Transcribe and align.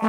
You're 0.00 0.06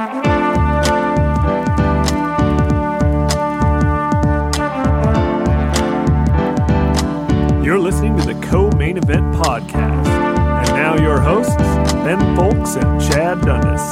listening 7.80 8.16
to 8.18 8.24
the 8.24 8.38
Co 8.40 8.70
Main 8.70 8.98
Event 8.98 9.34
Podcast. 9.34 10.06
And 10.06 10.68
now 10.76 10.94
your 10.96 11.20
hosts, 11.20 11.56
Ben 11.56 12.20
Fowlkes 12.36 12.80
and 12.80 13.00
Chad 13.10 13.40
Dundas. 13.40 13.82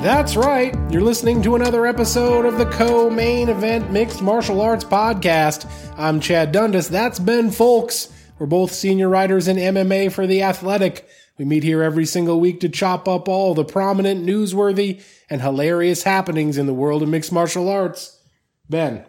That's 0.00 0.36
right. 0.36 0.76
You're 0.88 1.02
listening 1.02 1.42
to 1.42 1.56
another 1.56 1.84
episode 1.84 2.44
of 2.44 2.58
the 2.58 2.66
Co 2.66 3.10
Main 3.10 3.48
Event 3.48 3.90
Mixed 3.90 4.22
Martial 4.22 4.60
Arts 4.60 4.84
Podcast. 4.84 5.68
I'm 5.98 6.20
Chad 6.20 6.52
Dundas. 6.52 6.88
That's 6.88 7.18
Ben 7.18 7.50
Fowlkes. 7.50 8.12
We're 8.38 8.46
both 8.46 8.70
senior 8.70 9.08
writers 9.08 9.48
in 9.48 9.56
MMA 9.56 10.12
for 10.12 10.28
The 10.28 10.44
Athletic. 10.44 11.08
We 11.40 11.46
meet 11.46 11.62
here 11.62 11.82
every 11.82 12.04
single 12.04 12.38
week 12.38 12.60
to 12.60 12.68
chop 12.68 13.08
up 13.08 13.26
all 13.26 13.54
the 13.54 13.64
prominent, 13.64 14.26
newsworthy, 14.26 15.02
and 15.30 15.40
hilarious 15.40 16.02
happenings 16.02 16.58
in 16.58 16.66
the 16.66 16.74
world 16.74 17.02
of 17.02 17.08
mixed 17.08 17.32
martial 17.32 17.70
arts. 17.70 18.20
Ben, 18.68 19.06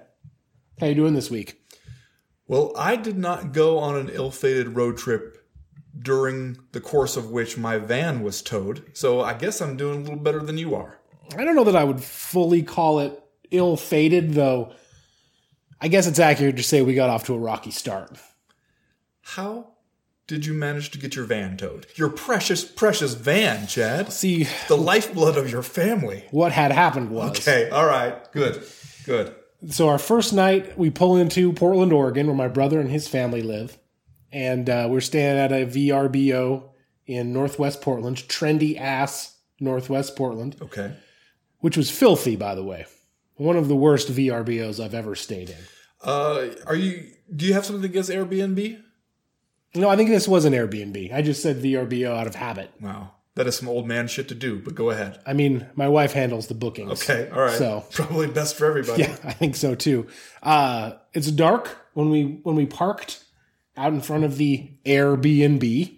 how 0.79 0.87
you 0.87 0.95
doing 0.95 1.13
this 1.13 1.29
week? 1.29 1.61
Well, 2.47 2.71
I 2.77 2.95
did 2.95 3.17
not 3.17 3.51
go 3.51 3.79
on 3.79 3.97
an 3.97 4.07
ill-fated 4.07 4.77
road 4.77 4.97
trip 4.97 5.45
during 5.99 6.57
the 6.71 6.79
course 6.79 7.17
of 7.17 7.31
which 7.31 7.57
my 7.57 7.77
van 7.77 8.23
was 8.23 8.41
towed, 8.41 8.85
so 8.93 9.19
I 9.19 9.33
guess 9.33 9.59
I'm 9.59 9.75
doing 9.75 9.99
a 9.99 10.03
little 10.03 10.15
better 10.15 10.39
than 10.39 10.57
you 10.57 10.73
are. 10.73 11.01
I 11.37 11.43
don't 11.43 11.57
know 11.57 11.65
that 11.65 11.75
I 11.75 11.83
would 11.83 12.01
fully 12.01 12.63
call 12.63 13.01
it 13.01 13.21
ill-fated, 13.51 14.35
though. 14.35 14.73
I 15.81 15.89
guess 15.89 16.07
it's 16.07 16.17
accurate 16.17 16.55
to 16.55 16.63
say 16.63 16.81
we 16.81 16.93
got 16.93 17.09
off 17.09 17.25
to 17.25 17.33
a 17.33 17.37
rocky 17.37 17.71
start. 17.71 18.17
How 19.19 19.70
did 20.27 20.45
you 20.45 20.53
manage 20.53 20.91
to 20.91 20.97
get 20.97 21.15
your 21.15 21.25
van 21.25 21.57
towed? 21.57 21.87
Your 21.95 22.09
precious, 22.09 22.63
precious 22.63 23.13
van, 23.15 23.67
Chad. 23.67 24.11
See, 24.13 24.47
The 24.67 24.77
lifeblood 24.77 25.37
of 25.37 25.49
your 25.51 25.63
family. 25.63 26.25
what 26.31 26.51
had 26.51 26.71
happened 26.71 27.09
was 27.09 27.31
Okay, 27.39 27.69
all 27.69 27.85
right, 27.85 28.15
good, 28.31 28.63
good. 29.05 29.35
so 29.69 29.89
our 29.89 29.99
first 29.99 30.31
night 30.33 30.77
we 30.77 30.89
pull 30.89 31.17
into 31.17 31.51
Portland, 31.53 31.91
Oregon, 31.93 32.27
where 32.27 32.35
my 32.35 32.47
brother 32.47 32.79
and 32.79 32.89
his 32.89 33.07
family 33.07 33.41
live, 33.41 33.77
and 34.31 34.69
uh, 34.69 34.87
we're 34.89 35.01
staying 35.01 35.37
at 35.37 35.51
a 35.51 35.65
VRBO 35.65 36.69
in 37.05 37.33
Northwest 37.33 37.81
Portland, 37.81 38.17
trendy 38.17 38.79
ass 38.79 39.37
Northwest 39.59 40.15
Portland, 40.15 40.55
Okay. 40.61 40.93
which 41.59 41.75
was 41.75 41.91
filthy, 41.91 42.35
by 42.37 42.55
the 42.55 42.63
way. 42.63 42.85
One 43.35 43.57
of 43.57 43.67
the 43.67 43.75
worst 43.75 44.07
VRBOs 44.09 44.79
I've 44.83 44.93
ever 44.93 45.15
stayed 45.15 45.49
in. 45.49 45.57
Uh, 46.03 46.47
are 46.65 46.75
you? 46.75 47.11
Do 47.35 47.45
you 47.45 47.53
have 47.53 47.65
something 47.65 47.83
against 47.85 48.09
Airbnb? 48.09 48.81
No, 49.73 49.89
I 49.89 49.95
think 49.95 50.09
this 50.09 50.27
was 50.27 50.45
an 50.45 50.53
Airbnb. 50.53 51.13
I 51.13 51.21
just 51.21 51.41
said 51.41 51.61
VRBO 51.61 52.15
out 52.15 52.27
of 52.27 52.35
habit. 52.35 52.71
Wow, 52.81 53.11
that 53.35 53.47
is 53.47 53.57
some 53.57 53.69
old 53.69 53.87
man 53.87 54.07
shit 54.07 54.27
to 54.29 54.35
do. 54.35 54.59
But 54.59 54.75
go 54.75 54.89
ahead. 54.89 55.19
I 55.25 55.33
mean, 55.33 55.67
my 55.75 55.87
wife 55.87 56.13
handles 56.13 56.47
the 56.47 56.53
bookings. 56.53 57.03
Okay, 57.03 57.29
all 57.29 57.41
right. 57.41 57.57
So 57.57 57.85
probably 57.91 58.27
best 58.27 58.55
for 58.57 58.65
everybody. 58.65 59.03
Yeah, 59.03 59.15
I 59.23 59.31
think 59.31 59.55
so 59.55 59.75
too. 59.75 60.07
Uh, 60.43 60.93
it's 61.13 61.31
dark 61.31 61.77
when 61.93 62.09
we 62.09 62.39
when 62.43 62.55
we 62.55 62.65
parked 62.65 63.23
out 63.77 63.93
in 63.93 64.01
front 64.01 64.25
of 64.25 64.37
the 64.37 64.69
Airbnb, 64.85 65.95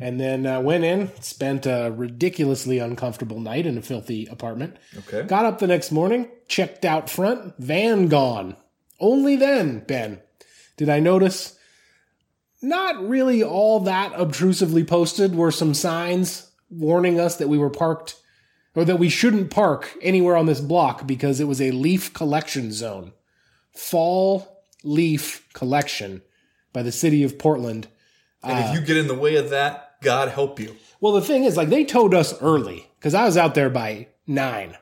and 0.00 0.20
then 0.20 0.46
uh, 0.46 0.60
went 0.60 0.84
in, 0.84 1.10
spent 1.20 1.66
a 1.66 1.92
ridiculously 1.94 2.78
uncomfortable 2.78 3.40
night 3.40 3.66
in 3.66 3.78
a 3.78 3.82
filthy 3.82 4.26
apartment. 4.26 4.76
Okay. 4.98 5.22
Got 5.22 5.46
up 5.46 5.58
the 5.58 5.66
next 5.66 5.92
morning, 5.92 6.28
checked 6.48 6.84
out 6.84 7.08
front, 7.08 7.54
van 7.58 8.08
gone. 8.08 8.56
Only 8.98 9.36
then, 9.36 9.80
Ben, 9.80 10.20
did 10.76 10.88
I 10.88 10.98
notice. 11.00 11.55
Not 12.66 13.08
really 13.08 13.44
all 13.44 13.78
that 13.80 14.12
obtrusively 14.14 14.82
posted 14.82 15.36
were 15.36 15.52
some 15.52 15.72
signs 15.72 16.50
warning 16.68 17.20
us 17.20 17.36
that 17.36 17.48
we 17.48 17.58
were 17.58 17.70
parked 17.70 18.16
or 18.74 18.84
that 18.84 18.98
we 18.98 19.08
shouldn't 19.08 19.52
park 19.52 19.96
anywhere 20.02 20.36
on 20.36 20.46
this 20.46 20.60
block 20.60 21.06
because 21.06 21.38
it 21.38 21.46
was 21.46 21.60
a 21.60 21.70
leaf 21.70 22.12
collection 22.12 22.72
zone. 22.72 23.12
Fall 23.70 24.64
leaf 24.82 25.46
collection 25.52 26.22
by 26.72 26.82
the 26.82 26.90
city 26.90 27.22
of 27.22 27.38
Portland. 27.38 27.86
And 28.42 28.58
if 28.64 28.74
you 28.74 28.84
get 28.84 28.96
in 28.96 29.06
the 29.06 29.14
way 29.14 29.36
of 29.36 29.50
that, 29.50 30.00
God 30.02 30.30
help 30.30 30.58
you. 30.58 30.74
Well, 31.00 31.12
the 31.12 31.20
thing 31.20 31.44
is, 31.44 31.56
like, 31.56 31.68
they 31.68 31.84
towed 31.84 32.14
us 32.14 32.34
early 32.42 32.90
because 32.98 33.14
I 33.14 33.26
was 33.26 33.36
out 33.36 33.54
there 33.54 33.70
by 33.70 34.08
nine. 34.26 34.76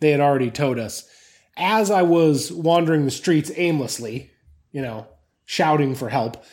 They 0.00 0.10
had 0.10 0.20
already 0.20 0.50
towed 0.50 0.78
us. 0.78 1.08
As 1.56 1.90
I 1.90 2.02
was 2.02 2.52
wandering 2.52 3.06
the 3.06 3.10
streets 3.10 3.50
aimlessly, 3.56 4.30
you 4.72 4.82
know, 4.82 5.06
shouting 5.46 5.94
for 5.94 6.10
help, 6.10 6.44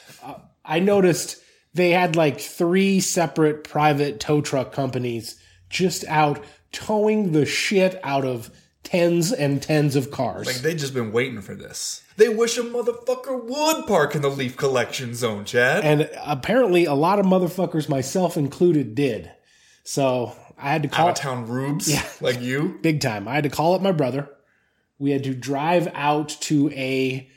I 0.66 0.80
noticed 0.80 1.38
they 1.74 1.92
had 1.92 2.16
like 2.16 2.40
three 2.40 3.00
separate 3.00 3.64
private 3.64 4.20
tow 4.20 4.42
truck 4.42 4.72
companies 4.74 5.40
just 5.70 6.04
out 6.06 6.44
towing 6.72 7.32
the 7.32 7.46
shit 7.46 8.00
out 8.04 8.26
of 8.26 8.50
tens 8.84 9.32
and 9.32 9.62
tens 9.62 9.96
of 9.96 10.12
cars. 10.12 10.48
Like 10.48 10.58
they 10.58 10.76
just 10.76 10.94
been 10.94 11.12
waiting 11.12 11.42
for 11.42 11.56
this. 11.56 12.04
They 12.18 12.30
wish 12.30 12.58
a 12.58 12.62
motherfucker 12.64 13.44
would 13.44 13.88
park 13.88 14.16
in 14.16 14.22
the 14.22 14.30
leaf 14.30 14.58
collection 14.58 15.14
zone, 15.16 15.46
Chad. 15.46 15.84
and 15.84 16.10
apparently, 16.24 16.86
a 16.86 16.94
lot 16.94 17.20
of 17.20 17.26
motherfuckers, 17.26 17.88
myself 17.90 18.38
included, 18.38 18.94
did. 18.96 19.32
So 19.84 20.36
I 20.58 20.72
had 20.72 20.84
to 20.84 20.90
call 20.90 21.08
Out 21.08 21.18
of 21.18 21.24
town 21.24 21.48
rubes 21.48 21.92
yeah, 21.92 22.06
like 22.22 22.42
you. 22.42 22.78
big 22.82 23.02
time. 23.02 23.28
I 23.28 23.34
had 23.36 23.44
to 23.46 23.50
call 23.50 23.74
up 23.74 23.82
my 23.82 23.92
brother. 23.92 24.30
We 25.00 25.12
had 25.12 25.24
to 25.24 25.34
drive 25.34 25.88
out 25.96 26.30
to 26.42 26.70
a 26.72 27.30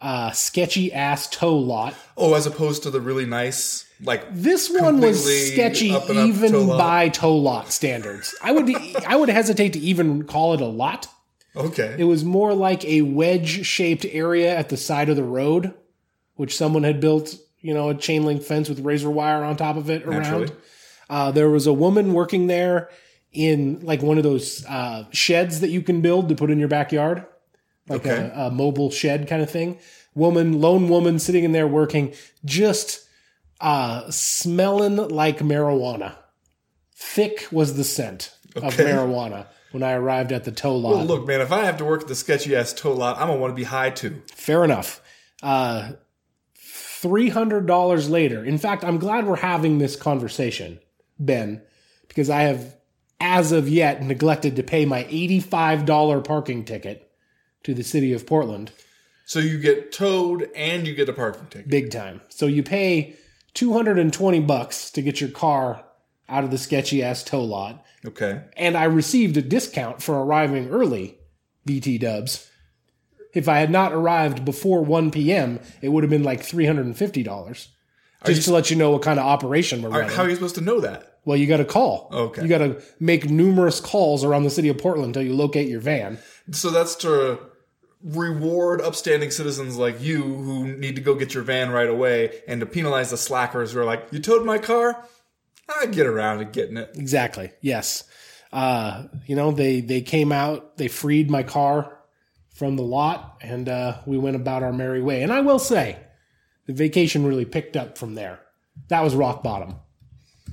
uh, 0.00 0.30
sketchy 0.32 0.92
ass 0.92 1.28
tow 1.28 1.56
lot. 1.56 1.94
Oh, 2.16 2.34
as 2.34 2.46
opposed 2.46 2.82
to 2.84 2.90
the 2.90 3.00
really 3.00 3.26
nice, 3.26 3.86
like 4.02 4.24
This 4.32 4.70
one 4.70 5.00
was 5.00 5.22
sketchy 5.52 5.92
up 5.92 6.04
up 6.04 6.10
even 6.10 6.66
by 6.68 7.08
tow 7.10 7.36
lot 7.36 7.70
standards. 7.72 8.34
I 8.42 8.52
would 8.52 8.70
I 9.06 9.16
would 9.16 9.28
hesitate 9.28 9.74
to 9.74 9.78
even 9.78 10.24
call 10.24 10.54
it 10.54 10.60
a 10.60 10.66
lot. 10.66 11.08
okay, 11.54 11.96
It 11.98 12.04
was 12.04 12.24
more 12.24 12.54
like 12.54 12.84
a 12.84 13.02
wedge 13.02 13.66
shaped 13.66 14.06
area 14.06 14.56
at 14.56 14.68
the 14.68 14.76
side 14.76 15.08
of 15.08 15.16
the 15.16 15.24
road, 15.24 15.74
which 16.36 16.56
someone 16.56 16.84
had 16.84 17.00
built, 17.00 17.34
you 17.60 17.74
know, 17.74 17.90
a 17.90 17.94
chain 17.94 18.24
link 18.24 18.42
fence 18.42 18.68
with 18.68 18.80
razor 18.80 19.10
wire 19.10 19.44
on 19.44 19.56
top 19.56 19.76
of 19.76 19.90
it 19.90 20.04
around. 20.06 20.52
Uh, 21.10 21.30
there 21.32 21.50
was 21.50 21.66
a 21.66 21.72
woman 21.72 22.14
working 22.14 22.46
there 22.46 22.88
in 23.32 23.80
like 23.80 24.00
one 24.00 24.16
of 24.16 24.22
those 24.24 24.64
uh, 24.66 25.04
sheds 25.12 25.60
that 25.60 25.68
you 25.70 25.82
can 25.82 26.00
build 26.00 26.28
to 26.28 26.34
put 26.34 26.50
in 26.50 26.58
your 26.58 26.68
backyard, 26.68 27.26
like 27.90 28.06
Okay. 28.06 28.30
a, 28.34 28.46
a 28.46 28.50
mobile 28.50 28.90
shed 28.90 29.28
kind 29.28 29.42
of 29.42 29.50
thing. 29.50 29.78
Woman, 30.14 30.60
lone 30.60 30.88
woman 30.88 31.18
sitting 31.18 31.44
in 31.44 31.52
there 31.52 31.66
working, 31.68 32.14
just 32.44 33.06
uh, 33.60 34.10
smelling 34.10 34.96
like 34.96 35.38
marijuana. 35.40 36.14
Thick 36.94 37.46
was 37.52 37.76
the 37.76 37.84
scent 37.84 38.34
of 38.56 38.74
marijuana 38.76 39.46
when 39.72 39.82
I 39.82 39.92
arrived 39.92 40.32
at 40.32 40.44
the 40.44 40.50
tow 40.52 40.74
lot. 40.76 40.96
well, 40.96 41.04
look, 41.04 41.26
man, 41.26 41.40
if 41.40 41.52
I 41.52 41.64
have 41.64 41.76
to 41.78 41.84
work 41.84 42.02
at 42.02 42.08
the 42.08 42.14
sketchy 42.14 42.56
ass 42.56 42.72
tow 42.72 42.92
lot, 42.92 43.18
I'm 43.18 43.28
gonna 43.28 43.38
want 43.40 43.52
to 43.52 43.56
be 43.56 43.64
high 43.64 43.90
too. 43.90 44.22
Fair 44.34 44.64
enough. 44.64 45.00
Uh, 45.42 45.92
$300 46.56 48.10
later. 48.10 48.44
In 48.44 48.58
fact, 48.58 48.84
I'm 48.84 48.98
glad 48.98 49.26
we're 49.26 49.36
having 49.36 49.78
this 49.78 49.96
conversation, 49.96 50.80
Ben, 51.18 51.62
because 52.08 52.28
I 52.30 52.42
have, 52.42 52.76
as 53.20 53.52
of 53.52 53.68
yet, 53.68 54.02
neglected 54.02 54.56
to 54.56 54.62
pay 54.62 54.84
my 54.84 55.04
$85 55.04 56.24
parking 56.24 56.64
ticket 56.64 57.09
to 57.64 57.74
the 57.74 57.82
city 57.82 58.12
of 58.12 58.26
Portland. 58.26 58.72
So 59.26 59.38
you 59.38 59.58
get 59.58 59.92
towed 59.92 60.50
and 60.56 60.86
you 60.86 60.94
get 60.94 61.08
a 61.08 61.12
parking 61.12 61.46
ticket. 61.46 61.68
Big 61.68 61.90
time. 61.90 62.20
So 62.28 62.46
you 62.46 62.62
pay 62.62 63.16
220 63.54 64.40
bucks 64.40 64.90
to 64.92 65.02
get 65.02 65.20
your 65.20 65.30
car 65.30 65.84
out 66.28 66.44
of 66.44 66.50
the 66.50 66.58
sketchy 66.58 67.02
ass 67.02 67.22
tow 67.22 67.42
lot. 67.42 67.84
Okay, 68.04 68.42
And 68.56 68.76
I 68.76 68.84
received 68.84 69.36
a 69.36 69.42
discount 69.42 70.02
for 70.02 70.18
arriving 70.18 70.70
early, 70.70 71.18
BT 71.66 71.98
dubs. 71.98 72.50
If 73.34 73.46
I 73.46 73.58
had 73.58 73.70
not 73.70 73.92
arrived 73.92 74.44
before 74.44 74.82
1 74.82 75.10
p.m., 75.10 75.60
it 75.82 75.90
would 75.90 76.02
have 76.02 76.10
been 76.10 76.22
like 76.22 76.40
$350. 76.40 77.68
Just 78.24 78.44
to 78.44 78.52
let 78.52 78.70
you 78.70 78.76
know 78.76 78.90
what 78.90 79.02
kind 79.02 79.18
of 79.20 79.26
operation 79.26 79.82
we're 79.82 79.90
right, 79.90 80.00
running. 80.00 80.16
how 80.16 80.22
are 80.24 80.28
you 80.28 80.34
supposed 80.34 80.56
to 80.56 80.60
know 80.60 80.80
that? 80.80 81.10
well, 81.24 81.36
you 81.36 81.46
got 81.46 81.58
to 81.58 81.64
call. 81.64 82.08
Okay. 82.12 82.42
You 82.42 82.48
got 82.48 82.58
to 82.58 82.82
make 82.98 83.28
numerous 83.28 83.80
calls 83.80 84.24
around 84.24 84.44
the 84.44 84.50
city 84.50 84.68
of 84.68 84.78
Portland 84.78 85.14
until 85.14 85.22
you 85.22 85.34
locate 85.34 85.68
your 85.68 85.80
van. 85.80 86.18
So 86.50 86.70
that's 86.70 86.94
to 86.96 87.38
reward 88.02 88.80
upstanding 88.80 89.30
citizens 89.30 89.76
like 89.76 90.00
you 90.00 90.22
who 90.22 90.76
need 90.76 90.96
to 90.96 91.02
go 91.02 91.14
get 91.14 91.34
your 91.34 91.42
van 91.42 91.70
right 91.70 91.88
away, 91.88 92.42
and 92.48 92.60
to 92.60 92.66
penalize 92.66 93.10
the 93.10 93.16
slackers 93.16 93.72
who 93.72 93.80
are 93.80 93.84
like, 93.84 94.08
"You 94.10 94.18
towed 94.18 94.44
my 94.44 94.58
car, 94.58 95.04
I 95.80 95.86
get 95.86 96.06
around 96.06 96.38
to 96.38 96.44
getting 96.44 96.76
it." 96.76 96.90
Exactly. 96.94 97.52
Yes. 97.60 98.04
Uh, 98.52 99.04
you 99.26 99.36
know, 99.36 99.52
they 99.52 99.80
they 99.80 100.00
came 100.00 100.32
out, 100.32 100.76
they 100.76 100.88
freed 100.88 101.30
my 101.30 101.42
car 101.42 101.98
from 102.54 102.76
the 102.76 102.82
lot, 102.82 103.38
and 103.40 103.68
uh, 103.68 103.98
we 104.06 104.18
went 104.18 104.36
about 104.36 104.62
our 104.62 104.72
merry 104.72 105.02
way. 105.02 105.22
And 105.22 105.32
I 105.32 105.40
will 105.40 105.58
say, 105.58 105.96
the 106.66 106.72
vacation 106.72 107.26
really 107.26 107.44
picked 107.44 107.76
up 107.76 107.96
from 107.96 108.14
there. 108.14 108.40
That 108.88 109.02
was 109.02 109.14
rock 109.14 109.42
bottom. 109.42 109.76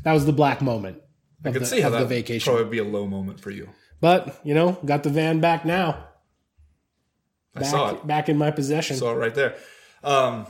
That 0.03 0.13
was 0.13 0.25
the 0.25 0.33
black 0.33 0.61
moment 0.61 1.01
I 1.43 1.51
can 1.51 1.61
the, 1.61 1.65
see 1.65 1.81
how 1.81 1.89
the 1.89 1.99
that 1.99 2.07
vacation. 2.07 2.53
probably 2.53 2.69
be 2.69 2.79
a 2.79 2.83
low 2.83 3.07
moment 3.07 3.39
for 3.39 3.51
you. 3.51 3.69
But 3.99 4.39
you 4.43 4.53
know, 4.53 4.77
got 4.85 5.03
the 5.03 5.09
van 5.09 5.39
back 5.39 5.65
now. 5.65 6.06
I 7.59 7.63
saw 7.63 7.91
Back, 7.91 7.95
it. 7.95 8.07
back 8.07 8.29
in 8.29 8.37
my 8.37 8.51
possession. 8.51 8.97
Saw 8.97 9.11
it 9.11 9.17
right 9.17 9.35
there. 9.35 9.55
Um, 10.03 10.47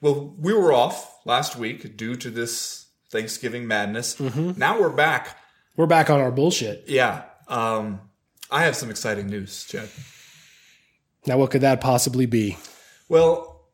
well, 0.00 0.34
we 0.38 0.52
were 0.52 0.72
off 0.72 1.18
last 1.24 1.56
week 1.56 1.96
due 1.96 2.16
to 2.16 2.30
this 2.30 2.86
Thanksgiving 3.10 3.66
madness. 3.66 4.16
Mm-hmm. 4.16 4.58
Now 4.58 4.80
we're 4.80 4.90
back. 4.90 5.38
We're 5.76 5.86
back 5.86 6.10
on 6.10 6.20
our 6.20 6.30
bullshit. 6.30 6.84
Yeah. 6.86 7.24
Um, 7.48 8.00
I 8.50 8.64
have 8.64 8.76
some 8.76 8.90
exciting 8.90 9.26
news, 9.26 9.64
Chad. 9.64 9.88
Now, 11.26 11.38
what 11.38 11.50
could 11.50 11.62
that 11.62 11.80
possibly 11.80 12.26
be? 12.26 12.56
Well, 13.08 13.68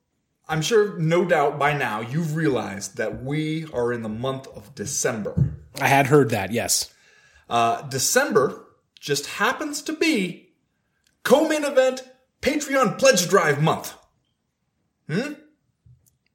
I'm 0.48 0.62
sure, 0.62 0.98
no 0.98 1.24
doubt 1.24 1.58
by 1.58 1.74
now, 1.76 2.00
you've 2.00 2.34
realized 2.34 2.96
that 2.96 3.22
we 3.22 3.66
are 3.72 3.92
in 3.92 4.02
the 4.02 4.08
month 4.08 4.46
of 4.48 4.74
December. 4.74 5.54
I 5.80 5.88
had 5.88 6.06
heard 6.06 6.30
that, 6.30 6.52
yes. 6.52 6.92
Uh, 7.48 7.82
December 7.82 8.64
just 8.98 9.26
happens 9.26 9.82
to 9.82 9.92
be 9.92 10.50
co-main 11.24 11.64
event 11.64 12.02
Patreon 12.42 12.98
pledge 12.98 13.28
drive 13.28 13.62
month. 13.62 13.94
Hmm? 15.08 15.34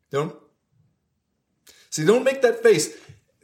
Don't 0.09 0.36
see. 1.89 2.06
Don't 2.06 2.24
make 2.24 2.42
that 2.42 2.63
face. 2.63 2.95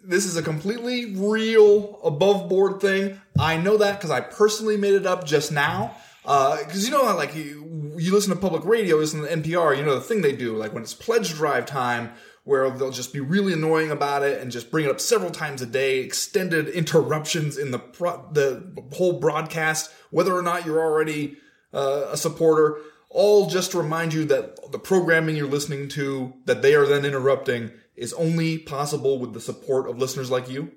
This 0.03 0.25
is 0.25 0.35
a 0.35 0.41
completely 0.41 1.15
real, 1.15 1.99
above 2.03 2.49
board 2.49 2.81
thing. 2.81 3.21
I 3.39 3.57
know 3.57 3.77
that 3.77 3.97
because 3.97 4.11
I 4.11 4.21
personally 4.21 4.77
made 4.77 4.93
it 4.93 5.05
up 5.05 5.25
just 5.25 5.51
now. 5.51 5.95
Because 6.23 6.85
you 6.85 6.91
know 6.91 7.03
like 7.15 7.35
you, 7.35 7.93
you 7.97 8.13
listen 8.13 8.33
to 8.33 8.39
public 8.39 8.63
radio, 8.63 8.95
listen 8.95 9.21
to 9.21 9.27
NPR. 9.27 9.77
You 9.77 9.83
know 9.83 9.95
the 9.95 10.01
thing 10.01 10.21
they 10.21 10.35
do, 10.35 10.55
like 10.55 10.73
when 10.73 10.83
it's 10.83 10.93
pledge 10.93 11.33
drive 11.33 11.65
time, 11.65 12.13
where 12.45 12.69
they'll 12.69 12.91
just 12.91 13.11
be 13.11 13.19
really 13.19 13.53
annoying 13.53 13.91
about 13.91 14.23
it 14.23 14.41
and 14.41 14.51
just 14.51 14.71
bring 14.71 14.85
it 14.85 14.91
up 14.91 15.01
several 15.01 15.31
times 15.31 15.61
a 15.61 15.65
day, 15.65 15.99
extended 15.99 16.69
interruptions 16.69 17.57
in 17.57 17.71
the 17.71 17.79
pro- 17.79 18.25
the 18.31 18.85
whole 18.93 19.19
broadcast, 19.19 19.91
whether 20.11 20.33
or 20.33 20.41
not 20.41 20.65
you're 20.65 20.81
already 20.81 21.37
uh, 21.73 22.07
a 22.11 22.17
supporter, 22.17 22.77
all 23.09 23.49
just 23.49 23.71
to 23.71 23.77
remind 23.77 24.13
you 24.13 24.25
that 24.25 24.71
the 24.71 24.79
programming 24.79 25.35
you're 25.35 25.47
listening 25.47 25.87
to 25.89 26.33
that 26.45 26.61
they 26.61 26.75
are 26.75 26.85
then 26.85 27.05
interrupting 27.05 27.71
is 27.95 28.13
only 28.13 28.57
possible 28.57 29.19
with 29.19 29.33
the 29.33 29.39
support 29.39 29.87
of 29.89 29.97
listeners 29.97 30.31
like 30.31 30.49
you. 30.49 30.71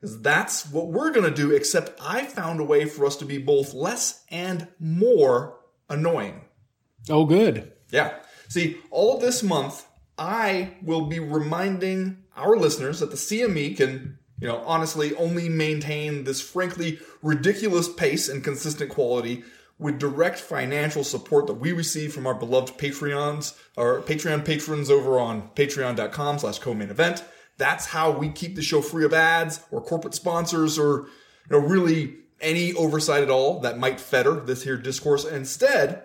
Because 0.00 0.20
that's 0.20 0.68
what 0.70 0.88
we're 0.88 1.12
going 1.12 1.32
to 1.32 1.36
do, 1.36 1.52
except 1.52 2.00
I 2.00 2.24
found 2.24 2.60
a 2.60 2.64
way 2.64 2.86
for 2.86 3.06
us 3.06 3.16
to 3.16 3.24
be 3.24 3.38
both 3.38 3.72
less 3.72 4.24
and 4.30 4.66
more 4.80 5.58
annoying. 5.88 6.40
Oh, 7.08 7.24
good. 7.24 7.72
Yeah. 7.90 8.14
See, 8.48 8.78
all 8.90 9.18
this 9.18 9.42
month, 9.42 9.86
I 10.18 10.74
will 10.82 11.06
be 11.06 11.20
reminding 11.20 12.24
our 12.36 12.56
listeners 12.56 13.00
that 13.00 13.10
the 13.10 13.16
CME 13.16 13.76
can, 13.76 14.18
you 14.40 14.48
know, 14.48 14.62
honestly 14.66 15.14
only 15.14 15.48
maintain 15.48 16.24
this 16.24 16.40
frankly 16.40 16.98
ridiculous 17.22 17.92
pace 17.92 18.28
and 18.28 18.42
consistent 18.42 18.90
quality 18.90 19.44
with 19.82 19.98
direct 19.98 20.38
financial 20.38 21.04
support 21.04 21.46
that 21.48 21.54
we 21.54 21.72
receive 21.72 22.14
from 22.14 22.26
our 22.26 22.34
beloved 22.34 22.78
Patreons, 22.78 23.58
our 23.76 24.00
Patreon 24.00 24.44
patrons 24.44 24.88
over 24.88 25.18
on 25.18 25.50
patreon.com 25.56 26.38
slash 26.38 26.58
co-main 26.60 26.88
event. 26.88 27.24
That's 27.58 27.86
how 27.86 28.12
we 28.12 28.30
keep 28.30 28.54
the 28.54 28.62
show 28.62 28.80
free 28.80 29.04
of 29.04 29.12
ads 29.12 29.60
or 29.70 29.82
corporate 29.82 30.14
sponsors 30.14 30.78
or, 30.78 31.08
you 31.50 31.50
know, 31.50 31.58
really 31.58 32.14
any 32.40 32.72
oversight 32.74 33.22
at 33.22 33.30
all 33.30 33.60
that 33.60 33.78
might 33.78 34.00
fetter 34.00 34.34
this 34.34 34.62
here 34.62 34.76
discourse. 34.76 35.24
Instead, 35.24 36.02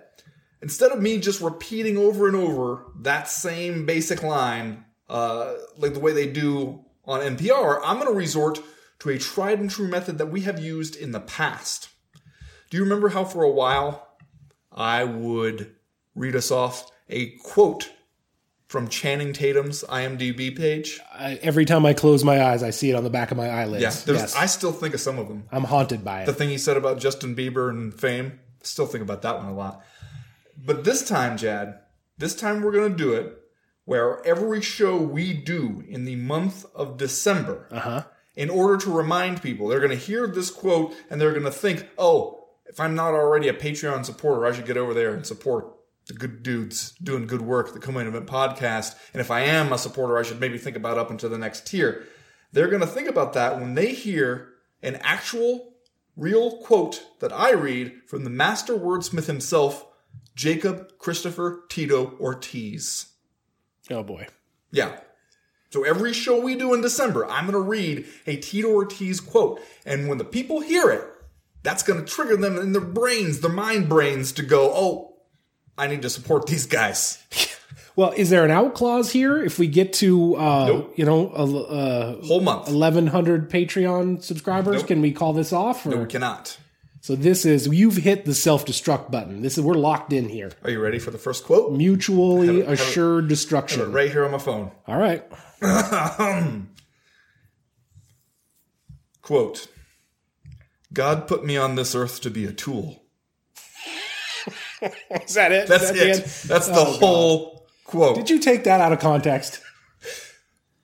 instead 0.62 0.92
of 0.92 1.02
me 1.02 1.20
just 1.20 1.42
repeating 1.42 1.98
over 1.98 2.28
and 2.28 2.36
over 2.36 2.86
that 3.02 3.28
same 3.28 3.86
basic 3.86 4.24
line, 4.24 4.86
uh, 5.10 5.54
like 5.78 5.94
the 5.94 6.00
way 6.00 6.14
they 6.14 6.28
do 6.28 6.84
on 7.06 7.22
NPR, 7.22 7.80
I'm 7.84 7.98
going 7.98 8.12
to 8.12 8.18
resort 8.18 8.60
to 9.00 9.10
a 9.10 9.18
tried 9.18 9.60
and 9.60 9.70
true 9.70 9.88
method 9.88 10.18
that 10.18 10.28
we 10.28 10.42
have 10.42 10.60
used 10.60 10.96
in 10.96 11.12
the 11.12 11.20
past. 11.20 11.90
Do 12.70 12.78
you 12.78 12.84
remember 12.84 13.10
how 13.10 13.24
for 13.24 13.44
a 13.44 13.50
while 13.52 14.08
I 14.72 15.04
would 15.04 15.74
read 16.16 16.36
us 16.36 16.52
off 16.52 16.92
a 17.10 17.32
quote 17.44 17.92
from 18.68 18.90
Channing 18.90 19.32
Tatum's 19.34 19.84
IMDb 19.88 20.56
page? 20.56 21.00
I, 21.14 21.36
every 21.42 21.66
time 21.66 21.86
I 21.86 21.94
close 21.94 22.24
my 22.24 22.44
eyes, 22.44 22.64
I 22.64 22.72
see 22.72 22.90
it 22.90 22.96
on 22.96 23.04
the 23.04 23.10
back 23.10 23.32
of 23.32 23.38
my 23.38 23.50
eyelids. 23.50 24.06
Yeah, 24.08 24.14
yes. 24.16 24.36
I 24.36 24.46
still 24.48 24.74
think 24.74 24.94
of 24.94 25.00
some 25.00 25.18
of 25.18 25.28
them. 25.30 25.46
I'm 25.52 25.64
haunted 25.64 26.04
by 26.04 26.24
it. 26.24 26.26
The 26.26 26.34
thing 26.34 26.50
he 26.50 26.58
said 26.58 26.76
about 26.78 27.00
Justin 27.00 27.36
Bieber 27.36 27.70
and 27.70 27.94
fame, 27.94 28.40
still 28.62 28.86
think 28.86 29.02
about 29.04 29.22
that 29.22 29.38
one 29.38 29.46
a 29.48 29.54
lot. 29.54 29.84
But 30.58 30.84
this 30.84 31.08
time, 31.08 31.38
Jad, 31.38 31.80
this 32.18 32.36
time 32.36 32.62
we're 32.62 32.72
going 32.74 32.92
to 32.92 32.98
do 32.98 33.14
it 33.14 33.38
where 33.86 34.26
every 34.28 34.60
show 34.62 34.98
we 34.98 35.32
do 35.32 35.82
in 35.88 36.04
the 36.04 36.18
month 36.18 36.66
of 36.76 36.98
December, 36.98 37.68
Uh-huh. 37.72 38.04
in 38.36 38.50
order 38.50 38.76
to 38.76 38.92
remind 38.92 39.42
people, 39.42 39.68
they're 39.70 39.80
going 39.80 39.92
to 39.92 39.96
hear 39.96 40.28
this 40.28 40.52
quote 40.52 40.94
and 41.10 41.22
they're 41.22 41.32
going 41.32 41.44
to 41.46 41.52
think, 41.52 41.88
oh, 41.98 42.37
if 42.70 42.80
I'm 42.80 42.96
not 42.96 43.14
already 43.14 43.48
a 43.48 43.54
Patreon 43.54 44.06
supporter, 44.06 44.46
I 44.46 44.52
should 44.52 44.66
get 44.66 44.78
over 44.78 44.94
there 44.94 45.14
and 45.14 45.26
support 45.26 45.74
the 46.08 46.14
good 46.14 46.42
dudes 46.42 46.92
doing 47.04 47.28
good 47.28 47.42
work, 47.42 47.74
the 47.74 47.80
Co-Main 47.80 48.08
Event 48.08 48.28
podcast. 48.28 48.96
And 49.14 49.22
if 49.22 49.30
I 49.30 49.42
am 49.42 49.74
a 49.74 49.78
supporter, 49.78 50.18
I 50.18 50.24
should 50.24 50.40
maybe 50.40 50.58
think 50.58 50.78
about 50.78 50.98
up 50.98 51.12
into 51.12 51.28
the 51.28 51.38
next 51.38 51.68
tier. 51.68 52.06
They're 52.52 52.70
going 52.70 52.82
to 52.82 52.88
think 52.88 53.10
about 53.10 53.34
that 53.34 53.60
when 53.60 53.76
they 53.76 53.94
hear 53.94 54.50
an 54.82 54.96
actual, 55.02 55.74
real 56.16 56.58
quote 56.58 57.04
that 57.20 57.34
I 57.34 57.52
read 57.52 57.94
from 58.08 58.24
the 58.24 58.30
master 58.30 58.74
wordsmith 58.76 59.26
himself, 59.26 59.86
Jacob 60.34 60.98
Christopher 60.98 61.64
Tito 61.68 62.16
Ortiz. 62.20 63.08
Oh 63.90 64.04
boy. 64.04 64.28
Yeah. 64.72 65.00
So 65.70 65.84
every 65.84 66.14
show 66.14 66.40
we 66.40 66.56
do 66.56 66.74
in 66.74 66.82
December, 66.82 67.26
I'm 67.26 67.46
going 67.46 67.54
to 67.54 67.70
read 67.70 68.06
a 68.26 68.38
Tito 68.38 68.70
Ortiz 68.70 69.20
quote. 69.20 69.60
And 69.86 70.08
when 70.08 70.18
the 70.18 70.24
people 70.24 70.62
hear 70.62 70.90
it, 70.90 71.04
that's 71.68 71.84
going 71.84 72.00
to 72.00 72.06
trigger 72.10 72.38
them 72.38 72.58
in 72.58 72.72
their 72.72 72.80
brains, 72.80 73.42
their 73.42 73.52
mind 73.52 73.90
brains 73.90 74.32
to 74.32 74.42
go, 74.42 74.72
oh, 74.74 75.18
I 75.78 75.88
need 75.88 76.02
to 76.04 76.10
support 76.10 76.48
these 76.48 76.66
guys. 76.66 77.22
Well, 77.98 78.14
is 78.16 78.30
there 78.30 78.46
an 78.46 78.52
out 78.52 78.76
clause 78.76 79.12
here? 79.12 79.44
If 79.44 79.58
we 79.58 79.66
get 79.68 79.92
to, 79.94 80.36
uh, 80.36 80.66
Nope. 80.68 80.94
you 80.98 81.04
know, 81.04 81.32
a 81.32 81.44
uh, 81.44 82.22
Whole 82.22 82.42
month. 82.42 82.70
1,100 82.70 83.50
Patreon 83.50 84.22
subscribers, 84.22 84.82
Nope. 84.82 84.88
can 84.88 85.02
we 85.02 85.12
call 85.12 85.34
this 85.34 85.52
off? 85.52 85.84
Or? 85.84 85.98
We 85.98 86.06
cannot. 86.06 86.60
So 87.02 87.16
this 87.16 87.44
is, 87.44 87.66
you've 87.66 87.98
hit 87.98 88.26
the 88.26 88.36
self 88.36 88.68
destruct 88.68 89.10
button. 89.10 89.42
This 89.42 89.58
is, 89.58 89.64
we're 89.64 89.74
locked 89.74 90.14
in 90.14 90.30
here. 90.30 90.52
Are 90.64 90.70
you 90.70 90.80
ready 90.80 91.00
for 91.00 91.10
the 91.10 91.18
first 91.18 91.44
quote? 91.44 91.72
Mutually 91.72 92.62
have 92.62 92.70
it- 92.70 92.80
assured 92.80 93.30
destruction. 93.30 93.92
Right 93.92 94.12
here 94.12 94.26
on 94.26 94.30
my 94.32 94.38
phone. 94.38 94.70
All 94.86 95.00
right. 95.00 95.26
Quote 99.24 99.68
God 100.94 101.28
put 101.28 101.46
me 101.46 101.58
on 101.58 101.76
this 101.76 101.94
earth 101.96 102.22
to 102.22 102.30
be 102.30 102.46
a 102.46 102.54
tool. 102.54 103.04
Is 105.26 105.34
that 105.34 105.52
it? 105.52 105.68
That's 105.68 105.88
that 105.92 105.96
the 105.96 106.10
it. 106.10 106.16
end? 106.18 106.24
That's 106.46 106.70
oh, 106.70 106.74
the 106.74 106.80
Oh, 106.80 106.86
God. 106.86 107.00
whole 107.00 107.68
quote. 107.84 108.16
Did 108.16 108.30
you 108.30 108.40
take 108.40 108.64
that 108.66 108.80
out 108.82 108.94
of 108.94 109.00
context? 109.00 109.62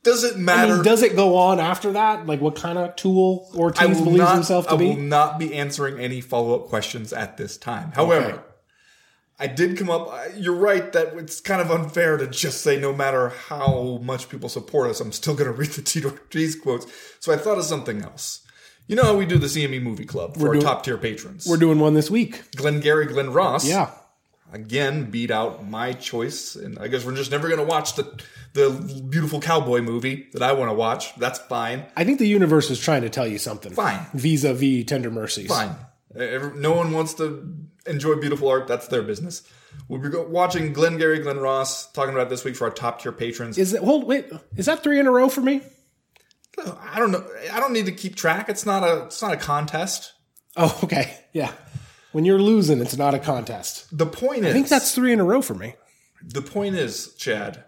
Does 0.04 0.24
it 0.26 0.36
I 0.36 0.40
matter? 0.40 0.76
mean, 0.76 0.84
does 0.84 1.02
it 1.02 1.16
go 1.16 1.38
on 1.38 1.60
after 1.62 1.94
that? 1.94 2.26
Like 2.28 2.42
what 2.42 2.56
kind 2.56 2.78
of 2.78 2.96
tool 2.98 3.50
I 3.54 3.58
Ortiz 3.58 3.98
will 3.98 4.04
believes 4.06 4.20
not, 4.20 4.34
himself 4.36 4.68
to 4.68 4.74
I 4.74 4.78
be? 4.78 4.88
will 4.90 4.98
not 4.98 5.40
be 5.40 5.54
answering 5.54 5.98
any 6.00 6.20
follow 6.20 6.56
up 6.60 6.68
questions 6.68 7.14
at 7.14 7.38
this 7.38 7.58
time. 7.58 7.92
However, 7.96 8.26
Okay. 8.32 8.40
I 9.40 9.48
did 9.48 9.78
come 9.78 9.90
up. 9.90 10.14
You're 10.36 10.56
right 10.56 10.92
that 10.94 11.14
it's 11.18 11.40
kind 11.42 11.60
of 11.62 11.72
unfair 11.72 12.18
to 12.18 12.28
just 12.28 12.62
say 12.62 12.78
no 12.80 12.94
matter 12.94 13.30
how 13.30 14.00
much 14.04 14.30
people 14.30 14.48
support 14.50 14.90
us, 14.90 15.00
I'm 15.00 15.12
still 15.12 15.34
going 15.36 15.48
to 15.52 15.58
read 15.58 15.72
the 15.72 15.82
Tito 15.84 16.10
Ortiz 16.12 16.56
quotes. 16.56 16.86
So 17.20 17.34
I 17.34 17.38
thought 17.38 17.58
of 17.58 17.64
something 17.64 18.02
else. 18.02 18.43
You 18.88 18.96
know 18.96 19.04
how 19.04 19.16
we 19.16 19.26
do 19.26 19.38
the 19.38 19.48
CME 19.48 19.82
Movie 19.82 20.06
Club 20.06 20.36
for 20.38 20.48
our 20.48 20.54
doing- 20.54 20.66
top 20.66 20.84
tier 20.84 20.98
patrons. 20.98 21.48
We're 21.48 21.58
doing 21.58 21.80
one 21.80 21.94
this 21.94 22.12
week. 22.12 22.56
Glengarry 22.56 23.06
Glen 23.08 23.32
Ross. 23.32 23.66
Yeah. 23.66 23.92
again 24.52 25.10
beat 25.10 25.32
out 25.32 25.66
my 25.68 25.94
choice 25.94 26.56
and 26.56 26.78
i 26.78 26.88
guess 26.88 27.04
we're 27.04 27.16
just 27.16 27.32
never 27.32 27.48
going 27.48 27.60
to 27.60 27.66
watch 27.66 27.96
the 27.96 28.04
the 28.54 28.70
beautiful 29.10 29.40
cowboy 29.42 29.82
movie 29.82 30.28
that 30.34 30.44
i 30.44 30.52
want 30.52 30.70
to 30.70 30.76
watch 30.76 31.16
that's 31.16 31.40
fine 31.40 31.84
I 31.98 32.04
think 32.04 32.20
the 32.20 32.28
universe 32.28 32.70
is 32.70 32.80
trying 32.80 33.02
to 33.02 33.10
tell 33.10 33.26
you 33.26 33.40
something. 33.40 33.74
Fine. 33.74 34.06
Vis-a-vis 34.14 34.86
Tender 34.86 35.10
Mercies. 35.10 35.48
fine 35.48 35.76
no 36.56 36.74
one 36.74 36.92
wants 36.92 37.16
to 37.16 37.58
enjoy 37.88 38.16
beautiful 38.18 38.48
art 38.48 38.68
that's 38.68 38.88
their 38.90 39.02
business 39.02 39.42
we'll 39.88 40.00
be 40.00 40.10
watching 40.10 40.72
Glengarry 40.72 41.18
Glen 41.20 41.40
Ross 41.40 41.92
talking 41.92 42.14
about 42.14 42.30
this 42.30 42.44
week 42.44 42.56
for 42.56 42.66
our 42.66 42.72
top 42.72 43.02
tier 43.02 43.12
patrons 43.12 43.58
Is 43.58 43.74
it? 43.74 43.82
Hold, 43.82 44.06
wait. 44.06 44.28
Is 44.56 44.68
that 44.68 44.84
three 44.84 45.00
in 45.00 45.08
a 45.08 45.12
row 45.12 45.30
for 45.30 45.42
me? 45.42 45.62
I 46.94 47.00
don't 47.00 47.12
know 47.12 47.26
i 47.52 47.60
don't 47.60 47.74
need 47.74 47.86
to 47.86 47.92
keep 47.92 48.16
track 48.16 48.48
it's 48.50 48.66
not 48.66 48.84
a 48.84 49.06
it's 49.06 49.22
not 49.22 49.34
a 49.34 49.38
contest 49.38 50.14
Oh, 50.56 50.80
okay. 50.84 51.18
Yeah. 51.34 51.52
When 52.12 52.26
you're 52.26 52.38
losing, 52.38 52.80
it's 52.80 52.96
not 52.96 53.16
a 53.16 53.20
contest. 53.20 53.88
the 53.98 54.06
point 54.06 54.46
is 54.46 54.52
I 54.52 54.54
think 54.54 54.68
that's 54.68 54.94
three 54.94 55.12
in 55.12 55.20
a 55.20 55.24
row 55.24 55.42
for 55.42 55.56
me. 55.56 55.74
the 56.22 56.44
point 56.44 56.76
is 56.76 57.14
chad 57.16 57.64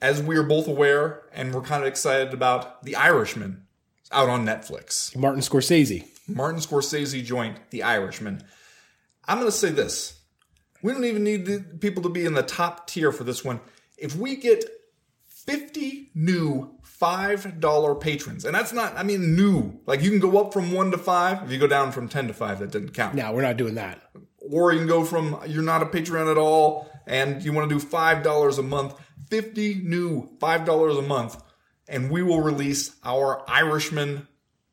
as 0.00 0.22
we 0.22 0.36
are 0.36 0.44
both 0.44 0.68
aware 0.68 1.22
and 1.32 1.52
we're 1.52 1.62
kind 1.62 1.82
of 1.82 1.88
excited 1.88 2.32
about 2.32 2.82
the 2.84 2.94
irishman 2.94 3.66
out 4.12 4.28
on 4.28 4.46
netflix 4.46 5.16
Martin 5.16 5.40
Scorsese. 5.40 6.04
Martin 6.28 6.60
Scorsese 6.60 7.24
joint, 7.24 7.58
The 7.70 7.82
Irishman. 7.82 8.42
I'm 9.26 9.38
going 9.38 9.50
to 9.50 9.56
say 9.56 9.70
this. 9.70 10.20
We 10.82 10.92
don't 10.92 11.04
even 11.04 11.24
need 11.24 11.46
the 11.46 11.60
people 11.80 12.02
to 12.04 12.08
be 12.08 12.24
in 12.24 12.34
the 12.34 12.42
top 12.42 12.86
tier 12.88 13.10
for 13.12 13.24
this 13.24 13.44
one. 13.44 13.60
If 13.96 14.14
we 14.16 14.36
get 14.36 14.64
50 15.28 16.10
new 16.14 16.75
$5 17.00 18.00
patrons, 18.00 18.44
and 18.44 18.54
that's 18.54 18.72
not, 18.72 18.96
I 18.96 19.02
mean, 19.02 19.36
new. 19.36 19.80
Like 19.86 20.02
you 20.02 20.10
can 20.10 20.18
go 20.18 20.38
up 20.40 20.52
from 20.52 20.72
1 20.72 20.90
to 20.92 20.98
5. 20.98 21.44
If 21.44 21.52
you 21.52 21.58
go 21.58 21.66
down 21.66 21.92
from 21.92 22.08
10 22.08 22.28
to 22.28 22.34
5, 22.34 22.58
that 22.60 22.70
didn't 22.70 22.94
count. 22.94 23.14
No, 23.14 23.32
we're 23.32 23.42
not 23.42 23.56
doing 23.56 23.74
that. 23.74 24.00
Or 24.38 24.72
you 24.72 24.78
can 24.78 24.88
go 24.88 25.04
from 25.04 25.40
you're 25.46 25.62
not 25.62 25.82
a 25.82 25.86
patron 25.86 26.28
at 26.28 26.38
all 26.38 26.88
and 27.06 27.42
you 27.42 27.52
want 27.52 27.68
to 27.68 27.78
do 27.78 27.84
$5 27.84 28.58
a 28.58 28.62
month. 28.62 28.94
50 29.28 29.82
new 29.82 30.28
$5 30.38 30.98
a 30.98 31.02
month 31.02 31.42
and 31.88 32.10
we 32.10 32.22
will 32.22 32.40
release 32.40 32.96
our 33.04 33.44
Irishman 33.48 34.26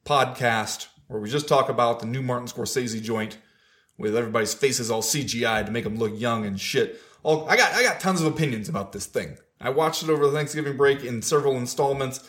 podcast 0.05 0.87
where 1.07 1.21
we 1.21 1.29
just 1.29 1.47
talk 1.47 1.69
about 1.69 1.99
the 1.99 2.05
new 2.05 2.21
Martin 2.21 2.47
Scorsese 2.47 3.01
joint 3.01 3.37
with 3.97 4.15
everybody's 4.15 4.53
faces 4.53 4.89
all 4.89 5.01
CGI 5.01 5.65
to 5.65 5.71
make 5.71 5.83
them 5.83 5.97
look 5.97 6.11
young 6.15 6.45
and 6.45 6.59
shit. 6.59 6.99
All, 7.21 7.47
I 7.49 7.55
got 7.55 7.73
I 7.73 7.83
got 7.83 7.99
tons 7.99 8.21
of 8.21 8.27
opinions 8.27 8.67
about 8.67 8.91
this 8.91 9.05
thing. 9.05 9.37
I 9.63 9.69
watched 9.69 10.03
it 10.03 10.09
over 10.09 10.27
the 10.27 10.33
Thanksgiving 10.33 10.75
break 10.75 11.03
in 11.03 11.21
several 11.21 11.55
installments. 11.55 12.19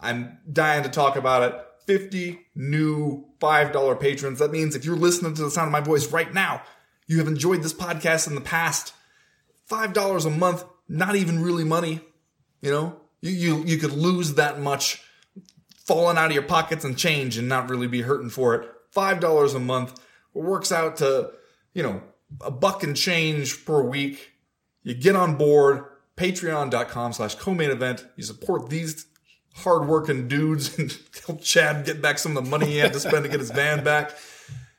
I'm 0.00 0.38
dying 0.50 0.84
to 0.84 0.88
talk 0.88 1.16
about 1.16 1.42
it. 1.42 1.60
50 1.86 2.40
new 2.54 3.26
$5 3.40 4.00
patrons. 4.00 4.38
That 4.38 4.52
means 4.52 4.76
if 4.76 4.84
you're 4.84 4.96
listening 4.96 5.34
to 5.34 5.42
the 5.42 5.50
sound 5.50 5.66
of 5.66 5.72
my 5.72 5.80
voice 5.80 6.10
right 6.12 6.32
now, 6.32 6.62
you 7.06 7.18
have 7.18 7.26
enjoyed 7.26 7.62
this 7.62 7.74
podcast 7.74 8.28
in 8.28 8.36
the 8.36 8.40
past. 8.40 8.94
$5 9.68 10.26
a 10.26 10.30
month, 10.30 10.64
not 10.88 11.16
even 11.16 11.42
really 11.42 11.64
money. 11.64 12.00
You 12.62 12.70
know, 12.70 13.00
you, 13.20 13.32
you, 13.32 13.64
you 13.64 13.76
could 13.76 13.92
lose 13.92 14.34
that 14.34 14.60
much 14.60 15.02
falling 15.84 16.16
out 16.16 16.26
of 16.26 16.32
your 16.32 16.42
pockets 16.42 16.84
and 16.84 16.96
change 16.96 17.36
and 17.36 17.48
not 17.48 17.68
really 17.68 17.88
be 17.88 18.02
hurting 18.02 18.30
for 18.30 18.54
it. 18.54 18.70
$5 18.94 19.54
a 19.54 19.58
month 19.58 20.00
works 20.32 20.70
out 20.70 20.98
to, 20.98 21.32
you 21.74 21.82
know, 21.82 22.02
a 22.40 22.50
buck 22.50 22.82
and 22.82 22.96
change 22.96 23.64
per 23.66 23.82
week. 23.82 24.30
You 24.82 24.94
get 24.94 25.16
on 25.16 25.36
board, 25.36 25.84
patreon.com 26.16 27.12
slash 27.12 27.34
co-main 27.36 27.70
event. 27.70 28.06
You 28.16 28.24
support 28.24 28.68
these 28.68 29.06
hardworking 29.56 30.28
dudes 30.28 30.78
and 30.78 30.96
help 31.26 31.42
Chad 31.42 31.84
get 31.84 32.02
back 32.02 32.18
some 32.18 32.36
of 32.36 32.44
the 32.44 32.50
money 32.50 32.66
he 32.66 32.78
had 32.78 32.92
to 32.92 33.00
spend 33.00 33.24
to 33.24 33.30
get 33.30 33.40
his 33.40 33.50
van 33.50 33.84
back. 33.84 34.12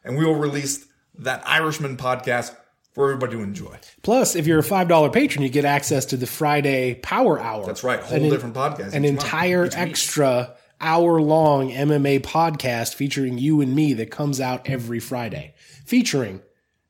And 0.04 0.18
we 0.18 0.26
will 0.26 0.36
release 0.36 0.86
that 1.20 1.48
Irishman 1.48 1.98
podcast 1.98 2.56
for 2.94 3.12
everybody 3.12 3.34
to 3.34 3.44
enjoy. 3.44 3.78
Plus, 4.04 4.36
if 4.36 4.48
you're 4.48 4.60
a 4.60 4.64
five 4.64 4.88
dollar 4.88 5.10
patron, 5.10 5.44
you 5.44 5.50
get 5.50 5.66
access 5.66 6.06
to 6.06 6.18
the 6.18 6.28
Friday 6.28 6.96
Power 6.96 7.40
Hour. 7.40 7.66
That's 7.66 7.84
right. 7.84 8.00
Whole 8.00 8.24
An- 8.24 8.30
different 8.30 8.56
podcast. 8.56 8.94
An 8.94 9.04
each 9.06 9.12
month, 9.14 9.24
entire 9.24 9.70
extra 9.74 10.56
hour 10.80 11.22
long 11.22 11.70
MMA 11.70 12.20
podcast 12.22 12.96
featuring 12.96 13.38
you 13.38 13.62
and 13.62 13.74
me 13.76 13.94
that 13.94 14.12
comes 14.12 14.40
out 14.42 14.70
every 14.70 15.00
Friday, 15.00 15.56
featuring 15.86 16.42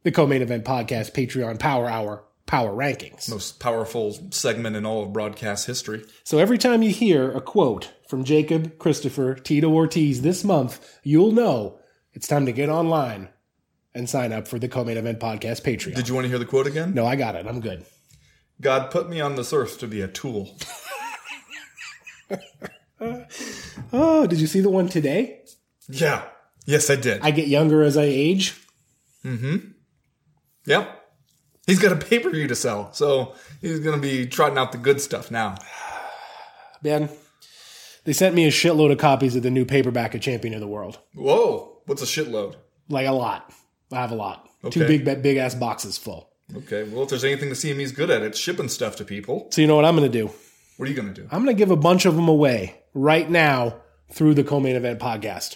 the 0.04 0.12
co-main 0.12 0.42
event 0.42 0.66
podcast 0.66 1.14
Patreon 1.14 1.60
Power 1.60 1.88
Hour 1.88 2.24
Power 2.46 2.72
Rankings. 2.72 3.30
Most 3.30 3.60
powerful 3.60 4.18
segment 4.32 4.76
in 4.76 4.86
all 4.86 5.04
of 5.04 5.14
broadcast 5.14 5.66
history. 5.66 6.06
So 6.24 6.38
every 6.38 6.58
time 6.58 6.84
you 6.84 6.92
hear 6.92 7.32
a 7.32 7.42
quote 7.42 7.92
from 8.08 8.24
Jacob, 8.24 8.78
Christopher, 8.78 9.34
Tito 9.36 9.70
Ortiz 9.74 10.22
this 10.22 10.44
month, 10.44 11.00
you'll 11.04 11.32
know 11.32 11.80
it's 12.14 12.28
time 12.28 12.46
to 12.46 12.52
get 12.52 12.70
online 12.70 13.30
and 13.96 14.10
sign 14.10 14.32
up 14.32 14.48
for 14.48 14.60
the 14.60 14.68
co-main 14.68 14.98
event 14.98 15.20
podcast 15.20 15.64
Patreon. 15.64 15.96
Did 15.96 16.08
you 16.08 16.14
want 16.14 16.26
to 16.26 16.30
hear 16.30 16.38
the 16.40 16.46
quote 16.46 16.68
again? 16.68 16.94
no, 16.94 17.06
I 17.06 17.16
got 17.16 17.36
it. 17.36 17.48
I'm 17.48 17.62
good. 17.62 17.86
God 18.62 18.92
put 18.92 19.10
me 19.10 19.20
on 19.20 19.36
this 19.36 19.52
earth 19.52 19.80
to 19.80 19.88
be 19.88 20.02
a 20.02 20.08
tool. 20.08 20.58
Oh, 23.94 24.26
did 24.28 24.40
you 24.42 24.48
see 24.48 24.62
the 24.62 24.70
one 24.70 24.90
today? 24.90 25.42
Yeah. 25.88 26.24
Yes, 26.66 26.90
I 26.90 26.96
did. 26.96 27.22
I 27.22 27.32
get 27.32 27.48
younger 27.48 27.84
as 27.84 27.98
I 27.98 28.04
age. 28.04 28.60
Mm-hmm. 29.24 29.58
Yep. 30.66 31.05
He's 31.66 31.80
got 31.80 31.92
a 31.92 31.96
pay 31.96 32.20
per 32.20 32.30
view 32.30 32.48
to 32.48 32.56
sell, 32.56 32.94
so 32.94 33.34
he's 33.62 33.80
going 33.80 33.96
to 33.96 34.02
be 34.02 34.28
trotting 34.28 34.58
out 34.58 34.72
the 34.72 34.78
good 34.78 35.02
stuff 35.02 35.32
now. 35.32 35.56
Man, 36.84 37.10
they 38.04 38.14
sent 38.14 38.36
me 38.36 38.46
a 38.46 38.52
shitload 38.52 38.92
of 38.92 39.00
copies 39.00 39.36
of 39.36 39.44
the 39.44 39.50
new 39.50 39.66
paperback 39.66 40.14
of 40.14 40.22
Champion 40.22 40.54
of 40.54 40.60
the 40.60 40.68
World. 40.68 41.00
Whoa, 41.16 41.82
what's 41.86 42.04
a 42.04 42.06
shitload? 42.06 42.56
Like 42.88 43.08
a 43.08 43.12
lot. 43.12 43.52
I 43.92 43.96
have 43.96 44.12
a 44.12 44.16
lot. 44.16 44.48
Two 44.70 44.88
big, 44.88 45.04
big 45.06 45.38
ass 45.38 45.56
boxes 45.56 45.98
full. 45.98 46.30
Okay, 46.56 46.84
well, 46.84 47.04
if 47.04 47.10
there's 47.10 47.24
anything 47.24 47.50
the 47.50 47.56
CME's 47.56 47.92
good 47.92 48.12
at, 48.12 48.22
it's 48.22 48.38
shipping 48.38 48.70
stuff 48.70 48.96
to 48.98 49.06
people. 49.06 49.48
So 49.52 49.62
you 49.62 49.68
know 49.68 49.76
what 49.76 49.86
I'm 49.86 49.96
going 49.96 50.12
to 50.12 50.18
do? 50.18 50.32
What 50.78 50.88
are 50.88 50.92
you 50.92 50.96
going 50.96 51.14
to 51.14 51.22
do? 51.22 51.28
I'm 51.32 51.44
going 51.44 51.56
to 51.56 51.60
give 51.60 51.72
a 51.72 51.76
bunch 51.76 52.06
of 52.06 52.16
them 52.16 52.28
away 52.28 52.84
right 52.94 53.30
now 53.30 53.82
through 54.12 54.36
the 54.36 54.44
co-main 54.44 54.76
event 54.76 55.00
podcast. 55.00 55.56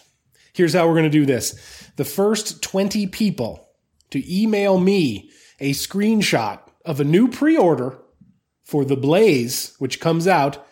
Here's 0.54 0.74
how 0.74 0.88
we're 0.88 0.94
going 0.94 1.04
to 1.04 1.10
do 1.10 1.26
this. 1.26 1.54
The 1.98 2.06
first 2.06 2.64
20 2.64 3.08
people 3.08 3.70
to 4.12 4.24
email 4.42 4.80
me 4.80 5.30
a 5.60 5.72
screenshot 5.72 6.60
of 6.86 7.00
a 7.00 7.04
new 7.04 7.28
pre-order 7.28 7.98
for 8.64 8.86
The 8.86 8.96
Blaze, 8.96 9.76
which 9.80 10.00
comes 10.00 10.28
out 10.28 10.66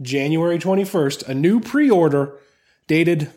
January 0.00 0.58
21st, 0.58 1.28
a 1.28 1.34
new 1.34 1.60
pre-order 1.60 2.38
dated 2.86 3.30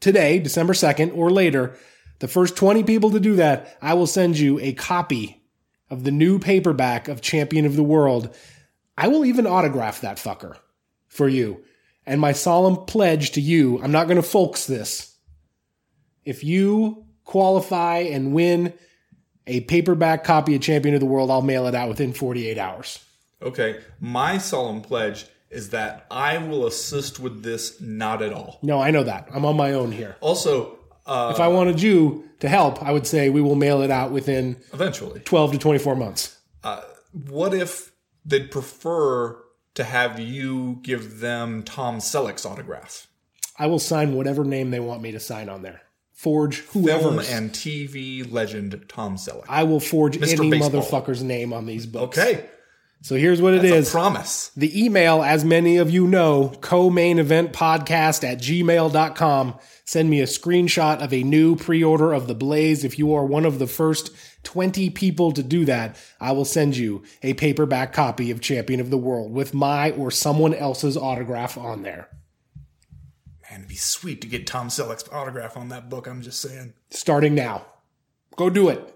today, 0.00 0.38
December 0.38 0.72
2nd 0.72 1.16
or 1.16 1.30
later. 1.30 1.76
The 2.18 2.28
first 2.28 2.56
20 2.56 2.84
people 2.84 3.10
to 3.10 3.20
do 3.20 3.36
that, 3.36 3.76
I 3.82 3.94
will 3.94 4.06
send 4.06 4.38
you 4.38 4.58
a 4.60 4.72
copy 4.72 5.42
of 5.90 6.04
the 6.04 6.10
new 6.10 6.38
paperback 6.38 7.08
of 7.08 7.20
Champion 7.20 7.66
of 7.66 7.76
the 7.76 7.82
World. 7.82 8.34
I 8.96 9.08
will 9.08 9.24
even 9.24 9.46
autograph 9.46 10.00
that 10.00 10.16
fucker 10.16 10.56
for 11.08 11.28
you. 11.28 11.62
And 12.06 12.20
my 12.20 12.32
solemn 12.32 12.76
pledge 12.86 13.32
to 13.32 13.40
you, 13.40 13.80
I'm 13.82 13.92
not 13.92 14.06
going 14.06 14.16
to 14.16 14.22
folks 14.22 14.66
this. 14.66 15.16
If 16.24 16.42
you 16.42 17.04
qualify 17.24 17.98
and 17.98 18.32
win 18.32 18.72
a 19.46 19.60
paperback 19.62 20.24
copy 20.24 20.54
of 20.54 20.62
Champion 20.62 20.94
of 20.94 21.00
the 21.00 21.06
World, 21.06 21.30
I'll 21.30 21.42
mail 21.42 21.66
it 21.66 21.74
out 21.74 21.88
within 21.88 22.12
48 22.12 22.58
hours. 22.58 22.98
Okay, 23.42 23.80
my 24.00 24.38
solemn 24.38 24.80
pledge 24.80 25.26
is 25.50 25.70
that 25.70 26.06
I 26.10 26.38
will 26.38 26.66
assist 26.66 27.20
with 27.20 27.42
this 27.42 27.80
not 27.80 28.22
at 28.22 28.32
all. 28.32 28.58
No, 28.62 28.80
I 28.80 28.90
know 28.90 29.04
that. 29.04 29.28
I'm 29.32 29.44
on 29.44 29.56
my 29.56 29.72
own 29.72 29.92
here. 29.92 30.16
Also, 30.20 30.78
uh, 31.06 31.32
If 31.34 31.40
I 31.40 31.48
wanted 31.48 31.80
you 31.80 32.28
to 32.40 32.48
help, 32.48 32.82
I 32.82 32.92
would 32.92 33.06
say 33.06 33.28
we 33.30 33.40
will 33.40 33.54
mail 33.54 33.82
it 33.82 33.90
out 33.90 34.10
within 34.10 34.56
eventually, 34.72 35.20
12 35.20 35.52
to 35.52 35.58
24 35.58 35.96
months. 35.96 36.38
what 37.12 37.54
if 37.54 37.92
they'd 38.24 38.50
prefer 38.50 39.38
to 39.74 39.84
have 39.84 40.18
you 40.18 40.80
give 40.82 41.20
them 41.20 41.62
Tom 41.62 41.98
Selleck's 41.98 42.44
autograph? 42.44 43.06
I 43.58 43.66
will 43.66 43.78
sign 43.78 44.14
whatever 44.14 44.44
name 44.44 44.70
they 44.70 44.80
want 44.80 45.00
me 45.00 45.12
to 45.12 45.20
sign 45.20 45.48
on 45.48 45.62
there. 45.62 45.82
Forge 46.16 46.60
whoever. 46.72 47.20
And 47.28 47.52
TV 47.52 48.30
legend 48.30 48.84
Tom 48.88 49.16
Selleck. 49.16 49.44
I 49.48 49.62
will 49.64 49.80
forge 49.80 50.18
Mr. 50.18 50.38
any 50.40 50.50
Baseball. 50.50 50.70
motherfucker's 50.82 51.22
name 51.22 51.52
on 51.52 51.66
these 51.66 51.84
books. 51.86 52.16
Okay, 52.18 52.46
So 53.02 53.16
here's 53.16 53.42
what 53.42 53.52
it 53.52 53.62
it's 53.64 53.74
is. 53.74 53.88
a 53.88 53.92
promise. 53.92 54.50
The 54.56 54.82
email, 54.84 55.22
as 55.22 55.44
many 55.44 55.76
of 55.76 55.90
you 55.90 56.06
know, 56.08 56.54
co-main 56.62 57.18
event 57.18 57.52
podcast 57.52 58.24
at 58.24 58.38
gmail.com. 58.38 59.58
Send 59.84 60.10
me 60.10 60.20
a 60.20 60.26
screenshot 60.26 61.00
of 61.00 61.12
a 61.12 61.22
new 61.22 61.54
pre-order 61.54 62.12
of 62.14 62.26
the 62.26 62.34
Blaze. 62.34 62.82
If 62.82 62.98
you 62.98 63.14
are 63.14 63.24
one 63.24 63.44
of 63.44 63.58
the 63.60 63.66
first 63.68 64.10
20 64.42 64.90
people 64.90 65.32
to 65.32 65.42
do 65.42 65.64
that, 65.66 65.96
I 66.18 66.32
will 66.32 66.44
send 66.46 66.76
you 66.78 67.04
a 67.22 67.34
paperback 67.34 67.92
copy 67.92 68.30
of 68.30 68.40
Champion 68.40 68.80
of 68.80 68.88
the 68.90 68.98
World 68.98 69.32
with 69.32 69.52
my 69.54 69.90
or 69.92 70.10
someone 70.10 70.54
else's 70.54 70.96
autograph 70.96 71.56
on 71.58 71.82
there. 71.82 72.08
Man, 73.56 73.62
it'd 73.62 73.70
be 73.70 73.76
sweet 73.76 74.20
to 74.20 74.26
get 74.26 74.46
Tom 74.46 74.68
Selleck's 74.68 75.08
autograph 75.10 75.56
on 75.56 75.70
that 75.70 75.88
book. 75.88 76.06
I'm 76.06 76.20
just 76.20 76.42
saying. 76.42 76.74
Starting 76.90 77.34
now. 77.34 77.64
Go 78.36 78.50
do 78.50 78.68
it. 78.68 78.94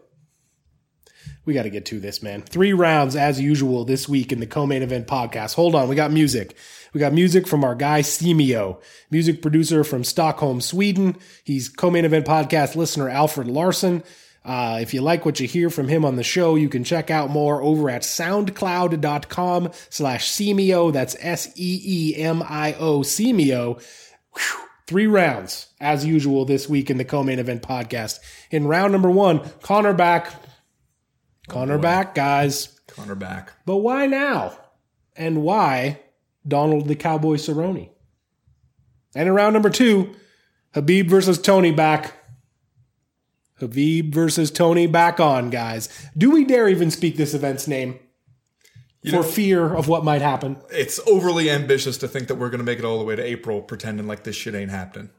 We 1.46 1.54
got 1.54 1.62
to 1.62 1.70
get 1.70 1.86
to 1.86 1.98
this, 1.98 2.22
man. 2.22 2.42
Three 2.42 2.74
rounds 2.74 3.16
as 3.16 3.40
usual 3.40 3.86
this 3.86 4.06
week 4.06 4.32
in 4.32 4.38
the 4.40 4.46
co-main 4.46 4.82
event 4.82 5.06
podcast. 5.06 5.54
Hold 5.54 5.74
on, 5.74 5.88
we 5.88 5.96
got 5.96 6.12
music. 6.12 6.54
We 6.92 7.00
got 7.00 7.14
music 7.14 7.48
from 7.48 7.64
our 7.64 7.74
guy 7.74 8.02
Seemio, 8.02 8.82
music 9.10 9.40
producer 9.40 9.82
from 9.82 10.04
Stockholm, 10.04 10.60
Sweden. 10.60 11.16
He's 11.42 11.70
co-main 11.70 12.04
event 12.04 12.26
podcast 12.26 12.76
listener 12.76 13.08
Alfred 13.08 13.46
Larson. 13.48 14.02
Uh, 14.44 14.78
if 14.82 14.92
you 14.92 15.00
like 15.00 15.24
what 15.24 15.40
you 15.40 15.48
hear 15.48 15.70
from 15.70 15.88
him 15.88 16.04
on 16.04 16.16
the 16.16 16.22
show, 16.22 16.54
you 16.54 16.68
can 16.68 16.84
check 16.84 17.10
out 17.10 17.30
more 17.30 17.62
over 17.62 17.88
at 17.88 18.02
soundcloud.com 18.02 19.70
slash 19.88 20.30
Seemio. 20.30 20.92
That's 20.92 21.16
S-E-E-M-I-O 21.18 23.00
Seemio. 23.00 23.82
Whew. 24.34 24.66
Three 24.86 25.06
rounds, 25.06 25.68
as 25.80 26.04
usual, 26.04 26.44
this 26.44 26.68
week 26.68 26.90
in 26.90 26.98
the 26.98 27.04
co-main 27.04 27.38
event 27.38 27.62
podcast. 27.62 28.18
In 28.50 28.66
round 28.66 28.92
number 28.92 29.10
one, 29.10 29.40
Conor 29.62 29.94
back. 29.94 30.32
Conor 31.48 31.74
oh, 31.74 31.78
back, 31.78 32.14
guys. 32.14 32.80
Conor 32.88 33.14
back. 33.14 33.52
But 33.66 33.78
why 33.78 34.06
now? 34.06 34.56
And 35.16 35.42
why 35.42 36.00
Donald 36.46 36.88
the 36.88 36.96
Cowboy 36.96 37.36
Cerrone? 37.36 37.90
And 39.14 39.28
in 39.28 39.34
round 39.34 39.54
number 39.54 39.70
two, 39.70 40.14
Khabib 40.74 41.08
versus 41.08 41.40
Tony 41.40 41.72
back. 41.72 42.14
Khabib 43.60 44.12
versus 44.12 44.50
Tony 44.50 44.86
back 44.86 45.20
on, 45.20 45.50
guys. 45.50 45.88
Do 46.16 46.30
we 46.30 46.44
dare 46.44 46.68
even 46.68 46.90
speak 46.90 47.16
this 47.16 47.34
event's 47.34 47.68
name? 47.68 47.98
You 49.02 49.12
for 49.12 49.16
know- 49.18 49.22
fear 49.22 49.74
of 49.74 49.88
what 49.88 50.04
might 50.04 50.20
happen. 50.22 50.58
It's 50.70 51.00
overly 51.06 51.50
ambitious 51.50 51.96
to 51.98 52.08
think 52.08 52.28
that 52.28 52.34
we're 52.34 52.50
going 52.50 52.58
to 52.58 52.64
make 52.64 52.78
it 52.78 52.84
all 52.84 52.98
the 52.98 53.04
way 53.04 53.16
to 53.16 53.22
April 53.22 53.62
pretending 53.62 54.06
like 54.06 54.24
this 54.24 54.36
shit 54.36 54.54
ain't 54.54 54.70
happening. 54.70 55.10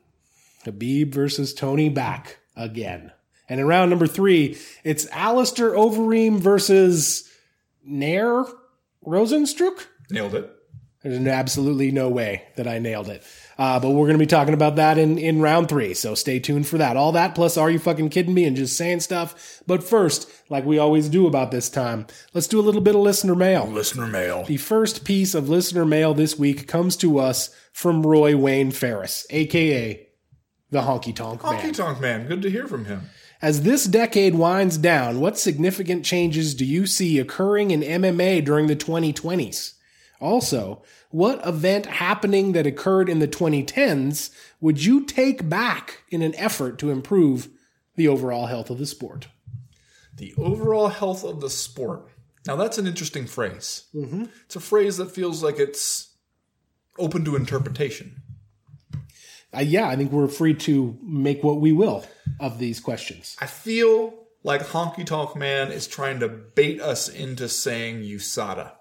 Khabib 0.66 1.12
versus 1.14 1.54
Tony 1.54 1.90
back 1.90 2.38
again. 2.56 3.12
And 3.50 3.60
in 3.60 3.66
round 3.68 3.90
number 3.90 4.08
three, 4.08 4.58
it's 4.84 5.08
Alistair 5.08 5.72
Overeem 5.72 6.40
versus 6.40 7.30
Nair 7.84 8.46
Rosenstruck. 9.06 9.88
Nailed 10.10 10.36
it. 10.36 10.50
There's 11.04 11.26
absolutely 11.26 11.92
no 11.92 12.10
way 12.10 12.44
that 12.58 12.68
I 12.68 12.78
nailed 12.78 13.10
it. 13.10 13.24
Uh, 13.62 13.80
but 13.80 13.92
we're 13.92 14.08
going 14.08 14.18
to 14.18 14.18
be 14.18 14.26
talking 14.26 14.56
about 14.56 14.78
that 14.78 14.98
in, 14.98 15.20
in 15.20 15.40
round 15.40 15.70
three. 15.70 15.94
So 15.94 16.16
stay 16.16 16.40
tuned 16.40 16.66
for 16.66 16.80
that. 16.80 16.98
All 16.98 17.12
that 17.12 17.36
plus 17.36 17.58
Are 17.58 17.70
You 17.70 17.78
Fucking 17.78 18.10
Kidding 18.10 18.34
Me 18.34 18.46
and 18.46 18.58
just 18.58 18.76
saying 18.76 19.02
stuff. 19.02 19.62
But 19.68 19.84
first, 19.84 20.28
like 20.50 20.66
we 20.66 20.80
always 20.80 21.10
do 21.10 21.28
about 21.28 21.52
this 21.52 21.70
time, 21.70 22.08
let's 22.34 22.48
do 22.48 22.60
a 22.60 22.64
little 22.64 22.82
bit 22.82 22.96
of 22.96 23.02
listener 23.02 23.36
mail. 23.36 23.68
Listener 23.68 24.08
mail. 24.08 24.46
The 24.46 24.58
first 24.58 25.06
piece 25.06 25.36
of 25.36 25.48
listener 25.48 25.86
mail 25.86 26.16
this 26.16 26.40
week 26.40 26.68
comes 26.68 26.98
to 26.98 27.20
us 27.20 27.56
from 27.72 28.02
Roy 28.02 28.36
Wayne 28.36 28.72
Farris, 28.72 29.28
aka 29.30 30.08
the 30.72 30.82
Honky 30.82 31.16
Tonk 31.16 31.44
Man. 31.44 31.54
Honky 31.54 31.72
Tonk 31.72 32.02
Man. 32.02 32.26
Good 32.26 32.42
to 32.42 32.50
hear 32.50 32.68
from 32.68 32.86
him. 32.86 33.12
As 33.44 33.62
this 33.62 33.86
decade 33.86 34.34
winds 34.34 34.80
down, 34.80 35.20
what 35.20 35.38
significant 35.38 36.04
changes 36.04 36.56
do 36.56 36.66
you 36.66 36.88
see 36.88 37.20
occurring 37.20 37.70
in 37.70 37.82
MMA 37.82 38.44
during 38.44 38.66
the 38.66 38.76
2020s? 38.76 39.74
Also, 40.22 40.84
what 41.10 41.46
event 41.46 41.88
happening 41.88 42.52
that 42.52 42.68
occurred 42.68 43.10
in 43.10 43.20
the 43.20 43.28
2010s 43.28 44.30
would 44.62 44.86
you 44.86 45.04
take 45.04 45.50
back 45.50 46.04
in 46.10 46.22
an 46.22 46.36
effort 46.36 46.78
to 46.78 46.92
improve 46.92 47.50
the 47.96 48.08
overall 48.08 48.46
health 48.46 48.70
of 48.70 48.78
the 48.78 48.86
sport? 48.86 49.28
The 50.16 50.34
overall 50.38 50.90
health 50.90 51.24
of 51.24 51.42
the 51.42 51.50
sport. 51.50 52.08
Now, 52.46 52.56
that's 52.56 52.78
an 52.78 52.88
interesting 52.88 53.26
phrase. 53.26 53.86
Mm-hmm. 53.96 54.26
It's 54.46 54.56
a 54.56 54.60
phrase 54.60 54.98
that 54.98 55.12
feels 55.12 55.44
like 55.44 55.58
it's 55.58 56.14
open 57.00 57.26
to 57.26 57.36
interpretation. 57.36 58.22
Uh, 59.54 59.60
yeah, 59.60 59.88
I 59.88 59.96
think 59.96 60.12
we're 60.12 60.28
free 60.28 60.54
to 60.54 60.98
make 61.02 61.44
what 61.44 61.60
we 61.60 61.72
will 61.72 62.06
of 62.40 62.60
these 62.60 62.80
questions. 62.80 63.36
I 63.42 63.48
feel 63.48 64.14
like 64.44 64.62
Honky 64.62 65.06
Tonk 65.06 65.36
Man 65.36 65.72
is 65.72 65.88
trying 65.88 66.20
to 66.20 66.30
bait 66.30 66.80
us 66.80 67.10
into 67.10 67.50
saying 67.50 68.02
USADA. 68.02 68.72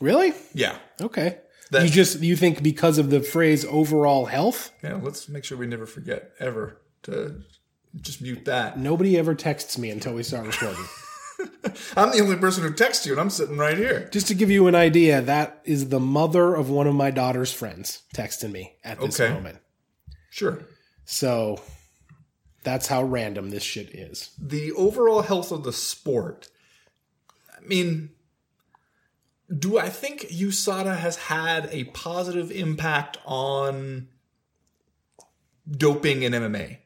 Really? 0.00 0.32
Yeah. 0.54 0.76
Okay. 1.00 1.38
That- 1.70 1.84
you 1.84 1.90
just 1.90 2.20
you 2.20 2.34
think 2.36 2.62
because 2.62 2.98
of 2.98 3.10
the 3.10 3.20
phrase 3.20 3.64
overall 3.64 4.26
health? 4.26 4.72
Yeah, 4.82 4.98
let's 5.00 5.28
make 5.28 5.44
sure 5.44 5.56
we 5.58 5.66
never 5.66 5.86
forget 5.86 6.32
ever 6.40 6.80
to 7.04 7.42
just 8.00 8.20
mute 8.22 8.44
that. 8.46 8.78
Nobody 8.78 9.16
ever 9.18 9.34
texts 9.34 9.78
me 9.78 9.90
until 9.90 10.14
we 10.14 10.22
start 10.22 10.46
recording. 10.46 10.84
I'm 11.96 12.10
the 12.12 12.20
only 12.20 12.36
person 12.36 12.62
who 12.64 12.72
texts 12.72 13.06
you, 13.06 13.12
and 13.12 13.20
I'm 13.20 13.30
sitting 13.30 13.56
right 13.56 13.76
here. 13.76 14.08
Just 14.12 14.26
to 14.28 14.34
give 14.34 14.50
you 14.50 14.66
an 14.66 14.74
idea, 14.74 15.22
that 15.22 15.60
is 15.64 15.88
the 15.88 16.00
mother 16.00 16.54
of 16.54 16.68
one 16.70 16.86
of 16.86 16.94
my 16.94 17.10
daughter's 17.10 17.52
friends 17.52 18.02
texting 18.14 18.52
me 18.52 18.74
at 18.84 19.00
this 19.00 19.18
Okay. 19.18 19.32
moment. 19.32 19.58
Sure. 20.30 20.58
So 21.06 21.60
that's 22.62 22.88
how 22.88 23.02
random 23.02 23.50
this 23.50 23.62
shit 23.62 23.94
is. 23.94 24.30
The 24.38 24.72
overall 24.72 25.22
health 25.22 25.50
of 25.50 25.64
the 25.64 25.72
sport. 25.72 26.48
I 27.56 27.64
mean, 27.66 28.10
do 29.56 29.78
I 29.78 29.88
think 29.88 30.22
USADA 30.28 30.96
has 30.96 31.16
had 31.16 31.68
a 31.72 31.84
positive 31.84 32.50
impact 32.50 33.18
on 33.24 34.08
doping 35.68 36.22
in 36.22 36.32
MMA? 36.32 36.78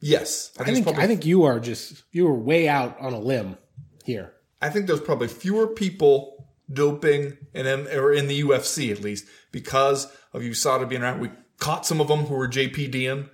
Yes, 0.00 0.52
I 0.58 0.62
it's 0.62 0.72
think 0.72 0.84
probably 0.84 1.02
I 1.04 1.06
think 1.06 1.24
you 1.24 1.44
are 1.44 1.60
just 1.60 2.02
you 2.10 2.26
are 2.26 2.34
way 2.34 2.68
out 2.68 3.00
on 3.00 3.12
a 3.12 3.20
limb 3.20 3.56
here. 4.04 4.32
I 4.60 4.68
think 4.68 4.86
there's 4.86 5.00
probably 5.00 5.28
fewer 5.28 5.68
people 5.68 6.48
doping 6.70 7.36
in 7.54 7.66
M- 7.66 7.86
or 7.86 8.12
in 8.12 8.26
the 8.26 8.42
UFC 8.42 8.90
at 8.90 9.00
least 9.00 9.26
because 9.52 10.06
of 10.32 10.42
USADA 10.42 10.88
being 10.88 11.02
around. 11.02 11.20
We 11.20 11.30
caught 11.58 11.86
some 11.86 12.00
of 12.00 12.08
them 12.08 12.24
who 12.24 12.34
were 12.34 12.48
JPDing. 12.48 13.30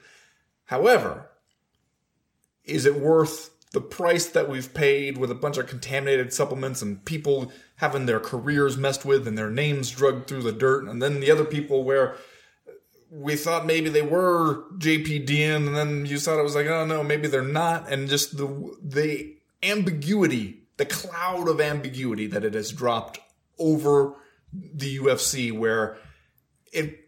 However, 0.66 1.30
is 2.64 2.84
it 2.84 3.00
worth 3.00 3.50
the 3.78 3.86
price 3.86 4.26
that 4.26 4.48
we've 4.48 4.74
paid 4.74 5.16
with 5.18 5.30
a 5.30 5.36
bunch 5.36 5.56
of 5.56 5.68
contaminated 5.68 6.32
supplements 6.32 6.82
and 6.82 7.04
people 7.04 7.52
having 7.76 8.06
their 8.06 8.18
careers 8.18 8.76
messed 8.76 9.04
with 9.04 9.28
and 9.28 9.38
their 9.38 9.50
names 9.50 9.88
drugged 9.88 10.26
through 10.26 10.42
the 10.42 10.50
dirt, 10.50 10.88
and 10.88 11.00
then 11.00 11.20
the 11.20 11.30
other 11.30 11.44
people 11.44 11.84
where 11.84 12.16
we 13.08 13.36
thought 13.36 13.66
maybe 13.66 13.88
they 13.88 14.02
were 14.02 14.64
JPDN, 14.78 15.68
and 15.68 15.76
then 15.76 16.04
USADA 16.08 16.42
was 16.42 16.56
like, 16.56 16.66
oh 16.66 16.84
no, 16.84 17.04
maybe 17.04 17.28
they're 17.28 17.42
not, 17.42 17.88
and 17.88 18.08
just 18.08 18.36
the 18.36 18.76
the 18.82 19.36
ambiguity, 19.62 20.64
the 20.76 20.84
cloud 20.84 21.48
of 21.48 21.60
ambiguity 21.60 22.26
that 22.26 22.44
it 22.44 22.54
has 22.54 22.72
dropped 22.72 23.20
over 23.60 24.16
the 24.52 24.98
UFC, 24.98 25.52
where 25.56 25.98
it 26.72 26.98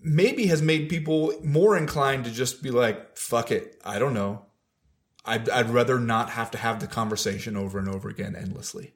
maybe 0.00 0.46
has 0.46 0.62
made 0.62 0.88
people 0.88 1.34
more 1.44 1.76
inclined 1.76 2.24
to 2.24 2.30
just 2.30 2.62
be 2.62 2.70
like, 2.70 3.18
fuck 3.18 3.50
it, 3.50 3.78
I 3.84 3.98
don't 3.98 4.14
know. 4.14 4.45
I'd, 5.26 5.48
I'd 5.50 5.70
rather 5.70 5.98
not 5.98 6.30
have 6.30 6.50
to 6.52 6.58
have 6.58 6.80
the 6.80 6.86
conversation 6.86 7.56
over 7.56 7.78
and 7.78 7.88
over 7.88 8.08
again 8.08 8.36
endlessly. 8.36 8.94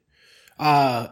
Uh, 0.57 1.07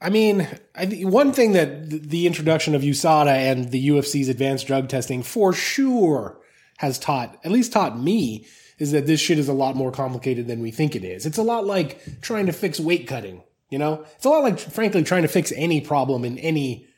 I 0.00 0.10
mean, 0.10 0.48
I 0.74 0.86
think 0.86 1.08
one 1.08 1.32
thing 1.32 1.52
that 1.52 1.88
th- 1.90 2.02
the 2.02 2.26
introduction 2.26 2.74
of 2.74 2.82
USADA 2.82 3.28
and 3.28 3.70
the 3.70 3.88
UFC's 3.88 4.28
advanced 4.28 4.66
drug 4.66 4.88
testing 4.88 5.22
for 5.22 5.52
sure 5.52 6.40
has 6.78 6.98
taught, 6.98 7.38
at 7.44 7.52
least 7.52 7.72
taught 7.72 7.98
me, 7.98 8.46
is 8.78 8.90
that 8.90 9.06
this 9.06 9.20
shit 9.20 9.38
is 9.38 9.48
a 9.48 9.52
lot 9.52 9.76
more 9.76 9.92
complicated 9.92 10.48
than 10.48 10.60
we 10.60 10.72
think 10.72 10.96
it 10.96 11.04
is. 11.04 11.24
It's 11.24 11.38
a 11.38 11.42
lot 11.42 11.64
like 11.64 12.20
trying 12.20 12.46
to 12.46 12.52
fix 12.52 12.80
weight 12.80 13.06
cutting, 13.06 13.44
you 13.70 13.78
know? 13.78 14.04
It's 14.16 14.24
a 14.24 14.28
lot 14.28 14.42
like, 14.42 14.58
frankly, 14.58 15.04
trying 15.04 15.22
to 15.22 15.28
fix 15.28 15.52
any 15.54 15.80
problem 15.80 16.24
in 16.24 16.36
any, 16.38 16.88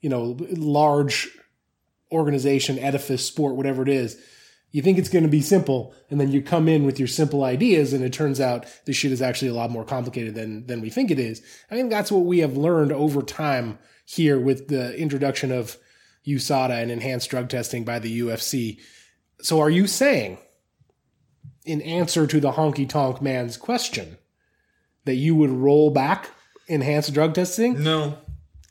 you 0.00 0.08
know, 0.08 0.36
large 0.50 1.28
organization, 2.10 2.78
edifice, 2.78 3.26
sport, 3.26 3.56
whatever 3.56 3.82
it 3.82 3.90
is. 3.90 4.18
You 4.74 4.82
think 4.82 4.98
it's 4.98 5.08
going 5.08 5.22
to 5.22 5.30
be 5.30 5.40
simple, 5.40 5.94
and 6.10 6.20
then 6.20 6.32
you 6.32 6.42
come 6.42 6.68
in 6.68 6.84
with 6.84 6.98
your 6.98 7.06
simple 7.06 7.44
ideas, 7.44 7.92
and 7.92 8.02
it 8.02 8.12
turns 8.12 8.40
out 8.40 8.66
this 8.86 8.96
shit 8.96 9.12
is 9.12 9.22
actually 9.22 9.46
a 9.46 9.54
lot 9.54 9.70
more 9.70 9.84
complicated 9.84 10.34
than 10.34 10.66
than 10.66 10.80
we 10.80 10.90
think 10.90 11.12
it 11.12 11.18
is. 11.20 11.42
I 11.70 11.76
think 11.76 11.90
that's 11.90 12.10
what 12.10 12.24
we 12.24 12.40
have 12.40 12.56
learned 12.56 12.90
over 12.90 13.22
time 13.22 13.78
here 14.04 14.36
with 14.36 14.66
the 14.66 14.92
introduction 14.96 15.52
of 15.52 15.76
USADA 16.26 16.82
and 16.82 16.90
enhanced 16.90 17.30
drug 17.30 17.50
testing 17.50 17.84
by 17.84 18.00
the 18.00 18.20
UFC. 18.20 18.80
So, 19.40 19.60
are 19.60 19.70
you 19.70 19.86
saying, 19.86 20.38
in 21.64 21.80
answer 21.80 22.26
to 22.26 22.40
the 22.40 22.50
honky 22.50 22.88
tonk 22.88 23.22
man's 23.22 23.56
question, 23.56 24.18
that 25.04 25.14
you 25.14 25.36
would 25.36 25.50
roll 25.50 25.90
back 25.90 26.30
enhanced 26.66 27.14
drug 27.14 27.34
testing? 27.34 27.80
No, 27.80 28.18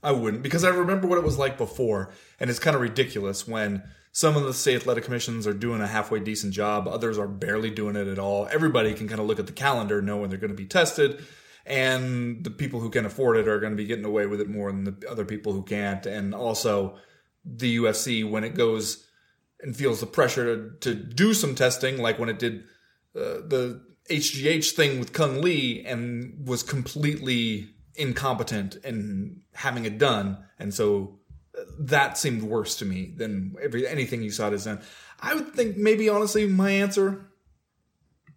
I 0.04 0.12
wouldn't 0.12 0.44
because 0.44 0.66
I 0.66 0.70
remember 0.70 1.08
what 1.08 1.18
it 1.18 1.24
was 1.24 1.39
like 1.39 1.58
before, 1.58 2.12
and 2.42 2.50
it's 2.50 2.60
kind 2.60 2.76
of 2.76 2.82
ridiculous 2.82 3.48
when 3.48 3.84
some 4.13 4.38
of 4.38 4.43
the 4.43 4.54
state 4.54 4.76
athletic 4.76 5.04
commissions 5.04 5.47
are 5.47 5.56
doing 5.56 5.82
a 5.82 5.88
halfway 5.88 6.19
decent 6.19 6.54
job, 6.54 6.88
others 6.88 7.17
are 7.17 7.28
barely 7.28 7.71
doing 7.71 7.95
it 7.95 8.08
at 8.08 8.19
all. 8.19 8.47
Everybody 8.52 8.93
can 8.93 9.08
kind 9.08 9.19
of 9.19 9.26
look 9.26 9.39
at 9.39 9.47
the 9.47 9.54
calendar, 9.54 10.04
know 10.04 10.17
when 10.17 10.30
they're 10.30 10.39
going 10.39 10.52
to 10.52 10.56
be 10.56 10.67
tested, 10.67 11.26
and 11.65 12.43
the 12.43 12.52
people 12.52 12.80
who 12.80 12.91
can 12.91 13.06
afford 13.06 13.38
it 13.38 13.47
are 13.47 13.60
going 13.60 13.73
to 13.73 13.78
be 13.78 13.88
getting 13.88 14.06
away 14.06 14.28
with 14.28 14.39
it 14.39 14.47
more 14.47 14.71
than 14.71 14.84
the 14.84 15.10
other 15.10 15.26
people 15.26 15.52
who 15.52 15.63
can't. 15.63 16.06
And 16.06 16.36
also, 16.36 16.95
the 17.43 17.78
UFC 17.78 18.30
when 18.30 18.43
it 18.43 18.54
goes 18.54 19.08
and 19.62 19.76
feels 19.76 19.99
the 19.99 20.06
pressure 20.06 20.69
to, 20.80 20.93
to 20.93 20.93
do 20.93 21.34
some 21.34 21.56
testing, 21.56 21.97
like 21.97 22.19
when 22.19 22.30
it 22.30 22.38
did 22.38 22.65
uh, 23.15 23.41
the 23.47 23.82
HGH 24.12 24.71
thing 24.73 24.99
with 24.99 25.12
Cung 25.12 25.41
Le 25.41 25.82
and 25.89 26.47
was 26.47 26.62
completely 26.62 27.69
incompetent 27.95 28.76
in 28.84 29.41
having 29.56 29.86
it 29.86 29.97
done, 29.97 30.38
and 30.60 30.71
so 30.71 31.19
that 31.80 32.17
seemed 32.17 32.43
worse 32.43 32.78
to 32.78 32.86
me 32.86 33.13
than 33.15 33.56
every 33.62 33.88
anything 33.88 34.21
you 34.21 34.32
saw 34.32 34.49
as 34.49 34.65
done. 34.65 34.82
I 35.19 35.36
would 35.36 35.54
think 35.54 35.78
maybe 35.78 36.10
honestly 36.10 36.47
my 36.47 36.71
answer, 36.71 37.28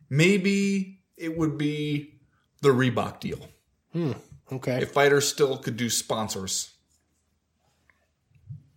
maybe 0.09 1.01
it 1.17 1.37
would 1.37 1.59
be 1.59 2.21
the 2.63 2.69
Reebok 2.69 3.21
deal. 3.21 3.49
Hmm, 3.93 4.13
okay. 4.53 4.83
If 4.83 4.93
fighters 4.93 5.29
still 5.29 5.59
could 5.59 5.77
do 5.77 5.91
sponsors, 5.91 6.73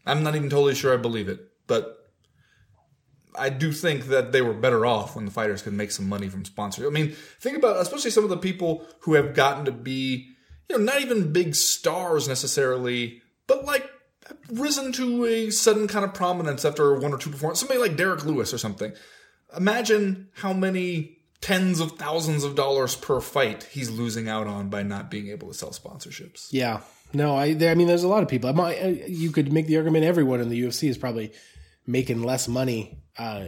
I'm 0.06 0.24
not 0.24 0.36
even 0.36 0.50
totally 0.50 0.76
sure 0.76 0.94
I 0.94 0.98
believe 0.98 1.30
it, 1.30 1.40
but 1.68 2.00
I 3.36 3.50
do 3.50 3.72
think 3.72 4.08
that 4.08 4.32
they 4.32 4.42
were 4.42 4.54
better 4.54 4.86
off 4.86 5.16
when 5.16 5.26
the 5.26 5.32
fighters 5.32 5.62
could 5.62 5.74
make 5.74 5.92
some 5.92 6.10
money 6.10 6.30
from 6.30 6.46
sponsors. 6.46 6.86
I 6.86 6.90
mean, 6.90 7.16
think 7.40 7.58
about 7.58 7.78
especially 7.78 8.12
some 8.12 8.24
of 8.24 8.30
the 8.30 8.38
people 8.38 8.86
who 9.02 9.14
have 9.14 9.34
gotten 9.34 9.66
to 9.66 9.72
be, 9.72 10.30
you 10.68 10.78
know, 10.78 10.84
not 10.84 11.02
even 11.02 11.32
big 11.32 11.56
stars 11.56 12.28
necessarily, 12.28 13.22
but 13.48 13.66
like 13.66 13.90
risen 14.52 14.92
to 14.94 15.26
a 15.26 15.50
sudden 15.50 15.88
kind 15.88 16.06
of 16.06 16.14
prominence 16.14 16.66
after 16.66 16.94
one 17.00 17.14
or 17.14 17.18
two 17.18 17.30
performances. 17.30 17.60
Somebody 17.68 17.80
like 17.80 17.98
Derrick 17.98 18.26
Lewis 18.26 18.54
or 18.54 18.58
something. 18.58 18.94
Imagine 19.56 20.30
how 20.36 20.54
many 20.54 21.18
tens 21.42 21.80
of 21.80 21.94
thousands 21.94 22.44
of 22.44 22.56
dollars 22.56 22.96
per 22.96 23.20
fight 23.22 23.64
he's 23.72 23.90
losing 23.90 24.28
out 24.28 24.46
on 24.48 24.70
by 24.70 24.84
not 24.84 25.10
being 25.10 25.30
able 25.30 25.48
to 25.48 25.54
sell 25.54 25.72
sponsorships. 25.72 26.50
Yeah. 26.52 26.82
No, 27.14 27.36
I, 27.36 27.46
I 27.62 27.74
mean, 27.76 27.88
there's 27.88 28.04
a 28.04 28.08
lot 28.08 28.22
of 28.22 28.30
people. 28.30 28.52
Might, 28.54 29.08
you 29.10 29.32
could 29.32 29.52
make 29.52 29.66
the 29.68 29.78
argument 29.78 30.06
everyone 30.06 30.42
in 30.42 30.50
the 30.50 30.62
UFC 30.62 30.90
is 30.90 30.98
probably 30.98 31.32
making 31.88 32.22
less 32.22 32.48
money 32.48 33.02
uh, 33.18 33.46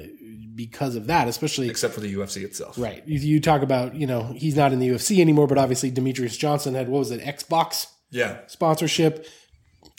because 0.55 0.95
of 0.95 1.07
that, 1.07 1.27
especially 1.27 1.69
Except 1.69 1.93
for 1.93 1.99
the 1.99 2.11
UFC 2.13 2.43
itself. 2.43 2.77
right. 2.79 3.03
You, 3.07 3.19
you 3.19 3.39
talk 3.39 3.61
about, 3.61 3.93
you 3.93 4.07
know, 4.07 4.33
he's 4.35 4.55
not 4.55 4.73
in 4.73 4.79
the 4.79 4.87
UFC 4.89 5.19
anymore, 5.19 5.45
but 5.45 5.57
obviously 5.59 5.91
Demetrious 5.91 6.37
Johnson 6.39 6.73
had 6.73 6.89
what 6.89 6.99
was 6.99 7.11
it, 7.11 7.21
Xbox 7.21 7.85
Yeah. 8.09 8.39
sponsorship. 8.47 9.27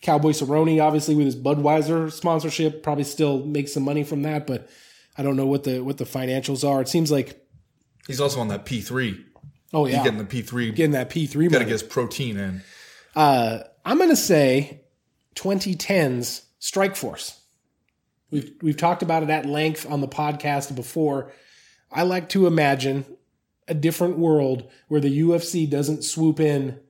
Cowboy 0.03 0.31
Cerrone, 0.33 0.83
obviously 0.83 1.15
with 1.15 1.27
his 1.27 1.37
Budweiser 1.37 2.11
sponsorship, 2.13 2.83
probably 2.83 3.05
still 3.05 3.45
makes 3.47 3.73
some 3.73 3.85
money 3.85 4.03
from 4.05 4.23
that, 4.23 4.47
but 4.47 4.69
I 5.17 5.23
don't 5.23 5.37
know 5.37 5.47
what 5.47 5.65
the 5.65 5.81
what 5.81 5.99
the 5.99 6.05
financials 6.05 6.69
are. 6.69 6.81
It 6.83 6.89
seems 6.89 7.11
like, 7.11 7.39
He's 8.07 8.21
also 8.21 8.41
on 8.41 8.49
that 8.49 8.67
P3. 8.67 9.23
oh 9.73 9.87
yeah, 9.87 9.95
He's 9.97 10.03
getting 10.05 10.19
the 10.19 10.25
P3. 10.43 10.75
getting 10.75 10.91
that 10.93 11.09
P 11.11 11.27
three 11.27 11.49
Got 11.49 11.61
to 11.61 11.65
get 11.65 11.73
his 11.73 11.83
protein 11.83 12.37
in. 12.37 12.63
Uh, 13.15 13.61
I'm 13.85 13.99
going 13.99 14.11
to 14.11 14.17
say 14.17 14.83
2010's 15.37 16.43
Strikeforce. 16.61 17.39
We've 18.31 18.53
we've 18.63 18.77
talked 18.77 19.03
about 19.03 19.23
it 19.23 19.31
at 19.31 19.47
length 19.47 19.89
on 19.91 20.01
the 20.01 20.09
podcast 20.09 20.75
before. 20.75 21.33
I 21.91 22.03
like 22.03 22.29
to 22.31 22.47
imagine 22.47 23.05
a 23.69 23.75
different 23.75 24.19
world 24.19 24.69
where 24.89 25.01
the 25.01 25.21
UFC 25.21 25.69
doesn't 25.69 26.03
swoop 26.05 26.41
in 26.41 26.81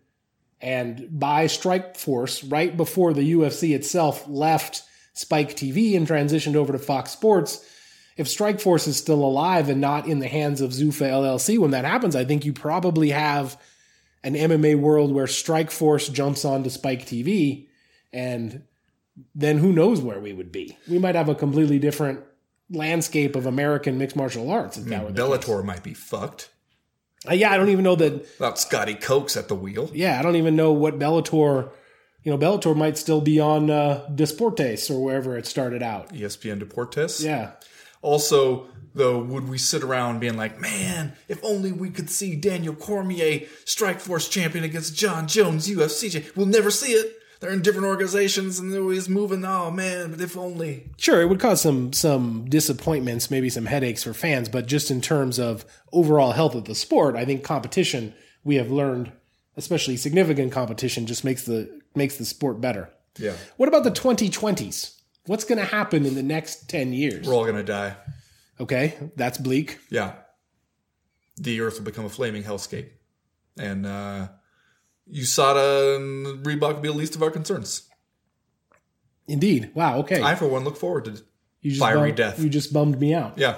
and 0.62 1.08
buy 1.10 1.48
Strike 1.48 1.96
Force 1.96 2.44
right 2.44 2.74
before 2.76 3.12
the 3.12 3.32
UFC 3.32 3.74
itself 3.74 4.26
left 4.28 4.84
Spike 5.12 5.56
TV 5.56 5.96
and 5.96 6.06
transitioned 6.06 6.54
over 6.54 6.72
to 6.72 6.78
Fox 6.78 7.10
Sports. 7.10 7.66
If 8.16 8.28
Strikeforce 8.28 8.86
is 8.86 8.96
still 8.96 9.24
alive 9.24 9.68
and 9.68 9.80
not 9.80 10.06
in 10.06 10.20
the 10.20 10.28
hands 10.28 10.60
of 10.60 10.70
Zuffa 10.70 11.10
LLC 11.10 11.58
when 11.58 11.72
that 11.72 11.84
happens, 11.84 12.14
I 12.14 12.24
think 12.24 12.44
you 12.44 12.52
probably 12.52 13.10
have 13.10 13.60
an 14.22 14.34
MMA 14.34 14.78
world 14.78 15.12
where 15.12 15.26
Strikeforce 15.26 16.12
jumps 16.12 16.44
onto 16.44 16.70
Spike 16.70 17.06
TV 17.06 17.66
and 18.12 18.62
then 19.34 19.58
who 19.58 19.72
knows 19.72 20.00
where 20.00 20.20
we 20.20 20.32
would 20.32 20.52
be. 20.52 20.76
We 20.88 20.98
might 20.98 21.16
have 21.16 21.28
a 21.28 21.34
completely 21.34 21.78
different 21.78 22.20
landscape 22.70 23.34
of 23.34 23.46
American 23.46 23.98
mixed 23.98 24.16
martial 24.16 24.50
arts 24.50 24.78
if 24.78 24.84
that 24.84 25.00
mm, 25.00 25.04
were 25.04 25.12
the 25.12 25.36
case. 25.36 25.44
Bellator 25.44 25.64
might 25.64 25.82
be 25.82 25.94
fucked 25.94 26.50
Uh, 27.28 27.34
yeah, 27.34 27.52
I 27.52 27.56
don't 27.56 27.68
even 27.68 27.84
know 27.84 27.94
that 27.96 28.12
without 28.12 28.58
Scotty 28.58 28.94
Cokes 28.94 29.36
at 29.36 29.48
the 29.48 29.54
wheel. 29.54 29.90
yeah, 29.94 30.18
I 30.18 30.22
don't 30.22 30.36
even 30.36 30.56
know 30.56 30.72
what 30.72 30.98
Bellator, 30.98 31.70
you 32.24 32.32
know, 32.32 32.38
Bellator 32.38 32.76
might 32.76 32.98
still 32.98 33.20
be 33.20 33.38
on 33.38 33.70
uh, 33.70 34.06
Deportes 34.12 34.90
or 34.90 35.02
wherever 35.02 35.36
it 35.36 35.46
started 35.46 35.82
out. 35.82 36.12
ESPN 36.12 36.60
Deportes. 36.60 37.24
Yeah. 37.24 37.52
Also, 38.00 38.66
though, 38.94 39.20
would 39.22 39.48
we 39.48 39.58
sit 39.58 39.84
around 39.84 40.18
being 40.18 40.36
like, 40.36 40.60
man, 40.60 41.12
if 41.28 41.38
only 41.44 41.70
we 41.70 41.90
could 41.90 42.10
see 42.10 42.34
Daniel 42.34 42.74
Cormier, 42.74 43.46
Strikeforce 43.64 44.28
champion 44.28 44.64
against 44.64 44.96
Jon 44.96 45.28
Jones, 45.28 45.68
UFC 45.68 46.10
champion. 46.10 46.32
We'll 46.34 46.46
never 46.46 46.70
see 46.72 46.92
it. 46.92 47.21
They're 47.42 47.50
in 47.50 47.60
different 47.60 47.88
organizations 47.88 48.60
and 48.60 48.72
they're 48.72 48.82
always 48.82 49.08
moving. 49.08 49.44
Oh, 49.44 49.68
man, 49.72 50.12
but 50.12 50.20
if 50.20 50.36
only. 50.36 50.88
Sure, 50.96 51.20
it 51.20 51.26
would 51.26 51.40
cause 51.40 51.60
some 51.60 51.92
some 51.92 52.48
disappointments, 52.48 53.32
maybe 53.32 53.50
some 53.50 53.66
headaches 53.66 54.04
for 54.04 54.14
fans, 54.14 54.48
but 54.48 54.66
just 54.66 54.92
in 54.92 55.00
terms 55.00 55.40
of 55.40 55.64
overall 55.92 56.30
health 56.30 56.54
of 56.54 56.66
the 56.66 56.76
sport, 56.76 57.16
I 57.16 57.24
think 57.24 57.42
competition 57.42 58.14
we 58.44 58.54
have 58.56 58.70
learned, 58.70 59.10
especially 59.56 59.96
significant 59.96 60.52
competition, 60.52 61.04
just 61.04 61.24
makes 61.24 61.42
the 61.42 61.80
makes 61.96 62.16
the 62.16 62.24
sport 62.24 62.60
better. 62.60 62.90
Yeah. 63.18 63.34
What 63.56 63.68
about 63.68 63.82
the 63.82 63.90
2020s? 63.90 65.00
What's 65.26 65.42
going 65.42 65.58
to 65.58 65.64
happen 65.64 66.06
in 66.06 66.14
the 66.14 66.22
next 66.22 66.70
10 66.70 66.92
years? 66.92 67.26
We're 67.26 67.34
all 67.34 67.42
going 67.42 67.56
to 67.56 67.64
die. 67.64 67.96
Okay, 68.60 68.94
that's 69.16 69.38
bleak. 69.38 69.80
Yeah. 69.90 70.12
The 71.38 71.60
earth 71.60 71.78
will 71.78 71.86
become 71.86 72.04
a 72.04 72.08
flaming 72.08 72.44
hellscape. 72.44 72.90
And 73.58 73.84
uh, 73.84 74.28
USADA 75.10 75.96
and 75.96 76.44
Reebok 76.44 76.74
will 76.74 76.80
be 76.80 76.88
the 76.88 76.94
least 76.94 77.14
of 77.14 77.22
our 77.22 77.30
concerns. 77.30 77.88
Indeed. 79.28 79.70
Wow, 79.74 79.98
okay. 80.00 80.22
I, 80.22 80.34
for 80.34 80.46
one, 80.46 80.64
look 80.64 80.76
forward 80.76 81.04
to 81.06 81.22
you 81.60 81.70
just 81.70 81.80
fiery 81.80 82.10
bummed, 82.10 82.16
death. 82.16 82.40
You 82.40 82.48
just 82.48 82.72
bummed 82.72 83.00
me 83.00 83.14
out. 83.14 83.38
Yeah. 83.38 83.56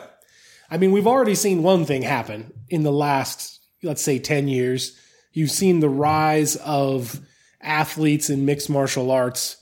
I 0.70 0.76
mean, 0.76 0.92
we've 0.92 1.06
already 1.06 1.34
seen 1.34 1.62
one 1.62 1.84
thing 1.84 2.02
happen 2.02 2.52
in 2.68 2.82
the 2.82 2.92
last, 2.92 3.60
let's 3.82 4.02
say, 4.02 4.18
10 4.18 4.48
years. 4.48 4.98
You've 5.32 5.50
seen 5.50 5.80
the 5.80 5.88
rise 5.88 6.56
of 6.56 7.20
athletes 7.60 8.30
in 8.30 8.44
mixed 8.44 8.70
martial 8.70 9.10
arts 9.10 9.56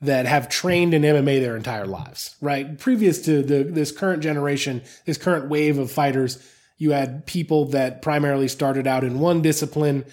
that 0.00 0.26
have 0.26 0.48
trained 0.48 0.94
in 0.94 1.02
MMA 1.02 1.40
their 1.40 1.56
entire 1.56 1.86
lives, 1.86 2.36
right? 2.40 2.78
Previous 2.78 3.22
to 3.22 3.42
the, 3.42 3.64
this 3.64 3.90
current 3.90 4.22
generation, 4.22 4.82
this 5.04 5.18
current 5.18 5.48
wave 5.48 5.78
of 5.78 5.90
fighters, 5.90 6.46
you 6.76 6.92
had 6.92 7.26
people 7.26 7.66
that 7.66 8.02
primarily 8.02 8.48
started 8.48 8.86
out 8.86 9.04
in 9.04 9.18
one 9.18 9.40
discipline, 9.42 10.04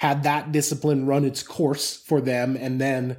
had 0.00 0.22
that 0.22 0.50
discipline 0.50 1.04
run 1.04 1.26
its 1.26 1.42
course 1.42 1.94
for 1.94 2.22
them, 2.22 2.56
and 2.56 2.80
then 2.80 3.18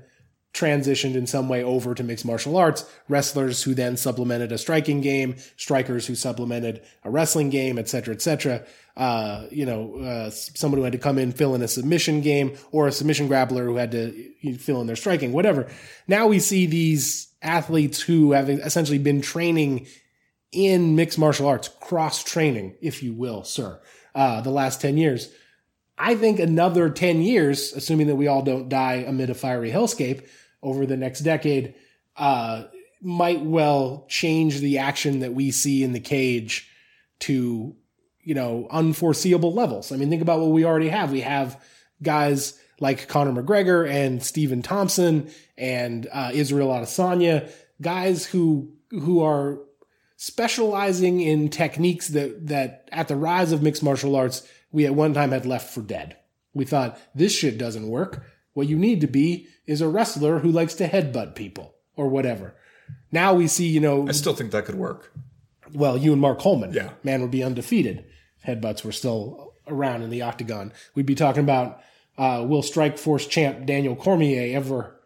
transitioned 0.52 1.14
in 1.14 1.28
some 1.28 1.48
way 1.48 1.64
over 1.64 1.94
to 1.94 2.04
mixed 2.04 2.26
martial 2.26 2.58
arts, 2.58 2.90
wrestlers 3.08 3.62
who 3.62 3.76
then 3.76 3.96
supplemented 3.96 4.52
a 4.52 4.58
striking 4.58 5.00
game, 5.00 5.36
strikers 5.58 6.08
who 6.08 6.16
supplemented 6.16 6.82
a 7.04 7.12
wrestling 7.12 7.52
game, 7.52 7.78
et 7.78 7.88
cetera, 7.88 8.16
et 8.16 8.22
cetera. 8.22 8.66
Uh, 8.98 9.46
you 9.52 9.64
know, 9.64 9.96
uh, 9.98 10.32
someone 10.32 10.80
who 10.80 10.84
had 10.84 10.92
to 10.92 10.98
come 10.98 11.20
in, 11.20 11.32
fill 11.32 11.54
in 11.54 11.62
a 11.62 11.68
submission 11.68 12.20
game, 12.20 12.58
or 12.72 12.88
a 12.88 12.92
submission 12.92 13.30
grappler 13.30 13.64
who 13.64 13.76
had 13.76 13.92
to 13.92 14.58
fill 14.58 14.82
in 14.82 14.88
their 14.88 14.96
striking, 14.96 15.32
whatever. 15.34 15.70
Now 16.08 16.26
we 16.26 16.40
see 16.40 16.66
these 16.66 17.28
athletes 17.44 18.02
who 18.02 18.32
have 18.32 18.50
essentially 18.50 18.98
been 18.98 19.22
training 19.22 19.86
in 20.52 20.96
mixed 20.96 21.20
martial 21.20 21.48
arts, 21.48 21.68
cross 21.80 22.24
training, 22.24 22.76
if 22.82 23.04
you 23.04 23.14
will, 23.14 23.44
sir, 23.44 23.80
uh, 24.16 24.42
the 24.42 24.50
last 24.50 24.82
10 24.82 24.98
years. 24.98 25.32
I 26.02 26.16
think 26.16 26.40
another 26.40 26.90
10 26.90 27.22
years, 27.22 27.74
assuming 27.74 28.08
that 28.08 28.16
we 28.16 28.26
all 28.28 28.42
don't 28.42 28.70
die 28.70 29.06
amid 29.08 29.30
a 29.30 29.36
fiery 29.36 29.70
hellscape 29.70 30.28
over 30.64 30.88
the 30.88 30.98
next 30.98 31.20
decade, 31.20 31.76
uh, 32.18 32.64
might 33.04 33.42
well 33.42 34.08
change 34.10 34.62
the 34.62 34.80
action 34.80 35.20
that 35.20 35.36
we 35.36 35.52
see 35.52 35.84
in 35.84 35.94
the 35.94 36.00
cage 36.00 36.68
to, 37.20 37.76
you 38.24 38.34
know, 38.34 38.68
unforeseeable 38.72 39.54
levels. 39.54 39.92
I 39.92 39.98
mean, 39.98 40.10
think 40.10 40.24
about 40.24 40.40
what 40.40 40.50
we 40.50 40.66
already 40.66 40.90
have. 40.90 41.12
We 41.12 41.22
have 41.22 41.64
guys 42.02 42.60
like 42.80 43.08
Conor 43.08 43.44
McGregor 43.44 43.88
and 43.88 44.24
Stephen 44.24 44.64
Thompson 44.64 45.30
and 45.56 46.08
uh, 46.12 46.32
Israel 46.34 46.70
Adesanya, 46.70 47.52
guys 47.80 48.26
who 48.26 48.74
who 48.90 49.22
are 49.22 49.60
specializing 50.18 51.22
in 51.22 51.50
techniques 51.50 52.08
that 52.10 52.48
that 52.48 52.90
at 52.92 53.08
the 53.08 53.16
rise 53.16 53.52
of 53.52 53.62
mixed 53.62 53.84
martial 53.84 54.16
arts 54.16 54.48
we 54.72 54.86
at 54.86 54.96
one 54.96 55.14
time 55.14 55.32
had 55.32 55.46
left 55.46 55.74
for 55.74 55.82
dead. 55.82 56.18
We 56.54 56.66
thought 56.66 57.00
this 57.16 57.34
shit 57.36 57.58
doesn't 57.58 57.88
work. 57.88 58.26
What 58.54 58.68
you 58.68 58.78
need 58.78 59.02
to 59.02 59.08
be 59.08 59.48
is 59.66 59.82
a 59.82 59.88
wrestler 59.88 60.40
who 60.40 60.52
likes 60.52 60.74
to 60.76 60.88
headbutt 60.88 61.36
people 61.36 61.76
or 61.96 62.08
whatever. 62.10 62.54
Now 63.12 63.34
we 63.34 63.48
see, 63.48 63.68
you 63.68 63.80
know, 63.80 64.08
I 64.08 64.12
still 64.12 64.34
think 64.36 64.52
that 64.52 64.66
could 64.66 64.76
work. 64.76 65.14
well, 65.74 65.98
you 65.98 66.12
and 66.12 66.22
Mark 66.22 66.40
Coleman, 66.40 66.74
Yeah. 66.74 66.92
man 67.04 67.22
would 67.22 67.32
be 67.32 67.44
undefeated. 67.44 68.06
Headbutts 68.46 68.84
were 68.84 68.92
still 68.92 69.54
around 69.68 70.02
in 70.02 70.10
the 70.10 70.22
octagon. 70.22 70.74
We'd 70.96 71.06
be 71.06 71.16
talking 71.16 71.44
about 71.44 71.82
uh, 72.18 72.46
will 72.48 72.62
Strikeforce 72.62 73.30
champ 73.30 73.66
Daniel 73.66 73.96
Cormier 73.96 74.56
ever 74.58 74.98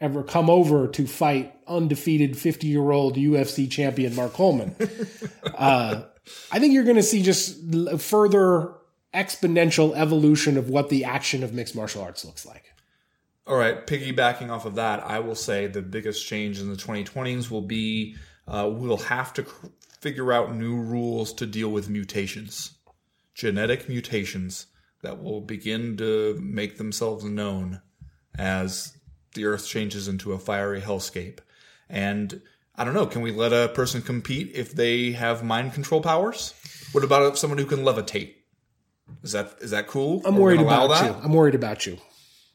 ever 0.00 0.22
come 0.22 0.50
over 0.50 0.86
to 0.88 1.06
fight 1.06 1.54
undefeated 1.66 2.36
50 2.36 2.66
year 2.66 2.90
old 2.90 3.16
UFC 3.16 3.70
champion 3.70 4.14
Mark 4.14 4.32
Coleman? 4.32 4.74
uh, 5.54 6.02
I 6.50 6.58
think 6.58 6.72
you're 6.74 6.84
going 6.84 6.96
to 6.96 7.02
see 7.02 7.22
just 7.22 7.58
further 7.98 8.72
exponential 9.16 9.96
evolution 9.96 10.58
of 10.58 10.68
what 10.68 10.90
the 10.90 11.04
action 11.04 11.42
of 11.42 11.54
mixed 11.54 11.74
martial 11.74 12.02
arts 12.02 12.24
looks 12.24 12.44
like. 12.44 12.72
All 13.46 13.56
right, 13.56 13.86
piggybacking 13.86 14.50
off 14.50 14.66
of 14.66 14.74
that, 14.74 15.04
I 15.04 15.20
will 15.20 15.34
say 15.34 15.66
the 15.66 15.80
biggest 15.80 16.26
change 16.26 16.60
in 16.60 16.68
the 16.68 16.76
2020s 16.76 17.50
will 17.50 17.62
be 17.62 18.16
uh, 18.46 18.70
we'll 18.72 18.96
have 18.98 19.32
to 19.34 19.46
figure 20.00 20.32
out 20.32 20.54
new 20.54 20.76
rules 20.76 21.32
to 21.34 21.46
deal 21.46 21.70
with 21.70 21.88
mutations, 21.88 22.76
genetic 23.34 23.88
mutations 23.88 24.66
that 25.02 25.22
will 25.22 25.40
begin 25.40 25.96
to 25.96 26.38
make 26.40 26.78
themselves 26.78 27.24
known 27.24 27.80
as 28.38 28.96
the 29.34 29.46
Earth 29.46 29.66
changes 29.66 30.08
into 30.08 30.32
a 30.32 30.38
fiery 30.38 30.80
hellscape. 30.80 31.38
And 31.88 32.40
I 32.74 32.84
don't 32.84 32.94
know, 32.94 33.06
can 33.06 33.22
we 33.22 33.32
let 33.32 33.52
a 33.52 33.68
person 33.68 34.02
compete 34.02 34.52
if 34.54 34.72
they 34.72 35.12
have 35.12 35.44
mind 35.44 35.72
control 35.72 36.00
powers? 36.00 36.54
What 36.92 37.04
about 37.04 37.38
someone 37.38 37.58
who 37.58 37.66
can 37.66 37.80
levitate? 37.80 38.35
Is 39.22 39.32
that 39.32 39.54
is 39.60 39.70
that 39.70 39.86
cool? 39.86 40.22
I'm 40.24 40.36
Are 40.36 40.40
worried 40.40 40.60
about 40.60 41.04
you. 41.04 41.14
I'm 41.22 41.32
worried 41.32 41.54
about 41.54 41.86
you. 41.86 41.98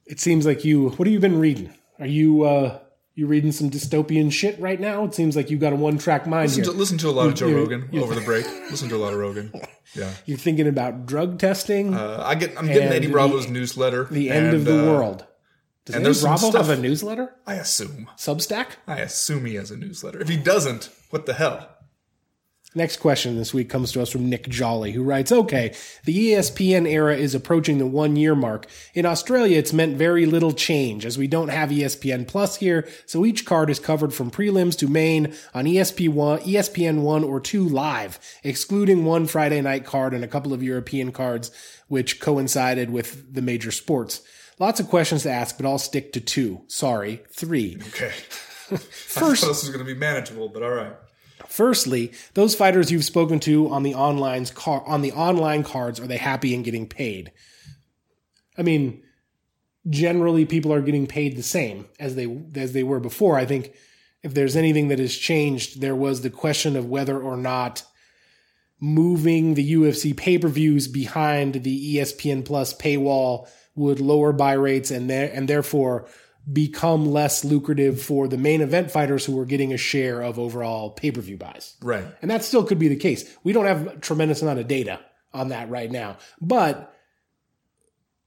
It 0.05 0.19
seems 0.19 0.45
like 0.45 0.63
you. 0.65 0.89
What 0.89 1.07
have 1.07 1.13
you 1.13 1.19
been 1.19 1.39
reading? 1.39 1.73
Are 1.99 2.05
you 2.07 2.43
uh 2.43 2.79
you 3.13 3.27
reading 3.27 3.51
some 3.51 3.69
dystopian 3.69 4.31
shit 4.31 4.59
right 4.59 4.79
now? 4.79 5.03
It 5.03 5.13
seems 5.13 5.35
like 5.35 5.49
you've 5.49 5.59
got 5.59 5.73
a 5.73 5.75
one 5.75 5.97
track 5.97 6.25
mind 6.25 6.49
Listen 6.49 6.63
to, 6.63 6.71
listen 6.71 6.97
to 6.99 7.09
a 7.09 7.11
lot 7.11 7.27
of 7.27 7.35
Joe 7.35 7.47
you- 7.47 7.57
Rogan 7.57 7.89
you- 7.91 8.01
over 8.03 8.15
the 8.15 8.21
break. 8.21 8.45
Listen 8.71 8.87
to 8.89 8.95
a 8.95 8.97
lot 8.97 9.13
of 9.13 9.19
Rogan. 9.19 9.51
Yeah, 9.93 10.09
You're 10.25 10.37
thinking 10.37 10.67
about 10.69 11.05
drug 11.05 11.37
testing, 11.37 11.93
uh, 11.93 12.23
I 12.25 12.35
get. 12.35 12.57
I'm 12.57 12.65
getting 12.67 12.83
And 12.83 12.93
Eddie 12.93 13.07
the- 13.07 13.11
Bravo's 13.11 13.49
newsletter. 13.49 14.05
the 14.05 14.29
end 14.31 14.53
of 14.53 14.63
the 14.63 14.83
uh, 14.83 14.89
world. 14.89 15.25
Does 15.83 15.95
and 15.97 16.07
Eddie 16.07 16.21
Bravo 16.21 16.49
stuff- 16.49 16.67
have 16.67 16.79
a 16.79 16.81
newsletter? 16.81 17.35
I 17.45 17.55
assume. 17.55 18.07
Substack? 18.15 18.67
I 18.87 18.99
assume 18.99 19.43
he 19.43 19.55
has 19.55 19.69
a 19.69 19.75
newsletter. 19.75 20.21
If 20.21 20.29
he 20.29 20.37
doesn't, 20.37 20.89
what 21.09 21.25
the 21.25 21.33
hell? 21.33 21.67
Next 22.73 22.97
question 23.01 23.35
this 23.35 23.53
week 23.53 23.69
comes 23.69 23.91
to 23.91 24.01
us 24.01 24.09
from 24.09 24.29
Nick 24.29 24.47
Jolly, 24.47 24.93
who 24.93 25.03
writes, 25.03 25.29
Okay, 25.29 25.75
the 26.05 26.31
ESPN 26.31 26.89
era 26.89 27.17
is 27.17 27.35
approaching 27.35 27.79
the 27.79 27.85
one 27.85 28.15
year 28.15 28.33
mark. 28.33 28.65
In 28.93 29.05
Australia, 29.05 29.57
it's 29.57 29.73
meant 29.73 29.97
very 29.97 30.25
little 30.25 30.53
change 30.53 31.05
as 31.05 31.17
we 31.17 31.27
don't 31.27 31.49
have 31.49 31.69
ESPN 31.69 32.25
Plus 32.25 32.55
here, 32.55 32.87
so 33.05 33.25
each 33.25 33.45
card 33.45 33.69
is 33.69 33.77
covered 33.77 34.13
from 34.13 34.31
prelims 34.31 34.77
to 34.77 34.87
main 34.87 35.35
on 35.53 35.67
E 35.67 35.75
ESP1, 35.75 36.43
ESPN 36.43 37.01
1 37.01 37.23
or 37.25 37.41
2 37.41 37.67
live, 37.67 38.17
excluding 38.41 39.03
one 39.03 39.27
Friday 39.27 39.59
night 39.59 39.85
card 39.85 40.13
and 40.13 40.23
a 40.23 40.29
couple 40.29 40.53
of 40.53 40.63
European 40.63 41.11
cards, 41.11 41.51
which 41.89 42.21
coincided 42.21 42.89
with 42.89 43.33
the 43.33 43.41
major 43.41 43.71
sports. 43.71 44.21
Lots 44.59 44.79
of 44.79 44.87
questions 44.87 45.23
to 45.23 45.29
ask, 45.29 45.57
but 45.57 45.65
I'll 45.65 45.77
stick 45.77 46.13
to 46.13 46.21
two. 46.21 46.61
Sorry, 46.67 47.21
three. 47.31 47.75
Okay. 47.89 48.11
First, 48.11 48.77
I 49.17 49.19
thought 49.19 49.47
this 49.47 49.63
was 49.63 49.69
going 49.71 49.85
to 49.85 49.93
be 49.93 49.99
manageable, 49.99 50.47
but 50.47 50.63
all 50.63 50.71
right. 50.71 50.93
Firstly, 51.51 52.13
those 52.33 52.55
fighters 52.55 52.93
you've 52.93 53.03
spoken 53.03 53.41
to 53.41 53.69
on 53.69 53.83
the 53.83 53.93
online 53.93 54.45
car 54.45 54.83
on 54.87 55.01
the 55.01 55.11
online 55.11 55.63
cards 55.63 55.99
are 55.99 56.07
they 56.07 56.17
happy 56.17 56.55
and 56.55 56.63
getting 56.63 56.87
paid? 56.87 57.33
I 58.57 58.61
mean, 58.61 59.03
generally 59.89 60.45
people 60.45 60.71
are 60.71 60.81
getting 60.81 61.07
paid 61.07 61.35
the 61.35 61.43
same 61.43 61.89
as 61.99 62.15
they 62.15 62.25
as 62.55 62.71
they 62.71 62.83
were 62.83 63.01
before. 63.01 63.37
I 63.37 63.45
think 63.45 63.73
if 64.23 64.33
there's 64.33 64.55
anything 64.55 64.87
that 64.87 64.99
has 64.99 65.13
changed, 65.13 65.81
there 65.81 65.95
was 65.95 66.21
the 66.21 66.29
question 66.29 66.77
of 66.77 66.85
whether 66.85 67.19
or 67.19 67.35
not 67.35 67.83
moving 68.79 69.55
the 69.55 69.73
UFC 69.73 70.15
pay 70.15 70.37
per 70.37 70.47
views 70.47 70.87
behind 70.87 71.63
the 71.63 71.97
ESPN 71.97 72.45
Plus 72.45 72.73
paywall 72.73 73.49
would 73.75 73.99
lower 73.99 74.31
buy 74.31 74.53
rates 74.53 74.89
and 74.89 75.09
there 75.09 75.29
and 75.33 75.49
therefore 75.49 76.07
become 76.51 77.11
less 77.11 77.43
lucrative 77.43 78.01
for 78.01 78.27
the 78.27 78.37
main 78.37 78.61
event 78.61 78.91
fighters 78.91 79.25
who 79.25 79.39
are 79.39 79.45
getting 79.45 79.73
a 79.73 79.77
share 79.77 80.21
of 80.21 80.39
overall 80.39 80.91
pay 80.91 81.11
per 81.11 81.21
view 81.21 81.37
buys. 81.37 81.75
Right. 81.81 82.05
And 82.21 82.31
that 82.31 82.43
still 82.43 82.63
could 82.63 82.79
be 82.79 82.87
the 82.87 82.95
case. 82.95 83.29
We 83.43 83.53
don't 83.53 83.65
have 83.65 83.87
a 83.87 83.97
tremendous 83.97 84.41
amount 84.41 84.59
of 84.59 84.67
data 84.67 84.99
on 85.33 85.49
that 85.49 85.69
right 85.69 85.91
now, 85.91 86.17
but 86.41 86.93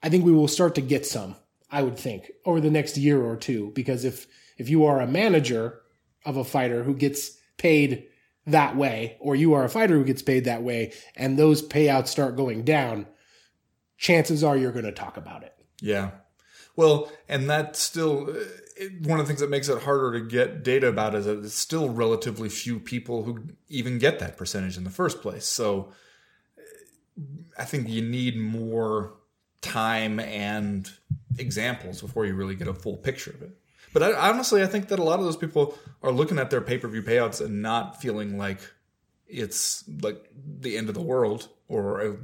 I 0.03 0.09
think 0.09 0.25
we 0.25 0.33
will 0.33 0.49
start 0.49 0.75
to 0.77 0.81
get 0.81 1.07
some. 1.07 1.37
I 1.71 1.83
would 1.83 1.99
think 1.99 2.31
over 2.45 2.61
the 2.61 2.71
next 2.71 2.97
year 2.97 3.21
or 3.21 3.37
two, 3.37 3.73
because 3.75 4.05
if 4.05 4.27
if 4.59 4.69
you 4.69 4.85
are 4.85 5.01
a 5.01 5.07
manager 5.07 5.81
of 6.25 6.37
a 6.37 6.45
fighter 6.45 6.85
who 6.85 6.95
gets 6.95 7.37
paid 7.57 8.07
that 8.47 8.77
way, 8.77 9.17
or 9.21 9.35
you 9.35 9.55
are 9.55 9.65
a 9.65 9.69
fighter 9.69 9.97
who 9.97 10.05
gets 10.05 10.23
paid 10.23 10.45
that 10.45 10.63
way, 10.63 10.93
and 11.17 11.39
those 11.39 11.67
payouts 11.67 12.09
start 12.09 12.37
going 12.37 12.63
down, 12.63 13.07
chances 13.97 14.45
are 14.45 14.57
you're 14.57 14.73
going 14.73 14.85
to 14.85 14.93
talk 14.93 15.17
about 15.17 15.43
it. 15.43 15.55
Yeah. 15.81 16.11
Well, 16.77 17.11
and 17.29 17.49
that's 17.49 17.79
still 17.79 18.31
uh, 18.31 18.85
one 19.03 19.21
of 19.21 19.27
the 19.27 19.29
things 19.29 19.41
that 19.41 19.51
makes 19.51 19.69
it 19.69 19.83
harder 19.83 20.19
to 20.19 20.27
get 20.27 20.63
data 20.63 20.89
about 20.89 21.15
is 21.15 21.27
that 21.27 21.45
it's 21.45 21.55
still 21.55 21.89
relatively 21.89 22.49
few 22.49 22.81
people 22.81 23.23
who 23.25 23.43
even 23.69 23.99
get 23.99 24.19
that 24.19 24.37
percentage 24.37 24.77
in 24.77 24.85
the 24.85 24.91
first 24.91 25.23
place. 25.23 25.47
So 25.47 25.93
uh, 26.59 26.63
I 27.59 27.65
think 27.65 27.89
you 27.89 28.03
need 28.03 28.37
more 28.37 29.15
time 29.61 30.19
and 30.21 30.91
examples 31.39 32.01
before 32.01 32.27
you 32.27 32.35
really 32.35 32.55
get 32.55 32.69
a 32.69 32.75
full 32.75 32.97
picture 32.97 33.31
of 33.31 33.43
it. 33.43 33.57
But 33.93 34.03
I, 34.03 34.31
honestly, 34.31 34.63
I 34.63 34.67
think 34.67 34.89
that 34.89 34.99
a 34.99 35.05
lot 35.05 35.21
of 35.21 35.25
those 35.25 35.37
people 35.37 35.79
are 36.03 36.11
looking 36.11 36.39
at 36.39 36.51
their 36.51 36.61
pay 36.61 36.79
per 36.79 36.89
view 36.89 37.03
payouts 37.03 37.41
and 37.41 37.63
not 37.63 38.01
feeling 38.01 38.37
like 38.37 38.61
it's 39.29 39.85
like 40.03 40.23
the 40.61 40.77
end 40.77 40.89
of 40.89 40.95
the 40.95 41.01
world 41.01 41.49
or 41.69 42.01
a 42.01 42.17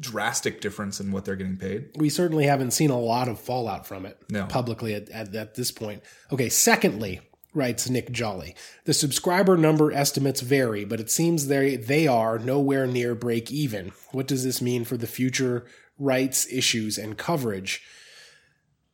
drastic 0.00 0.60
difference 0.60 0.98
in 0.98 1.12
what 1.12 1.24
they're 1.24 1.36
getting 1.36 1.58
paid. 1.58 1.90
We 1.96 2.08
certainly 2.08 2.46
haven't 2.46 2.70
seen 2.72 2.90
a 2.90 2.98
lot 2.98 3.28
of 3.28 3.38
fallout 3.38 3.86
from 3.86 4.06
it 4.06 4.18
No. 4.30 4.46
publicly 4.46 4.94
at, 4.94 5.08
at, 5.10 5.34
at 5.34 5.54
this 5.54 5.70
point. 5.70 6.02
Okay, 6.32 6.48
secondly, 6.48 7.20
writes 7.52 7.88
Nick 7.90 8.10
Jolly, 8.10 8.54
the 8.84 8.94
subscriber 8.94 9.56
number 9.56 9.92
estimates 9.92 10.40
vary, 10.40 10.84
but 10.84 11.00
it 11.00 11.10
seems 11.10 11.46
they 11.48 11.76
they 11.76 12.06
are 12.06 12.38
nowhere 12.38 12.86
near 12.86 13.14
break 13.14 13.50
even. 13.50 13.92
What 14.12 14.26
does 14.26 14.42
this 14.44 14.62
mean 14.62 14.84
for 14.84 14.96
the 14.96 15.06
future 15.06 15.66
rights 15.98 16.50
issues 16.50 16.96
and 16.96 17.18
coverage? 17.18 17.82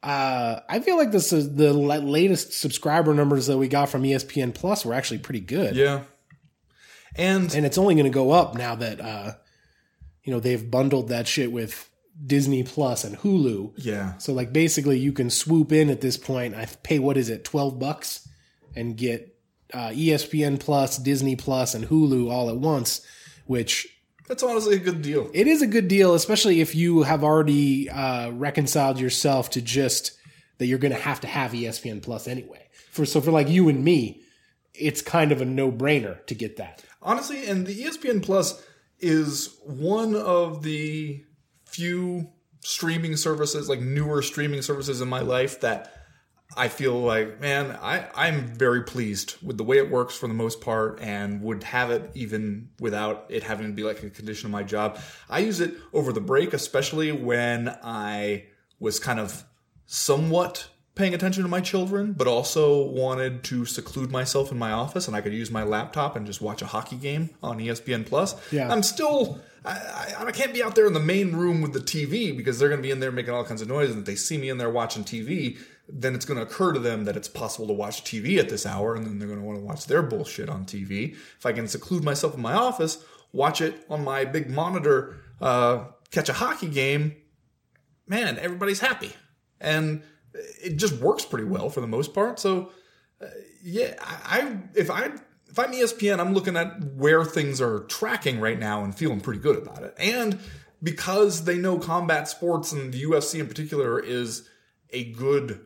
Uh, 0.03 0.61
I 0.69 0.81
feel 0.81 0.97
like 0.97 1.11
this 1.12 1.33
is 1.33 1.55
the 1.57 1.73
latest 1.73 2.53
subscriber 2.53 3.12
numbers 3.12 3.47
that 3.47 3.59
we 3.59 3.69
got 3.69 3.88
from 3.88 4.03
ESPN 4.05 4.55
Plus 4.55 4.85
were 4.85 4.95
actually 4.95 5.19
pretty 5.19 5.40
good. 5.40 5.75
Yeah. 5.77 6.03
And, 7.16 7.53
and 7.55 7.64
it's 7.64 7.79
only 7.79 7.95
going 7.95 8.05
to 8.05 8.11
go 8.11 8.31
up 8.31 8.55
now 8.57 8.75
that 8.77 9.01
uh, 9.01 9.33
you 10.26 10.32
know 10.34 10.40
they've 10.40 10.70
bundled 10.70 11.08
that 11.08 11.26
shit 11.26 11.50
with 11.50 11.88
Disney 12.26 12.62
Plus 12.62 13.04
and 13.04 13.16
Hulu. 13.18 13.72
yeah. 13.76 14.18
So 14.18 14.32
like 14.34 14.52
basically 14.52 14.98
you 14.98 15.12
can 15.12 15.30
swoop 15.30 15.72
in 15.72 15.88
at 15.88 16.00
this 16.02 16.16
point. 16.18 16.54
I 16.54 16.66
pay 16.82 16.98
what 16.98 17.16
is 17.16 17.30
it, 17.30 17.44
twelve 17.44 17.78
bucks, 17.78 18.28
and 18.74 18.96
get 18.96 19.34
uh, 19.72 19.88
ESPN 19.88 20.60
Plus, 20.60 20.98
Disney 20.98 21.36
Plus, 21.36 21.74
and 21.74 21.86
Hulu 21.86 22.30
all 22.30 22.50
at 22.50 22.56
once, 22.56 23.00
which 23.46 23.86
That's 24.28 24.42
honestly 24.42 24.76
a 24.76 24.80
good 24.80 25.00
deal. 25.02 25.30
it 25.32 25.46
is 25.46 25.62
a 25.62 25.66
good 25.66 25.88
deal, 25.88 26.14
especially 26.14 26.60
if 26.60 26.74
you 26.74 27.02
have 27.04 27.22
already 27.24 27.88
uh, 27.88 28.30
reconciled 28.32 28.98
yourself 29.00 29.50
to 29.50 29.62
just 29.62 30.12
that 30.58 30.66
you're 30.66 30.78
going 30.78 30.92
to 30.94 30.98
have 30.98 31.20
to 31.20 31.26
have 31.26 31.52
ESPN 31.52 32.02
Plus 32.02 32.26
anyway. 32.26 32.66
For 32.90 33.04
so 33.04 33.20
for 33.20 33.30
like 33.30 33.48
you 33.48 33.68
and 33.68 33.84
me, 33.84 34.22
it's 34.74 35.02
kind 35.02 35.30
of 35.32 35.40
a 35.42 35.44
no 35.44 35.70
brainer 35.70 36.24
to 36.26 36.34
get 36.34 36.56
that. 36.56 36.82
Honestly, 37.02 37.46
and 37.46 37.66
the 37.66 37.84
ESPN 37.84 38.22
Plus 38.22 38.60
is 38.98 39.59
one 39.64 40.16
of 40.16 40.62
the 40.62 41.24
few 41.64 42.30
streaming 42.61 43.16
services, 43.16 43.68
like 43.68 43.80
newer 43.80 44.22
streaming 44.22 44.62
services 44.62 45.00
in 45.00 45.09
my 45.09 45.20
life 45.20 45.61
that 45.61 45.92
I 46.56 46.68
feel 46.68 47.00
like, 47.00 47.40
man, 47.40 47.76
I, 47.82 48.09
I'm 48.14 48.46
very 48.46 48.82
pleased 48.82 49.37
with 49.42 49.59
the 49.59 49.64
way 49.64 49.78
it 49.78 49.90
works 49.90 50.16
for 50.16 50.28
the 50.28 50.35
most 50.35 50.61
part 50.61 51.00
and 51.00 51.42
would 51.42 51.62
have 51.64 51.90
it 51.90 52.11
even 52.14 52.70
without 52.78 53.26
it 53.28 53.42
having 53.42 53.66
to 53.66 53.72
be 53.72 53.82
like 53.82 54.02
a 54.02 54.11
condition 54.11 54.46
of 54.46 54.52
my 54.52 54.62
job. 54.62 54.98
I 55.28 55.40
use 55.40 55.61
it 55.61 55.74
over 55.92 56.12
the 56.12 56.20
break, 56.20 56.54
especially 56.54 57.12
when 57.12 57.68
I 57.82 58.46
was 58.78 58.98
kind 58.98 59.18
of 59.18 59.44
somewhat 59.87 60.68
paying 60.96 61.14
attention 61.14 61.44
to 61.44 61.48
my 61.48 61.61
children, 61.61 62.12
but 62.12 62.26
also 62.26 62.82
wanted 62.82 63.44
to 63.44 63.64
seclude 63.64 64.11
myself 64.11 64.50
in 64.50 64.59
my 64.59 64.72
office 64.72 65.06
and 65.06 65.16
I 65.16 65.20
could 65.20 65.32
use 65.32 65.50
my 65.50 65.62
laptop 65.62 66.16
and 66.16 66.26
just 66.26 66.40
watch 66.40 66.62
a 66.62 66.66
hockey 66.66 66.96
game 66.96 67.30
on 67.42 67.59
ESPN 67.59 68.04
Plus. 68.04 68.35
Yeah. 68.50 68.72
I'm 68.72 68.82
still 68.82 69.40
I, 69.64 70.14
I, 70.18 70.24
I 70.26 70.32
can't 70.32 70.54
be 70.54 70.62
out 70.62 70.74
there 70.74 70.87
in 70.87 70.92
the 70.94 71.00
main 71.00 71.37
room 71.37 71.61
with 71.61 71.72
the 71.72 71.80
TV 71.80 72.35
because 72.37 72.59
they're 72.59 72.68
going 72.68 72.80
to 72.80 72.87
be 72.87 72.90
in 72.90 73.00
there 73.00 73.12
making 73.12 73.35
all 73.35 73.44
kinds 73.44 73.61
of 73.61 73.68
noise. 73.68 73.90
And 73.90 74.00
if 74.00 74.04
they 74.06 74.14
see 74.14 74.38
me 74.38 74.48
in 74.48 74.59
there 74.59 74.70
watching 74.70 75.04
TV, 75.04 75.59
then 75.88 76.14
it's 76.14 76.24
going 76.24 76.38
to 76.38 76.44
occur 76.44 76.72
to 76.72 76.80
them 76.80 77.04
that 77.04 77.16
it's 77.16 77.28
possible 77.28 77.66
to 77.66 77.72
watch 77.72 78.04
TV 78.04 78.38
at 78.38 78.48
this 78.48 78.64
hour, 78.64 78.94
and 78.94 79.06
then 79.06 79.18
they're 79.18 79.28
going 79.28 79.40
to 79.40 79.46
want 79.46 79.59
to 79.59 79.64
watch 79.64 79.87
their 79.87 80.02
bullshit 80.02 80.48
on 80.48 80.64
TV. 80.64 81.12
If 81.12 81.44
I 81.44 81.52
can 81.52 81.68
seclude 81.68 82.04
myself 82.04 82.35
in 82.35 82.42
my 82.42 82.54
office, 82.54 83.04
watch 83.32 83.61
it 83.61 83.85
on 83.88 84.02
my 84.02 84.24
big 84.24 84.50
monitor, 84.50 85.16
uh, 85.40 85.85
catch 86.11 86.28
a 86.28 86.32
hockey 86.32 86.68
game, 86.68 87.16
man, 88.06 88.38
everybody's 88.38 88.80
happy, 88.80 89.12
and 89.61 90.02
it 90.62 90.77
just 90.77 90.94
works 91.01 91.25
pretty 91.25 91.44
well 91.44 91.70
for 91.70 91.81
the 91.81 91.87
most 91.87 92.14
part. 92.14 92.38
So, 92.38 92.70
uh, 93.20 93.27
yeah, 93.62 93.94
I, 94.01 94.40
I 94.40 94.59
if 94.75 94.90
I 94.90 95.11
if 95.49 95.59
I'm 95.59 95.72
ESPN, 95.72 96.20
I'm 96.20 96.35
looking 96.35 96.57
at 96.57 96.83
where 96.94 97.25
things 97.25 97.61
are 97.61 97.81
tracking 97.81 98.40
right 98.40 98.59
now 98.59 98.85
and 98.85 98.94
feeling 98.94 99.20
pretty 99.20 99.40
good 99.40 99.57
about 99.57 99.83
it. 99.83 99.94
And 99.99 100.38
because 100.83 101.44
they 101.44 101.57
know 101.57 101.79
combat 101.79 102.29
sports 102.29 102.72
and 102.72 102.92
the 102.92 103.05
UFC 103.05 103.40
in 103.40 103.49
particular 103.49 103.99
is 103.99 104.49
a 104.90 105.05
good 105.12 105.64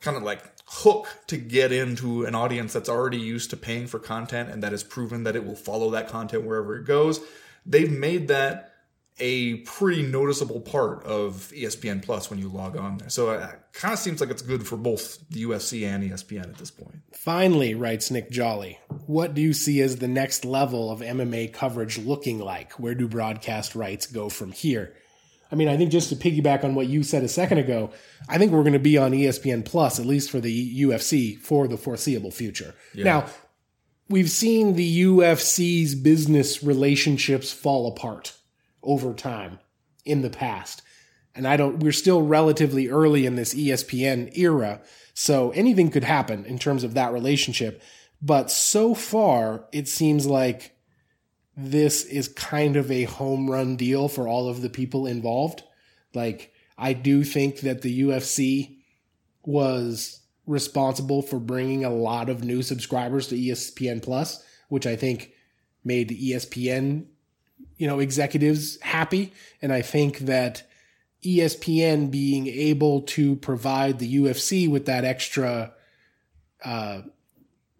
kind 0.00 0.16
of 0.16 0.22
like 0.22 0.42
hook 0.68 1.08
to 1.26 1.36
get 1.36 1.72
into 1.72 2.24
an 2.24 2.34
audience 2.34 2.72
that's 2.72 2.88
already 2.88 3.18
used 3.18 3.50
to 3.50 3.56
paying 3.56 3.86
for 3.86 3.98
content 3.98 4.50
and 4.50 4.62
that 4.62 4.72
has 4.72 4.82
proven 4.82 5.24
that 5.24 5.36
it 5.36 5.44
will 5.44 5.56
follow 5.56 5.90
that 5.90 6.08
content 6.08 6.44
wherever 6.44 6.76
it 6.76 6.84
goes, 6.84 7.20
they've 7.64 7.90
made 7.90 8.28
that 8.28 8.72
a 9.18 9.56
pretty 9.58 10.02
noticeable 10.02 10.60
part 10.60 11.02
of 11.04 11.50
ESPN 11.54 12.02
Plus 12.02 12.28
when 12.28 12.38
you 12.38 12.48
log 12.48 12.76
on 12.76 12.98
there. 12.98 13.08
So 13.08 13.30
uh, 13.30 13.50
it 13.54 13.60
kind 13.72 13.94
of 13.94 13.98
seems 13.98 14.20
like 14.20 14.30
it's 14.30 14.42
good 14.42 14.66
for 14.66 14.76
both 14.76 15.26
the 15.30 15.44
UFC 15.44 15.86
and 15.86 16.04
ESPN 16.04 16.42
at 16.42 16.58
this 16.58 16.70
point. 16.70 17.00
Finally, 17.12 17.74
writes 17.74 18.10
Nick 18.10 18.30
Jolly, 18.30 18.78
what 19.06 19.34
do 19.34 19.40
you 19.40 19.54
see 19.54 19.80
as 19.80 19.96
the 19.96 20.08
next 20.08 20.44
level 20.44 20.90
of 20.90 21.00
MMA 21.00 21.52
coverage 21.52 21.98
looking 21.98 22.38
like? 22.38 22.72
Where 22.74 22.94
do 22.94 23.08
broadcast 23.08 23.74
rights 23.74 24.06
go 24.06 24.28
from 24.28 24.52
here? 24.52 24.94
I 25.50 25.54
mean, 25.54 25.68
I 25.68 25.76
think 25.76 25.92
just 25.92 26.08
to 26.10 26.16
piggyback 26.16 26.64
on 26.64 26.74
what 26.74 26.88
you 26.88 27.02
said 27.02 27.22
a 27.22 27.28
second 27.28 27.58
ago, 27.58 27.92
I 28.28 28.36
think 28.36 28.52
we're 28.52 28.64
going 28.64 28.72
to 28.72 28.78
be 28.78 28.98
on 28.98 29.12
ESPN 29.12 29.64
Plus, 29.64 29.98
at 29.98 30.04
least 30.04 30.30
for 30.30 30.40
the 30.40 30.82
UFC, 30.82 31.38
for 31.38 31.68
the 31.68 31.76
foreseeable 31.76 32.32
future. 32.32 32.74
Now, 32.94 33.26
we've 34.08 34.30
seen 34.30 34.74
the 34.74 35.04
UFC's 35.04 35.94
business 35.94 36.62
relationships 36.62 37.52
fall 37.52 37.86
apart 37.86 38.35
over 38.86 39.12
time 39.12 39.58
in 40.04 40.22
the 40.22 40.30
past. 40.30 40.82
And 41.34 41.46
I 41.46 41.56
don't, 41.58 41.80
we're 41.80 41.92
still 41.92 42.22
relatively 42.22 42.88
early 42.88 43.26
in 43.26 43.36
this 43.36 43.54
ESPN 43.54 44.36
era. 44.38 44.80
So 45.12 45.50
anything 45.50 45.90
could 45.90 46.04
happen 46.04 46.46
in 46.46 46.58
terms 46.58 46.82
of 46.82 46.94
that 46.94 47.12
relationship. 47.12 47.82
But 48.22 48.50
so 48.50 48.94
far, 48.94 49.66
it 49.72 49.88
seems 49.88 50.26
like 50.26 50.76
this 51.56 52.04
is 52.04 52.28
kind 52.28 52.76
of 52.76 52.90
a 52.90 53.04
home 53.04 53.50
run 53.50 53.76
deal 53.76 54.08
for 54.08 54.26
all 54.28 54.48
of 54.48 54.62
the 54.62 54.70
people 54.70 55.06
involved. 55.06 55.62
Like, 56.14 56.52
I 56.78 56.92
do 56.92 57.24
think 57.24 57.60
that 57.60 57.82
the 57.82 58.02
UFC 58.02 58.78
was 59.44 60.20
responsible 60.46 61.22
for 61.22 61.38
bringing 61.38 61.84
a 61.84 61.90
lot 61.90 62.28
of 62.28 62.44
new 62.44 62.62
subscribers 62.62 63.28
to 63.28 63.36
ESPN 63.36 64.02
Plus, 64.02 64.42
which 64.68 64.86
I 64.86 64.96
think 64.96 65.32
made 65.84 66.10
ESPN, 66.10 67.06
you 67.76 67.86
know, 67.86 67.98
executives 67.98 68.80
happy. 68.80 69.32
And 69.60 69.72
I 69.72 69.82
think 69.82 70.18
that 70.20 70.62
ESPN 71.24 72.10
being 72.10 72.46
able 72.46 73.02
to 73.02 73.36
provide 73.36 73.98
the 73.98 74.16
UFC 74.16 74.68
with 74.68 74.86
that 74.86 75.04
extra 75.04 75.72
uh, 76.64 77.02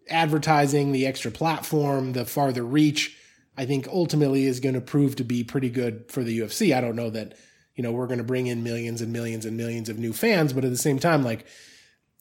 advertising, 0.09 0.91
the 0.91 1.07
extra 1.07 1.31
platform, 1.31 2.13
the 2.13 2.25
farther 2.25 2.63
reach, 2.63 3.17
I 3.57 3.65
think 3.65 3.87
ultimately 3.87 4.45
is 4.45 4.59
going 4.59 4.75
to 4.75 4.81
prove 4.81 5.15
to 5.15 5.23
be 5.23 5.43
pretty 5.43 5.69
good 5.69 6.11
for 6.11 6.23
the 6.23 6.39
UFC. 6.39 6.75
I 6.75 6.81
don't 6.81 6.95
know 6.95 7.09
that, 7.09 7.37
you 7.75 7.83
know, 7.83 7.91
we're 7.91 8.07
going 8.07 8.19
to 8.19 8.23
bring 8.23 8.47
in 8.47 8.63
millions 8.63 9.01
and 9.01 9.11
millions 9.11 9.45
and 9.45 9.57
millions 9.57 9.89
of 9.89 9.97
new 9.97 10.13
fans, 10.13 10.53
but 10.53 10.63
at 10.63 10.71
the 10.71 10.77
same 10.77 10.99
time, 10.99 11.23
like, 11.23 11.45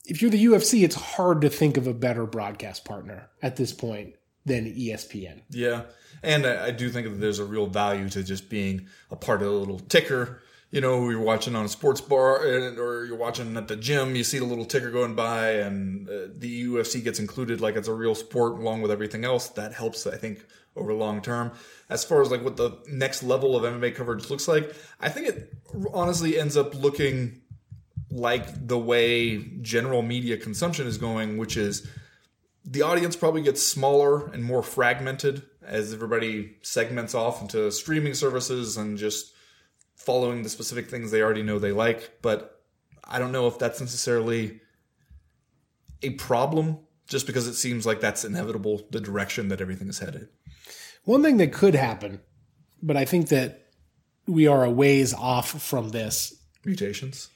if 0.07 0.23
you're 0.23 0.31
the 0.31 0.45
UFC, 0.45 0.85
it's 0.85 0.95
hard 0.95 1.41
to 1.41 1.51
think 1.51 1.77
of 1.77 1.87
a 1.87 1.95
better 1.95 2.27
broadcast 2.27 2.85
partner 2.85 3.29
at 3.43 3.57
this 3.57 3.73
point 3.73 4.15
than 4.47 4.73
ESPN. 4.73 5.43
Yeah. 5.51 5.83
And 6.23 6.47
I, 6.47 6.67
I 6.67 6.71
do 6.71 6.89
think 6.89 7.07
that 7.09 7.21
there's 7.21 7.41
a 7.41 7.45
real 7.45 7.67
value 7.67 8.09
to 8.11 8.23
just 8.23 8.49
being 8.49 8.87
a 9.11 9.17
part 9.17 9.43
of 9.43 9.49
a 9.49 9.51
little 9.51 9.81
ticker, 9.81 10.41
you 10.71 10.81
know, 10.81 11.09
you're 11.11 11.21
watching 11.21 11.55
on 11.55 11.65
a 11.65 11.69
sports 11.69 12.01
bar 12.01 12.41
or 12.41 13.05
you're 13.05 13.17
watching 13.17 13.57
at 13.57 13.69
the 13.69 13.77
gym, 13.77 14.17
you 14.17 14.25
see 14.25 14.39
the 14.39 14.45
little 14.45 14.65
ticker 14.65 14.91
going 14.91 15.15
by 15.15 15.51
and 15.51 16.09
uh, 16.09 16.29
the 16.37 16.65
UFC 16.67 17.03
gets 17.03 17.19
included 17.19 17.61
like 17.61 17.77
it's 17.77 17.89
a 17.89 17.95
real 17.95 18.15
sport 18.15 18.55
along 18.55 18.83
with 18.83 18.91
everything 18.91 19.25
else. 19.25 19.49
That 19.51 19.75
helps, 19.75 20.07
I 20.07 20.17
think, 20.17 20.45
over 20.75 20.93
long 20.93 21.23
term. 21.23 21.53
As 21.89 22.05
far 22.05 22.23
as 22.23 22.31
like 22.31 22.43
what 22.43 22.57
the 22.57 22.79
next 22.89 23.23
level 23.23 23.57
of 23.57 23.63
MMA 23.63 23.95
coverage 23.95 24.29
looks 24.31 24.49
like, 24.49 24.75
I 25.01 25.09
think 25.09 25.29
it 25.29 25.53
honestly 25.93 26.39
ends 26.39 26.57
up 26.57 26.75
looking 26.75 27.41
like 28.11 28.67
the 28.67 28.79
way 28.79 29.39
general 29.61 30.03
media 30.03 30.37
consumption 30.37 30.87
is 30.87 30.99
going, 30.99 31.37
which 31.37 31.57
is 31.57 31.89
the 32.67 32.83
audience 32.83 33.15
probably 33.15 33.43
gets 33.43 33.63
smaller 33.63 34.27
and 34.27 34.43
more 34.43 34.63
fragmented 34.63 35.43
as 35.63 35.93
everybody 35.93 36.57
segments 36.63 37.15
off 37.15 37.41
into 37.41 37.71
streaming 37.71 38.15
services 38.15 38.77
and 38.77 38.99
just 38.99 39.33
following 39.95 40.43
the 40.43 40.49
specific 40.49 40.91
things 40.91 41.11
they 41.11 41.23
already 41.23 41.43
know 41.43 41.59
they 41.59 41.73
like. 41.73 42.19
But 42.23 42.61
I 43.05 43.19
don't 43.19 43.33
know 43.33 43.47
if 43.47 43.59
that's 43.59 43.81
necessarily 43.81 44.61
a 46.03 46.11
problem 46.11 46.79
just 47.07 47.27
because 47.27 47.47
it 47.47 47.55
seems 47.55 47.87
like 47.87 48.01
that's 48.01 48.25
inevitable, 48.25 48.87
the 48.91 49.01
direction 49.01 49.49
that 49.49 49.61
everything 49.61 49.89
is 49.89 50.01
headed. 50.01 50.29
One 51.05 51.23
thing 51.23 51.37
that 51.37 51.53
could 51.53 51.77
happen, 51.77 52.21
but 52.83 52.97
I 52.97 53.05
think 53.05 53.29
that 53.29 53.69
we 54.27 54.49
are 54.49 54.65
a 54.65 54.71
ways 54.71 55.15
off 55.15 55.63
from 55.63 55.91
this 55.91 56.35
Mutations. 56.65 57.29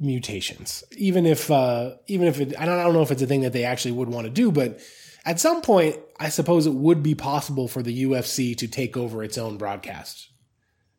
Mutations. 0.00 0.82
Even 0.96 1.26
if, 1.26 1.50
uh, 1.50 1.92
even 2.06 2.26
if 2.26 2.40
it, 2.40 2.54
I 2.58 2.64
don't, 2.64 2.78
I 2.78 2.84
don't 2.84 2.94
know 2.94 3.02
if 3.02 3.10
it's 3.10 3.22
a 3.22 3.26
thing 3.26 3.42
that 3.42 3.52
they 3.52 3.64
actually 3.64 3.92
would 3.92 4.08
want 4.08 4.24
to 4.24 4.32
do, 4.32 4.50
but 4.50 4.80
at 5.24 5.38
some 5.38 5.60
point, 5.60 5.98
I 6.18 6.30
suppose 6.30 6.66
it 6.66 6.74
would 6.74 7.02
be 7.02 7.14
possible 7.14 7.68
for 7.68 7.82
the 7.82 8.04
UFC 8.04 8.56
to 8.56 8.66
take 8.66 8.96
over 8.96 9.22
its 9.22 9.36
own 9.36 9.58
broadcast, 9.58 10.30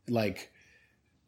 like 0.08 0.52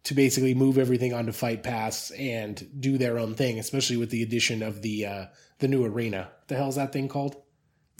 to 0.04 0.14
basically 0.14 0.54
move 0.54 0.78
everything 0.78 1.14
onto 1.14 1.32
Fight 1.32 1.64
Pass 1.64 2.12
and 2.12 2.68
do 2.80 2.98
their 2.98 3.18
own 3.18 3.36
thing, 3.36 3.58
especially 3.58 3.98
with 3.98 4.12
the 4.12 4.22
addition 4.22 4.62
of 4.62 4.82
the 4.82 5.06
uh, 5.06 5.26
the 5.60 5.68
new 5.68 5.86
arena. 5.86 6.30
What 6.40 6.48
the 6.48 6.56
hell 6.56 6.70
is 6.70 6.76
that 6.76 6.94
thing 6.94 7.08
called? 7.08 7.36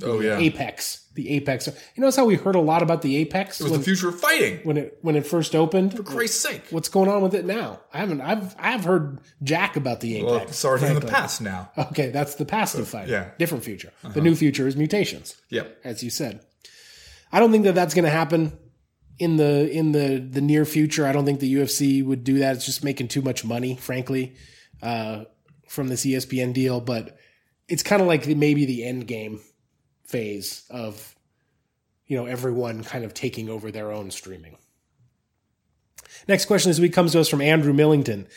Oh, 0.02 0.20
yeah. 0.22 0.38
Apex. 0.40 1.02
The 1.14 1.30
Apex. 1.36 1.68
You 1.68 2.02
notice 2.02 2.16
how 2.16 2.26
we 2.26 2.36
heard 2.36 2.56
a 2.56 2.60
lot 2.60 2.82
about 2.82 3.04
the 3.04 3.16
Apex 3.18 3.60
It 3.62 3.66
was 3.66 3.72
when, 3.72 3.82
the 3.82 3.86
future 3.86 4.10
of 4.10 4.20
fighting. 4.20 4.60
when 4.64 4.78
it 4.78 4.98
when 5.04 5.16
it 5.16 5.28
first 5.28 5.54
opened. 5.56 5.96
For 5.96 6.02
Christ's 6.02 6.40
sake. 6.42 6.64
What's 6.72 6.90
going 6.90 7.08
on 7.08 7.22
with 7.22 7.36
it 7.36 7.46
now? 7.46 7.82
I 7.94 8.00
haven't. 8.00 8.20
I've 8.22 8.56
I've 8.58 8.84
heard 8.84 9.20
Jack 9.44 9.76
about 9.76 10.00
the 10.00 10.16
Apex. 10.18 10.32
Well, 10.32 10.42
it's 10.42 10.66
already 10.66 10.88
in 10.88 10.96
the 10.96 11.06
past 11.06 11.40
now. 11.42 11.70
Okay, 11.78 12.10
that's 12.10 12.34
the 12.36 12.46
past 12.46 12.74
of 12.76 12.88
fight. 12.88 13.10
yeah. 13.10 13.30
different 13.38 13.64
future. 13.64 13.92
The 14.04 14.22
new 14.22 14.34
future 14.36 14.68
is 14.68 14.76
mutations, 14.76 15.36
Yep. 15.50 15.78
as 15.84 16.02
you 16.04 16.10
said. 16.10 16.42
I 17.32 17.40
don't 17.40 17.52
think 17.52 17.66
that 17.66 17.76
that's 17.76 17.94
going 17.94 18.06
to 18.06 18.12
happen 18.12 18.58
in 19.20 19.38
the 19.38 19.70
in 19.72 19.92
the 19.92 20.18
the 20.18 20.42
near 20.42 20.66
future. 20.66 21.06
I 21.06 21.12
don't 21.12 21.26
think 21.26 21.40
the 21.40 21.54
UFC 21.54 22.04
would 22.04 22.24
do 22.24 22.40
that. 22.40 22.56
It's 22.56 22.66
just 22.66 22.84
making 22.84 23.10
too 23.10 23.22
much 23.22 23.46
money, 23.46 23.76
frankly, 23.76 24.36
uh, 24.82 25.26
from 25.68 25.90
this 25.90 26.04
ESPN 26.04 26.54
deal. 26.54 26.82
But 26.82 27.16
it's 27.68 27.84
kind 27.84 28.02
of 28.02 28.08
like 28.08 28.26
maybe 28.28 28.66
the 28.66 28.84
end 28.84 29.08
game 29.08 29.42
phase 30.06 30.64
of 30.70 31.16
you 32.06 32.18
know 32.18 32.26
everyone 32.26 32.84
kind 32.84 33.06
of 33.06 33.14
taking 33.14 33.50
over 33.50 33.72
their 33.72 33.92
own 33.92 34.12
streaming. 34.12 34.58
Next 36.28 36.46
question 36.46 36.70
this 36.70 36.80
week 36.80 36.94
comes 36.94 37.12
to 37.14 37.20
us 37.20 37.30
from 37.30 37.42
Andrew 37.42 37.74
Millington. 37.74 38.28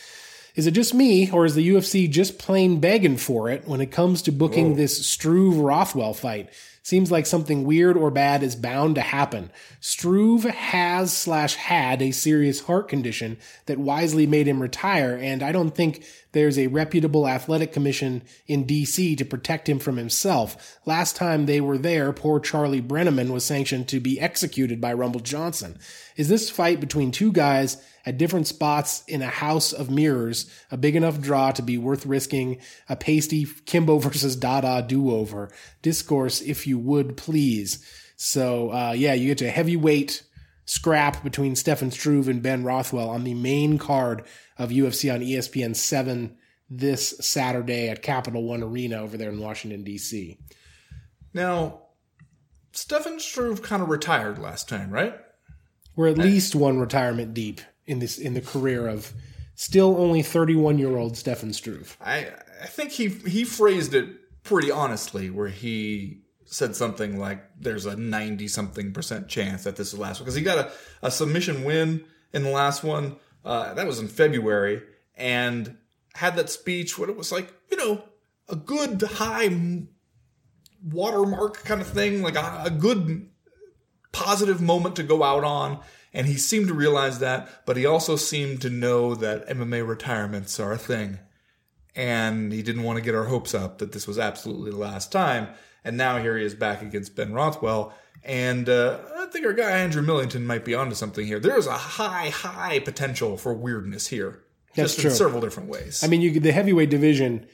Is 0.57 0.67
it 0.67 0.71
just 0.71 0.95
me, 0.95 1.31
or 1.31 1.45
is 1.45 1.55
the 1.55 1.69
UFC 1.69 2.11
just 2.11 2.39
plain 2.39 2.81
begging 2.81 3.19
for 3.19 3.51
it 3.51 3.69
when 3.69 3.83
it 3.83 3.91
comes 3.91 4.23
to 4.23 4.33
booking 4.33 4.75
this 4.77 5.07
Struve 5.07 5.59
Rothwell 5.59 6.15
fight? 6.15 6.49
Seems 6.83 7.11
like 7.11 7.27
something 7.27 7.65
weird 7.65 7.97
or 7.97 8.11
bad 8.11 8.43
is 8.43 8.57
bound 8.57 8.95
to 8.95 9.03
happen. 9.03 9.51
Struve 9.81 10.45
has 10.45 11.15
slash 11.15 11.57
had 11.57 12.01
a 12.01 12.11
serious 12.11 12.61
heart 12.61 12.89
condition 12.89 13.37
that 13.67 13.77
wisely 13.77 14.27
made 14.27 14.47
him 14.47 14.63
retire, 14.63 15.19
and 15.21 15.43
I 15.43 15.53
don't 15.53 15.75
think 15.75 16.07
there's 16.37 16.59
a 16.59 16.67
reputable 16.67 17.27
athletic 17.27 17.73
commission 17.73 18.23
in 18.47 18.67
DC 18.67 19.17
to 19.17 19.25
protect 19.25 19.67
him 19.67 19.79
from 19.79 19.97
himself. 19.97 20.79
Last 20.85 21.17
time 21.17 21.47
they 21.47 21.63
were 21.63 21.79
there, 21.79 22.13
poor 22.13 22.41
Charlie 22.41 22.83
Brenneman 22.83 23.31
was 23.31 23.43
sanctioned 23.43 23.89
to 23.89 24.01
be 24.01 24.21
executed 24.21 24.79
by 24.79 24.93
Rumble 24.93 25.21
Johnson. 25.21 25.79
Is 26.15 26.29
this 26.29 26.51
fight 26.51 26.79
between 26.79 27.11
two 27.11 27.33
guys 27.33 27.83
at 28.05 28.19
different 28.19 28.47
spots 28.47 29.03
in 29.09 29.23
a 29.23 29.29
house 29.29 29.73
of 29.73 29.91
mirrors 29.91 30.45
a 30.71 30.77
big 30.77 30.95
enough 30.95 31.23
draw 31.23 31.53
to 31.53 31.63
be 31.63 31.79
worth 31.79 32.05
risking 32.05 32.59
a 32.87 32.97
pasty 32.97 33.47
Kimbo 33.65 33.97
versus 33.99 34.37
Dada 34.37 34.85
do-over? 34.87 35.51
Discourse, 35.81 36.43
if 36.43 36.67
you 36.67 36.79
would, 36.79 37.17
please. 37.17 37.83
So, 38.17 38.75
uh, 38.75 38.93
yeah, 38.93 39.15
you 39.15 39.29
get 39.29 39.39
to 39.39 39.47
a 39.47 39.51
heavyweight 39.51 40.23
scrap 40.67 41.25
between 41.25 41.57
Stefan 41.57 41.93
Struve 41.93 42.29
and 42.29 42.43
Ben 42.43 42.63
Rothwell 42.63 43.09
on 43.09 43.25
the 43.25 43.33
main 43.33 43.79
card 43.79 44.23
of 44.59 44.71
UFC 44.71 45.13
on 45.13 45.21
ESPN 45.21 45.75
7 45.77 46.37
this 46.69 47.15
Saturday 47.21 47.89
at 47.89 48.03
Capital 48.03 48.43
One 48.43 48.63
Arena 48.63 49.03
over 49.03 49.17
there 49.17 49.31
in 49.31 49.41
Washington, 49.41 49.85
D.C. 49.85 50.39
Now, 51.33 51.83
Stefan 52.73 53.21
Struve 53.21 53.63
kind 53.63 53.83
of 53.83 53.89
retired 53.89 54.39
last 54.39 54.69
time, 54.69 54.91
right? 54.91 55.15
We're 55.95 56.09
at 56.09 56.19
least 56.19 56.55
one 56.55 56.79
retirement 56.79 57.33
deep 57.33 57.61
in 57.87 58.01
this 58.01 58.19
in 58.19 58.35
the 58.35 58.41
career 58.41 58.87
of 58.87 59.13
still 59.55 59.97
only 59.97 60.23
31 60.23 60.79
year 60.79 60.97
old 60.97 61.17
Stefan 61.17 61.53
Struve. 61.53 61.97
I 62.01 62.29
I 62.63 62.67
think 62.67 62.93
he 62.93 63.09
he 63.09 63.45
phrased 63.45 63.95
it 63.95 64.43
pretty 64.43 64.71
honestly, 64.71 65.31
where 65.31 65.49
he 65.49 66.23
said 66.45 66.77
something 66.77 67.19
like, 67.19 67.45
"There's 67.59 67.87
a 67.87 67.97
ninety 67.97 68.49
something 68.49 68.93
percent 68.93 69.29
chance 69.29 69.65
that 69.65 69.77
this 69.77 69.89
is 69.89 69.95
the 69.95 70.01
last 70.01 70.21
one," 70.21 70.25
because 70.25 70.35
he 70.35 70.43
got 70.43 70.59
a, 70.59 70.73
a 71.03 71.11
submission 71.11 71.65
win 71.65 72.05
in 72.33 72.43
the 72.43 72.51
last 72.51 72.85
one. 72.85 73.17
Uh, 73.47 73.73
that 73.75 73.87
was 73.87 74.01
in 74.01 74.09
February, 74.09 74.83
and 75.17 75.77
had 76.15 76.37
that 76.37 76.51
speech. 76.51 76.99
What 76.99 77.09
it 77.09 77.17
was 77.17 77.33
like, 77.33 77.53
you 77.71 77.77
know, 77.77 78.03
a 78.49 78.57
good 78.57 79.01
high 79.03 79.85
watermark 80.83 81.65
kind 81.65 81.81
of 81.81 81.87
thing, 81.87 82.23
like 82.23 82.37
a, 82.37 82.63
a 82.65 82.71
good 82.71 83.29
positive 84.13 84.61
moment 84.61 84.97
to 84.97 85.03
go 85.03 85.23
out 85.23 85.45
on. 85.45 85.81
And 86.13 86.27
he 86.27 86.37
seemed 86.37 86.69
to 86.69 86.75
realize 86.75 87.19
that, 87.19 87.67
but 87.67 87.77
he 87.77 87.85
also 87.85 88.17
seemed 88.17 88.63
to 88.63 88.71
know 88.71 89.15
that 89.15 89.47
MMA 89.49 89.87
retirements 89.87 90.59
are 90.59 90.73
a 90.73 90.79
thing 90.79 91.19
and 91.97 92.53
he 92.53 92.63
didn't 92.63 92.83
want 92.83 92.99
to 92.99 93.03
get 93.03 93.15
our 93.15 93.25
hopes 93.25 93.55
up 93.55 93.79
that 93.79 93.93
this 93.93 94.07
was 94.07 94.19
absolutely 94.19 94.71
the 94.71 94.77
last 94.77 95.11
time. 95.11 95.49
And 95.83 95.97
now 95.97 96.19
here 96.19 96.37
he 96.37 96.45
is 96.45 96.55
back 96.55 96.83
against 96.83 97.17
Ben 97.17 97.33
Rothwell. 97.33 97.95
And 98.27 98.69
uh, 98.69 98.99
I 99.17 99.27
think 99.27 99.47
our 99.47 99.53
guy 99.53 99.71
Andrew 99.71 100.03
Millington 100.03 100.45
might 100.45 100.65
be 100.65 100.75
onto 100.75 100.97
something 100.97 101.25
here. 101.25 101.39
There 101.39 101.57
is 101.57 101.69
a 101.69 101.73
high, 101.73 102.29
high 102.31 102.81
potential 102.81 103.37
for 103.37 103.55
weirdness 103.55 104.09
here, 104.09 104.43
That's 104.75 104.95
just 104.95 105.01
true. 105.01 105.11
in 105.11 105.17
several 105.17 105.41
different 105.41 105.69
ways. 105.69 106.03
I 106.03 106.09
mean, 106.09 106.21
you 106.21 106.41
the 106.41 106.51
heavyweight 106.51 106.91
division 106.91 107.47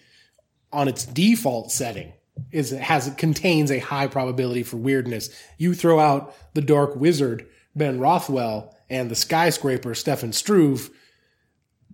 on 0.72 0.88
its 0.88 1.04
default 1.04 1.70
setting 1.70 2.14
is 2.50 2.70
has 2.70 3.12
contains 3.18 3.70
a 3.70 3.80
high 3.80 4.06
probability 4.06 4.62
for 4.62 4.78
weirdness. 4.78 5.28
You 5.58 5.74
throw 5.74 6.00
out 6.00 6.34
the 6.54 6.62
Dark 6.62 6.96
Wizard 6.96 7.46
Ben 7.76 8.00
Rothwell 8.00 8.74
and 8.88 9.10
the 9.10 9.14
skyscraper 9.14 9.94
Stefan 9.94 10.32
Struve. 10.32 10.90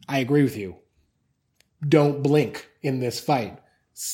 I 0.08 0.18
agree 0.18 0.44
with 0.44 0.56
you. 0.56 0.76
Don't 1.86 2.22
blink 2.22 2.68
in 2.82 3.00
this 3.00 3.18
fight. 3.18 3.58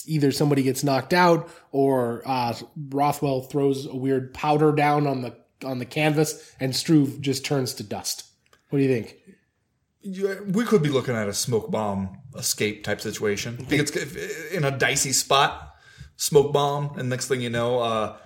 Either 0.07 0.33
somebody 0.33 0.62
gets 0.62 0.83
knocked 0.83 1.12
out, 1.12 1.49
or 1.73 2.23
uh, 2.27 2.55
Rothwell 2.88 3.42
throws 3.42 3.87
a 3.87 3.94
weird 3.94 4.33
powder 4.33 4.73
down 4.73 5.07
on 5.07 5.23
the 5.23 5.37
on 5.64 5.79
the 5.79 5.85
canvas, 5.87 6.53
and 6.61 6.75
Struve 6.75 7.20
just 7.20 7.44
turns 7.44 7.75
to 7.75 7.83
dust. 7.83 8.25
What 8.70 8.79
do 8.79 8.85
you 8.85 8.90
think? 8.92 9.16
You- 10.01 10.44
we 10.53 10.64
could 10.64 10.83
be 10.83 10.88
looking 10.90 11.14
at 11.14 11.29
a 11.29 11.33
smoke 11.35 11.70
bomb 11.70 12.18
escape 12.37 12.85
type 12.85 13.01
situation. 13.01 13.57
I 13.61 13.64
think 13.64 13.83
it's 13.83 14.53
in 14.55 14.64
a 14.64 14.70
dicey 14.70 15.12
spot, 15.12 15.75
smoke 16.16 16.53
bomb, 16.53 16.99
and 16.99 17.09
next 17.09 17.29
thing 17.29 17.40
you 17.40 17.51
know, 17.51 17.79
uh, 17.81 18.16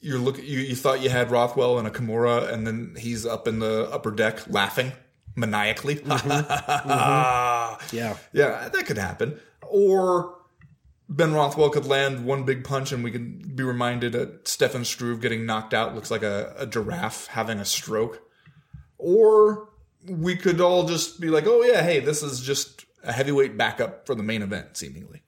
you're 0.00 0.18
look 0.18 0.38
you, 0.38 0.58
you 0.60 0.76
thought 0.76 1.00
you 1.02 1.08
had 1.10 1.30
Rothwell 1.30 1.78
and 1.78 1.86
a 1.88 1.90
Kimura, 1.90 2.52
and 2.52 2.66
then 2.66 2.94
he's 2.98 3.24
up 3.26 3.46
in 3.48 3.58
the 3.60 3.88
upper 3.92 4.10
deck 4.10 4.40
laughing 4.48 4.92
maniacally. 5.34 6.00
Yeah. 7.92 8.16
Yeah, 8.32 8.68
that 8.68 8.86
could 8.86 8.98
happen. 8.98 9.38
Or 9.62 10.35
Ben 11.08 11.32
Rothwell 11.32 11.70
could 11.70 11.86
land 11.86 12.24
one 12.24 12.44
big 12.44 12.64
punch 12.64 12.92
and 12.92 13.04
we 13.04 13.10
could 13.10 13.54
be 13.54 13.62
reminded 13.62 14.12
that 14.12 14.48
Stefan 14.48 14.84
Struve 14.84 15.20
getting 15.20 15.46
knocked 15.46 15.72
out 15.72 15.94
looks 15.94 16.10
like 16.10 16.22
a, 16.22 16.54
a 16.58 16.66
giraffe 16.66 17.28
having 17.28 17.58
a 17.58 17.64
stroke. 17.64 18.22
Or 18.98 19.68
we 20.08 20.36
could 20.36 20.60
all 20.60 20.86
just 20.86 21.20
be 21.20 21.28
like, 21.28 21.44
oh, 21.46 21.62
yeah, 21.62 21.82
hey, 21.82 22.00
this 22.00 22.22
is 22.22 22.40
just 22.40 22.84
a 23.04 23.12
heavyweight 23.12 23.56
backup 23.56 24.06
for 24.06 24.14
the 24.14 24.22
main 24.22 24.42
event, 24.42 24.76
seemingly. 24.76 25.22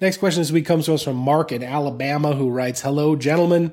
Next 0.00 0.18
question 0.18 0.40
this 0.40 0.50
week 0.52 0.66
comes 0.66 0.86
to 0.86 0.94
us 0.94 1.04
from 1.04 1.16
Mark 1.16 1.52
in 1.52 1.62
Alabama, 1.62 2.34
who 2.34 2.50
writes, 2.50 2.80
"Hello, 2.80 3.14
gentlemen. 3.14 3.72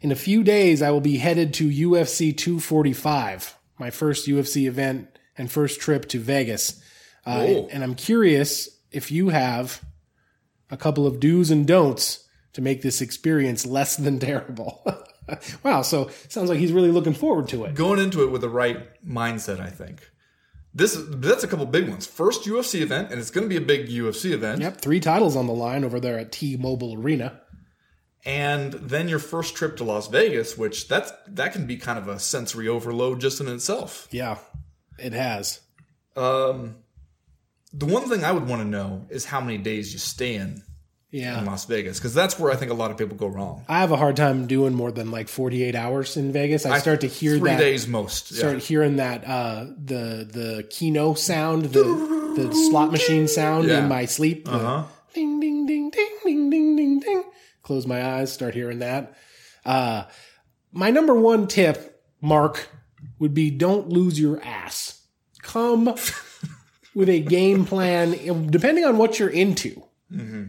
In 0.00 0.10
a 0.10 0.16
few 0.16 0.42
days, 0.42 0.82
I 0.82 0.90
will 0.90 1.00
be 1.00 1.18
headed 1.18 1.54
to 1.54 1.68
UFC 1.68 2.36
245, 2.36 3.56
my 3.78 3.90
first 3.90 4.26
UFC 4.26 4.66
event 4.66 5.08
and 5.36 5.50
first 5.50 5.80
trip 5.80 6.08
to 6.08 6.18
Vegas. 6.18 6.82
Uh, 7.24 7.66
and 7.70 7.84
I'm 7.84 7.94
curious 7.94 8.68
if 8.90 9.12
you 9.12 9.28
have 9.28 9.80
a 10.70 10.76
couple 10.76 11.06
of 11.06 11.20
do's 11.20 11.50
and 11.50 11.66
don'ts 11.66 12.26
to 12.52 12.60
make 12.60 12.82
this 12.82 13.00
experience 13.00 13.66
less 13.66 13.96
than 13.96 14.18
terrible." 14.18 14.84
wow, 15.62 15.82
so 15.82 16.10
sounds 16.28 16.48
like 16.48 16.58
he's 16.58 16.72
really 16.72 16.90
looking 16.90 17.14
forward 17.14 17.48
to 17.48 17.64
it. 17.64 17.74
Going 17.74 18.00
into 18.00 18.22
it 18.22 18.30
with 18.30 18.40
the 18.40 18.48
right 18.48 18.88
mindset, 19.06 19.60
I 19.60 19.70
think. 19.70 20.08
this 20.74 20.94
is 20.94 21.08
that's 21.20 21.44
a 21.44 21.48
couple 21.48 21.66
big 21.66 21.88
ones. 21.88 22.06
First 22.06 22.44
UFC 22.44 22.80
event, 22.80 23.10
and 23.10 23.20
it's 23.20 23.30
going 23.30 23.44
to 23.44 23.48
be 23.48 23.56
a 23.56 23.66
big 23.66 23.88
UFC 23.88 24.30
event. 24.32 24.60
Yep, 24.60 24.80
three 24.80 25.00
titles 25.00 25.36
on 25.36 25.46
the 25.46 25.52
line 25.52 25.84
over 25.84 26.00
there 26.00 26.18
at 26.18 26.32
T-Mobile 26.32 26.94
Arena. 26.94 27.40
And 28.24 28.72
then 28.74 29.08
your 29.08 29.20
first 29.20 29.54
trip 29.54 29.76
to 29.78 29.84
Las 29.84 30.08
Vegas, 30.08 30.58
which 30.58 30.88
that's 30.88 31.12
that 31.28 31.52
can 31.52 31.66
be 31.66 31.76
kind 31.76 31.98
of 31.98 32.08
a 32.08 32.18
sensory 32.18 32.68
overload 32.68 33.20
just 33.20 33.40
in 33.40 33.48
itself. 33.48 34.08
Yeah, 34.10 34.38
it 34.98 35.12
has. 35.12 35.60
Um, 36.16 36.76
the 37.72 37.86
one 37.86 38.08
thing 38.08 38.24
I 38.24 38.32
would 38.32 38.46
want 38.48 38.62
to 38.62 38.68
know 38.68 39.06
is 39.10 39.24
how 39.24 39.40
many 39.40 39.58
days 39.58 39.92
you 39.92 39.98
stay 39.98 40.34
in 40.36 40.62
Yeah. 41.10 41.38
in 41.38 41.46
Las 41.46 41.64
Vegas, 41.66 41.98
because 41.98 42.14
that's 42.14 42.38
where 42.38 42.50
I 42.52 42.56
think 42.56 42.70
a 42.70 42.74
lot 42.74 42.90
of 42.90 42.96
people 42.96 43.16
go 43.16 43.26
wrong. 43.28 43.64
I 43.68 43.80
have 43.80 43.92
a 43.92 43.96
hard 43.96 44.16
time 44.16 44.46
doing 44.46 44.74
more 44.74 44.90
than 44.92 45.10
like 45.10 45.28
48 45.28 45.74
hours 45.74 46.16
in 46.16 46.32
Vegas. 46.32 46.64
I 46.66 46.78
start 46.78 47.00
to 47.02 47.06
hear 47.06 47.38
three 47.38 47.50
that 47.50 47.58
days 47.58 47.86
most. 47.88 48.30
Yeah. 48.32 48.38
start 48.38 48.58
hearing 48.58 48.96
that 48.96 49.26
uh 49.26 49.66
the 49.82 50.28
the 50.30 50.66
keno 50.70 51.14
sound, 51.14 51.66
the 51.66 51.82
the 52.36 52.54
slot 52.70 52.90
machine 52.92 53.26
sound 53.28 53.68
Yeah. 53.68 53.78
in 53.82 53.88
my 53.88 54.04
sleep. 54.06 54.48
Uh-huh. 54.50 54.84
Ding 55.14 55.40
ding 55.40 55.66
ding 55.66 55.90
ding 55.90 56.10
ding 56.24 56.50
ding 56.50 56.76
ding 56.76 57.00
ding. 57.00 57.24
Close 57.62 57.86
my 57.86 58.02
eyes, 58.16 58.32
start 58.32 58.54
hearing 58.54 58.78
that. 58.80 59.14
Uh 59.64 60.04
my 60.72 60.90
number 60.90 61.14
one 61.14 61.46
tip, 61.48 62.02
Mark, 62.20 62.68
would 63.18 63.32
be 63.34 63.50
don't 63.50 63.88
lose 63.88 64.20
your 64.20 64.40
ass. 64.42 65.02
Come 65.42 65.94
with 66.98 67.08
a 67.08 67.20
game 67.20 67.64
plan, 67.64 68.50
depending 68.50 68.84
on 68.84 68.98
what 68.98 69.20
you're 69.20 69.28
into. 69.28 69.84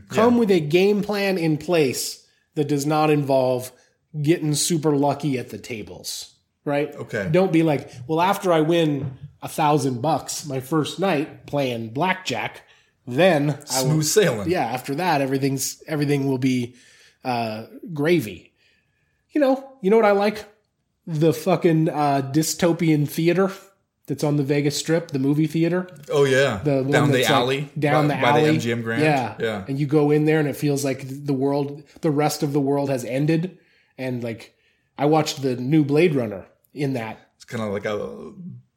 Come 0.09 0.39
with 0.39 0.49
a 0.49 0.59
game 0.59 1.03
plan 1.03 1.37
in 1.37 1.59
place 1.59 2.25
that 2.55 2.67
does 2.67 2.87
not 2.87 3.11
involve 3.11 3.71
getting 4.19 4.55
super 4.55 4.95
lucky 4.95 5.37
at 5.37 5.49
the 5.49 5.59
tables, 5.59 6.33
right? 6.65 6.95
Okay. 6.95 7.29
Don't 7.31 7.53
be 7.53 7.61
like, 7.61 7.91
well, 8.07 8.19
after 8.19 8.51
I 8.51 8.61
win 8.61 9.19
a 9.43 9.47
thousand 9.47 10.01
bucks 10.01 10.47
my 10.47 10.59
first 10.59 10.99
night 10.99 11.45
playing 11.45 11.89
blackjack, 11.89 12.63
then 13.05 13.51
I 13.71 13.83
will 13.83 13.91
Smooth 13.91 14.05
sailing. 14.05 14.49
yeah, 14.49 14.65
after 14.65 14.95
that, 14.95 15.21
everything's 15.21 15.83
everything 15.87 16.27
will 16.27 16.39
be 16.39 16.73
uh, 17.23 17.65
gravy. 17.93 18.53
You 19.33 19.41
know, 19.41 19.71
you 19.81 19.91
know 19.91 19.97
what 19.97 20.05
I 20.05 20.13
like? 20.13 20.45
The 21.05 21.31
fucking 21.31 21.89
uh, 21.89 22.31
dystopian 22.33 23.07
theater 23.07 23.51
that's 24.09 24.23
on 24.23 24.37
the 24.37 24.43
Vegas 24.43 24.75
Strip, 24.75 25.11
the 25.11 25.19
movie 25.19 25.45
theater. 25.45 25.87
Oh 26.11 26.25
yeah. 26.25 26.61
The 26.63 26.81
one 26.81 26.91
down 26.91 27.11
the 27.11 27.19
that's, 27.19 27.29
like, 27.29 27.37
alley. 27.37 27.69
down 27.77 28.07
by, 28.07 28.15
the 28.15 28.21
by 28.21 28.29
alley, 28.29 28.57
the 28.57 28.73
MGM 28.73 28.83
Grand. 28.83 29.03
Yeah, 29.03 29.35
Yeah. 29.39 29.65
And 29.67 29.79
you 29.79 29.85
go 29.85 30.09
in 30.09 30.25
there, 30.25 30.39
and 30.39 30.49
it 30.49 30.55
feels 30.55 30.83
like 30.83 31.05
the 31.07 31.33
world, 31.33 31.83
the 32.01 32.09
rest 32.09 32.41
of 32.41 32.51
the 32.51 32.59
world 32.59 32.89
has 32.89 33.05
ended. 33.05 33.59
And 33.99 34.23
like, 34.23 34.55
I 34.97 35.05
watched 35.05 35.43
the 35.43 35.55
new 35.55 35.85
Blade 35.85 36.15
Runner 36.15 36.47
in 36.73 36.93
that. 36.93 37.19
It's 37.35 37.45
kind 37.45 37.63
of 37.63 37.71
like 37.71 37.85
a 37.85 38.33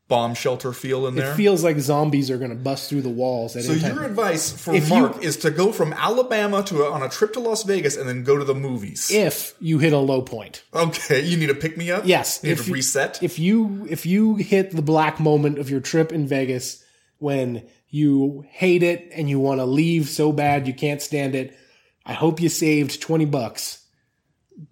bomb 0.09 0.35
shelter 0.35 0.73
feel 0.73 1.07
in 1.07 1.15
there. 1.15 1.33
It 1.33 1.37
feels 1.37 1.65
like 1.65 1.79
zombies 1.79 2.31
are 2.31 2.37
going 2.37 2.51
to 2.51 2.57
bust 2.57 2.91
through 2.91 3.01
the 3.03 3.09
walls 3.09 3.57
at 3.57 3.65
so 3.65 3.73
any 3.73 3.81
time. 3.81 3.95
your 3.95 4.05
advice 4.05 4.53
for 4.53 4.75
If 4.75 4.91
you- 4.91 5.01
Mark 5.01 5.23
is 5.25 5.37
to 5.39 5.51
go 5.51 5.73
from 5.73 5.93
Alabama 5.95 6.63
to 6.65 6.83
a, 6.83 6.91
on 6.93 7.03
a 7.03 7.09
trip 7.09 7.33
to 7.35 7.41
Las 7.41 7.63
Vegas 7.63 7.97
and 7.97 8.07
then 8.09 8.23
go 8.23 8.37
to 8.37 8.45
the 8.45 8.55
movies. 8.55 9.11
if 9.11 9.55
you 9.61 9.79
hit 9.79 9.93
a 9.95 9.99
low 9.99 10.21
point. 10.21 10.65
okay, 10.75 11.23
you 11.25 11.37
need 11.39 11.47
to 11.47 11.55
pick 11.55 11.77
me 11.79 11.91
up. 11.91 12.03
Yes, 12.05 12.41
you 12.43 12.49
need 12.51 12.53
if 12.53 12.63
to 12.65 12.69
you- 12.69 12.75
reset. 12.75 13.23
If 13.23 13.39
you 13.39 13.87
if 13.89 14.05
you 14.05 14.37
hit 14.37 14.73
the 14.73 14.83
black 14.83 15.19
moment 15.19 15.59
of 15.59 15.71
your 15.71 15.81
trip 15.81 16.13
in 16.13 16.27
Vegas 16.27 16.85
when 17.19 17.67
you 17.89 18.45
hate 18.51 18.83
it 18.83 19.09
and 19.15 19.31
you 19.31 19.39
want 19.39 19.61
to 19.61 19.65
leave 19.65 20.09
so 20.09 20.33
bad 20.33 20.67
you 20.67 20.75
can't 20.75 21.01
stand 21.01 21.35
it, 21.35 21.57
I 22.05 22.13
hope 22.15 22.41
you 22.41 22.49
saved 22.49 23.01
20 23.01 23.25
bucks. 23.27 23.87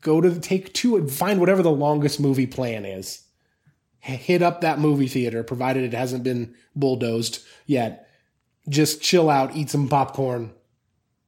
Go 0.02 0.20
to 0.20 0.38
take 0.40 0.74
two 0.74 0.96
and 0.96 1.10
find 1.10 1.40
whatever 1.40 1.62
the 1.62 1.70
longest 1.70 2.18
movie 2.20 2.46
plan 2.46 2.84
is. 2.84 3.22
Hit 4.00 4.42
up 4.42 4.62
that 4.62 4.78
movie 4.78 5.08
theater 5.08 5.42
provided 5.42 5.84
it 5.84 5.96
hasn't 5.96 6.24
been 6.24 6.54
bulldozed 6.74 7.44
yet. 7.66 8.08
Just 8.68 9.02
chill 9.02 9.28
out, 9.30 9.54
eat 9.54 9.70
some 9.70 9.88
popcorn. 9.88 10.52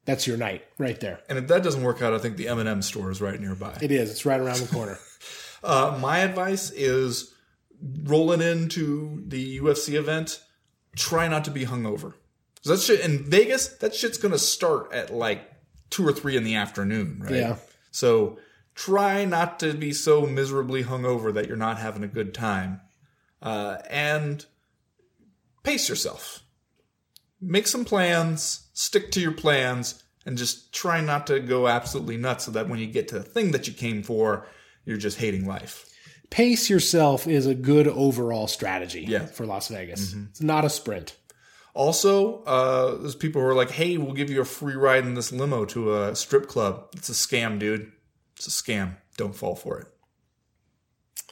That's 0.04 0.26
your 0.26 0.36
night 0.36 0.64
right 0.78 0.98
there. 0.98 1.20
and 1.28 1.38
if 1.38 1.46
that 1.48 1.62
doesn't 1.62 1.82
work 1.82 2.02
out, 2.02 2.12
I 2.12 2.18
think 2.18 2.36
the 2.36 2.48
M&M 2.48 2.82
store 2.82 3.10
is 3.10 3.20
right 3.20 3.38
nearby. 3.40 3.78
It 3.80 3.92
is. 3.92 4.10
It's 4.10 4.26
right 4.26 4.40
around 4.40 4.58
the 4.60 4.72
corner. 4.74 4.98
Uh, 5.64 5.96
my 6.02 6.18
advice 6.18 6.72
is 6.72 7.32
rolling 8.02 8.40
into 8.40 9.22
the 9.28 9.60
UFC 9.60 9.94
event. 9.94 10.40
Try 10.96 11.28
not 11.28 11.44
to 11.44 11.52
be 11.52 11.64
hungover. 11.66 12.14
'Cause 12.64 12.64
That 12.64 12.80
shit 12.80 12.98
in 13.00 13.30
Vegas. 13.30 13.68
That 13.68 13.94
shit's 13.94 14.18
gonna 14.18 14.38
start 14.40 14.92
at 14.92 15.14
like 15.14 15.48
two 15.90 16.04
or 16.04 16.12
three 16.12 16.36
in 16.36 16.42
the 16.42 16.56
afternoon, 16.56 17.20
right? 17.22 17.32
Yeah. 17.34 17.56
So 17.92 18.38
try 18.74 19.24
not 19.24 19.60
to 19.60 19.74
be 19.74 19.92
so 19.92 20.26
miserably 20.26 20.84
hungover 20.84 21.32
that 21.34 21.46
you're 21.48 21.56
not 21.56 21.78
having 21.78 22.02
a 22.02 22.08
good 22.08 22.32
time, 22.34 22.80
uh, 23.42 23.78
and 23.90 24.46
pace 25.62 25.88
yourself. 25.88 26.40
Make 27.40 27.66
some 27.66 27.84
plans. 27.84 28.68
Stick 28.72 29.10
to 29.12 29.20
your 29.20 29.32
plans. 29.32 30.02
And 30.24 30.38
just 30.38 30.72
try 30.72 31.00
not 31.00 31.26
to 31.26 31.40
go 31.40 31.66
absolutely 31.66 32.16
nuts 32.16 32.44
so 32.44 32.52
that 32.52 32.68
when 32.68 32.78
you 32.78 32.86
get 32.86 33.08
to 33.08 33.16
the 33.16 33.24
thing 33.24 33.50
that 33.50 33.66
you 33.66 33.74
came 33.74 34.04
for, 34.04 34.46
you're 34.84 34.96
just 34.96 35.18
hating 35.18 35.46
life. 35.46 35.88
pace 36.30 36.70
yourself 36.70 37.26
is 37.26 37.44
a 37.44 37.54
good 37.54 37.86
overall 37.86 38.46
strategy 38.46 39.04
Yeah. 39.06 39.26
for 39.26 39.44
Las 39.44 39.68
Vegas. 39.68 40.14
It's 40.30 40.40
not 40.40 40.64
a 40.64 40.70
sprint. 40.70 41.14
Also, 41.74 42.42
uh, 42.44 42.94
there's 42.96 43.14
people 43.14 43.42
who 43.42 43.48
are 43.48 43.54
like, 43.54 43.70
"Hey, 43.72 43.98
we'll 43.98 44.14
give 44.14 44.30
you 44.30 44.40
a 44.40 44.44
free 44.46 44.74
ride 44.74 45.04
in 45.04 45.12
this 45.14 45.30
limo 45.30 45.64
to 45.66 45.94
a 45.94 46.16
strip 46.16 46.48
club." 46.48 46.86
It's 46.96 47.10
a 47.10 47.12
scam, 47.12 47.58
dude. 47.58 47.92
It's 48.44 48.60
a 48.60 48.62
scam. 48.62 48.96
Don't 49.16 49.36
fall 49.36 49.54
for 49.54 49.78
it. 49.78 49.86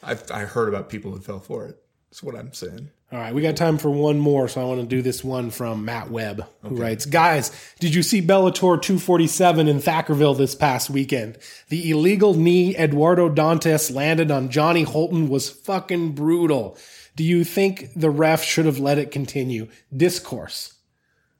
I've 0.01 0.31
I 0.31 0.45
heard 0.45 0.69
about 0.69 0.89
people 0.89 1.11
who 1.11 1.21
fell 1.21 1.41
for 1.41 1.67
it. 1.67 1.77
That's 2.09 2.23
what 2.23 2.37
I'm 2.37 2.53
saying. 2.53 2.91
All 3.11 3.19
right, 3.19 3.35
we 3.35 3.43
got 3.43 3.57
time 3.57 3.79
for 3.79 3.91
one 3.91 4.21
more, 4.21 4.47
so 4.47 4.61
I 4.61 4.65
want 4.65 4.81
to 4.81 4.87
do 4.87 5.03
this 5.03 5.25
one 5.25 5.51
from 5.51 5.85
Matt 5.85 6.13
Webb, 6.13 6.47
who 6.63 6.77
writes, 6.77 7.07
"Guys, 7.07 7.51
did 7.81 7.97
you 7.97 8.05
see 8.05 8.23
Bellator 8.23 8.81
247 8.81 9.67
in 9.67 9.79
Thackerville 9.81 10.39
this 10.39 10.55
past 10.55 10.89
weekend? 10.89 11.37
The 11.69 11.91
illegal 11.91 12.35
knee 12.35 12.77
Eduardo 12.77 13.29
Dantas 13.29 13.93
landed 13.93 14.31
on 14.31 14.49
Johnny 14.49 14.85
Holton 14.85 15.29
was 15.29 15.51
fucking 15.51 16.13
brutal. 16.13 16.79
Do 17.17 17.25
you 17.25 17.43
think 17.43 17.91
the 17.97 18.11
ref 18.11 18.45
should 18.45 18.67
have 18.67 18.79
let 18.79 18.99
it 18.99 19.11
continue? 19.11 19.67
Discourse." 19.95 20.75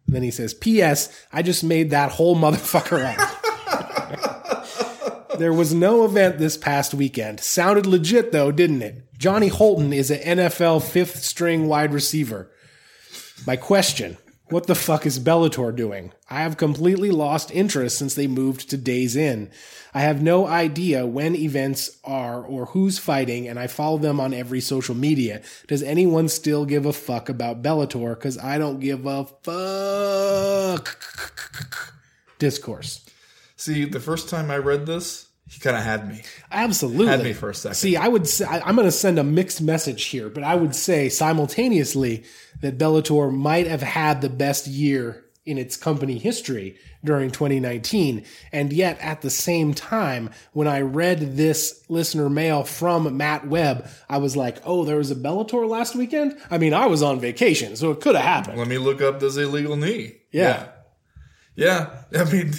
And 0.07 0.17
then 0.17 0.25
he 0.25 0.33
says, 0.33 0.53
"P.S. 0.53 1.09
I 1.33 1.43
just 1.43 1.63
made 1.63 1.91
that 1.91 2.11
whole 2.11 2.35
motherfucker 2.35 3.17
up." 3.17 3.37
There 5.41 5.55
was 5.55 5.73
no 5.73 6.05
event 6.05 6.37
this 6.37 6.59
past 6.59 6.93
weekend. 6.93 7.41
Sounded 7.41 7.87
legit 7.87 8.31
though, 8.31 8.53
didn't 8.53 8.83
it? 8.83 9.11
Johnny 9.17 9.49
Holton 9.49 9.91
is 9.91 10.11
an 10.11 10.37
NFL 10.37 10.83
fifth 10.83 11.23
string 11.23 11.67
wide 11.67 11.95
receiver. 11.95 12.51
My 13.47 13.57
question 13.57 14.19
What 14.51 14.67
the 14.67 14.75
fuck 14.75 15.07
is 15.07 15.19
Bellator 15.19 15.75
doing? 15.75 16.13
I 16.29 16.43
have 16.43 16.59
completely 16.59 17.11
lost 17.11 17.51
interest 17.53 17.97
since 17.97 18.15
they 18.15 18.27
moved 18.27 18.69
to 18.69 18.77
DAZN. 18.77 19.51
I 19.95 20.01
have 20.01 20.21
no 20.21 20.47
idea 20.47 21.07
when 21.07 21.35
events 21.35 21.99
are 22.05 22.45
or 22.45 22.67
who's 22.67 22.99
fighting, 22.99 23.49
and 23.49 23.59
I 23.59 23.67
follow 23.67 23.97
them 23.97 24.21
on 24.21 24.35
every 24.35 24.61
social 24.61 24.95
media. 24.95 25.41
Does 25.69 25.83
anyone 25.83 26.29
still 26.29 26.67
give 26.67 26.85
a 26.85 26.93
fuck 26.93 27.31
about 27.31 27.63
Bellator? 27.63 28.11
Because 28.11 28.37
I 28.37 28.59
don't 28.59 28.79
give 28.79 29.07
a 29.07 29.25
fuck. 29.43 31.03
Discourse. 32.39 33.07
See, 33.57 33.87
the 33.87 34.01
first 34.01 34.29
time 34.29 34.51
I 34.51 34.59
read 34.59 34.85
this, 34.85 35.30
he 35.51 35.59
kind 35.59 35.77
of 35.77 35.83
had 35.83 36.09
me. 36.09 36.23
Absolutely. 36.53 37.07
Had 37.07 37.25
me 37.25 37.33
for 37.33 37.51
a 37.51 37.55
second. 37.55 37.75
See, 37.75 37.97
I 37.97 38.07
would 38.07 38.29
say, 38.29 38.45
I, 38.45 38.61
I'm 38.61 38.77
going 38.77 38.87
to 38.87 38.93
send 38.93 39.19
a 39.19 39.25
mixed 39.25 39.61
message 39.61 40.05
here, 40.05 40.29
but 40.29 40.45
I 40.45 40.55
would 40.55 40.77
say 40.77 41.09
simultaneously 41.09 42.23
that 42.61 42.79
Bellator 42.79 43.35
might 43.35 43.67
have 43.67 43.83
had 43.83 44.21
the 44.21 44.29
best 44.29 44.69
year 44.69 45.25
in 45.45 45.59
its 45.59 45.77
company 45.77 46.19
history 46.19 46.77
during 47.05 47.33
2019. 47.33 48.25
And 48.53 48.73
yet 48.73 48.97
at 49.01 49.23
the 49.23 49.31
same 49.31 49.75
time, 49.75 50.31
when 50.53 50.69
I 50.69 50.83
read 50.83 51.37
this 51.37 51.85
listener 51.89 52.31
mail 52.31 52.63
from 52.63 53.17
Matt 53.17 53.49
Webb, 53.49 53.89
I 54.09 54.19
was 54.19 54.37
like, 54.37 54.59
oh, 54.65 54.85
there 54.85 54.99
was 54.99 55.11
a 55.11 55.17
Bellator 55.17 55.69
last 55.69 55.97
weekend? 55.97 56.39
I 56.49 56.59
mean, 56.59 56.75
I 56.75 56.87
was 56.87 57.03
on 57.03 57.19
vacation, 57.19 57.75
so 57.75 57.91
it 57.91 58.01
could 58.01 58.15
have 58.15 58.25
happened. 58.25 58.59
Let 58.59 58.69
me 58.69 58.79
look 58.79 59.03
up 59.03 59.19
this 59.19 59.37
illegal 59.37 59.75
knee. 59.75 60.19
Yeah. 60.31 60.69
Yeah. 61.57 62.03
I 62.15 62.25
mean, 62.25 62.53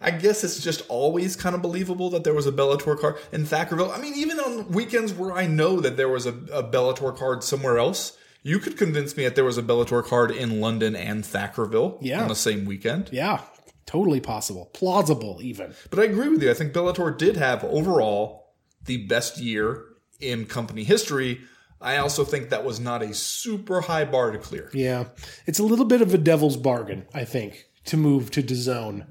I 0.00 0.12
guess 0.12 0.44
it's 0.44 0.62
just 0.62 0.82
always 0.88 1.34
kind 1.34 1.54
of 1.56 1.62
believable 1.62 2.10
that 2.10 2.22
there 2.24 2.34
was 2.34 2.46
a 2.46 2.52
Bellator 2.52 2.98
card 2.98 3.16
in 3.32 3.44
Thackerville. 3.44 3.96
I 3.96 4.00
mean, 4.00 4.14
even 4.14 4.38
on 4.38 4.68
weekends 4.70 5.12
where 5.12 5.32
I 5.32 5.46
know 5.46 5.80
that 5.80 5.96
there 5.96 6.08
was 6.08 6.24
a, 6.26 6.30
a 6.52 6.62
Bellator 6.62 7.16
card 7.16 7.42
somewhere 7.42 7.78
else, 7.78 8.16
you 8.44 8.60
could 8.60 8.76
convince 8.78 9.16
me 9.16 9.24
that 9.24 9.34
there 9.34 9.44
was 9.44 9.58
a 9.58 9.62
Bellator 9.62 10.04
card 10.04 10.30
in 10.30 10.60
London 10.60 10.94
and 10.94 11.24
Thackerville 11.24 11.98
Yeah. 12.00 12.22
on 12.22 12.28
the 12.28 12.36
same 12.36 12.64
weekend. 12.64 13.08
Yeah, 13.12 13.40
totally 13.86 14.20
possible. 14.20 14.66
Plausible, 14.72 15.40
even. 15.42 15.74
But 15.90 15.98
I 15.98 16.04
agree 16.04 16.28
with 16.28 16.42
you. 16.44 16.50
I 16.50 16.54
think 16.54 16.72
Bellator 16.72 17.16
did 17.18 17.36
have 17.36 17.64
overall 17.64 18.54
the 18.84 19.04
best 19.08 19.38
year 19.38 19.84
in 20.20 20.46
company 20.46 20.84
history. 20.84 21.40
I 21.80 21.96
also 21.96 22.24
think 22.24 22.50
that 22.50 22.64
was 22.64 22.78
not 22.78 23.02
a 23.02 23.12
super 23.14 23.80
high 23.80 24.04
bar 24.04 24.30
to 24.30 24.38
clear. 24.38 24.70
Yeah. 24.72 25.06
It's 25.46 25.58
a 25.58 25.64
little 25.64 25.84
bit 25.84 26.02
of 26.02 26.14
a 26.14 26.18
devil's 26.18 26.56
bargain, 26.56 27.06
I 27.12 27.24
think, 27.24 27.66
to 27.86 27.96
move 27.96 28.30
to 28.32 28.42
DAZN 28.42 29.06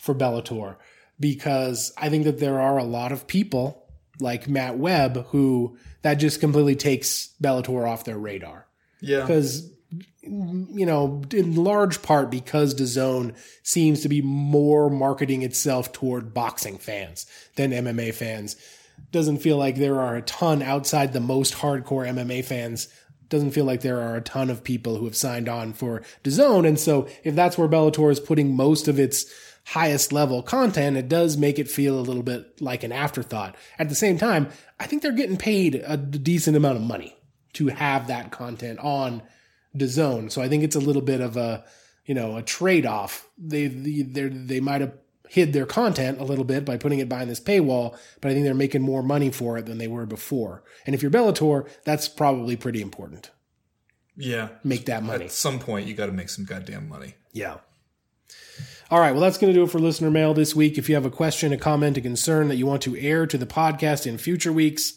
for 0.00 0.14
Bellator 0.14 0.76
because 1.18 1.92
I 1.96 2.08
think 2.08 2.24
that 2.24 2.38
there 2.38 2.60
are 2.60 2.78
a 2.78 2.84
lot 2.84 3.12
of 3.12 3.26
people 3.26 3.86
like 4.18 4.48
Matt 4.48 4.78
Webb 4.78 5.26
who 5.28 5.76
that 6.02 6.14
just 6.14 6.40
completely 6.40 6.76
takes 6.76 7.30
Bellator 7.42 7.88
off 7.88 8.04
their 8.04 8.18
radar. 8.18 8.66
Yeah. 9.00 9.20
Because 9.20 9.70
you 10.22 10.86
know, 10.86 11.22
in 11.32 11.56
large 11.56 12.02
part 12.02 12.30
because 12.30 12.74
DAZN 12.74 13.34
seems 13.62 14.02
to 14.02 14.08
be 14.08 14.22
more 14.22 14.90
marketing 14.90 15.42
itself 15.42 15.92
toward 15.92 16.34
boxing 16.34 16.78
fans 16.78 17.26
than 17.56 17.70
MMA 17.70 18.14
fans. 18.14 18.56
Doesn't 19.12 19.38
feel 19.38 19.56
like 19.56 19.76
there 19.76 19.98
are 19.98 20.16
a 20.16 20.22
ton 20.22 20.62
outside 20.62 21.12
the 21.12 21.20
most 21.20 21.54
hardcore 21.54 22.06
MMA 22.06 22.44
fans. 22.44 22.88
Doesn't 23.30 23.52
feel 23.52 23.64
like 23.64 23.80
there 23.80 24.00
are 24.00 24.16
a 24.16 24.20
ton 24.20 24.50
of 24.50 24.62
people 24.62 24.96
who 24.96 25.06
have 25.06 25.16
signed 25.16 25.48
on 25.48 25.72
for 25.72 26.02
DAZN. 26.22 26.68
And 26.68 26.78
so 26.78 27.08
if 27.24 27.34
that's 27.34 27.56
where 27.56 27.68
Bellator 27.68 28.10
is 28.10 28.20
putting 28.20 28.54
most 28.54 28.88
of 28.88 28.98
its 28.98 29.24
highest 29.70 30.12
level 30.12 30.42
content, 30.42 30.96
it 30.96 31.08
does 31.08 31.36
make 31.36 31.56
it 31.56 31.70
feel 31.70 31.96
a 31.96 32.02
little 32.02 32.24
bit 32.24 32.60
like 32.60 32.82
an 32.82 32.90
afterthought. 32.90 33.54
At 33.78 33.88
the 33.88 33.94
same 33.94 34.18
time, 34.18 34.48
I 34.80 34.86
think 34.86 35.00
they're 35.00 35.12
getting 35.12 35.36
paid 35.36 35.80
a 35.86 35.96
decent 35.96 36.56
amount 36.56 36.76
of 36.76 36.82
money 36.82 37.16
to 37.52 37.68
have 37.68 38.08
that 38.08 38.32
content 38.32 38.80
on 38.80 39.22
DAZN. 39.76 40.32
So 40.32 40.42
I 40.42 40.48
think 40.48 40.64
it's 40.64 40.74
a 40.74 40.80
little 40.80 41.02
bit 41.02 41.20
of 41.20 41.36
a, 41.36 41.64
you 42.04 42.14
know, 42.14 42.36
a 42.36 42.42
trade 42.42 42.84
off. 42.84 43.28
They, 43.38 43.68
they, 43.68 44.28
they 44.28 44.58
might 44.58 44.80
have 44.80 44.92
hid 45.28 45.52
their 45.52 45.66
content 45.66 46.18
a 46.20 46.24
little 46.24 46.44
bit 46.44 46.64
by 46.64 46.76
putting 46.76 46.98
it 46.98 47.08
behind 47.08 47.30
this 47.30 47.38
paywall, 47.38 47.96
but 48.20 48.32
I 48.32 48.34
think 48.34 48.44
they're 48.44 48.54
making 48.54 48.82
more 48.82 49.04
money 49.04 49.30
for 49.30 49.56
it 49.56 49.66
than 49.66 49.78
they 49.78 49.86
were 49.86 50.04
before. 50.04 50.64
And 50.84 50.96
if 50.96 51.02
you're 51.02 51.12
Bellator, 51.12 51.68
that's 51.84 52.08
probably 52.08 52.56
pretty 52.56 52.82
important. 52.82 53.30
Yeah. 54.16 54.48
Make 54.64 54.86
that 54.86 55.04
money. 55.04 55.26
At 55.26 55.30
some 55.30 55.60
point, 55.60 55.86
you 55.86 55.94
got 55.94 56.06
to 56.06 56.12
make 56.12 56.28
some 56.28 56.44
goddamn 56.44 56.88
money. 56.88 57.14
Yeah. 57.32 57.58
All 58.90 58.98
right, 58.98 59.12
well, 59.12 59.20
that's 59.20 59.38
going 59.38 59.52
to 59.52 59.56
do 59.56 59.62
it 59.62 59.70
for 59.70 59.78
listener 59.78 60.10
mail 60.10 60.34
this 60.34 60.56
week. 60.56 60.76
If 60.76 60.88
you 60.88 60.96
have 60.96 61.06
a 61.06 61.10
question, 61.10 61.52
a 61.52 61.56
comment, 61.56 61.96
a 61.96 62.00
concern 62.00 62.48
that 62.48 62.56
you 62.56 62.66
want 62.66 62.82
to 62.82 62.98
air 62.98 63.24
to 63.24 63.38
the 63.38 63.46
podcast 63.46 64.04
in 64.04 64.18
future 64.18 64.52
weeks, 64.52 64.94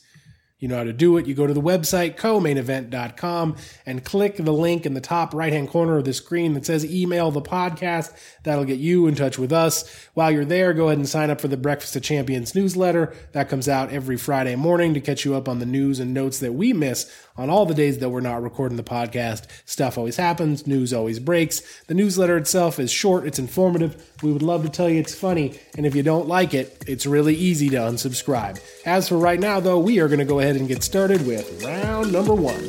you 0.63 0.69
know 0.69 0.77
how 0.77 0.85
to 0.85 0.93
do 0.93 1.17
it. 1.17 1.27
You 1.27 1.33
go 1.33 1.45
to 1.45 1.53
the 1.53 1.59
website, 1.59 2.15
co-mainevent.com, 2.15 3.57
and 3.85 4.05
click 4.05 4.37
the 4.37 4.53
link 4.53 4.85
in 4.85 4.93
the 4.93 5.01
top 5.01 5.33
right 5.33 5.51
hand 5.51 5.67
corner 5.67 5.97
of 5.97 6.05
the 6.05 6.13
screen 6.13 6.53
that 6.53 6.65
says 6.65 6.85
email 6.85 7.31
the 7.31 7.41
podcast. 7.41 8.13
That'll 8.43 8.63
get 8.63 8.79
you 8.79 9.07
in 9.07 9.15
touch 9.15 9.37
with 9.37 9.51
us. 9.51 10.07
While 10.13 10.31
you're 10.31 10.45
there, 10.45 10.71
go 10.73 10.85
ahead 10.87 10.99
and 10.99 11.09
sign 11.09 11.29
up 11.29 11.41
for 11.41 11.49
the 11.49 11.57
Breakfast 11.57 11.97
of 11.97 12.03
Champions 12.03 12.55
newsletter. 12.55 13.13
That 13.33 13.49
comes 13.49 13.67
out 13.67 13.91
every 13.91 14.15
Friday 14.15 14.55
morning 14.55 14.93
to 14.93 15.01
catch 15.01 15.25
you 15.25 15.35
up 15.35 15.49
on 15.49 15.59
the 15.59 15.65
news 15.65 15.99
and 15.99 16.13
notes 16.13 16.39
that 16.39 16.53
we 16.53 16.71
miss 16.71 17.11
on 17.35 17.49
all 17.49 17.65
the 17.65 17.73
days 17.73 17.97
that 17.97 18.09
we're 18.09 18.21
not 18.21 18.43
recording 18.43 18.77
the 18.77 18.83
podcast. 18.83 19.47
Stuff 19.65 19.97
always 19.97 20.17
happens, 20.17 20.67
news 20.67 20.93
always 20.93 21.19
breaks. 21.19 21.61
The 21.87 21.93
newsletter 21.93 22.37
itself 22.37 22.79
is 22.79 22.91
short, 22.91 23.25
it's 23.25 23.39
informative. 23.39 24.11
We 24.21 24.31
would 24.31 24.43
love 24.43 24.63
to 24.63 24.69
tell 24.69 24.89
you 24.89 24.99
it's 24.99 25.15
funny, 25.15 25.59
and 25.75 25.85
if 25.85 25.95
you 25.95 26.03
don't 26.03 26.27
like 26.27 26.53
it, 26.53 26.83
it's 26.87 27.05
really 27.05 27.35
easy 27.35 27.69
to 27.69 27.77
unsubscribe. 27.77 28.61
As 28.85 29.09
for 29.09 29.17
right 29.17 29.39
now, 29.39 29.59
though, 29.59 29.79
we 29.79 29.99
are 29.99 30.07
going 30.07 30.19
to 30.19 30.25
go 30.25 30.39
ahead 30.39 30.52
and 30.55 30.67
get 30.67 30.83
started 30.83 31.25
with 31.25 31.63
round 31.63 32.11
number 32.11 32.33
one. 32.33 32.67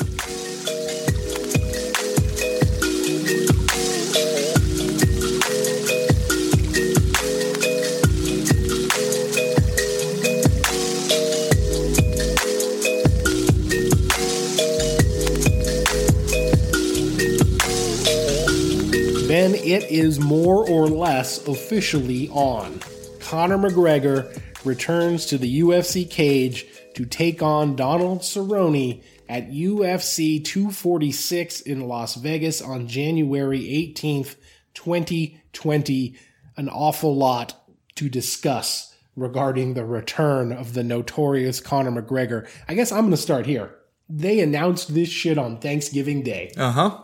Then 19.28 19.54
it 19.54 19.90
is 19.90 20.20
more 20.20 20.68
or 20.68 20.86
less 20.86 21.46
officially 21.48 22.28
on. 22.28 22.80
Conor 23.20 23.58
McGregor 23.58 24.38
returns 24.64 25.26
to 25.26 25.38
the 25.38 25.60
UFC 25.60 26.08
cage 26.08 26.66
to 26.94 27.04
take 27.04 27.42
on 27.42 27.76
Donald 27.76 28.20
Cerrone 28.20 29.02
at 29.28 29.50
UFC 29.50 30.44
246 30.44 31.60
in 31.62 31.88
Las 31.88 32.14
Vegas 32.14 32.60
on 32.62 32.86
January 32.86 33.60
18th, 33.60 34.36
2020. 34.74 36.16
An 36.56 36.68
awful 36.68 37.16
lot 37.16 37.66
to 37.96 38.08
discuss 38.08 38.94
regarding 39.16 39.74
the 39.74 39.84
return 39.84 40.52
of 40.52 40.74
the 40.74 40.84
notorious 40.84 41.60
Conor 41.60 42.02
McGregor. 42.02 42.48
I 42.68 42.74
guess 42.74 42.92
I'm 42.92 43.02
going 43.02 43.10
to 43.12 43.16
start 43.16 43.46
here. 43.46 43.74
They 44.08 44.40
announced 44.40 44.94
this 44.94 45.08
shit 45.08 45.38
on 45.38 45.58
Thanksgiving 45.58 46.22
Day. 46.22 46.52
Uh 46.56 46.72
huh. 46.72 46.98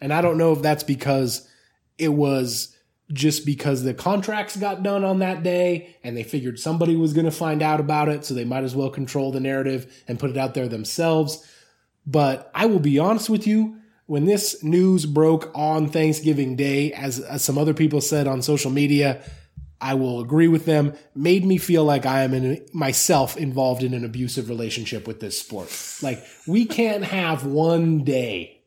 And 0.00 0.12
I 0.12 0.20
don't 0.20 0.38
know 0.38 0.52
if 0.52 0.62
that's 0.62 0.84
because 0.84 1.48
it 1.98 2.10
was 2.10 2.73
just 3.14 3.46
because 3.46 3.82
the 3.82 3.94
contracts 3.94 4.56
got 4.56 4.82
done 4.82 5.04
on 5.04 5.20
that 5.20 5.42
day 5.42 5.96
and 6.02 6.16
they 6.16 6.24
figured 6.24 6.58
somebody 6.58 6.96
was 6.96 7.12
going 7.14 7.24
to 7.24 7.30
find 7.30 7.62
out 7.62 7.80
about 7.80 8.08
it. 8.08 8.24
So 8.24 8.34
they 8.34 8.44
might 8.44 8.64
as 8.64 8.74
well 8.74 8.90
control 8.90 9.32
the 9.32 9.40
narrative 9.40 10.02
and 10.06 10.18
put 10.18 10.30
it 10.30 10.36
out 10.36 10.54
there 10.54 10.68
themselves. 10.68 11.48
But 12.06 12.50
I 12.54 12.66
will 12.66 12.80
be 12.80 12.98
honest 12.98 13.30
with 13.30 13.46
you. 13.46 13.78
When 14.06 14.26
this 14.26 14.62
news 14.62 15.06
broke 15.06 15.50
on 15.54 15.88
Thanksgiving 15.88 16.56
Day, 16.56 16.92
as, 16.92 17.20
as 17.20 17.42
some 17.42 17.56
other 17.56 17.72
people 17.72 18.02
said 18.02 18.26
on 18.26 18.42
social 18.42 18.70
media, 18.70 19.22
I 19.80 19.94
will 19.94 20.20
agree 20.20 20.48
with 20.48 20.66
them, 20.66 20.92
made 21.14 21.44
me 21.44 21.56
feel 21.56 21.84
like 21.84 22.04
I 22.04 22.22
am 22.22 22.34
in 22.34 22.66
myself 22.74 23.36
involved 23.36 23.82
in 23.82 23.94
an 23.94 24.04
abusive 24.04 24.50
relationship 24.50 25.06
with 25.06 25.20
this 25.20 25.38
sport. 25.38 25.70
Like 26.02 26.22
we 26.46 26.66
can't 26.66 27.04
have 27.04 27.46
one 27.46 28.04
day. 28.04 28.62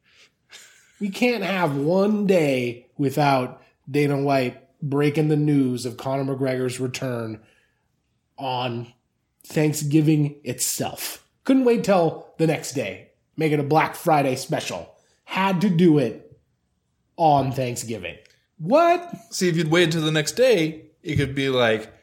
We 1.00 1.10
can't 1.10 1.44
have 1.44 1.76
one 1.76 2.26
day 2.26 2.88
without 2.98 3.62
Dana 3.90 4.18
White 4.18 4.64
breaking 4.82 5.28
the 5.28 5.36
news 5.36 5.86
of 5.86 5.98
Conor 5.98 6.36
McGregor's 6.36 6.80
return 6.80 7.42
on 8.38 8.94
Thanksgiving 9.44 10.36
itself. 10.44 11.26
Couldn't 11.44 11.66
wait 11.66 11.84
till 11.84 12.28
the 12.38 12.48
next 12.48 12.74
day. 12.74 13.10
Make 13.36 13.52
it 13.52 13.60
a 13.60 13.64
Black 13.64 13.96
Friday 13.96 14.36
special. 14.36 14.94
Had 15.24 15.62
to 15.62 15.70
do 15.70 15.98
it 15.98 16.40
on 17.16 17.52
Thanksgiving. 17.52 18.18
What? 18.58 19.12
See, 19.32 19.50
if 19.50 19.56
you'd 19.56 19.72
waited 19.72 19.94
till 19.94 20.02
the 20.02 20.12
next 20.12 20.34
day, 20.34 20.86
it 21.04 21.16
could 21.16 21.36
be 21.36 21.50
like, 21.50 21.94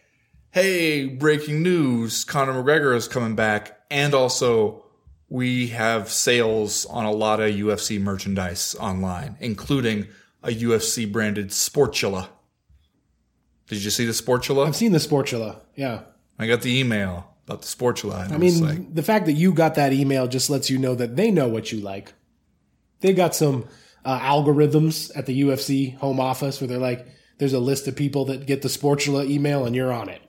hey, 0.50 1.06
breaking 1.06 1.62
news, 1.62 2.24
Conor 2.24 2.62
McGregor 2.62 2.94
is 2.94 3.08
coming 3.08 3.34
back, 3.34 3.80
and 3.90 4.14
also 4.14 4.84
we 5.28 5.68
have 5.68 6.10
sales 6.10 6.86
on 6.86 7.04
a 7.04 7.10
lot 7.10 7.40
of 7.40 7.50
UFC 7.50 8.00
merchandise 8.00 8.76
online, 8.78 9.36
including 9.40 10.06
a 10.44 10.50
UFC 10.50 11.10
branded 11.10 11.48
Sportula. 11.48 12.28
Did 13.68 13.82
you 13.82 13.90
see 13.90 14.04
the 14.04 14.12
Sportula? 14.12 14.66
I've 14.66 14.76
seen 14.76 14.92
the 14.92 14.98
Sportula. 14.98 15.60
Yeah. 15.74 16.02
I 16.38 16.46
got 16.46 16.62
the 16.62 16.78
email 16.78 17.34
about 17.46 17.62
the 17.62 17.68
Sportula. 17.68 18.30
I 18.30 18.36
mean, 18.36 18.60
like, 18.60 18.94
the 18.94 19.02
fact 19.02 19.26
that 19.26 19.32
you 19.32 19.52
got 19.52 19.74
that 19.76 19.92
email 19.92 20.26
just 20.26 20.50
lets 20.50 20.68
you 20.68 20.78
know 20.78 20.94
that 20.94 21.16
they 21.16 21.30
know 21.30 21.48
what 21.48 21.72
you 21.72 21.80
like. 21.80 22.12
They 23.00 23.12
got 23.12 23.34
some 23.34 23.66
uh, 24.04 24.18
algorithms 24.18 25.10
at 25.16 25.26
the 25.26 25.42
UFC 25.42 25.96
home 25.96 26.20
office 26.20 26.60
where 26.60 26.68
they're 26.68 26.78
like, 26.78 27.06
there's 27.38 27.52
a 27.52 27.58
list 27.58 27.88
of 27.88 27.96
people 27.96 28.26
that 28.26 28.46
get 28.46 28.62
the 28.62 28.68
Sportula 28.68 29.28
email 29.28 29.64
and 29.64 29.74
you're 29.74 29.92
on 29.92 30.08
it. 30.08 30.22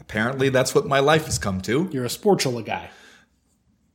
Apparently, 0.00 0.48
that's 0.48 0.74
what 0.74 0.86
my 0.86 0.98
life 0.98 1.26
has 1.26 1.38
come 1.38 1.60
to. 1.62 1.88
You're 1.92 2.04
a 2.04 2.08
Sportula 2.08 2.64
guy. 2.64 2.90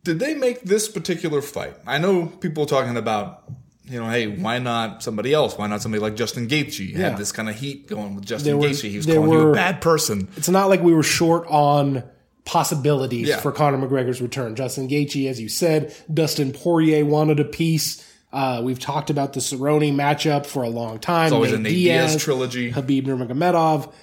Did 0.03 0.19
they 0.19 0.35
make 0.35 0.61
this 0.61 0.87
particular 0.87 1.41
fight? 1.41 1.75
I 1.85 1.97
know 1.97 2.27
people 2.27 2.65
talking 2.65 2.95
about 2.95 3.51
you 3.89 4.01
know, 4.01 4.09
hey, 4.09 4.27
why 4.27 4.59
not 4.59 5.01
somebody 5.01 5.33
else? 5.33 5.57
Why 5.57 5.67
not 5.67 5.81
somebody 5.81 6.01
like 6.01 6.15
Justin 6.15 6.47
Gaethje? 6.47 6.91
Yeah. 6.91 7.09
Had 7.09 7.17
this 7.17 7.31
kind 7.31 7.49
of 7.49 7.55
heat 7.55 7.87
going 7.87 8.15
with 8.15 8.25
Justin 8.25 8.59
there 8.59 8.69
Gaethje. 8.69 8.89
he 8.89 8.97
was 8.97 9.05
calling 9.05 9.29
were, 9.29 9.35
you 9.35 9.49
a 9.49 9.53
bad 9.53 9.81
person. 9.81 10.27
It's 10.35 10.49
not 10.49 10.69
like 10.69 10.81
we 10.81 10.93
were 10.93 11.03
short 11.03 11.47
on 11.47 12.03
possibilities 12.43 13.27
yeah. 13.27 13.39
for 13.39 13.51
Conor 13.51 13.77
McGregor's 13.77 14.21
return. 14.21 14.55
Justin 14.55 14.87
Gaethje, 14.87 15.29
as 15.29 15.39
you 15.39 15.49
said, 15.49 15.95
Dustin 16.13 16.51
Poirier 16.51 17.05
wanted 17.05 17.39
a 17.39 17.45
piece. 17.45 18.03
Uh, 18.31 18.61
we've 18.63 18.79
talked 18.79 19.09
about 19.09 19.33
the 19.33 19.39
Cerrone 19.39 19.93
matchup 19.93 20.45
for 20.45 20.63
a 20.63 20.69
long 20.69 20.99
time. 20.99 21.27
It's 21.27 21.33
always 21.33 21.51
Nate 21.51 21.59
a 21.59 21.63
Nate 21.63 21.73
Diaz, 21.73 22.11
Diaz 22.11 22.23
trilogy. 22.23 22.71
Khabib 22.73 23.05
Nurmagomedov. 23.05 23.93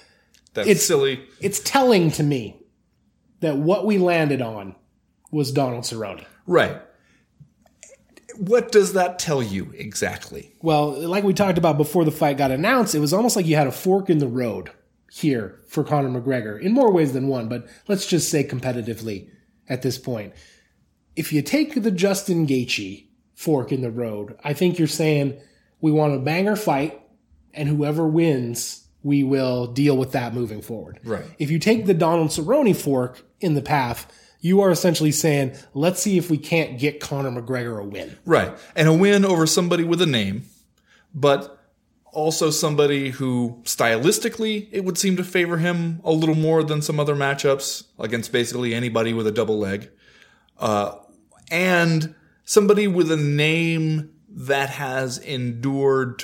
That's 0.53 0.67
it's, 0.67 0.85
silly. 0.85 1.23
It's 1.41 1.59
telling 1.59 2.11
to 2.11 2.23
me 2.23 2.59
that 3.41 3.57
what 3.57 3.85
we 3.85 3.97
landed 3.97 4.41
on 4.41 4.75
was 5.31 5.51
Donald 5.51 5.83
Cerrone. 5.83 6.23
Right 6.47 6.81
what 8.37 8.71
does 8.71 8.93
that 8.93 9.19
tell 9.19 9.41
you 9.41 9.71
exactly? 9.75 10.53
Well, 10.61 10.91
like 11.07 11.23
we 11.23 11.33
talked 11.33 11.57
about 11.57 11.77
before 11.77 12.05
the 12.05 12.11
fight 12.11 12.37
got 12.37 12.51
announced, 12.51 12.95
it 12.95 12.99
was 12.99 13.13
almost 13.13 13.35
like 13.35 13.45
you 13.45 13.55
had 13.55 13.67
a 13.67 13.71
fork 13.71 14.09
in 14.09 14.19
the 14.19 14.27
road 14.27 14.71
here 15.11 15.59
for 15.67 15.83
Conor 15.83 16.09
McGregor 16.09 16.59
in 16.59 16.73
more 16.73 16.91
ways 16.91 17.13
than 17.13 17.27
one, 17.27 17.47
but 17.47 17.67
let's 17.87 18.05
just 18.05 18.29
say 18.29 18.43
competitively 18.43 19.29
at 19.69 19.81
this 19.81 19.97
point. 19.97 20.33
If 21.15 21.31
you 21.31 21.41
take 21.41 21.81
the 21.81 21.91
Justin 21.91 22.45
Gaethje 22.45 23.07
fork 23.33 23.71
in 23.71 23.81
the 23.81 23.91
road, 23.91 24.37
I 24.43 24.53
think 24.53 24.77
you're 24.77 24.87
saying 24.87 25.39
we 25.79 25.91
want 25.91 26.15
a 26.15 26.19
banger 26.19 26.55
fight 26.55 27.01
and 27.53 27.69
whoever 27.69 28.05
wins, 28.05 28.85
we 29.03 29.23
will 29.23 29.67
deal 29.67 29.95
with 29.95 30.11
that 30.11 30.33
moving 30.33 30.61
forward. 30.61 30.99
Right. 31.03 31.25
If 31.39 31.51
you 31.51 31.59
take 31.59 31.85
the 31.85 31.93
Donald 31.93 32.29
Cerrone 32.29 32.75
fork 32.75 33.23
in 33.39 33.53
the 33.53 33.61
path, 33.61 34.11
you 34.39 34.61
are 34.61 34.71
essentially 34.71 35.11
saying, 35.11 35.55
let's 35.73 36.01
see 36.01 36.17
if 36.17 36.29
we 36.29 36.37
can't 36.37 36.79
get 36.79 36.99
Conor 36.99 37.31
McGregor 37.31 37.81
a 37.81 37.83
win. 37.83 38.17
Right. 38.25 38.55
And 38.75 38.87
a 38.87 38.93
win 38.93 39.25
over 39.25 39.47
somebody 39.47 39.83
with 39.83 40.01
a 40.01 40.05
name, 40.05 40.43
but 41.13 41.59
also 42.11 42.49
somebody 42.49 43.09
who 43.09 43.61
stylistically 43.63 44.69
it 44.71 44.85
would 44.85 44.97
seem 44.97 45.17
to 45.17 45.23
favor 45.23 45.57
him 45.57 45.99
a 46.03 46.11
little 46.11 46.35
more 46.35 46.63
than 46.63 46.81
some 46.81 46.99
other 46.99 47.15
matchups 47.15 47.83
against 47.99 48.31
basically 48.31 48.73
anybody 48.73 49.13
with 49.13 49.27
a 49.27 49.31
double 49.31 49.59
leg. 49.59 49.89
Uh, 50.57 50.95
and 51.51 52.15
somebody 52.45 52.87
with 52.87 53.11
a 53.11 53.17
name 53.17 54.11
that 54.29 54.69
has 54.69 55.17
endured 55.17 56.23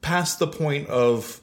past 0.00 0.38
the 0.38 0.46
point 0.46 0.88
of 0.88 1.40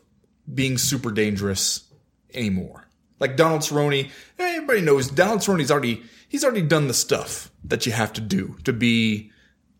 being 0.52 0.78
super 0.78 1.12
dangerous 1.12 1.92
anymore. 2.34 2.83
Like 3.24 3.38
Donald 3.38 3.62
Cerrone, 3.62 4.10
eh, 4.38 4.56
everybody 4.56 4.82
knows 4.82 5.10
Donald 5.10 5.40
Cerrone's 5.40 5.72
already 5.72 6.04
he's 6.28 6.44
already 6.44 6.62
done 6.62 6.90
the 6.90 6.94
stuff 6.94 7.50
that 7.64 7.86
you 7.86 7.94
have 7.94 8.12
to 8.12 8.20
do 8.20 8.58
to 8.66 8.74
be 8.74 9.32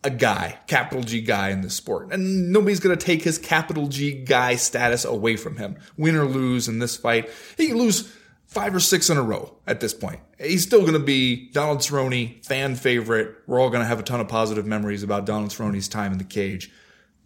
a 0.02 0.10
guy, 0.10 0.58
capital 0.68 1.04
G 1.04 1.20
guy 1.20 1.50
in 1.50 1.60
this 1.60 1.76
sport. 1.76 2.14
And 2.14 2.54
nobody's 2.54 2.80
going 2.80 2.98
to 2.98 3.06
take 3.06 3.22
his 3.22 3.38
capital 3.38 3.88
G 3.88 4.14
guy 4.14 4.56
status 4.56 5.04
away 5.04 5.36
from 5.36 5.58
him. 5.58 5.76
Win 5.98 6.16
or 6.16 6.24
lose 6.24 6.70
in 6.70 6.80
this 6.80 6.96
fight. 6.96 7.30
He 7.58 7.68
can 7.68 7.78
lose 7.78 8.16
five 8.48 8.74
or 8.74 8.80
six 8.80 9.10
in 9.10 9.18
a 9.18 9.22
row 9.22 9.58
at 9.68 9.82
this 9.82 9.94
point. 9.94 10.22
He's 10.40 10.64
still 10.64 10.80
going 10.80 10.94
to 10.94 11.00
be 11.00 11.50
Donald 11.50 11.80
Cerrone, 11.80 12.46
fan 12.46 12.76
favorite. 12.76 13.36
We're 13.46 13.60
all 13.60 13.72
going 13.72 13.82
to 13.82 13.88
have 13.88 14.00
a 14.00 14.04
ton 14.04 14.22
of 14.22 14.30
positive 14.30 14.66
memories 14.66 15.04
about 15.04 15.26
Donald 15.26 15.50
Cerrone's 15.50 15.90
time 15.90 16.14
in 16.14 16.18
the 16.18 16.24
cage. 16.24 16.72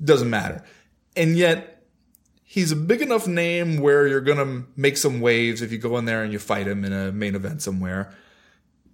Doesn't 0.03 0.31
matter. 0.31 0.63
And 1.15 1.37
yet, 1.37 1.76
he's 2.57 2.71
a 2.71 2.75
big 2.75 3.03
enough 3.03 3.27
name 3.27 3.77
where 3.77 4.07
you're 4.07 4.19
going 4.19 4.39
to 4.39 4.67
make 4.75 4.97
some 4.97 5.21
waves 5.21 5.61
if 5.61 5.71
you 5.71 5.77
go 5.77 5.95
in 5.95 6.05
there 6.05 6.23
and 6.23 6.33
you 6.33 6.39
fight 6.39 6.67
him 6.67 6.83
in 6.83 6.91
a 6.91 7.11
main 7.11 7.35
event 7.35 7.61
somewhere. 7.61 8.11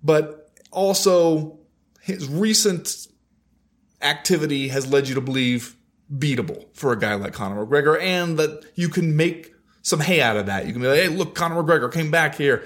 But 0.03 0.51
also, 0.69 1.59
his 2.01 2.27
recent 2.27 3.07
activity 4.01 4.67
has 4.67 4.91
led 4.91 5.07
you 5.07 5.15
to 5.15 5.21
believe 5.21 5.77
beatable 6.13 6.65
for 6.73 6.91
a 6.91 6.99
guy 6.99 7.13
like 7.13 7.31
Conor 7.31 7.65
McGregor 7.65 7.97
and 8.01 8.37
that 8.37 8.65
you 8.75 8.89
can 8.89 9.15
make 9.15 9.53
some 9.81 10.01
hay 10.01 10.19
out 10.19 10.35
of 10.35 10.47
that. 10.47 10.67
You 10.67 10.73
can 10.73 10.81
be 10.81 10.89
like, 10.89 10.99
hey, 10.99 11.07
look, 11.07 11.33
Conor 11.33 11.63
McGregor 11.63 11.89
came 11.89 12.11
back 12.11 12.35
here. 12.35 12.65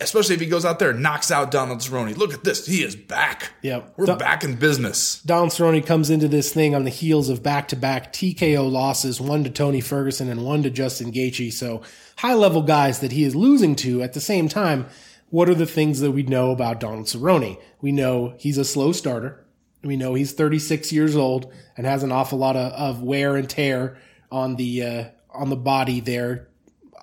Especially 0.00 0.34
if 0.34 0.40
he 0.40 0.46
goes 0.46 0.64
out 0.64 0.78
there 0.78 0.90
and 0.90 1.02
knocks 1.02 1.30
out 1.30 1.50
Donald 1.50 1.78
Cerrone. 1.78 2.16
Look 2.16 2.34
at 2.34 2.44
this. 2.44 2.66
He 2.66 2.82
is 2.82 2.96
back. 2.96 3.52
Yep. 3.62 3.94
We're 3.96 4.06
Don- 4.06 4.18
back 4.18 4.44
in 4.44 4.56
business. 4.56 5.22
Donald 5.22 5.50
Cerrone 5.50 5.84
comes 5.84 6.10
into 6.10 6.28
this 6.28 6.52
thing 6.52 6.74
on 6.74 6.84
the 6.84 6.90
heels 6.90 7.28
of 7.28 7.42
back-to-back 7.42 8.12
TKO 8.12 8.70
losses, 8.70 9.20
one 9.20 9.44
to 9.44 9.50
Tony 9.50 9.80
Ferguson 9.80 10.28
and 10.28 10.44
one 10.44 10.62
to 10.62 10.70
Justin 10.70 11.12
Gaethje. 11.12 11.52
So 11.52 11.82
high-level 12.18 12.62
guys 12.62 13.00
that 13.00 13.12
he 13.12 13.24
is 13.24 13.34
losing 13.34 13.76
to. 13.76 14.02
At 14.02 14.12
the 14.12 14.20
same 14.20 14.48
time, 14.48 14.86
what 15.30 15.48
are 15.48 15.54
the 15.54 15.66
things 15.66 16.00
that 16.00 16.12
we 16.12 16.22
know 16.22 16.50
about 16.50 16.80
Donald 16.80 17.06
Cerrone? 17.06 17.58
We 17.80 17.92
know 17.92 18.34
he's 18.38 18.58
a 18.58 18.64
slow 18.64 18.92
starter. 18.92 19.44
We 19.82 19.96
know 19.96 20.14
he's 20.14 20.32
36 20.32 20.92
years 20.92 21.16
old 21.16 21.52
and 21.76 21.86
has 21.86 22.02
an 22.02 22.12
awful 22.12 22.38
lot 22.38 22.56
of, 22.56 22.72
of 22.72 23.02
wear 23.02 23.36
and 23.36 23.48
tear 23.48 23.98
on 24.30 24.56
the 24.56 24.82
uh, 24.82 25.04
on 25.32 25.50
the 25.50 25.56
body 25.56 26.00
there, 26.00 26.48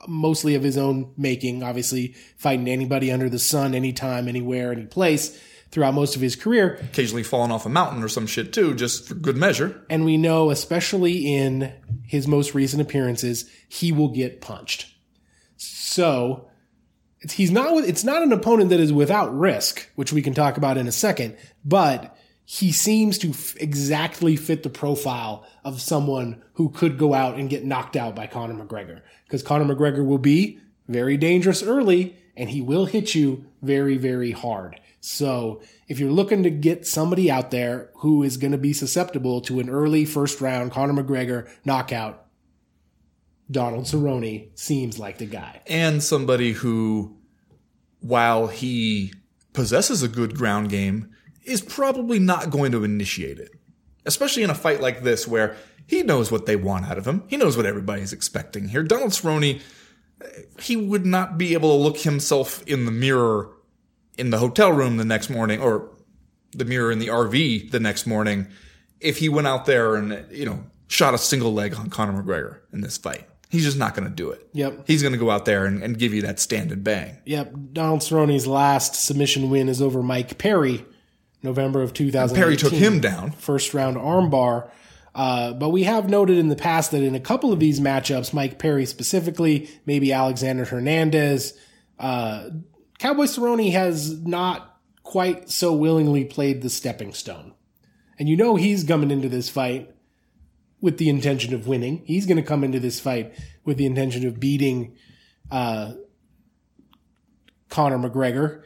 mostly 0.07 0.55
of 0.55 0.63
his 0.63 0.77
own 0.77 1.13
making. 1.17 1.63
Obviously, 1.63 2.15
fighting 2.37 2.67
anybody 2.67 3.11
under 3.11 3.29
the 3.29 3.39
sun, 3.39 3.73
anytime, 3.75 4.27
anywhere, 4.27 4.71
any 4.71 4.85
place 4.85 5.39
throughout 5.73 5.95
most 5.95 6.15
of 6.15 6.21
his 6.21 6.35
career. 6.35 6.77
Occasionally 6.83 7.23
falling 7.23 7.51
off 7.51 7.65
a 7.65 7.69
mountain 7.69 8.03
or 8.03 8.07
some 8.07 8.27
shit 8.27 8.53
too, 8.53 8.75
just 8.75 9.07
for 9.07 9.15
good 9.15 9.35
measure. 9.35 9.83
And 9.89 10.05
we 10.05 10.17
know, 10.17 10.51
especially 10.51 11.33
in 11.33 11.73
his 12.05 12.27
most 12.27 12.53
recent 12.53 12.81
appearances, 12.81 13.49
he 13.67 13.91
will 13.91 14.09
get 14.09 14.39
punched. 14.39 14.93
So 15.57 16.49
it's, 17.21 17.33
he's 17.33 17.49
not 17.49 17.73
with, 17.73 17.89
it's 17.89 18.03
not 18.03 18.21
an 18.21 18.31
opponent 18.31 18.69
that 18.69 18.79
is 18.79 18.93
without 18.93 19.35
risk, 19.35 19.89
which 19.95 20.13
we 20.13 20.21
can 20.21 20.35
talk 20.35 20.57
about 20.57 20.77
in 20.77 20.87
a 20.87 20.91
second, 20.91 21.37
but 21.65 22.15
he 22.45 22.71
seems 22.71 23.17
to 23.19 23.29
f- 23.29 23.55
exactly 23.59 24.35
fit 24.35 24.61
the 24.61 24.69
profile 24.69 25.43
of 25.63 25.81
someone 25.81 26.43
who 26.53 26.69
could 26.69 26.99
go 26.99 27.13
out 27.13 27.39
and 27.39 27.49
get 27.49 27.65
knocked 27.65 27.95
out 27.95 28.15
by 28.15 28.27
Conor 28.27 28.53
McGregor. 28.63 29.01
Because 29.33 29.41
Conor 29.41 29.73
McGregor 29.73 30.05
will 30.05 30.19
be 30.19 30.59
very 30.87 31.17
dangerous 31.17 31.63
early 31.63 32.15
and 32.37 32.51
he 32.51 32.61
will 32.61 32.85
hit 32.85 33.15
you 33.15 33.45
very, 33.63 33.97
very 33.97 34.29
hard. 34.29 34.79
So 34.99 35.63
if 35.87 35.99
you're 35.99 36.11
looking 36.11 36.43
to 36.43 36.51
get 36.51 36.85
somebody 36.85 37.31
out 37.31 37.49
there 37.49 37.89
who 37.95 38.21
is 38.21 38.37
going 38.37 38.51
to 38.51 38.59
be 38.59 38.73
susceptible 38.73 39.41
to 39.41 39.59
an 39.59 39.71
early 39.71 40.05
first 40.05 40.39
round 40.39 40.71
Conor 40.71 41.01
McGregor 41.01 41.49
knockout, 41.65 42.27
Donald 43.49 43.85
Cerrone 43.85 44.49
seems 44.53 44.99
like 44.99 45.17
the 45.17 45.25
guy. 45.25 45.63
and 45.65 46.03
somebody 46.03 46.51
who, 46.51 47.17
while 48.01 48.45
he 48.45 49.13
possesses 49.51 50.03
a 50.03 50.07
good 50.07 50.37
ground 50.37 50.69
game, 50.69 51.09
is 51.43 51.59
probably 51.59 52.19
not 52.19 52.51
going 52.51 52.71
to 52.73 52.83
initiate 52.83 53.39
it. 53.39 53.49
Especially 54.05 54.43
in 54.43 54.51
a 54.51 54.55
fight 54.55 54.79
like 54.79 55.01
this 55.01 55.27
where 55.27 55.55
he 55.87 56.03
knows 56.03 56.31
what 56.31 56.45
they 56.45 56.55
want 56.55 56.85
out 56.85 56.97
of 56.97 57.07
him. 57.07 57.23
He 57.27 57.37
knows 57.37 57.57
what 57.57 57.65
everybody's 57.65 58.13
expecting 58.13 58.69
here. 58.69 58.83
Donald 58.83 59.11
Cerrone, 59.11 59.61
he 60.59 60.75
would 60.75 61.05
not 61.05 61.37
be 61.37 61.53
able 61.53 61.75
to 61.77 61.83
look 61.83 61.97
himself 61.97 62.63
in 62.67 62.85
the 62.85 62.91
mirror 62.91 63.49
in 64.17 64.29
the 64.29 64.37
hotel 64.37 64.71
room 64.71 64.97
the 64.97 65.05
next 65.05 65.29
morning 65.29 65.59
or 65.59 65.89
the 66.51 66.65
mirror 66.65 66.91
in 66.91 66.99
the 66.99 67.07
RV 67.07 67.71
the 67.71 67.79
next 67.79 68.05
morning 68.05 68.47
if 68.99 69.17
he 69.17 69.27
went 69.27 69.47
out 69.47 69.65
there 69.65 69.95
and, 69.95 70.25
you 70.31 70.45
know, 70.45 70.63
shot 70.87 71.13
a 71.13 71.17
single 71.17 71.53
leg 71.53 71.75
on 71.75 71.89
Conor 71.89 72.23
McGregor 72.23 72.59
in 72.71 72.81
this 72.81 72.97
fight. 72.97 73.27
He's 73.49 73.65
just 73.65 73.77
not 73.77 73.93
going 73.93 74.07
to 74.07 74.13
do 74.13 74.31
it. 74.31 74.47
Yep. 74.53 74.85
He's 74.87 75.03
going 75.03 75.11
to 75.11 75.19
go 75.19 75.29
out 75.29 75.45
there 75.45 75.65
and, 75.65 75.83
and 75.83 75.99
give 75.99 76.13
you 76.13 76.23
that 76.23 76.39
stand 76.39 76.71
and 76.71 76.83
bang. 76.83 77.17
Yep. 77.25 77.53
Donald 77.73 77.99
Cerrone's 77.99 78.47
last 78.47 78.95
submission 78.95 79.49
win 79.51 79.69
is 79.69 79.81
over 79.81 80.01
Mike 80.01 80.39
Perry, 80.39 80.85
November 81.43 81.83
of 81.83 81.93
2018. 81.93 82.35
Perry 82.35 82.57
took 82.57 82.73
him 82.73 82.99
down. 82.99 83.31
First 83.31 83.73
round 83.73 83.97
armbar. 83.97 84.71
Uh, 85.15 85.53
but 85.53 85.69
we 85.69 85.83
have 85.83 86.09
noted 86.09 86.37
in 86.37 86.49
the 86.49 86.55
past 86.55 86.91
that 86.91 87.03
in 87.03 87.13
a 87.15 87.19
couple 87.19 87.53
of 87.53 87.59
these 87.59 87.79
matchups, 87.79 88.33
Mike 88.33 88.57
Perry 88.57 88.85
specifically, 88.85 89.69
maybe 89.85 90.11
Alexander 90.11 90.65
Hernandez, 90.65 91.53
uh, 91.99 92.49
Cowboy 92.97 93.25
Cerrone 93.25 93.71
has 93.71 94.19
not 94.21 94.79
quite 95.03 95.49
so 95.49 95.73
willingly 95.73 96.25
played 96.25 96.61
the 96.61 96.69
stepping 96.69 97.13
stone. 97.13 97.53
And 98.17 98.29
you 98.29 98.37
know 98.37 98.55
he's 98.55 98.83
coming 98.83 99.11
into 99.11 99.29
this 99.29 99.49
fight 99.49 99.93
with 100.81 100.97
the 100.97 101.09
intention 101.09 101.53
of 101.53 101.67
winning. 101.67 102.01
He's 102.05 102.25
going 102.25 102.37
to 102.37 102.43
come 102.43 102.63
into 102.63 102.79
this 102.79 102.99
fight 102.99 103.33
with 103.63 103.77
the 103.77 103.85
intention 103.85 104.25
of 104.27 104.39
beating 104.39 104.95
uh, 105.51 105.93
Conor 107.69 107.97
McGregor. 107.97 108.63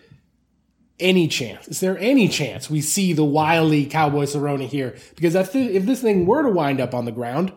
Any 0.99 1.27
chance? 1.27 1.67
Is 1.67 1.79
there 1.79 1.97
any 1.99 2.27
chance 2.27 2.69
we 2.69 2.81
see 2.81 3.13
the 3.13 3.23
wily 3.23 3.85
Cowboy 3.85 4.25
Cerrone 4.25 4.67
here? 4.67 4.95
Because 5.15 5.35
if 5.35 5.51
this 5.53 6.01
thing 6.01 6.25
were 6.25 6.43
to 6.43 6.49
wind 6.49 6.81
up 6.81 6.95
on 6.95 7.05
the 7.05 7.11
ground, 7.11 7.53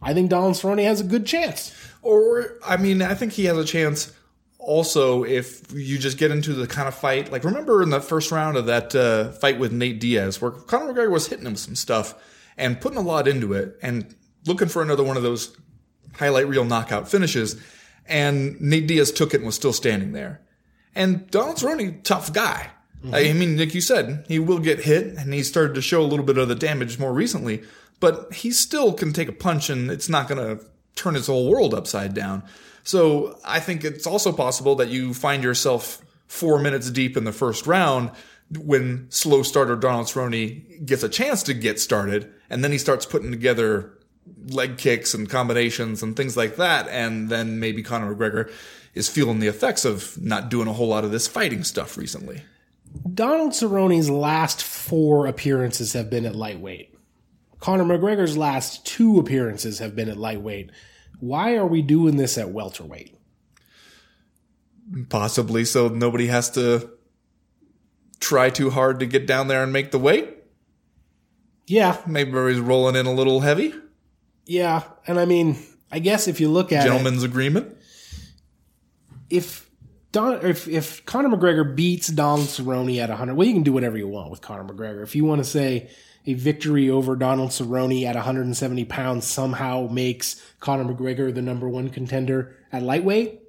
I 0.00 0.14
think 0.14 0.30
Donald 0.30 0.54
Cerrone 0.54 0.82
has 0.82 1.00
a 1.00 1.04
good 1.04 1.24
chance. 1.24 1.72
Or, 2.02 2.58
I 2.66 2.76
mean, 2.76 3.00
I 3.00 3.14
think 3.14 3.32
he 3.32 3.44
has 3.44 3.56
a 3.56 3.64
chance 3.64 4.12
also 4.58 5.24
if 5.24 5.72
you 5.72 5.98
just 5.98 6.18
get 6.18 6.30
into 6.30 6.54
the 6.54 6.66
kind 6.66 6.88
of 6.88 6.94
fight. 6.94 7.30
Like, 7.30 7.44
remember 7.44 7.82
in 7.82 7.90
the 7.90 8.00
first 8.00 8.32
round 8.32 8.56
of 8.56 8.66
that 8.66 8.94
uh, 8.94 9.30
fight 9.32 9.60
with 9.60 9.72
Nate 9.72 10.00
Diaz, 10.00 10.40
where 10.40 10.50
Conor 10.50 10.92
McGregor 10.92 11.10
was 11.10 11.28
hitting 11.28 11.46
him 11.46 11.52
with 11.52 11.60
some 11.60 11.76
stuff 11.76 12.14
and 12.56 12.80
putting 12.80 12.98
a 12.98 13.02
lot 13.02 13.28
into 13.28 13.52
it 13.52 13.78
and 13.80 14.14
looking 14.44 14.68
for 14.68 14.82
another 14.82 15.04
one 15.04 15.16
of 15.16 15.22
those 15.22 15.56
highlight 16.14 16.48
reel 16.48 16.64
knockout 16.64 17.08
finishes. 17.08 17.62
And 18.06 18.60
Nate 18.60 18.88
Diaz 18.88 19.12
took 19.12 19.34
it 19.34 19.38
and 19.38 19.46
was 19.46 19.54
still 19.54 19.72
standing 19.72 20.12
there. 20.12 20.40
And 20.94 21.30
Donald 21.30 21.56
Cerrone, 21.56 22.02
tough 22.02 22.32
guy. 22.32 22.70
Uh, 23.04 23.16
I 23.16 23.32
mean, 23.32 23.58
like 23.58 23.74
you 23.74 23.80
said, 23.80 24.24
he 24.28 24.38
will 24.38 24.60
get 24.60 24.80
hit, 24.80 25.16
and 25.16 25.34
he 25.34 25.42
started 25.42 25.74
to 25.74 25.82
show 25.82 26.02
a 26.02 26.06
little 26.06 26.24
bit 26.24 26.38
of 26.38 26.48
the 26.48 26.54
damage 26.54 26.98
more 26.98 27.12
recently. 27.12 27.62
But 27.98 28.32
he 28.32 28.52
still 28.52 28.92
can 28.92 29.12
take 29.12 29.28
a 29.28 29.32
punch, 29.32 29.70
and 29.70 29.90
it's 29.90 30.08
not 30.08 30.28
going 30.28 30.58
to 30.58 30.64
turn 30.94 31.14
his 31.14 31.26
whole 31.26 31.50
world 31.50 31.74
upside 31.74 32.14
down. 32.14 32.44
So 32.84 33.38
I 33.44 33.60
think 33.60 33.84
it's 33.84 34.06
also 34.06 34.32
possible 34.32 34.74
that 34.76 34.88
you 34.88 35.14
find 35.14 35.42
yourself 35.42 36.02
four 36.26 36.58
minutes 36.58 36.90
deep 36.90 37.16
in 37.16 37.24
the 37.24 37.32
first 37.32 37.66
round 37.66 38.10
when 38.58 39.10
slow 39.10 39.42
starter 39.42 39.76
Donald 39.76 40.06
Cerrone 40.06 40.84
gets 40.84 41.02
a 41.02 41.08
chance 41.08 41.42
to 41.44 41.54
get 41.54 41.80
started, 41.80 42.32
and 42.50 42.62
then 42.62 42.72
he 42.72 42.78
starts 42.78 43.06
putting 43.06 43.30
together 43.30 43.98
leg 44.48 44.78
kicks 44.78 45.14
and 45.14 45.28
combinations 45.28 46.02
and 46.02 46.16
things 46.16 46.36
like 46.36 46.56
that, 46.56 46.88
and 46.88 47.28
then 47.28 47.60
maybe 47.60 47.82
Conor 47.82 48.14
McGregor 48.14 48.52
is 48.94 49.08
feeling 49.08 49.38
the 49.40 49.46
effects 49.46 49.84
of 49.84 50.20
not 50.22 50.48
doing 50.50 50.68
a 50.68 50.72
whole 50.72 50.88
lot 50.88 51.04
of 51.04 51.10
this 51.10 51.26
fighting 51.26 51.64
stuff 51.64 51.96
recently. 51.96 52.42
Donald 53.14 53.52
Cerrone's 53.52 54.10
last 54.10 54.62
four 54.62 55.26
appearances 55.26 55.94
have 55.94 56.10
been 56.10 56.26
at 56.26 56.36
lightweight. 56.36 56.94
Conor 57.58 57.84
McGregor's 57.84 58.36
last 58.36 58.84
two 58.84 59.18
appearances 59.18 59.78
have 59.78 59.96
been 59.96 60.08
at 60.08 60.16
lightweight. 60.18 60.70
Why 61.20 61.54
are 61.54 61.66
we 61.66 61.80
doing 61.80 62.16
this 62.16 62.36
at 62.36 62.50
welterweight? 62.50 63.16
Possibly 65.08 65.64
so 65.64 65.88
nobody 65.88 66.26
has 66.26 66.50
to 66.50 66.90
try 68.20 68.50
too 68.50 68.70
hard 68.70 69.00
to 69.00 69.06
get 69.06 69.26
down 69.26 69.48
there 69.48 69.62
and 69.62 69.72
make 69.72 69.90
the 69.90 69.98
weight. 69.98 70.28
Yeah, 71.66 71.96
Maybe 72.06 72.30
everybody's 72.30 72.60
rolling 72.60 72.96
in 72.96 73.06
a 73.06 73.12
little 73.12 73.40
heavy. 73.40 73.72
yeah, 74.44 74.82
and 75.06 75.18
I 75.18 75.24
mean, 75.24 75.56
I 75.90 76.00
guess 76.00 76.26
if 76.28 76.40
you 76.40 76.50
look 76.50 76.72
at 76.72 76.84
it, 76.86 77.22
agreement. 77.22 77.76
If 79.32 79.68
Don, 80.12 80.44
if 80.44 80.68
if 80.68 81.04
Conor 81.06 81.30
McGregor 81.30 81.74
beats 81.74 82.08
Donald 82.08 82.48
Cerrone 82.48 82.98
at 82.98 83.08
100, 83.08 83.34
well, 83.34 83.46
you 83.46 83.54
can 83.54 83.62
do 83.62 83.72
whatever 83.72 83.96
you 83.96 84.06
want 84.06 84.30
with 84.30 84.42
Conor 84.42 84.64
McGregor. 84.64 85.02
If 85.02 85.16
you 85.16 85.24
want 85.24 85.42
to 85.42 85.44
say 85.48 85.88
a 86.26 86.34
victory 86.34 86.90
over 86.90 87.16
Donald 87.16 87.50
Cerrone 87.50 88.04
at 88.04 88.14
170 88.14 88.84
pounds 88.84 89.26
somehow 89.26 89.88
makes 89.90 90.40
Conor 90.60 90.84
McGregor 90.84 91.34
the 91.34 91.42
number 91.42 91.68
one 91.68 91.88
contender 91.88 92.54
at 92.70 92.82
lightweight, 92.82 93.40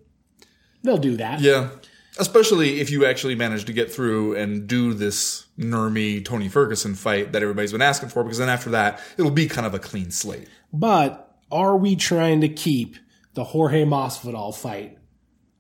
they'll 0.83 0.97
do 0.97 1.17
that. 1.17 1.41
Yeah. 1.41 1.69
Especially 2.17 2.79
if 2.79 2.89
you 2.91 3.05
actually 3.05 3.35
manage 3.35 3.65
to 3.65 3.73
get 3.73 3.91
through 3.91 4.35
and 4.35 4.67
do 4.67 4.93
this 4.93 5.47
Nurmi 5.57 6.23
Tony 6.23 6.47
Ferguson 6.47 6.95
fight 6.95 7.31
that 7.33 7.41
everybody's 7.41 7.71
been 7.71 7.81
asking 7.81 8.09
for, 8.09 8.23
because 8.23 8.37
then 8.37 8.49
after 8.49 8.69
that, 8.69 9.01
it'll 9.17 9.31
be 9.31 9.47
kind 9.47 9.67
of 9.67 9.73
a 9.73 9.79
clean 9.79 10.11
slate. 10.11 10.47
But 10.71 11.37
are 11.51 11.75
we 11.75 11.95
trying 11.95 12.41
to 12.41 12.49
keep 12.49 12.97
the 13.33 13.43
Jorge 13.43 13.83
Masvidal 13.83 14.55
fight 14.55 14.97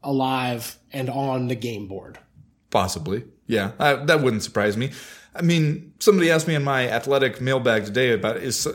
alive 0.03 0.77
and 0.91 1.09
on 1.09 1.47
the 1.47 1.55
game 1.55 1.87
board? 1.87 2.19
Possibly. 2.69 3.25
Yeah, 3.47 3.71
uh, 3.79 4.05
that 4.05 4.21
wouldn't 4.21 4.43
surprise 4.43 4.77
me. 4.77 4.91
I 5.35 5.41
mean, 5.41 5.93
somebody 5.99 6.31
asked 6.31 6.47
me 6.47 6.55
in 6.55 6.63
my 6.63 6.87
athletic 6.87 7.41
mailbag 7.41 7.85
today 7.85 8.11
about 8.13 8.37
is 8.37 8.67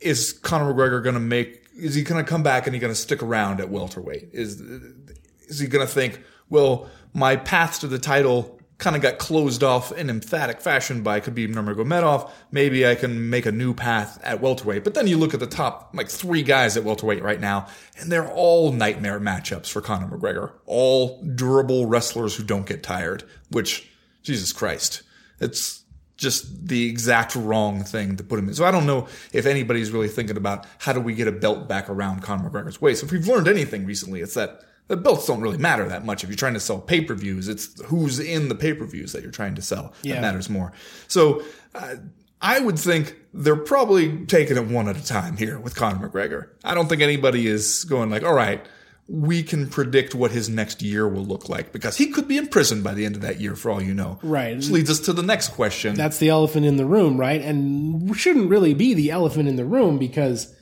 is 0.00 0.32
Conor 0.32 0.72
McGregor 0.72 1.02
going 1.02 1.14
to 1.14 1.20
make 1.20 1.64
is 1.76 1.94
he 1.94 2.02
going 2.02 2.22
to 2.22 2.28
come 2.28 2.42
back 2.42 2.66
and 2.66 2.74
he 2.74 2.80
going 2.80 2.92
to 2.92 2.98
stick 2.98 3.22
around 3.22 3.60
at 3.60 3.70
welterweight? 3.70 4.30
Is 4.32 4.60
is 4.60 5.58
he 5.58 5.66
going 5.66 5.86
to 5.86 5.92
think, 5.92 6.22
well, 6.48 6.88
my 7.14 7.36
path 7.36 7.80
to 7.80 7.86
the 7.86 7.98
title 7.98 8.59
kind 8.80 8.96
of 8.96 9.02
got 9.02 9.18
closed 9.18 9.62
off 9.62 9.92
in 9.92 10.10
emphatic 10.10 10.60
fashion 10.60 11.02
by 11.02 11.20
Khabib 11.20 11.54
Nurmagomedov. 11.54 12.30
Maybe 12.50 12.86
I 12.86 12.94
can 12.94 13.30
make 13.30 13.46
a 13.46 13.52
new 13.52 13.74
path 13.74 14.18
at 14.24 14.40
welterweight. 14.40 14.82
But 14.82 14.94
then 14.94 15.06
you 15.06 15.18
look 15.18 15.34
at 15.34 15.40
the 15.40 15.46
top 15.46 15.90
like 15.94 16.08
three 16.08 16.42
guys 16.42 16.76
at 16.76 16.82
welterweight 16.82 17.22
right 17.22 17.40
now, 17.40 17.68
and 17.98 18.10
they're 18.10 18.30
all 18.32 18.72
nightmare 18.72 19.20
matchups 19.20 19.70
for 19.70 19.80
Conor 19.80 20.08
McGregor. 20.08 20.52
All 20.66 21.22
durable 21.22 21.86
wrestlers 21.86 22.34
who 22.34 22.42
don't 22.42 22.66
get 22.66 22.82
tired. 22.82 23.22
Which, 23.50 23.88
Jesus 24.22 24.52
Christ, 24.52 25.02
it's 25.38 25.84
just 26.16 26.68
the 26.68 26.88
exact 26.88 27.34
wrong 27.34 27.84
thing 27.84 28.16
to 28.16 28.24
put 28.24 28.38
him 28.38 28.48
in. 28.48 28.54
So 28.54 28.64
I 28.64 28.70
don't 28.70 28.86
know 28.86 29.08
if 29.32 29.46
anybody's 29.46 29.90
really 29.90 30.08
thinking 30.08 30.36
about 30.36 30.66
how 30.78 30.92
do 30.92 31.00
we 31.00 31.14
get 31.14 31.28
a 31.28 31.32
belt 31.32 31.68
back 31.68 31.88
around 31.88 32.22
Conor 32.22 32.48
McGregor's 32.48 32.80
waist. 32.80 33.02
If 33.02 33.12
we've 33.12 33.26
learned 33.26 33.48
anything 33.48 33.84
recently, 33.84 34.20
it's 34.20 34.34
that 34.34 34.62
the 34.90 34.96
belts 34.96 35.26
don't 35.28 35.40
really 35.40 35.56
matter 35.56 35.88
that 35.88 36.04
much. 36.04 36.24
If 36.24 36.30
you're 36.30 36.36
trying 36.36 36.54
to 36.54 36.60
sell 36.60 36.80
pay 36.80 37.00
per 37.00 37.14
views, 37.14 37.48
it's 37.48 37.80
who's 37.86 38.18
in 38.18 38.48
the 38.48 38.56
pay 38.56 38.74
per 38.74 38.84
views 38.84 39.12
that 39.12 39.22
you're 39.22 39.30
trying 39.30 39.54
to 39.54 39.62
sell 39.62 39.92
Yeah. 40.02 40.16
that 40.16 40.20
matters 40.22 40.50
more. 40.50 40.72
So 41.06 41.42
uh, 41.74 41.94
I 42.42 42.58
would 42.58 42.78
think 42.78 43.14
they're 43.32 43.54
probably 43.54 44.24
taking 44.26 44.56
it 44.56 44.66
one 44.66 44.88
at 44.88 44.96
a 44.96 45.04
time 45.04 45.36
here 45.36 45.58
with 45.60 45.76
Conor 45.76 46.08
McGregor. 46.08 46.48
I 46.64 46.74
don't 46.74 46.88
think 46.88 47.02
anybody 47.02 47.46
is 47.46 47.84
going 47.84 48.10
like, 48.10 48.24
all 48.24 48.34
right, 48.34 48.64
we 49.06 49.42
can 49.42 49.68
predict 49.68 50.14
what 50.14 50.30
his 50.32 50.48
next 50.48 50.82
year 50.82 51.06
will 51.08 51.24
look 51.24 51.48
like 51.48 51.72
because 51.72 51.96
he 51.96 52.08
could 52.08 52.26
be 52.26 52.36
in 52.36 52.46
prison 52.48 52.82
by 52.82 52.94
the 52.94 53.04
end 53.04 53.14
of 53.14 53.22
that 53.22 53.40
year 53.40 53.54
for 53.54 53.70
all 53.70 53.82
you 53.82 53.94
know. 53.94 54.18
Right. 54.22 54.56
Which 54.56 54.70
leads 54.70 54.90
us 54.90 55.00
to 55.00 55.12
the 55.12 55.22
next 55.22 55.48
question. 55.50 55.94
That's 55.94 56.18
the 56.18 56.28
elephant 56.30 56.66
in 56.66 56.76
the 56.76 56.86
room, 56.86 57.16
right? 57.16 57.40
And 57.40 58.16
shouldn't 58.16 58.50
really 58.50 58.74
be 58.74 58.94
the 58.94 59.10
elephant 59.10 59.48
in 59.48 59.54
the 59.56 59.64
room 59.64 59.98
because 59.98 60.52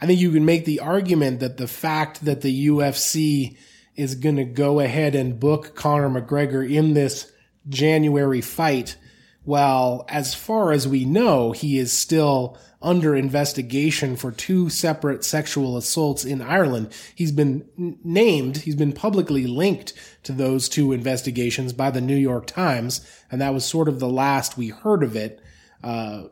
I 0.00 0.06
think 0.06 0.20
you 0.20 0.30
can 0.32 0.44
make 0.44 0.64
the 0.64 0.80
argument 0.80 1.40
that 1.40 1.56
the 1.56 1.66
fact 1.68 2.24
that 2.26 2.42
the 2.42 2.68
UFC 2.68 3.56
is 3.96 4.14
going 4.14 4.36
to 4.36 4.44
go 4.44 4.80
ahead 4.80 5.14
and 5.14 5.38
book 5.38 5.74
Conor 5.74 6.08
McGregor 6.08 6.68
in 6.68 6.94
this 6.94 7.30
January 7.68 8.40
fight, 8.40 8.96
while 9.44 10.04
as 10.08 10.34
far 10.34 10.72
as 10.72 10.88
we 10.88 11.04
know, 11.04 11.52
he 11.52 11.78
is 11.78 11.92
still 11.92 12.58
under 12.82 13.16
investigation 13.16 14.14
for 14.14 14.30
two 14.30 14.68
separate 14.68 15.24
sexual 15.24 15.76
assaults 15.76 16.24
in 16.24 16.42
Ireland. 16.42 16.92
He's 17.14 17.32
been 17.32 17.66
named, 18.04 18.58
he's 18.58 18.76
been 18.76 18.92
publicly 18.92 19.46
linked 19.46 19.94
to 20.24 20.32
those 20.32 20.68
two 20.68 20.92
investigations 20.92 21.72
by 21.72 21.90
the 21.90 22.02
New 22.02 22.16
York 22.16 22.46
Times, 22.46 23.06
and 23.30 23.40
that 23.40 23.54
was 23.54 23.64
sort 23.64 23.88
of 23.88 24.00
the 24.00 24.08
last 24.08 24.58
we 24.58 24.68
heard 24.68 25.02
of 25.02 25.16
it 25.16 25.40
uh, 25.82 26.24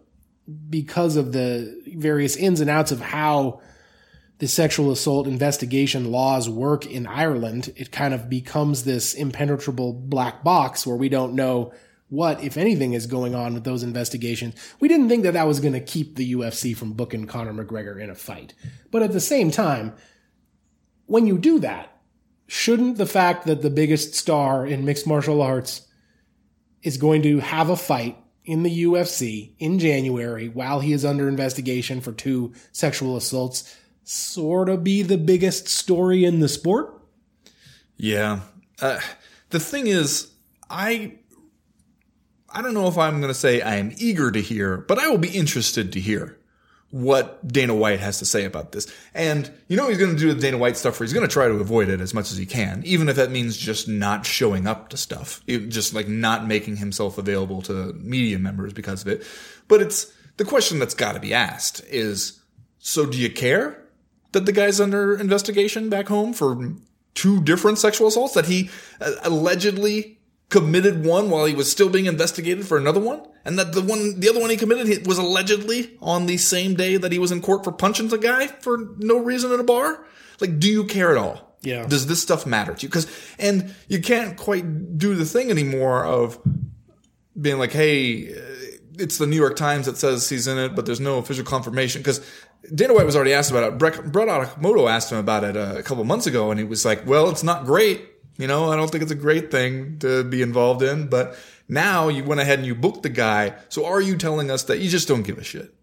because 0.69 1.17
of 1.17 1.33
the 1.33 1.83
various 1.95 2.37
ins 2.37 2.61
and 2.61 2.69
outs 2.69 2.93
of 2.93 3.01
how 3.01 3.61
the 4.43 4.49
sexual 4.49 4.90
assault 4.90 5.28
investigation 5.28 6.11
laws 6.11 6.49
work 6.49 6.84
in 6.84 7.07
Ireland, 7.07 7.72
it 7.76 7.93
kind 7.93 8.12
of 8.12 8.28
becomes 8.28 8.82
this 8.82 9.14
impenetrable 9.14 9.93
black 9.93 10.43
box 10.43 10.84
where 10.84 10.97
we 10.97 11.09
don't 11.09 11.34
know 11.34 11.72
what, 12.09 12.43
if 12.43 12.57
anything, 12.57 12.93
is 12.93 13.07
going 13.07 13.36
on 13.36 13.55
with 13.55 13.62
those 13.62 13.84
investigations. 13.84 14.57
We 14.80 14.88
didn't 14.88 15.09
think 15.09 15.22
that 15.22 15.34
that 15.34 15.47
was 15.47 15.61
going 15.61 15.74
to 15.74 15.80
keep 15.80 16.16
the 16.16 16.34
UFC 16.34 16.76
from 16.76 16.95
booking 16.95 17.28
Conor 17.28 17.53
McGregor 17.53 18.03
in 18.03 18.11
a 18.11 18.16
fight. 18.16 18.53
But 18.90 19.05
at 19.05 19.12
the 19.12 19.20
same 19.20 19.53
time, 19.53 19.95
when 21.07 21.24
you 21.24 21.38
do 21.38 21.61
that, 21.61 21.97
shouldn't 22.49 22.99
the 22.99 23.07
fact 23.07 23.47
that 23.47 23.62
the 23.62 23.70
biggest 23.70 24.16
star 24.16 24.66
in 24.66 24.84
mixed 24.84 25.07
martial 25.07 25.40
arts 25.40 25.86
is 26.82 26.97
going 26.97 27.22
to 27.22 27.38
have 27.38 27.70
a 27.70 27.76
fight 27.76 28.18
in 28.45 28.64
the 28.64 28.82
UFC 28.82 29.53
in 29.61 29.78
January 29.78 30.49
while 30.49 30.80
he 30.80 30.93
is 30.93 31.05
under 31.05 31.28
investigation 31.28 32.01
for 32.01 32.11
two 32.11 32.53
sexual 32.72 33.16
assaults 33.16 33.76
sort 34.05 34.69
of 34.69 34.83
be 34.85 35.03
the 35.03 35.19
biggest 35.19 35.69
story 35.69 36.25
in 36.25 36.41
the 36.41 36.49
sport? 36.49 37.01
Yeah. 37.97 38.41
Uh, 38.81 39.01
the 39.51 39.61
thing 39.61 39.87
is, 39.87 40.31
I 40.69 41.15
I 42.49 42.61
don't 42.63 42.75
know 42.75 42.89
if 42.89 42.99
I'm 42.99 43.21
going 43.21 43.33
to 43.33 43.39
say 43.39 43.61
I 43.63 43.77
am 43.77 43.93
eager 43.97 44.31
to 44.31 44.41
hear, 44.41 44.79
but 44.79 44.99
I 44.99 45.09
will 45.09 45.19
be 45.19 45.29
interested 45.31 45.93
to 45.93 46.01
hear 46.01 46.39
what 46.91 47.47
Dana 47.49 47.75
White 47.75 48.01
has 48.01 48.19
to 48.19 48.27
say 48.27 48.45
about 48.45 48.73
this. 48.73 48.87
And 49.15 49.51
you 49.69 49.79
know 49.79 49.89
he's 49.89 49.97
going 49.97 50.15
to 50.15 50.21
do 50.21 50.35
the 50.35 50.41
Dana 50.41 50.59
White 50.59 50.77
stuff 50.77 51.01
where 51.01 51.07
he's 51.07 51.15
going 51.15 51.27
to 51.27 51.33
try 51.33 51.49
to 51.49 51.55
avoid 51.55 51.89
it 51.89 52.03
as 52.03 52.13
much 52.13 52.31
as 52.31 52.37
he 52.37 52.45
can, 52.45 52.83
even 52.85 53.09
if 53.09 53.17
that 53.17 53.31
means 53.31 53.57
just 53.57 53.89
not 53.89 54.27
showing 54.27 54.67
up 54.67 54.91
to 54.91 54.99
stuff, 54.99 55.43
It- 55.47 55.69
just 55.69 55.95
like 55.95 56.09
not 56.09 56.47
making 56.47 56.77
himself 56.77 57.17
available 57.17 57.63
to 57.63 57.95
media 57.95 58.39
members 58.39 58.75
because 58.75 59.01
of 59.01 59.09
it. 59.09 59.25
But 59.69 59.81
it's 59.81 60.13
the 60.37 60.45
question 60.45 60.79
that's 60.79 60.95
got 60.95 61.13
to 61.13 61.21
be 61.21 61.33
asked 61.33 61.83
is, 61.89 62.41
so 62.79 63.07
do 63.07 63.17
you 63.17 63.31
care 63.31 63.82
that 64.33 64.47
the 64.47 64.53
guy's 64.53 64.80
under 64.80 65.18
investigation 65.18 65.89
back 65.89 66.09
home 66.09 66.33
for 66.33 66.74
two 67.14 67.43
different 67.43 67.78
sexual 67.78 68.09
assaults 68.09 68.35
that 68.35 68.47
he 68.47 68.70
uh, 69.01 69.12
allegedly 69.22 70.18
committed 70.49 71.05
one 71.05 71.30
while 71.30 71.47
he 71.47 71.55
was 71.55 71.70
still 71.70 71.89
being 71.89 72.07
investigated 72.07 72.66
for 72.66 72.76
another 72.76 73.01
one 73.01 73.22
and 73.45 73.59
that 73.59 73.72
the 73.72 73.80
one 73.80 74.20
the 74.20 74.28
other 74.28 74.39
one 74.41 74.51
he 74.51 74.57
committed 74.57 75.07
was 75.07 75.16
allegedly 75.18 75.97
on 76.03 76.26
the 76.26 76.37
same 76.37 76.74
day 76.74 76.97
that 76.99 77.11
he 77.12 77.18
was 77.18 77.33
in 77.33 77.41
court 77.41 77.64
for 77.64 77.72
punching 77.72 78.09
the 78.09 78.18
guy 78.18 78.47
for 78.47 78.78
no 78.99 79.18
reason 79.18 79.51
at 79.53 79.61
a 79.61 79.64
bar 79.64 80.05
like 80.41 80.59
do 80.59 80.68
you 80.70 80.85
care 80.85 81.11
at 81.11 81.16
all 81.16 81.57
Yeah. 81.62 81.87
does 81.87 82.07
this 82.07 82.20
stuff 82.20 82.45
matter 82.45 82.74
to 82.74 82.83
you 82.83 82.89
because 82.89 83.07
and 83.39 83.74
you 83.89 84.01
can't 84.03 84.37
quite 84.37 84.99
do 84.99 85.14
the 85.14 85.24
thing 85.24 85.51
anymore 85.51 86.05
of 86.05 86.39
being 87.41 87.59
like 87.59 87.72
hey 87.72 88.35
uh, 88.35 88.41
it's 88.99 89.16
the 89.16 89.26
New 89.26 89.37
York 89.37 89.57
Times 89.57 89.87
that 89.87 89.97
says 89.97 90.28
he's 90.28 90.47
in 90.47 90.59
it, 90.59 90.76
but 90.76 90.85
there's 90.85 91.01
no 91.01 91.16
official 91.16 91.47
confirmation. 91.47 92.03
Because 92.03 92.20
Dana 92.75 92.95
White 92.95 93.07
was 93.07 93.17
already 93.17 93.33
asked 93.33 93.51
about 93.51 93.65
it. 93.65 93.79
Brett, 93.79 94.13
Brett 94.13 94.29
Okamoto 94.29 94.89
asked 94.89 95.11
him 95.11 95.19
about 95.19 95.45
it 95.45 95.57
uh, 95.57 95.75
a 95.77 95.83
couple 95.83 96.05
months 96.05 96.27
ago, 96.27 96.51
and 96.51 96.61
he 96.61 96.65
was 96.65 96.85
like, 96.85 97.07
"Well, 97.07 97.31
it's 97.31 97.43
not 97.43 97.65
great. 97.65 98.09
You 98.39 98.47
know, 98.47 98.71
I 98.71 98.77
don't 98.77 98.91
think 98.91 99.03
it's 99.03 99.13
a 99.13 99.17
great 99.17 99.51
thing 99.51 99.99
to 100.01 100.25
be 100.25 100.43
involved 100.43 100.83
in." 100.83 101.09
But 101.09 101.37
now 101.69 102.09
you 102.09 102.23
went 102.25 102.41
ahead 102.41 102.59
and 102.59 102.67
you 102.67 102.75
booked 102.75 103.03
the 103.03 103.09
guy. 103.09 103.55
So 103.69 103.87
are 103.87 104.01
you 104.01 104.17
telling 104.17 104.51
us 104.51 104.65
that 104.65 104.79
you 104.79 104.89
just 104.89 105.09
don't 105.09 105.23
give 105.23 105.39
a 105.39 105.45
shit? 105.45 105.75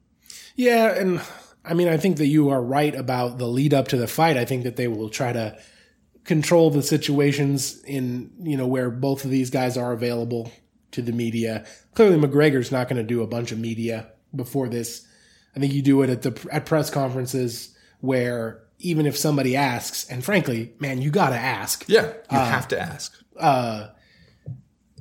Yeah, 0.56 0.94
and 0.94 1.22
I 1.66 1.74
mean, 1.74 1.88
I 1.88 1.98
think 1.98 2.18
that 2.18 2.28
you 2.28 2.50
are 2.50 2.62
right 2.62 2.96
about 2.96 3.38
the 3.38 3.48
lead 3.48 3.74
up 3.74 3.90
to 3.90 3.98
the 3.98 4.08
fight. 4.08 4.38
I 4.38 4.46
think 4.46 4.64
that 4.64 4.76
they 4.76 4.88
will 4.88 5.10
try 5.10 5.34
to 5.34 5.58
control 6.24 6.70
the 6.70 6.84
situations 6.84 7.82
in, 7.84 8.32
you 8.42 8.56
know, 8.56 8.68
where 8.68 8.90
both 8.90 9.26
of 9.26 9.32
these 9.32 9.50
guys 9.50 9.78
are 9.78 9.92
available 9.92 10.52
to 10.92 11.02
the 11.02 11.12
media. 11.12 11.66
Clearly, 11.94 12.18
McGregor's 12.18 12.72
not 12.72 12.88
going 12.88 12.98
to 12.98 13.04
do 13.04 13.22
a 13.22 13.28
bunch 13.28 13.52
of 13.52 13.60
media 13.60 14.12
before 14.36 14.70
this. 14.70 15.08
I 15.60 15.62
think 15.62 15.74
you 15.74 15.82
do 15.82 16.02
it 16.04 16.10
at 16.10 16.22
the 16.22 16.48
at 16.52 16.66
press 16.66 16.90
conferences 16.90 17.76
where 18.00 18.64
even 18.78 19.06
if 19.06 19.18
somebody 19.18 19.58
asks, 19.58 20.10
and 20.10 20.24
frankly, 20.24 20.74
man, 20.80 21.02
you 21.02 21.12
got 21.12 21.32
to 21.32 21.36
ask. 21.36 21.84
Yeah, 21.90 22.14
you 22.32 22.38
have 22.38 22.70
to 22.70 22.80
ask. 22.80 23.14
Uh, 23.38 23.90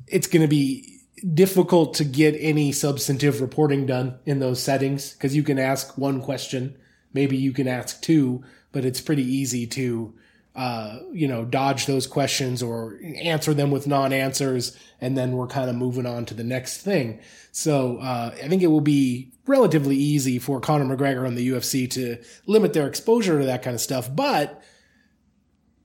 it's 0.08 0.26
going 0.26 0.42
to 0.42 0.48
be 0.48 0.98
difficult 1.32 1.94
to 1.94 2.04
get 2.04 2.32
any 2.40 2.72
substantive 2.72 3.40
reporting 3.40 3.86
done 3.86 4.18
in 4.26 4.40
those 4.40 4.60
settings 4.60 5.12
because 5.12 5.36
you 5.36 5.44
can 5.44 5.60
ask 5.60 5.96
one 5.96 6.20
question, 6.20 6.76
maybe 7.12 7.36
you 7.36 7.52
can 7.52 7.68
ask 7.68 8.00
two, 8.02 8.42
but 8.72 8.84
it's 8.84 9.00
pretty 9.00 9.22
easy 9.22 9.64
to, 9.66 10.12
uh, 10.58 10.98
you 11.12 11.28
know, 11.28 11.44
dodge 11.44 11.86
those 11.86 12.08
questions 12.08 12.64
or 12.64 12.98
answer 13.22 13.54
them 13.54 13.70
with 13.70 13.86
non-answers, 13.86 14.76
and 15.00 15.16
then 15.16 15.30
we're 15.30 15.46
kind 15.46 15.70
of 15.70 15.76
moving 15.76 16.04
on 16.04 16.26
to 16.26 16.34
the 16.34 16.42
next 16.42 16.78
thing. 16.78 17.20
So 17.52 17.98
uh, 17.98 18.34
I 18.34 18.48
think 18.48 18.62
it 18.62 18.66
will 18.66 18.80
be 18.80 19.32
relatively 19.46 19.94
easy 19.94 20.40
for 20.40 20.60
Conor 20.60 20.96
McGregor 20.96 21.24
and 21.28 21.38
the 21.38 21.48
UFC 21.48 21.88
to 21.92 22.18
limit 22.46 22.72
their 22.72 22.88
exposure 22.88 23.38
to 23.38 23.46
that 23.46 23.62
kind 23.62 23.74
of 23.74 23.80
stuff, 23.80 24.10
but 24.12 24.60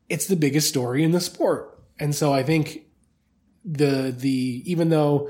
it's 0.09 0.25
the 0.25 0.35
biggest 0.35 0.69
story 0.69 1.03
in 1.03 1.11
the 1.11 1.21
sport. 1.21 1.79
And 1.99 2.15
so 2.15 2.33
I 2.33 2.41
think 2.41 2.81
the 3.63 4.11
the 4.17 4.63
even 4.65 4.89
though 4.89 5.29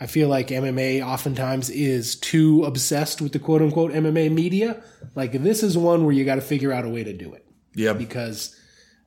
I 0.00 0.06
feel 0.06 0.28
like 0.28 0.48
MMA 0.48 1.06
oftentimes 1.06 1.70
is 1.70 2.16
too 2.16 2.64
obsessed 2.64 3.20
with 3.22 3.30
the 3.30 3.38
quote 3.38 3.62
unquote 3.62 3.92
MMA 3.92 4.32
media, 4.32 4.82
like 5.14 5.30
this 5.30 5.62
is 5.62 5.78
one 5.78 6.04
where 6.04 6.12
you 6.12 6.24
got 6.24 6.34
to 6.34 6.40
figure 6.40 6.72
out 6.72 6.84
a 6.84 6.88
way 6.88 7.04
to 7.04 7.12
do 7.12 7.32
it 7.32 7.46
Yeah, 7.76 7.92
because 7.92 8.56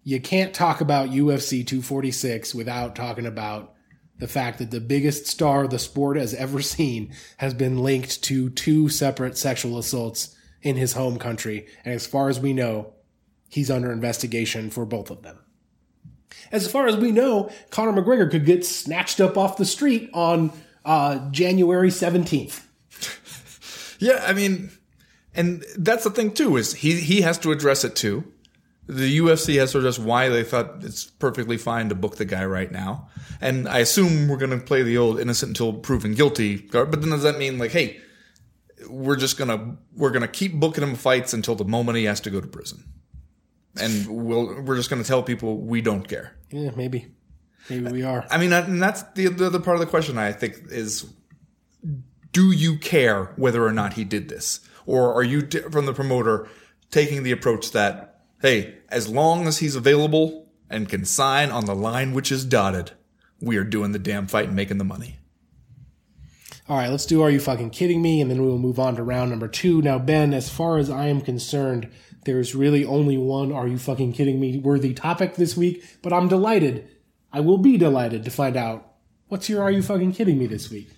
you 0.06 0.22
can't 0.22 0.53
talk 0.53 0.80
about 0.80 1.10
UFC 1.10 1.68
246 1.68 2.56
without 2.56 2.95
talking 2.95 3.26
about 3.26 3.74
the 4.18 4.28
fact 4.30 4.60
that 4.60 4.72
the 4.72 4.80
biggest 4.80 5.28
star 5.28 5.68
the 5.68 5.80
sport 5.80 6.16
has 6.16 6.34
ever 6.34 6.62
seen 6.76 7.12
has 7.38 7.53
been 7.53 7.80
linked 7.80 8.24
to 8.24 8.49
two 8.49 8.88
separate 8.88 9.38
sexual 9.38 9.78
assaults 9.78 10.34
in 10.62 10.78
his 10.78 10.93
home 10.93 11.20
country 11.20 11.68
and 11.84 11.93
as 11.93 12.08
far 12.08 12.30
as 12.30 12.39
we 12.39 12.53
know 12.53 12.93
he's 13.49 13.70
under 13.70 13.91
investigation 13.91 14.70
for 14.70 14.86
both 14.86 15.12
of 15.12 15.22
them 15.22 15.39
As 16.51 16.72
far 16.72 16.88
as 16.88 16.95
we 16.95 17.12
know, 17.12 17.51
Conor 17.70 18.01
McGregor 18.01 18.30
could 18.32 18.45
get 18.45 18.66
snatched 18.66 19.20
up 19.20 19.38
off 19.38 19.58
the 19.58 19.66
street 19.66 20.10
on 20.14 20.51
uh, 20.86 21.30
January 21.32 21.89
17th. 21.89 22.62
Yeah, 23.99 24.24
I 24.28 24.34
mean, 24.34 24.72
and 25.34 25.64
that's 25.78 26.03
the 26.03 26.10
thing 26.10 26.34
too 26.34 26.58
is 26.58 26.74
he 26.74 26.99
he 26.99 27.22
has 27.22 27.38
to 27.39 27.51
address 27.53 27.86
it 27.86 27.95
too. 27.95 28.26
The 28.88 29.18
UFC 29.20 29.58
has 29.60 29.72
to 29.72 29.80
address 29.80 29.98
why 29.98 30.30
they 30.30 30.44
thought 30.44 30.84
it's 30.84 31.06
perfectly 31.06 31.58
fine 31.58 31.90
to 31.90 31.96
book 31.96 32.18
the 32.18 32.26
guy 32.26 32.46
right 32.46 32.72
now. 32.72 33.10
And 33.42 33.68
I 33.68 33.80
assume 33.80 34.28
we're 34.28 34.38
going 34.38 34.58
to 34.58 34.64
play 34.64 34.84
the 34.84 34.98
old 34.98 35.20
innocent 35.20 35.50
until 35.50 35.74
proven 35.74 36.14
guilty 36.14 36.60
card. 36.60 36.92
But 36.92 37.02
then 37.02 37.10
does 37.10 37.24
that 37.24 37.40
mean 37.40 37.58
like, 37.58 37.72
hey, 37.72 38.00
we're 38.88 39.16
just 39.16 39.38
gonna 39.38 39.78
we're 39.96 40.12
gonna 40.12 40.28
keep 40.28 40.54
booking 40.54 40.84
him 40.84 40.96
fights 40.96 41.34
until 41.34 41.56
the 41.56 41.66
moment 41.66 41.98
he 41.98 42.04
has 42.06 42.20
to 42.22 42.30
go 42.30 42.40
to 42.40 42.48
prison, 42.48 42.84
and 43.80 44.06
we'll 44.08 44.62
we're 44.62 44.76
just 44.76 44.90
gonna 44.90 45.04
tell 45.04 45.24
people 45.24 45.58
we 45.58 45.82
don't 45.82 46.08
care. 46.08 46.36
Yeah, 46.52 46.72
maybe. 46.76 47.08
Maybe 47.70 47.92
we 47.92 48.04
are. 48.04 48.28
I 48.30 48.38
mean, 48.38 48.54
and 48.54 48.82
that's 48.82 49.02
the, 49.14 49.28
the 49.28 49.48
other 49.48 49.60
part 49.60 49.76
of 49.76 49.80
the 49.80 49.88
question 49.88 50.18
I 50.18 50.32
think 50.34 50.66
is 50.70 51.06
do 52.32 52.52
you 52.52 52.78
care 52.78 53.32
whether 53.38 53.66
or 53.66 53.72
not 53.72 53.94
he 53.94 54.04
did 54.04 54.30
this? 54.30 54.60
Or 54.86 55.14
are 55.14 55.24
you, 55.24 55.48
from 55.72 55.86
the 55.86 55.94
promoter, 55.94 56.48
taking 56.92 57.24
the 57.24 57.32
approach 57.32 57.72
that, 57.72 58.14
hey, 58.46 58.76
as 58.89 59.10
long 59.10 59.48
as 59.48 59.58
he's 59.58 59.76
available 59.76 60.48
and 60.70 60.88
can 60.88 61.04
sign 61.04 61.50
on 61.50 61.66
the 61.66 61.76
line 61.76 62.14
which 62.14 62.32
is 62.32 62.46
dotted, 62.46 62.91
we 63.41 63.58
are 63.58 63.64
doing 63.64 63.91
the 63.91 64.00
damn 64.00 64.28
fight 64.28 64.46
and 64.46 64.56
making 64.56 64.78
the 64.78 64.84
money? 64.84 65.18
All 66.70 66.78
right, 66.78 66.89
let's 66.89 67.06
do 67.06 67.22
Are 67.22 67.30
You 67.30 67.39
Fucking 67.39 67.72
Kidding 67.72 68.02
Me? 68.02 68.22
And 68.22 68.30
then 68.30 68.41
we 68.41 68.48
will 68.48 68.60
move 68.60 68.80
on 68.80 68.96
to 68.96 69.04
round 69.04 69.32
number 69.32 69.48
two. 69.48 69.82
Now, 69.82 69.98
Ben, 69.98 70.34
as 70.34 70.50
far 70.50 70.78
as 70.78 70.89
I 70.89 71.08
am 71.08 71.22
concerned, 71.22 71.91
there's 72.26 72.56
really 72.56 72.86
only 72.86 73.18
one 73.18 73.52
Are 73.52 73.68
You 73.68 73.80
Fucking 73.80 74.14
Kidding 74.14 74.39
Me 74.39 74.60
worthy 74.60 74.93
topic 74.93 75.36
this 75.36 75.58
week, 75.58 75.84
but 76.02 76.14
I'm 76.14 76.28
delighted. 76.28 76.88
I 77.32 77.39
will 77.39 77.58
be 77.58 77.78
delighted 77.78 78.24
to 78.26 78.32
find 78.32 78.56
out 78.56 78.93
what's 79.28 79.50
your 79.50 79.64
Are 79.64 79.72
You 79.72 79.82
Fucking 79.82 80.14
Kidding 80.14 80.38
Me 80.38 80.46
this 80.46 80.70
week. 80.70 80.89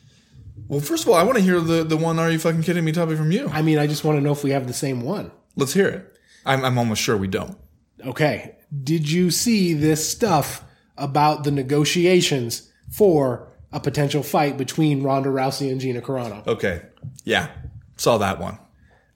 Well, 0.67 0.79
first 0.81 1.03
of 1.03 1.09
all, 1.09 1.15
I 1.15 1.23
want 1.23 1.37
to 1.37 1.43
hear 1.43 1.59
the, 1.59 1.83
the 1.83 1.97
one 1.97 2.19
Are 2.19 2.29
You 2.29 2.39
Fucking 2.39 2.63
Kidding 2.63 2.83
Me 2.83 2.91
topic 2.91 3.17
from 3.17 3.31
you. 3.31 3.49
I 3.49 3.61
mean, 3.61 3.77
I 3.77 3.87
just 3.87 4.03
want 4.03 4.17
to 4.17 4.21
know 4.21 4.31
if 4.31 4.43
we 4.43 4.51
have 4.51 4.67
the 4.67 4.73
same 4.73 5.01
one. 5.01 5.31
Let's 5.55 5.73
hear 5.73 5.87
it. 5.87 6.16
I'm, 6.47 6.65
I'm 6.65 6.77
almost 6.77 7.01
sure 7.01 7.17
we 7.17 7.27
don't. 7.27 7.57
Okay. 8.03 8.55
Did 8.83 9.09
you 9.09 9.31
see 9.31 9.73
this 9.73 10.09
stuff 10.09 10.63
about 10.97 11.43
the 11.43 11.51
negotiations 11.51 12.71
for 12.89 13.51
a 13.71 13.79
potential 13.79 14.23
fight 14.23 14.57
between 14.57 15.03
Ronda 15.03 15.29
Rousey 15.29 15.71
and 15.71 15.79
Gina 15.79 16.01
Carano? 16.01 16.45
Okay. 16.47 16.81
Yeah. 17.23 17.49
Saw 17.97 18.17
that 18.17 18.39
one. 18.39 18.57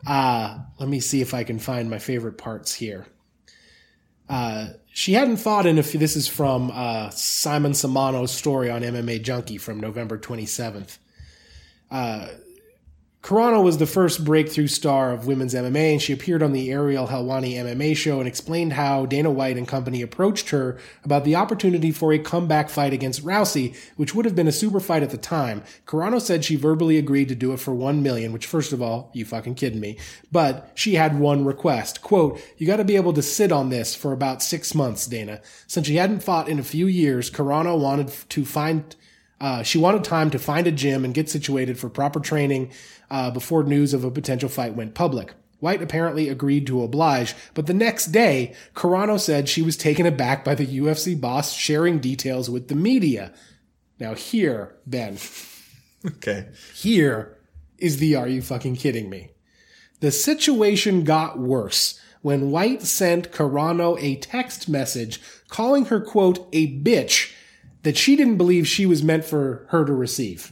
Uh, 0.06 0.60
let 0.80 0.90
me 0.90 1.00
see 1.00 1.22
if 1.22 1.34
I 1.34 1.44
can 1.44 1.60
find 1.60 1.90
my 1.90 2.00
favorite 2.00 2.38
parts 2.38 2.74
here. 2.74 3.08
Uh, 4.28 4.70
she 4.94 5.14
hadn't 5.14 5.38
fought 5.38 5.66
in 5.66 5.78
a 5.78 5.84
few, 5.84 6.00
this 6.00 6.16
is 6.16 6.28
from 6.28 6.72
uh, 6.74 7.10
Simon 7.12 7.74
Samano's 7.74 8.32
story 8.32 8.70
on 8.70 8.82
MMA 8.82 9.22
Junkie 9.22 9.58
from 9.58 9.80
November 9.80 10.18
27th. 10.18 10.98
Uh, 11.90 12.28
Carano 13.22 13.64
was 13.64 13.78
the 13.78 13.86
first 13.86 14.26
breakthrough 14.26 14.66
star 14.66 15.12
of 15.12 15.28
women's 15.28 15.54
MMA, 15.54 15.92
and 15.92 16.02
she 16.02 16.12
appeared 16.12 16.42
on 16.42 16.54
the 16.54 16.72
Ariel 16.72 17.08
Helwani 17.08 17.54
MMA 17.54 17.96
show 17.96 18.18
and 18.18 18.28
explained 18.28 18.74
how 18.74 19.06
Dana 19.06 19.30
White 19.30 19.58
and 19.58 19.68
company 19.68 20.02
approached 20.02 20.50
her 20.50 20.80
about 21.04 21.24
the 21.24 21.36
opportunity 21.36 21.92
for 21.92 22.12
a 22.12 22.18
comeback 22.18 22.68
fight 22.68 22.94
against 22.94 23.24
Rousey, 23.24 23.76
which 23.96 24.16
would 24.16 24.26
have 24.26 24.36
been 24.36 24.48
a 24.48 24.52
super 24.52 24.80
fight 24.80 25.04
at 25.04 25.12
the 25.12 25.20
time. 25.20 25.62
Carano 25.86 26.20
said 26.20 26.44
she 26.44 26.56
verbally 26.56 26.98
agreed 26.98 27.28
to 27.30 27.36
do 27.36 27.54
it 27.54 27.60
for 27.60 27.76
one 27.76 28.02
million, 28.02 28.34
which 28.34 28.48
first 28.48 28.74
of 28.74 28.82
all, 28.82 29.12
you 29.14 29.24
fucking 29.24 29.54
kidding 29.54 29.80
me. 29.80 30.00
But 30.32 30.72
she 30.74 30.96
had 30.96 31.20
one 31.20 31.46
request. 31.46 32.02
Quote, 32.02 32.42
you 32.58 32.66
gotta 32.66 32.84
be 32.84 32.96
able 32.96 33.14
to 33.14 33.22
sit 33.22 33.52
on 33.52 33.70
this 33.70 33.94
for 33.94 34.14
about 34.14 34.42
six 34.42 34.74
months, 34.74 35.06
Dana. 35.06 35.42
Since 35.68 35.86
she 35.86 35.98
hadn't 35.98 36.24
fought 36.24 36.50
in 36.50 36.58
a 36.58 36.64
few 36.64 36.88
years, 36.88 37.30
Carano 37.30 37.80
wanted 37.80 38.12
to 38.30 38.46
find 38.46 38.96
uh, 39.42 39.64
she 39.64 39.78
wanted 39.78 40.04
time 40.04 40.30
to 40.30 40.39
find 40.39 40.68
a 40.68 40.72
gym 40.72 41.04
and 41.04 41.14
get 41.14 41.30
situated 41.30 41.78
for 41.78 41.89
proper 41.89 42.20
training 42.20 42.72
uh, 43.10 43.30
before 43.32 43.64
news 43.64 43.94
of 43.94 44.06
a 44.06 44.12
potential 44.12 44.48
fight 44.48 44.76
went 44.76 44.94
public. 44.94 45.34
White 45.60 45.82
apparently 45.82 46.30
agreed 46.30 46.66
to 46.68 46.82
oblige, 46.84 47.36
but 47.54 47.68
the 47.68 47.74
next 47.74 48.08
day, 48.08 48.56
Carano 48.76 49.20
said 49.20 49.50
she 49.50 49.62
was 49.62 49.76
taken 49.78 50.06
aback 50.06 50.46
by 50.46 50.56
the 50.56 50.66
UFC 50.80 51.20
boss 51.20 51.54
sharing 51.54 52.00
details 52.00 52.50
with 52.50 52.68
the 52.68 52.76
media. 52.76 53.34
Now, 54.00 54.14
here, 54.16 54.76
Ben, 54.88 55.18
Okay. 56.06 56.48
here 56.74 57.38
is 57.78 57.98
the 57.98 58.16
are 58.16 58.28
you 58.28 58.42
fucking 58.42 58.76
kidding 58.76 59.10
me? 59.10 59.32
The 60.00 60.12
situation 60.12 61.04
got 61.04 61.38
worse 61.38 62.00
when 62.22 62.52
White 62.52 62.82
sent 62.84 63.32
Carano 63.32 63.98
a 64.02 64.16
text 64.16 64.68
message 64.70 65.20
calling 65.48 65.86
her, 65.86 66.00
quote, 66.00 66.48
a 66.54 66.80
bitch 66.82 67.34
that 67.84 67.98
she 67.98 68.16
didn't 68.16 68.38
believe 68.38 68.68
she 68.68 68.86
was 68.86 69.04
meant 69.04 69.26
for 69.26 69.66
her 69.70 69.86
to 69.86 69.94
receive. 69.94 70.52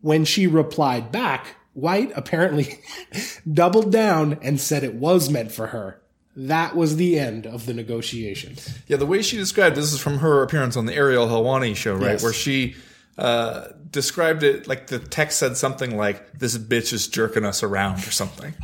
When 0.00 0.24
she 0.24 0.46
replied 0.46 1.10
back, 1.10 1.56
White 1.72 2.12
apparently 2.16 2.78
doubled 3.52 3.92
down 3.92 4.38
and 4.40 4.60
said 4.60 4.82
it 4.82 4.94
was 4.94 5.28
meant 5.28 5.52
for 5.52 5.68
her. 5.68 6.00
That 6.34 6.76
was 6.76 6.96
the 6.96 7.18
end 7.18 7.46
of 7.46 7.66
the 7.66 7.74
negotiations. 7.74 8.78
Yeah, 8.86 8.98
the 8.98 9.06
way 9.06 9.22
she 9.22 9.36
described 9.36 9.76
this 9.76 9.92
is 9.92 10.00
from 10.00 10.18
her 10.18 10.42
appearance 10.42 10.76
on 10.76 10.86
the 10.86 10.94
Ariel 10.94 11.26
Helwani 11.26 11.74
show, 11.74 11.94
right? 11.94 12.12
Yes. 12.12 12.22
Where 12.22 12.32
she 12.32 12.76
uh, 13.18 13.68
described 13.90 14.42
it 14.42 14.66
like 14.66 14.88
the 14.88 14.98
text 14.98 15.38
said 15.38 15.56
something 15.56 15.96
like, 15.96 16.38
"This 16.38 16.56
bitch 16.58 16.92
is 16.92 17.08
jerking 17.08 17.44
us 17.44 17.62
around" 17.62 17.98
or 18.06 18.10
something. 18.10 18.54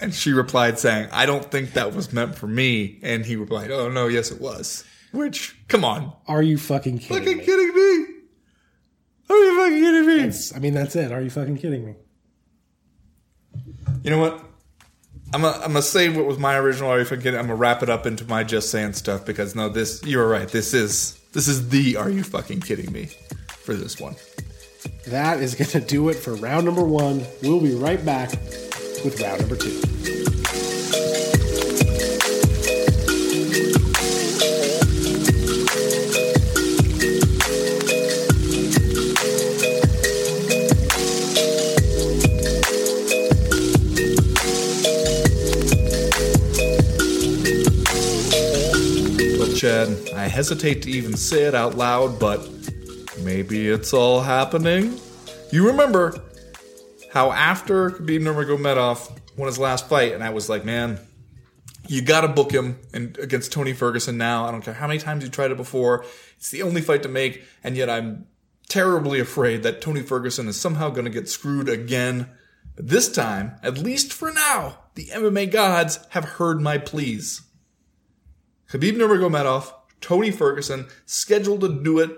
And 0.00 0.14
she 0.14 0.32
replied 0.32 0.78
saying, 0.78 1.08
"I 1.12 1.26
don't 1.26 1.50
think 1.50 1.74
that 1.74 1.94
was 1.94 2.12
meant 2.12 2.34
for 2.34 2.46
me." 2.46 2.98
And 3.02 3.26
he 3.26 3.36
replied, 3.36 3.70
"Oh 3.70 3.90
no, 3.90 4.06
yes 4.06 4.30
it 4.30 4.40
was." 4.40 4.84
Which, 5.12 5.56
come 5.68 5.84
on, 5.84 6.12
Are 6.26 6.42
you 6.42 6.56
fucking 6.58 6.98
kidding 6.98 7.18
fucking 7.24 7.38
me? 7.38 7.44
kidding 7.44 7.74
me? 7.74 8.06
Are 9.28 9.36
you 9.36 9.56
fucking 9.58 9.78
kidding 9.80 10.06
me? 10.06 10.32
I 10.54 10.58
mean, 10.58 10.74
that's 10.74 10.96
it. 10.96 11.12
Are 11.12 11.20
you 11.20 11.30
fucking 11.30 11.58
kidding 11.58 11.84
me? 11.84 11.94
You 14.02 14.10
know 14.10 14.18
what? 14.18 14.44
I'm 15.32 15.42
gonna, 15.42 15.56
I'm 15.58 15.72
gonna 15.72 15.82
say 15.82 16.08
what 16.08 16.26
was 16.26 16.38
my 16.38 16.56
original. 16.56 16.90
Are 16.90 16.98
you 16.98 17.04
fucking 17.04 17.22
kidding? 17.22 17.38
I'm 17.38 17.46
gonna 17.46 17.56
wrap 17.56 17.82
it 17.82 17.90
up 17.90 18.06
into 18.06 18.24
my 18.24 18.42
just 18.42 18.70
saying 18.70 18.94
stuff 18.94 19.24
because 19.24 19.54
no, 19.54 19.68
this 19.68 20.02
you 20.04 20.18
were 20.18 20.26
right. 20.28 20.48
This 20.48 20.74
is 20.74 21.20
this 21.32 21.46
is 21.46 21.68
the 21.68 21.96
Are 21.96 22.10
you 22.10 22.24
fucking 22.24 22.60
kidding 22.60 22.90
me 22.92 23.08
for 23.70 23.74
this 23.74 24.00
one. 24.00 24.16
That 25.06 25.40
is 25.40 25.54
going 25.54 25.70
to 25.70 25.80
do 25.80 26.08
it 26.08 26.14
for 26.14 26.34
round 26.34 26.66
number 26.66 26.82
one. 26.82 27.24
We'll 27.42 27.60
be 27.60 27.74
right 27.74 28.04
back 28.04 28.30
with 29.04 29.20
round 29.20 29.40
number 29.40 29.56
two. 29.56 29.80
Chad, 49.60 49.94
I 50.16 50.26
hesitate 50.26 50.80
to 50.84 50.90
even 50.90 51.18
say 51.18 51.42
it 51.42 51.54
out 51.54 51.76
loud, 51.76 52.18
but 52.18 52.48
maybe 53.22 53.68
it's 53.68 53.92
all 53.92 54.22
happening. 54.22 54.98
You 55.52 55.66
remember 55.66 56.18
how 57.12 57.30
after 57.32 57.90
Khabib 57.90 58.22
Nurmagomedov 58.22 59.36
won 59.36 59.48
his 59.48 59.58
last 59.58 59.86
fight, 59.86 60.14
and 60.14 60.24
I 60.24 60.30
was 60.30 60.48
like, 60.48 60.64
man, 60.64 60.98
you 61.86 62.00
got 62.00 62.22
to 62.22 62.28
book 62.28 62.50
him 62.50 62.78
and 62.94 63.18
against 63.18 63.52
Tony 63.52 63.74
Ferguson 63.74 64.16
now. 64.16 64.46
I 64.46 64.50
don't 64.50 64.62
care 64.62 64.72
how 64.72 64.86
many 64.86 64.98
times 64.98 65.24
you 65.24 65.28
tried 65.28 65.50
it 65.50 65.58
before. 65.58 66.06
It's 66.38 66.50
the 66.50 66.62
only 66.62 66.80
fight 66.80 67.02
to 67.02 67.10
make, 67.10 67.44
and 67.62 67.76
yet 67.76 67.90
I'm 67.90 68.28
terribly 68.70 69.20
afraid 69.20 69.62
that 69.64 69.82
Tony 69.82 70.00
Ferguson 70.00 70.48
is 70.48 70.58
somehow 70.58 70.88
going 70.88 71.04
to 71.04 71.10
get 71.10 71.28
screwed 71.28 71.68
again. 71.68 72.30
But 72.76 72.88
this 72.88 73.12
time, 73.12 73.56
at 73.62 73.76
least 73.76 74.10
for 74.10 74.32
now, 74.32 74.78
the 74.94 75.08
MMA 75.08 75.52
gods 75.52 75.98
have 76.12 76.24
heard 76.24 76.62
my 76.62 76.78
pleas. 76.78 77.42
Khabib 78.70 78.96
Nurmagomedov, 78.96 79.72
Tony 80.00 80.30
Ferguson, 80.30 80.86
scheduled 81.04 81.62
to 81.62 81.82
do 81.82 81.98
it 81.98 82.10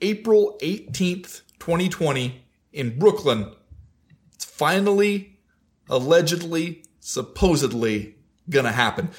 April 0.00 0.56
18th, 0.62 1.42
2020 1.58 2.44
in 2.72 2.96
Brooklyn. 2.96 3.52
It's 4.32 4.44
finally, 4.44 5.40
allegedly, 5.88 6.84
supposedly 7.00 8.14
gonna 8.48 8.70
happen. 8.70 9.10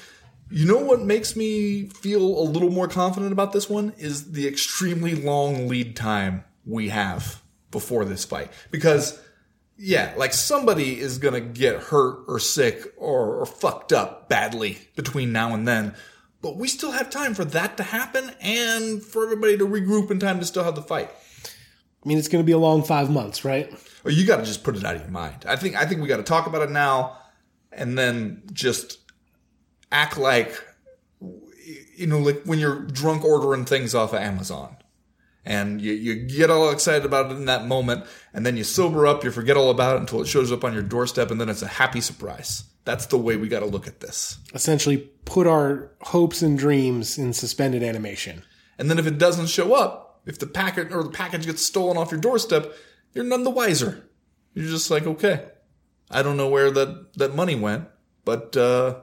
You 0.50 0.66
know 0.66 0.80
what 0.80 1.02
makes 1.02 1.36
me 1.36 1.88
feel 1.88 2.22
a 2.22 2.44
little 2.44 2.70
more 2.70 2.88
confident 2.88 3.34
about 3.34 3.52
this 3.52 3.70
one 3.70 3.94
is 3.98 4.32
the 4.32 4.48
extremely 4.48 5.16
long 5.16 5.68
lead 5.68 5.96
time 5.98 6.46
we 6.66 6.90
have 6.90 7.42
before 7.72 8.06
this 8.06 8.24
fight. 8.24 8.50
Because 8.70 9.22
yeah, 9.78 10.14
like 10.16 10.32
somebody 10.32 11.00
is 11.00 11.18
gonna 11.18 11.42
get 11.42 11.76
hurt 11.76 12.24
or 12.28 12.40
sick 12.40 12.94
or, 12.96 13.42
or 13.42 13.46
fucked 13.46 13.92
up 13.92 14.30
badly 14.30 14.78
between 14.96 15.34
now 15.34 15.54
and 15.54 15.68
then. 15.68 15.96
But 16.42 16.58
we 16.58 16.68
still 16.68 16.92
have 16.92 17.10
time 17.10 17.36
for 17.36 17.46
that 17.46 17.78
to 17.78 17.84
happen 17.84 18.32
and 18.42 19.04
for 19.04 19.24
everybody 19.24 19.58
to 19.58 19.68
regroup 19.68 20.10
in 20.10 20.20
time 20.20 20.40
to 20.40 20.46
still 20.46 20.64
have 20.64 20.76
the 20.76 20.82
fight. 20.82 21.10
I 22.04 22.08
mean, 22.08 22.18
it's 22.18 22.28
going 22.28 22.44
to 22.44 22.46
be 22.46 22.52
a 22.52 22.58
long 22.58 22.84
five 22.84 23.12
months, 23.12 23.46
right? 23.46 23.72
Or 24.04 24.12
you 24.12 24.26
got 24.26 24.38
to 24.38 24.44
just 24.44 24.64
put 24.64 24.76
it 24.76 24.84
out 24.84 24.96
of 24.96 25.02
your 25.02 25.12
mind. 25.12 25.46
I 25.48 25.56
think 25.56 25.76
I 25.76 25.86
think 25.86 26.02
we 26.02 26.08
got 26.08 26.18
to 26.18 26.24
talk 26.24 26.48
about 26.48 26.64
it 26.64 26.72
now, 26.72 27.18
and 27.72 27.98
then 27.98 28.42
just 28.52 28.98
act 29.92 30.18
like 30.18 30.60
you 31.96 32.08
know, 32.08 32.20
like 32.20 32.42
when 32.46 32.60
you're 32.60 32.82
drunk 32.82 33.24
ordering 33.24 33.66
things 33.66 33.94
off 33.94 34.14
of 34.14 34.20
Amazon. 34.20 34.76
And 35.44 35.82
you, 35.82 35.94
you 35.94 36.16
get 36.16 36.52
all 36.52 36.70
excited 36.70 37.04
about 37.04 37.32
it 37.32 37.36
in 37.36 37.46
that 37.46 37.66
moment, 37.66 38.06
and 38.34 38.46
then 38.46 38.58
you 38.58 38.64
sober 38.64 39.08
up, 39.08 39.24
you 39.24 39.32
forget 39.32 39.58
all 39.58 39.72
about 39.72 39.96
it 39.96 40.02
until 40.02 40.22
it 40.22 40.28
shows 40.28 40.52
up 40.52 40.64
on 40.64 40.74
your 40.74 40.84
doorstep, 40.84 41.32
and 41.32 41.42
then 41.42 41.50
it's 41.50 41.64
a 41.64 41.68
happy 41.68 42.02
surprise. 42.02 42.66
That's 42.84 43.06
the 43.08 43.18
way 43.18 43.38
we 43.38 43.48
got 43.48 43.60
to 43.60 43.66
look 43.68 43.88
at 43.88 44.00
this. 44.00 44.40
Essentially, 44.54 44.98
put 45.26 45.46
our 45.48 45.92
hopes 46.02 46.42
and 46.42 46.58
dreams 46.58 47.18
in 47.18 47.34
suspended 47.34 47.84
animation. 47.84 48.44
And 48.80 48.90
then 48.90 48.98
if 48.98 49.06
it 49.06 49.18
doesn't 49.20 49.48
show 49.48 49.74
up, 49.76 50.22
if 50.26 50.40
the 50.40 50.48
packet 50.48 50.92
or 50.92 51.04
the 51.04 51.10
package 51.12 51.46
gets 51.46 51.62
stolen 51.62 51.96
off 51.98 52.12
your 52.12 52.20
doorstep, 52.20 52.74
you're 53.14 53.24
none 53.26 53.44
the 53.44 53.50
wiser. 53.52 54.10
You're 54.54 54.68
just 54.70 54.90
like, 54.90 55.06
okay, 55.06 55.46
I 56.10 56.24
don't 56.24 56.38
know 56.38 56.50
where 56.50 56.72
that, 56.72 57.14
that 57.18 57.36
money 57.36 57.56
went, 57.56 57.88
but 58.26 58.58
uh, 58.58 58.96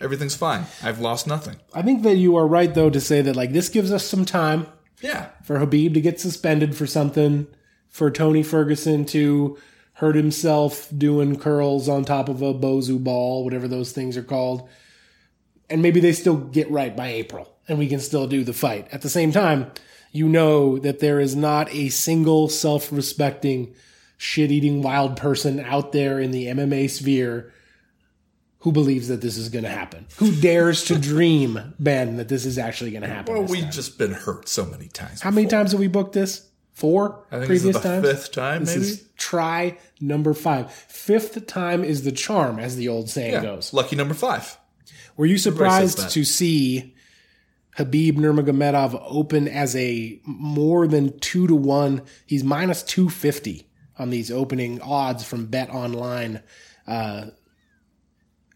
everything's 0.00 0.34
fine. 0.36 0.66
I've 0.82 1.00
lost 1.00 1.26
nothing. 1.26 1.56
I 1.74 1.82
think 1.82 2.02
that 2.02 2.16
you 2.16 2.36
are 2.36 2.46
right, 2.46 2.72
though, 2.74 2.90
to 2.90 3.00
say 3.00 3.22
that 3.22 3.36
like 3.36 3.52
this 3.52 3.68
gives 3.68 3.90
us 3.92 4.04
some 4.06 4.24
time 4.24 4.66
Yeah. 5.00 5.30
for 5.44 5.58
Khabib 5.58 5.94
to 5.94 6.00
get 6.00 6.20
suspended 6.20 6.76
for 6.76 6.86
something, 6.86 7.46
for 7.88 8.10
Tony 8.10 8.42
Ferguson 8.42 9.04
to 9.06 9.58
hurt 9.94 10.16
himself 10.16 10.88
doing 10.96 11.38
curls 11.38 11.88
on 11.88 12.04
top 12.04 12.28
of 12.28 12.42
a 12.42 12.54
Bosu 12.54 13.02
ball, 13.02 13.44
whatever 13.44 13.68
those 13.68 13.92
things 13.92 14.16
are 14.16 14.22
called. 14.22 14.68
And 15.70 15.82
maybe 15.82 16.00
they 16.00 16.12
still 16.12 16.36
get 16.36 16.70
right 16.70 16.96
by 16.96 17.08
April 17.08 17.54
and 17.68 17.78
we 17.78 17.88
can 17.88 18.00
still 18.00 18.26
do 18.26 18.44
the 18.44 18.52
fight. 18.52 18.88
At 18.92 19.02
the 19.02 19.08
same 19.08 19.32
time, 19.32 19.70
you 20.10 20.28
know 20.28 20.78
that 20.78 21.00
there 21.00 21.20
is 21.20 21.34
not 21.34 21.72
a 21.72 21.88
single 21.88 22.48
self 22.48 22.92
respecting, 22.92 23.74
shit 24.16 24.50
eating 24.50 24.82
wild 24.82 25.16
person 25.16 25.60
out 25.60 25.92
there 25.92 26.20
in 26.20 26.30
the 26.30 26.46
MMA 26.46 26.90
sphere 26.90 27.52
who 28.60 28.70
believes 28.70 29.08
that 29.08 29.20
this 29.20 29.36
is 29.36 29.48
going 29.48 29.64
to 29.64 29.70
happen. 29.70 30.06
Who 30.18 30.30
dares 30.40 30.84
to 30.84 30.96
dream, 30.96 31.74
Ben, 31.80 32.16
that 32.18 32.28
this 32.28 32.46
is 32.46 32.58
actually 32.58 32.92
going 32.92 33.02
to 33.02 33.08
happen? 33.08 33.34
Well, 33.34 33.42
we've 33.44 33.64
time? 33.64 33.72
just 33.72 33.98
been 33.98 34.12
hurt 34.12 34.48
so 34.48 34.64
many 34.64 34.86
times. 34.86 35.20
How 35.20 35.32
many 35.32 35.48
times 35.48 35.72
have 35.72 35.80
we 35.80 35.88
booked 35.88 36.12
this? 36.12 36.48
Four 36.72 37.26
I 37.30 37.36
think 37.38 37.48
this 37.48 37.62
previous 37.62 37.82
times. 37.82 38.06
fifth 38.06 38.32
time, 38.32 38.64
This 38.64 38.76
maybe. 38.76 38.86
is 38.88 39.08
try 39.16 39.78
number 40.00 40.32
five. 40.32 40.72
Fifth 40.72 41.46
time 41.46 41.84
is 41.84 42.02
the 42.02 42.12
charm, 42.12 42.58
as 42.58 42.76
the 42.76 42.88
old 42.88 43.10
saying 43.10 43.32
yeah. 43.34 43.42
goes. 43.42 43.72
Lucky 43.74 43.94
number 43.94 44.14
five. 44.14 44.58
Were 45.16 45.26
you 45.26 45.36
surprised 45.36 46.10
to 46.10 46.24
see 46.24 46.94
Khabib 47.76 48.14
Nurmagomedov 48.14 49.00
open 49.06 49.48
as 49.48 49.76
a 49.76 50.18
more 50.24 50.86
than 50.86 51.18
two 51.20 51.46
to 51.46 51.54
one? 51.54 52.02
He's 52.26 52.42
minus 52.42 52.82
two 52.82 53.10
fifty 53.10 53.68
on 53.98 54.08
these 54.08 54.30
opening 54.30 54.80
odds 54.80 55.22
from 55.24 55.46
Bet 55.46 55.68
Online. 55.68 56.42
Uh, 56.86 57.26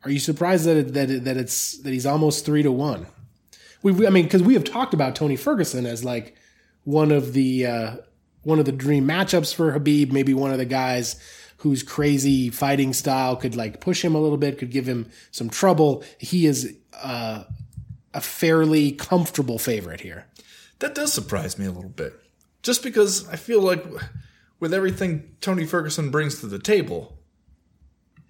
are 0.05 0.11
you 0.11 0.19
surprised 0.19 0.65
that 0.65 0.77
it, 0.77 0.95
that 0.95 1.11
it, 1.11 1.25
that 1.25 1.37
it's 1.37 1.79
that 1.83 1.93
he's 1.93 2.07
almost 2.07 2.47
three 2.47 2.63
to 2.63 2.73
one? 2.73 3.07
We, 3.83 4.07
I 4.07 4.11
mean, 4.11 4.25
because 4.25 4.43
we 4.43 4.55
have 4.55 4.65
talked 4.65 4.95
about 4.95 5.15
Tony 5.15 5.37
Ferguson 5.37 5.85
as 5.85 6.03
like 6.05 6.35
one 6.85 7.13
of 7.13 7.33
the 7.35 7.67
uh, 7.67 7.97
one 8.47 8.61
of 8.61 8.65
the 8.65 8.71
dream 8.71 9.09
matchups 9.09 9.53
for 9.53 9.77
Khabib. 9.77 10.13
Maybe 10.13 10.33
one 10.33 10.53
of 10.53 10.59
the 10.59 10.65
guys 10.65 11.17
whose 11.59 11.83
crazy 11.83 12.49
fighting 12.49 12.93
style 12.93 13.35
could 13.35 13.57
like 13.57 13.81
push 13.81 14.05
him 14.05 14.15
a 14.15 14.21
little 14.21 14.39
bit, 14.39 14.57
could 14.57 14.71
give 14.71 14.87
him 14.87 15.11
some 15.33 15.51
trouble. 15.51 16.05
He 16.19 16.47
is 16.47 16.77
uh, 16.95 17.43
a 18.15 18.21
fairly 18.21 18.93
comfortable 18.93 19.59
favorite 19.59 20.01
here. 20.01 20.27
That 20.79 20.95
does 20.95 21.13
surprise 21.13 21.59
me 21.59 21.67
a 21.67 21.73
little 21.73 21.91
bit. 21.91 22.15
Just 22.63 22.85
because 22.85 23.29
I 23.29 23.35
feel 23.35 23.61
like 23.61 23.85
with 24.61 24.73
everything 24.73 25.35
Tony 25.41 25.67
Ferguson 25.67 26.13
brings 26.13 26.39
to 26.41 26.47
the 26.47 26.61
table, 26.61 27.19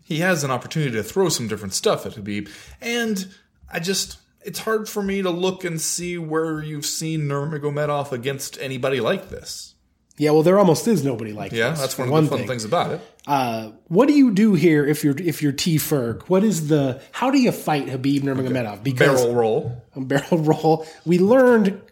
he 0.03 0.21
has 0.21 0.45
an 0.45 0.51
opportunity 0.51 0.93
to 0.93 1.03
throw 1.03 1.29
some 1.29 1.47
different 1.47 1.75
stuff 1.75 2.07
at 2.07 2.13
Khabib. 2.13 2.49
And 2.81 3.29
I 3.71 3.81
just, 3.81 4.17
it's 4.43 4.61
hard 4.61 4.89
for 4.89 5.03
me 5.03 5.21
to 5.21 5.31
look 5.31 5.63
and 5.63 5.79
see 5.79 6.17
where 6.17 6.63
you've 6.63 6.87
seen 6.87 7.29
Nurmagomedov 7.29 8.13
against 8.13 8.59
anybody 8.63 9.01
like 9.01 9.29
this. 9.29 9.75
Yeah, 10.19 10.31
well, 10.31 10.43
there 10.43 10.59
almost 10.59 10.89
is 10.89 11.05
nobody 11.05 11.33
like 11.33 11.53
Yeah, 11.53 11.71
this, 11.71 11.81
that's 11.81 11.99
one 11.99 12.09
of 12.09 12.25
the 12.25 12.29
fun 12.31 12.39
thing. 12.39 12.49
things 12.49 12.65
about 12.65 12.93
it. 12.93 13.01
Uh, 13.27 13.73
what 13.89 14.09
do 14.09 14.15
you 14.15 14.31
do 14.31 14.55
here 14.55 14.87
if 14.87 15.05
you're 15.05 15.17
if 15.19 15.43
you're 15.43 15.53
T 15.53 15.77
Ferg? 15.77 16.23
What 16.29 16.43
is 16.45 16.69
the 16.69 17.03
how 17.13 17.31
do 17.31 17.39
you 17.39 17.53
fight 17.53 17.87
Khabib 17.87 18.21
Nurmagomedov? 18.23 18.83
Because 18.83 19.21
Barrel 19.21 19.35
roll. 19.35 19.83
barrel 19.97 20.39
roll. 20.39 20.87
We 21.05 21.19
learned 21.19 21.83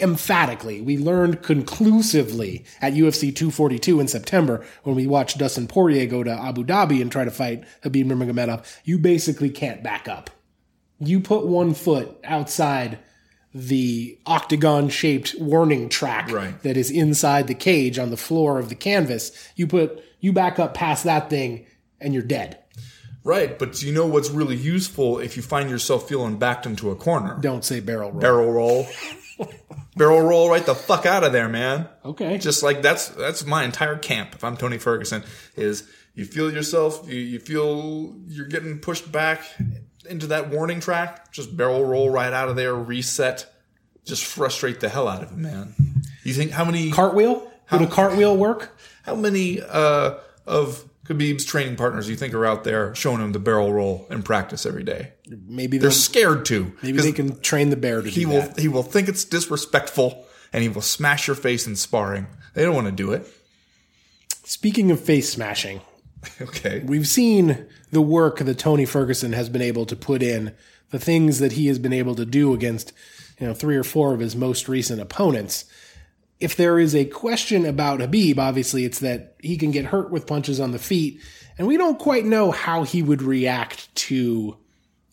emphatically, 0.00 0.80
we 0.80 0.96
learned 0.96 1.42
conclusively 1.42 2.64
at 2.80 2.92
UFC 2.92 3.34
242 3.34 3.98
in 4.00 4.06
September 4.08 4.64
when 4.84 4.94
we 4.94 5.06
watched 5.06 5.38
Dustin 5.38 5.66
Poirier 5.66 6.06
go 6.06 6.22
to 6.22 6.30
Abu 6.30 6.64
Dhabi 6.64 7.02
and 7.02 7.10
try 7.10 7.24
to 7.24 7.30
fight 7.30 7.64
Khabib 7.82 8.04
Nurmagomedov. 8.06 8.64
You 8.84 8.98
basically 8.98 9.50
can't 9.50 9.82
back 9.82 10.06
up. 10.08 10.30
You 11.00 11.20
put 11.20 11.46
one 11.46 11.74
foot 11.74 12.16
outside 12.24 12.98
the 13.54 14.18
octagon 14.26 14.88
shaped 14.88 15.34
warning 15.38 15.88
track 15.88 16.30
Right. 16.30 16.60
that 16.62 16.76
is 16.76 16.90
inside 16.90 17.46
the 17.46 17.54
cage 17.54 17.98
on 17.98 18.10
the 18.10 18.16
floor 18.16 18.58
of 18.58 18.68
the 18.68 18.74
canvas. 18.74 19.32
You 19.56 19.66
put 19.66 20.02
you 20.20 20.32
back 20.32 20.58
up 20.58 20.74
past 20.74 21.04
that 21.04 21.30
thing 21.30 21.66
and 22.00 22.12
you're 22.14 22.22
dead. 22.22 22.58
Right, 23.24 23.58
but 23.58 23.82
you 23.82 23.92
know 23.92 24.06
what's 24.06 24.30
really 24.30 24.56
useful 24.56 25.18
if 25.18 25.36
you 25.36 25.42
find 25.42 25.68
yourself 25.68 26.08
feeling 26.08 26.38
backed 26.38 26.64
into 26.66 26.90
a 26.90 26.96
corner? 26.96 27.36
Don't 27.40 27.64
say 27.64 27.80
barrel 27.80 28.10
roll. 28.12 28.20
Barrel 28.20 28.52
roll. 28.52 28.86
Barrel 29.96 30.20
roll 30.22 30.48
right 30.50 30.64
the 30.64 30.74
fuck 30.74 31.06
out 31.06 31.24
of 31.24 31.32
there, 31.32 31.48
man. 31.48 31.88
Okay. 32.04 32.38
just 32.38 32.62
like 32.62 32.82
that's 32.82 33.08
that's 33.08 33.44
my 33.44 33.64
entire 33.64 33.96
camp 33.96 34.34
if 34.34 34.44
i'm 34.44 34.56
tony 34.56 34.78
ferguson 34.78 35.22
is 35.56 35.88
you 36.14 36.24
feel 36.24 36.52
yourself 36.52 37.04
you, 37.08 37.16
you 37.18 37.38
feel 37.40 38.14
you're 38.28 38.46
getting 38.46 38.78
pushed 38.78 39.10
back 39.12 39.42
into 40.08 40.26
that 40.28 40.50
warning 40.50 40.80
track 40.80 41.32
just 41.32 41.56
barrel 41.56 41.84
roll 41.84 42.10
right 42.10 42.32
out 42.32 42.48
of 42.48 42.56
there 42.56 42.74
reset 42.74 43.46
just 44.04 44.24
frustrate 44.24 44.80
the 44.80 44.88
hell 44.88 45.06
out 45.08 45.22
of 45.22 45.30
him, 45.30 45.42
man 45.42 45.74
you 46.24 46.32
think 46.34 46.50
how 46.50 46.64
many 46.64 46.90
cartwheel? 46.90 47.50
Would 47.72 47.82
a 47.82 47.86
cartwheel 47.86 48.36
work? 48.36 48.76
how 49.04 49.14
many 49.14 49.60
uh 49.62 50.14
of 50.46 50.84
khabib's 51.04 51.44
training 51.44 51.76
partners 51.76 52.08
you 52.08 52.16
think 52.16 52.34
are 52.34 52.44
out 52.44 52.64
there 52.64 52.94
showing 52.94 53.20
him 53.20 53.32
the 53.32 53.38
barrel 53.38 53.72
roll 53.72 54.06
in 54.10 54.22
practice 54.22 54.66
every 54.66 54.82
day 54.84 55.12
Maybe 55.46 55.78
they're 55.78 55.90
scared 55.90 56.44
to 56.46 56.72
Maybe 56.82 56.98
they 57.00 57.12
can 57.12 57.38
train 57.40 57.70
the 57.70 57.76
bear 57.76 58.02
to 58.02 58.08
he 58.08 58.22
do 58.24 58.28
will 58.30 58.40
that. 58.42 58.58
he 58.58 58.68
will 58.68 58.82
think 58.82 59.08
it's 59.08 59.24
disrespectful 59.24 60.24
and 60.52 60.62
he 60.62 60.68
will 60.68 60.82
smash 60.82 61.26
your 61.26 61.36
face 61.36 61.66
in 61.66 61.76
sparring 61.76 62.26
they 62.54 62.62
don't 62.64 62.74
want 62.74 62.86
to 62.86 62.92
do 62.92 63.12
it 63.12 63.26
Speaking 64.44 64.90
of 64.90 64.98
face 64.98 65.30
smashing, 65.30 65.82
okay 66.40 66.82
we've 66.84 67.08
seen 67.08 67.66
the 67.90 68.02
work 68.02 68.38
that 68.38 68.58
Tony 68.58 68.84
Ferguson 68.84 69.32
has 69.32 69.48
been 69.48 69.62
able 69.62 69.86
to 69.86 69.96
put 69.96 70.22
in, 70.22 70.54
the 70.90 70.98
things 70.98 71.38
that 71.38 71.52
he 71.52 71.66
has 71.66 71.78
been 71.78 71.92
able 71.92 72.14
to 72.14 72.24
do 72.24 72.52
against, 72.52 72.92
you 73.38 73.46
know, 73.46 73.54
three 73.54 73.76
or 73.76 73.84
four 73.84 74.14
of 74.14 74.20
his 74.20 74.36
most 74.36 74.68
recent 74.68 75.00
opponents. 75.00 75.64
If 76.40 76.56
there 76.56 76.78
is 76.78 76.94
a 76.94 77.04
question 77.04 77.66
about 77.66 78.00
Khabib, 78.00 78.38
obviously 78.38 78.84
it's 78.84 79.00
that 79.00 79.34
he 79.40 79.56
can 79.56 79.70
get 79.70 79.86
hurt 79.86 80.10
with 80.10 80.26
punches 80.26 80.60
on 80.60 80.70
the 80.72 80.78
feet, 80.78 81.20
and 81.56 81.66
we 81.66 81.76
don't 81.76 81.98
quite 81.98 82.24
know 82.24 82.50
how 82.50 82.84
he 82.84 83.02
would 83.02 83.22
react 83.22 83.94
to 83.96 84.56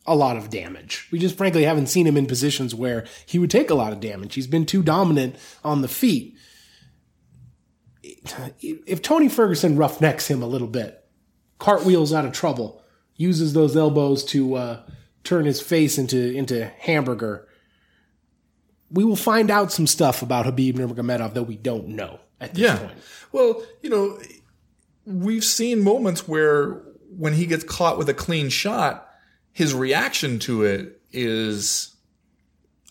a 0.05 0.15
lot 0.15 0.37
of 0.37 0.51
damage. 0.51 1.07
We 1.11 1.17
just 1.17 1.35
frankly 1.35 1.63
haven't 1.63 1.87
seen 1.87 2.05
him 2.05 2.17
in 2.17 2.27
positions 2.27 2.75
where 2.75 3.05
he 3.25 3.39
would 3.39 3.49
take 3.49 3.71
a 3.71 3.75
lot 3.75 3.91
of 3.91 3.99
damage. 3.99 4.35
He's 4.35 4.45
been 4.45 4.67
too 4.67 4.83
dominant 4.83 5.35
on 5.63 5.81
the 5.81 5.87
feet. 5.87 6.34
If 8.61 9.01
Tony 9.01 9.29
Ferguson 9.29 9.77
roughnecks 9.77 10.27
him 10.29 10.41
a 10.41 10.47
little 10.47 10.67
bit, 10.67 11.05
cartwheels 11.59 12.13
out 12.13 12.25
of 12.25 12.31
trouble, 12.33 12.81
uses 13.15 13.53
those 13.53 13.75
elbows 13.75 14.23
to 14.25 14.55
uh, 14.55 14.79
turn 15.23 15.45
his 15.45 15.61
face 15.61 15.97
into 15.97 16.33
into 16.33 16.65
hamburger, 16.79 17.47
we 18.91 19.03
will 19.03 19.15
find 19.15 19.49
out 19.51 19.71
some 19.71 19.87
stuff 19.87 20.21
about 20.21 20.45
Khabib 20.45 20.73
Nurmagomedov 20.75 21.33
that 21.33 21.43
we 21.43 21.55
don't 21.57 21.89
know 21.89 22.19
at 22.39 22.53
this 22.53 22.63
Yeah. 22.63 22.77
point. 22.77 22.97
Well, 23.31 23.63
you 23.81 23.89
know, 23.89 24.19
we've 25.05 25.43
seen 25.43 25.81
moments 25.81 26.27
where 26.27 26.81
when 27.17 27.33
he 27.33 27.45
gets 27.45 27.63
caught 27.63 27.97
with 27.97 28.09
a 28.09 28.13
clean 28.13 28.49
shot, 28.49 29.07
his 29.51 29.73
reaction 29.73 30.37
to 30.39 30.63
it 30.63 31.01
is, 31.11 31.95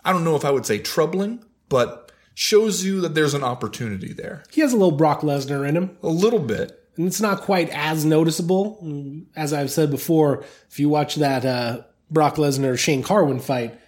I 0.05 0.13
don't 0.13 0.25
know 0.25 0.35
if 0.37 0.45
I 0.45 0.51
would 0.51 0.65
say 0.67 0.79
troubling, 0.79 1.45
but 1.69 2.04
shows 2.35 2.85
you 2.85 3.01
that 3.01 3.15
there's 3.15 3.35
an 3.35 3.45
opportunity 3.45 4.13
there. 4.13 4.43
He 4.51 4.61
has 4.61 4.73
a 4.73 4.77
little 4.77 4.97
Brock 4.97 5.21
Lesnar 5.21 5.67
in 5.69 5.77
him. 5.77 5.97
A 6.03 6.09
little 6.09 6.41
bit. 6.41 6.81
and 6.97 7.07
it's 7.07 7.21
not 7.21 7.41
quite 7.43 7.71
as 7.71 8.05
noticeable. 8.05 9.25
As 9.37 9.53
I've 9.53 9.71
said 9.71 9.91
before, 9.91 10.45
if 10.71 10.79
you 10.79 10.89
watch 10.89 11.17
that 11.17 11.45
uh, 11.45 11.83
Brock 12.11 12.37
Lesnar 12.37 12.79
Shane 12.79 13.03
Carwin 13.03 13.41
fight, 13.41 13.79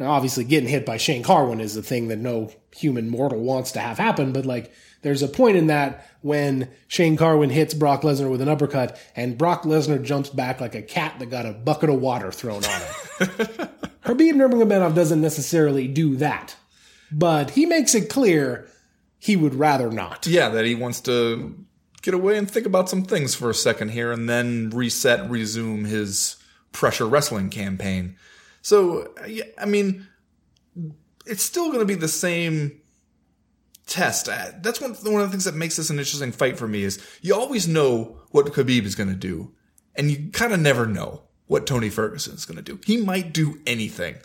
obviously 0.00 0.44
getting 0.44 0.68
hit 0.68 0.84
by 0.84 0.96
Shane 0.96 1.22
Carwin 1.22 1.60
is 1.60 1.76
a 1.76 1.82
thing 1.82 2.08
that 2.08 2.18
no 2.18 2.50
human 2.74 3.08
mortal 3.08 3.40
wants 3.40 3.72
to 3.72 3.80
have 3.80 3.98
happen, 3.98 4.32
but 4.32 4.46
like 4.46 4.72
there's 5.02 5.22
a 5.22 5.28
point 5.28 5.56
in 5.56 5.66
that 5.66 6.06
when 6.22 6.70
Shane 6.88 7.16
Carwin 7.16 7.50
hits 7.50 7.74
Brock 7.74 8.02
Lesnar 8.02 8.30
with 8.30 8.40
an 8.40 8.48
uppercut 8.48 8.98
and 9.14 9.36
Brock 9.36 9.62
Lesnar 9.64 10.02
jumps 10.02 10.30
back 10.30 10.60
like 10.60 10.74
a 10.74 10.82
cat 10.82 11.18
that 11.18 11.26
got 11.26 11.44
a 11.46 11.52
bucket 11.52 11.90
of 11.90 12.00
water 12.00 12.32
thrown 12.32 12.64
on 12.64 12.80
it. 12.82 12.90
Khabib 14.04 14.32
Nurmagomedov 14.34 14.94
doesn't 14.94 15.20
necessarily 15.20 15.86
do 15.86 16.16
that, 16.16 16.56
but 17.12 17.50
he 17.50 17.66
makes 17.66 17.94
it 17.94 18.08
clear 18.08 18.68
he 19.18 19.36
would 19.36 19.54
rather 19.54 19.90
not. 19.90 20.26
Yeah, 20.26 20.48
that 20.48 20.64
he 20.64 20.74
wants 20.74 21.00
to 21.02 21.64
get 22.02 22.14
away 22.14 22.36
and 22.36 22.50
think 22.50 22.66
about 22.66 22.88
some 22.88 23.04
things 23.04 23.34
for 23.34 23.50
a 23.50 23.54
second 23.54 23.90
here 23.90 24.10
and 24.10 24.28
then 24.28 24.70
reset, 24.70 25.30
resume 25.30 25.84
his 25.84 26.36
pressure 26.72 27.06
wrestling 27.06 27.48
campaign. 27.48 28.16
So, 28.62 29.12
I 29.58 29.66
mean, 29.66 30.08
it's 31.26 31.42
still 31.42 31.68
going 31.68 31.80
to 31.80 31.84
be 31.84 31.94
the 31.94 32.08
same 32.08 32.80
test. 33.86 34.26
That's 34.26 34.80
one, 34.80 34.94
one 34.94 35.22
of 35.22 35.28
the 35.28 35.30
things 35.30 35.44
that 35.44 35.54
makes 35.54 35.76
this 35.76 35.90
an 35.90 35.98
interesting 35.98 36.32
fight 36.32 36.58
for 36.58 36.66
me 36.66 36.82
is 36.82 37.04
you 37.20 37.34
always 37.34 37.68
know 37.68 38.20
what 38.30 38.46
Khabib 38.46 38.84
is 38.84 38.94
going 38.94 39.10
to 39.10 39.14
do, 39.14 39.52
and 39.94 40.10
you 40.10 40.30
kind 40.30 40.52
of 40.52 40.60
never 40.60 40.86
know 40.86 41.22
what 41.46 41.66
Tony 41.66 41.90
Ferguson 41.90 42.34
is 42.34 42.46
going 42.46 42.56
to 42.56 42.62
do. 42.62 42.80
He 42.84 42.96
might 42.96 43.32
do 43.32 43.60
anything. 43.66 44.16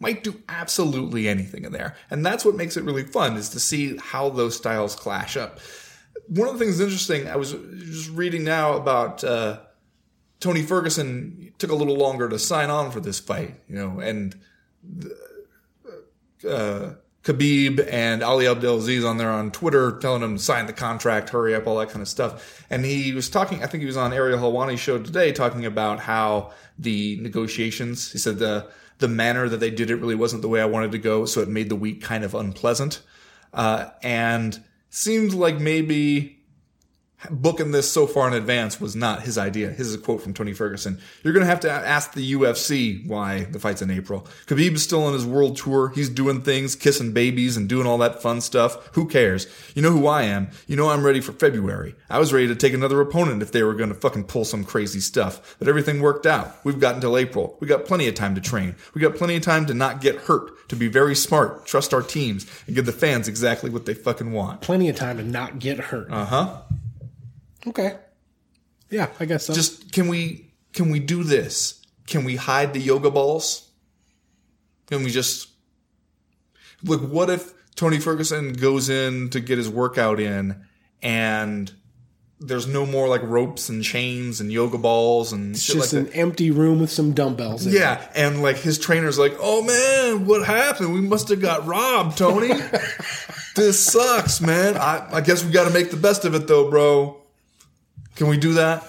Might 0.00 0.22
do 0.22 0.40
absolutely 0.48 1.28
anything 1.28 1.64
in 1.64 1.72
there. 1.72 1.96
And 2.10 2.24
that's 2.24 2.44
what 2.44 2.54
makes 2.54 2.76
it 2.76 2.84
really 2.84 3.04
fun 3.04 3.36
is 3.36 3.48
to 3.50 3.60
see 3.60 3.96
how 3.96 4.30
those 4.30 4.56
styles 4.56 4.94
clash 4.94 5.36
up. 5.36 5.58
One 6.28 6.48
of 6.48 6.58
the 6.58 6.64
things 6.64 6.80
interesting, 6.80 7.28
I 7.28 7.36
was 7.36 7.52
just 7.52 8.10
reading 8.10 8.44
now 8.44 8.74
about 8.74 9.24
uh, 9.24 9.60
Tony 10.40 10.62
Ferguson 10.62 11.52
took 11.58 11.70
a 11.70 11.74
little 11.74 11.96
longer 11.96 12.28
to 12.28 12.38
sign 12.38 12.70
on 12.70 12.90
for 12.90 13.00
this 13.00 13.18
fight, 13.18 13.60
you 13.68 13.76
know, 13.76 13.98
and 13.98 14.38
uh, 16.48 16.90
Khabib 17.24 17.86
and 17.90 18.22
Ali 18.22 18.46
Abdelaziz 18.46 19.04
on 19.04 19.18
there 19.18 19.30
on 19.30 19.50
Twitter 19.50 19.98
telling 19.98 20.22
him 20.22 20.36
to 20.36 20.42
sign 20.42 20.66
the 20.66 20.72
contract, 20.72 21.30
hurry 21.30 21.54
up, 21.54 21.66
all 21.66 21.78
that 21.78 21.90
kind 21.90 22.02
of 22.02 22.08
stuff. 22.08 22.64
And 22.70 22.84
he 22.84 23.12
was 23.12 23.28
talking, 23.28 23.62
I 23.62 23.66
think 23.66 23.80
he 23.82 23.86
was 23.86 23.96
on 23.96 24.12
Ariel 24.12 24.38
Helwani's 24.38 24.80
show 24.80 24.98
today 24.98 25.32
talking 25.32 25.66
about 25.66 26.00
how 26.00 26.52
the 26.78 27.18
negotiations, 27.20 28.12
he 28.12 28.18
said 28.18 28.38
the, 28.38 28.70
the 28.98 29.08
manner 29.08 29.48
that 29.48 29.60
they 29.60 29.70
did 29.70 29.90
it 29.90 29.96
really 29.96 30.14
wasn't 30.14 30.42
the 30.42 30.48
way 30.48 30.60
I 30.60 30.66
wanted 30.66 30.92
to 30.92 30.98
go. 30.98 31.24
So 31.24 31.40
it 31.40 31.48
made 31.48 31.68
the 31.68 31.76
week 31.76 32.02
kind 32.02 32.24
of 32.24 32.34
unpleasant. 32.34 33.02
Uh, 33.52 33.90
and 34.02 34.62
seemed 34.90 35.32
like 35.32 35.58
maybe 35.58 36.37
booking 37.30 37.72
this 37.72 37.90
so 37.90 38.06
far 38.06 38.28
in 38.28 38.34
advance 38.34 38.80
was 38.80 38.94
not 38.94 39.22
his 39.22 39.38
idea. 39.38 39.70
His 39.70 39.88
is 39.88 39.94
a 39.94 39.98
quote 39.98 40.22
from 40.22 40.34
Tony 40.34 40.52
Ferguson. 40.52 41.00
You're 41.22 41.32
going 41.32 41.44
to 41.44 41.50
have 41.50 41.60
to 41.60 41.70
ask 41.70 42.12
the 42.12 42.32
UFC 42.32 43.06
why 43.06 43.44
the 43.44 43.58
fight's 43.58 43.82
in 43.82 43.90
April. 43.90 44.26
Khabib 44.46 44.74
is 44.74 44.82
still 44.82 45.04
on 45.04 45.12
his 45.12 45.26
world 45.26 45.56
tour. 45.56 45.90
He's 45.94 46.08
doing 46.08 46.42
things, 46.42 46.76
kissing 46.76 47.12
babies 47.12 47.56
and 47.56 47.68
doing 47.68 47.86
all 47.86 47.98
that 47.98 48.22
fun 48.22 48.40
stuff. 48.40 48.94
Who 48.94 49.06
cares? 49.06 49.46
You 49.74 49.82
know 49.82 49.90
who 49.90 50.06
I 50.06 50.22
am. 50.22 50.50
You 50.66 50.76
know 50.76 50.90
I'm 50.90 51.04
ready 51.04 51.20
for 51.20 51.32
February. 51.32 51.94
I 52.08 52.18
was 52.18 52.32
ready 52.32 52.46
to 52.48 52.56
take 52.56 52.72
another 52.72 53.00
opponent 53.00 53.42
if 53.42 53.52
they 53.52 53.62
were 53.62 53.74
going 53.74 53.90
to 53.90 53.94
fucking 53.94 54.24
pull 54.24 54.44
some 54.44 54.64
crazy 54.64 55.00
stuff. 55.00 55.56
But 55.58 55.68
everything 55.68 56.00
worked 56.00 56.26
out. 56.26 56.64
We've 56.64 56.80
got 56.80 56.94
until 56.94 57.16
April. 57.16 57.56
We 57.60 57.66
got 57.66 57.84
plenty 57.84 58.06
of 58.08 58.14
time 58.14 58.34
to 58.36 58.40
train. 58.40 58.76
We 58.94 59.00
got 59.00 59.16
plenty 59.16 59.36
of 59.36 59.42
time 59.42 59.66
to 59.66 59.74
not 59.74 60.00
get 60.00 60.16
hurt, 60.16 60.68
to 60.68 60.76
be 60.76 60.88
very 60.88 61.14
smart, 61.14 61.66
trust 61.66 61.92
our 61.92 62.02
teams, 62.02 62.46
and 62.66 62.76
give 62.76 62.86
the 62.86 62.92
fans 62.92 63.28
exactly 63.28 63.70
what 63.70 63.86
they 63.86 63.94
fucking 63.94 64.32
want. 64.32 64.60
Plenty 64.60 64.88
of 64.88 64.96
time 64.96 65.16
to 65.18 65.24
not 65.24 65.58
get 65.58 65.78
hurt. 65.78 66.10
Uh 66.10 66.24
huh. 66.24 66.62
Okay. 67.66 67.96
Yeah, 68.90 69.08
I 69.20 69.24
guess 69.24 69.46
so. 69.46 69.54
just 69.54 69.92
can 69.92 70.08
we 70.08 70.52
can 70.72 70.90
we 70.90 71.00
do 71.00 71.22
this? 71.22 71.84
Can 72.06 72.24
we 72.24 72.36
hide 72.36 72.72
the 72.72 72.80
yoga 72.80 73.10
balls? 73.10 73.68
Can 74.86 75.02
we 75.02 75.10
just 75.10 75.48
look? 76.82 77.02
What 77.02 77.28
if 77.30 77.52
Tony 77.74 77.98
Ferguson 77.98 78.54
goes 78.54 78.88
in 78.88 79.30
to 79.30 79.40
get 79.40 79.58
his 79.58 79.68
workout 79.68 80.20
in, 80.20 80.64
and 81.02 81.70
there's 82.40 82.66
no 82.66 82.86
more 82.86 83.08
like 83.08 83.22
ropes 83.22 83.68
and 83.68 83.82
chains 83.82 84.40
and 84.40 84.52
yoga 84.52 84.78
balls 84.78 85.32
and 85.32 85.56
it's 85.56 85.64
shit 85.64 85.76
just 85.76 85.92
like 85.92 86.06
an 86.06 86.12
empty 86.12 86.52
room 86.52 86.80
with 86.80 86.90
some 86.90 87.12
dumbbells. 87.12 87.66
In 87.66 87.72
it. 87.72 87.78
Yeah, 87.78 88.00
and 88.14 88.42
like 88.42 88.56
his 88.56 88.78
trainer's 88.78 89.18
like, 89.18 89.36
"Oh 89.40 89.62
man, 89.62 90.26
what 90.26 90.46
happened? 90.46 90.94
We 90.94 91.00
must 91.00 91.28
have 91.28 91.40
got 91.40 91.66
robbed, 91.66 92.16
Tony. 92.18 92.48
this 93.56 93.84
sucks, 93.84 94.40
man. 94.40 94.76
I, 94.76 95.08
I 95.14 95.20
guess 95.20 95.44
we 95.44 95.50
got 95.50 95.66
to 95.66 95.74
make 95.74 95.90
the 95.90 95.96
best 95.96 96.24
of 96.24 96.34
it, 96.34 96.46
though, 96.46 96.70
bro. 96.70 97.20
Can 98.18 98.28
we 98.28 98.36
do 98.36 98.52
that? 98.54 98.84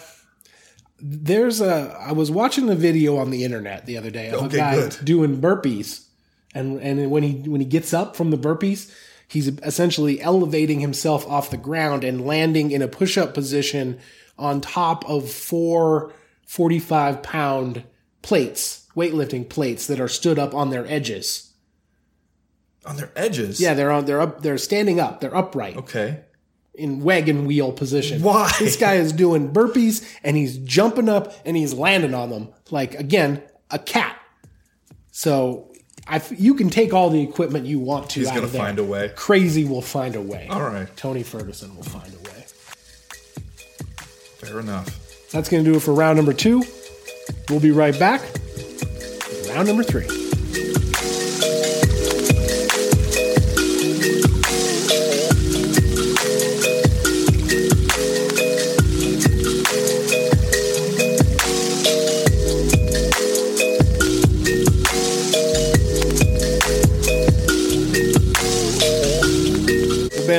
There's 1.01 1.61
a. 1.61 1.95
I 1.99 2.11
was 2.11 2.29
watching 2.29 2.69
a 2.69 2.75
video 2.75 3.17
on 3.17 3.29
the 3.29 3.43
internet 3.45 3.85
the 3.85 3.97
other 3.97 4.09
day 4.09 4.29
of 4.29 4.43
Okay, 4.45 4.57
a 4.57 4.59
guy 4.59 4.75
good. 4.75 4.97
doing 5.03 5.39
burpees, 5.39 6.05
and 6.53 6.79
and 6.81 7.09
when 7.09 7.23
he 7.23 7.47
when 7.49 7.61
he 7.61 7.65
gets 7.67 7.93
up 7.93 8.15
from 8.17 8.31
the 8.31 8.37
burpees, 8.37 8.91
he's 9.27 9.47
essentially 9.59 10.19
elevating 10.19 10.81
himself 10.81 11.25
off 11.27 11.51
the 11.51 11.57
ground 11.57 12.03
and 12.03 12.25
landing 12.25 12.71
in 12.71 12.81
a 12.81 12.87
push 12.87 13.17
up 13.17 13.33
position 13.33 13.97
on 14.37 14.59
top 14.61 15.07
of 15.09 15.29
four 15.31 16.11
45 16.47 17.21
pound 17.23 17.83
plates, 18.21 18.87
weightlifting 18.95 19.47
plates 19.47 19.87
that 19.87 20.01
are 20.01 20.07
stood 20.09 20.37
up 20.39 20.53
on 20.53 20.69
their 20.69 20.85
edges. 20.87 21.53
On 22.85 22.95
their 22.97 23.11
edges? 23.15 23.61
Yeah, 23.61 23.73
they're 23.73 23.91
on. 23.91 24.05
They're 24.05 24.21
up. 24.21 24.41
They're 24.41 24.57
standing 24.57 24.99
up. 24.99 25.21
They're 25.21 25.35
upright 25.35 25.77
Okay. 25.77 26.21
In 26.79 27.01
wagon 27.03 27.45
wheel 27.45 27.71
position. 27.71 28.21
Why? 28.21 28.51
This 28.59 28.75
guy 28.75 28.95
is 28.95 29.13
doing 29.13 29.51
burpees 29.53 30.03
and 30.23 30.35
he's 30.35 30.57
jumping 30.59 31.09
up 31.09 31.33
and 31.45 31.55
he's 31.55 31.73
landing 31.73 32.13
on 32.13 32.29
them 32.29 32.49
like 32.71 32.95
again 32.95 33.43
a 33.69 33.79
cat. 33.79 34.19
So 35.11 35.71
I 36.07 36.15
f 36.17 36.31
you 36.37 36.55
can 36.55 36.69
take 36.69 36.93
all 36.93 37.09
the 37.09 37.21
equipment 37.21 37.65
you 37.65 37.79
want 37.79 38.09
to. 38.11 38.19
He's 38.21 38.31
gonna 38.31 38.47
find 38.47 38.79
a 38.79 38.83
way. 38.83 39.11
Crazy 39.15 39.65
will 39.65 39.81
find 39.81 40.15
a 40.15 40.21
way. 40.21 40.47
All 40.49 40.61
right. 40.63 40.87
Tony 40.97 41.23
Ferguson 41.23 41.75
will 41.75 41.83
find 41.83 42.13
a 42.13 42.17
way. 42.29 42.45
Fair 44.39 44.59
enough. 44.61 45.29
That's 45.31 45.49
going 45.49 45.63
to 45.63 45.71
do 45.71 45.77
it 45.77 45.81
for 45.81 45.93
round 45.93 46.15
number 46.15 46.33
two. 46.33 46.63
We'll 47.49 47.59
be 47.59 47.71
right 47.71 47.97
back. 47.99 48.21
Round 49.49 49.67
number 49.67 49.83
three. 49.83 50.28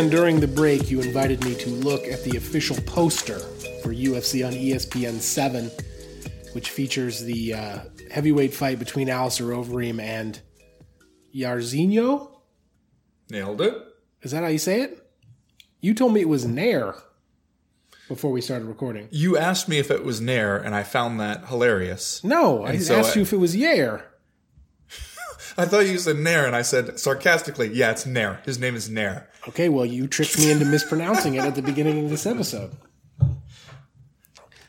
During 0.08 0.40
the 0.40 0.48
break, 0.48 0.90
you 0.90 1.00
invited 1.00 1.44
me 1.44 1.54
to 1.56 1.68
look 1.70 2.04
at 2.06 2.24
the 2.24 2.36
official 2.36 2.76
poster 2.86 3.38
for 3.82 3.92
UFC 3.94 4.44
on 4.46 4.52
ESPN 4.52 5.20
7, 5.20 5.70
which 6.52 6.70
features 6.70 7.20
the 7.20 7.54
uh, 7.54 7.78
heavyweight 8.10 8.52
fight 8.54 8.78
between 8.78 9.08
Alistair 9.10 9.48
Overeem 9.48 10.00
and 10.00 10.40
Jairzinho. 11.34 12.30
Nailed 13.30 13.60
it. 13.60 13.74
Is 14.22 14.30
that 14.32 14.42
how 14.42 14.48
you 14.48 14.58
say 14.58 14.80
it? 14.82 15.06
You 15.80 15.94
told 15.94 16.12
me 16.14 16.20
it 16.22 16.28
was 16.28 16.44
Nair 16.44 16.94
before 18.08 18.32
we 18.32 18.40
started 18.40 18.66
recording. 18.66 19.06
You 19.10 19.36
asked 19.38 19.68
me 19.68 19.78
if 19.78 19.90
it 19.90 20.04
was 20.04 20.20
Nair, 20.20 20.56
and 20.56 20.74
I 20.74 20.82
found 20.82 21.20
that 21.20 21.46
hilarious. 21.48 22.24
No, 22.24 22.64
I 22.64 22.70
And 22.72 22.82
so 22.82 22.96
asked 22.96 23.12
I- 23.12 23.20
you 23.20 23.22
if 23.22 23.32
it 23.32 23.36
was 23.38 23.54
Yair. 23.54 24.02
I 25.58 25.64
thought 25.66 25.86
you 25.86 25.98
said 25.98 26.16
Nair, 26.16 26.46
and 26.46 26.54
I 26.56 26.62
said 26.62 26.98
sarcastically, 26.98 27.68
"Yeah, 27.72 27.90
it's 27.90 28.06
Nair. 28.06 28.40
His 28.44 28.58
name 28.58 28.74
is 28.74 28.88
Nair." 28.88 29.28
Okay, 29.48 29.68
well, 29.68 29.84
you 29.86 30.06
tricked 30.06 30.38
me 30.38 30.50
into 30.50 30.64
mispronouncing 30.64 31.34
it 31.34 31.44
at 31.44 31.54
the 31.54 31.62
beginning 31.62 32.04
of 32.04 32.10
this 32.10 32.26
episode. 32.26 32.72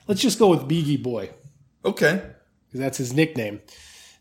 Let's 0.07 0.21
just 0.21 0.39
go 0.39 0.49
with 0.49 0.67
Bigi 0.67 0.97
Boy. 0.97 1.29
Okay. 1.85 2.21
because 2.67 2.79
that's 2.79 2.97
his 2.97 3.13
nickname. 3.13 3.61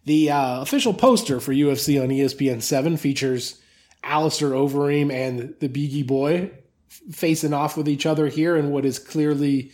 The 0.06 0.30
uh, 0.30 0.62
official 0.62 0.94
poster 0.94 1.40
for 1.40 1.52
UFC 1.52 2.02
on 2.02 2.08
ESPN 2.08 2.62
7 2.62 2.96
features 2.96 3.60
Alistair 4.02 4.50
Overeem 4.50 5.12
and 5.12 5.54
the 5.60 5.68
Bigi 5.68 6.02
Boy 6.02 6.50
f- 6.90 7.14
facing 7.14 7.52
off 7.52 7.76
with 7.76 7.88
each 7.88 8.06
other 8.06 8.28
here 8.28 8.56
in 8.56 8.70
what 8.70 8.84
is 8.86 8.98
clearly 8.98 9.72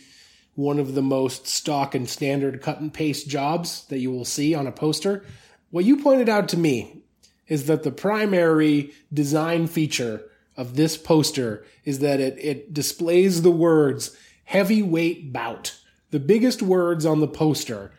one 0.55 0.79
of 0.79 0.95
the 0.95 1.01
most 1.01 1.47
stock 1.47 1.95
and 1.95 2.09
standard 2.09 2.61
cut 2.61 2.79
and 2.81 2.93
paste 2.93 3.29
jobs 3.29 3.85
that 3.85 3.99
you 3.99 4.11
will 4.11 4.25
see 4.25 4.53
on 4.53 4.67
a 4.67 4.71
poster. 4.71 5.23
What 5.69 5.85
you 5.85 6.01
pointed 6.01 6.29
out 6.29 6.47
to 6.49 6.57
me 6.57 7.03
is 7.47 7.65
that 7.65 7.83
the 7.83 7.91
primary 7.91 8.93
design 9.13 9.67
feature 9.67 10.23
of 10.55 10.75
this 10.75 10.97
poster 10.97 11.65
is 11.85 11.99
that 11.99 12.19
it, 12.19 12.37
it 12.39 12.73
displays 12.73 13.41
the 13.41 13.51
words 13.51 14.15
heavyweight 14.45 15.31
bout. 15.31 15.79
The 16.11 16.19
biggest 16.19 16.61
words 16.61 17.05
on 17.05 17.19
the 17.19 17.27
poster 17.27 17.91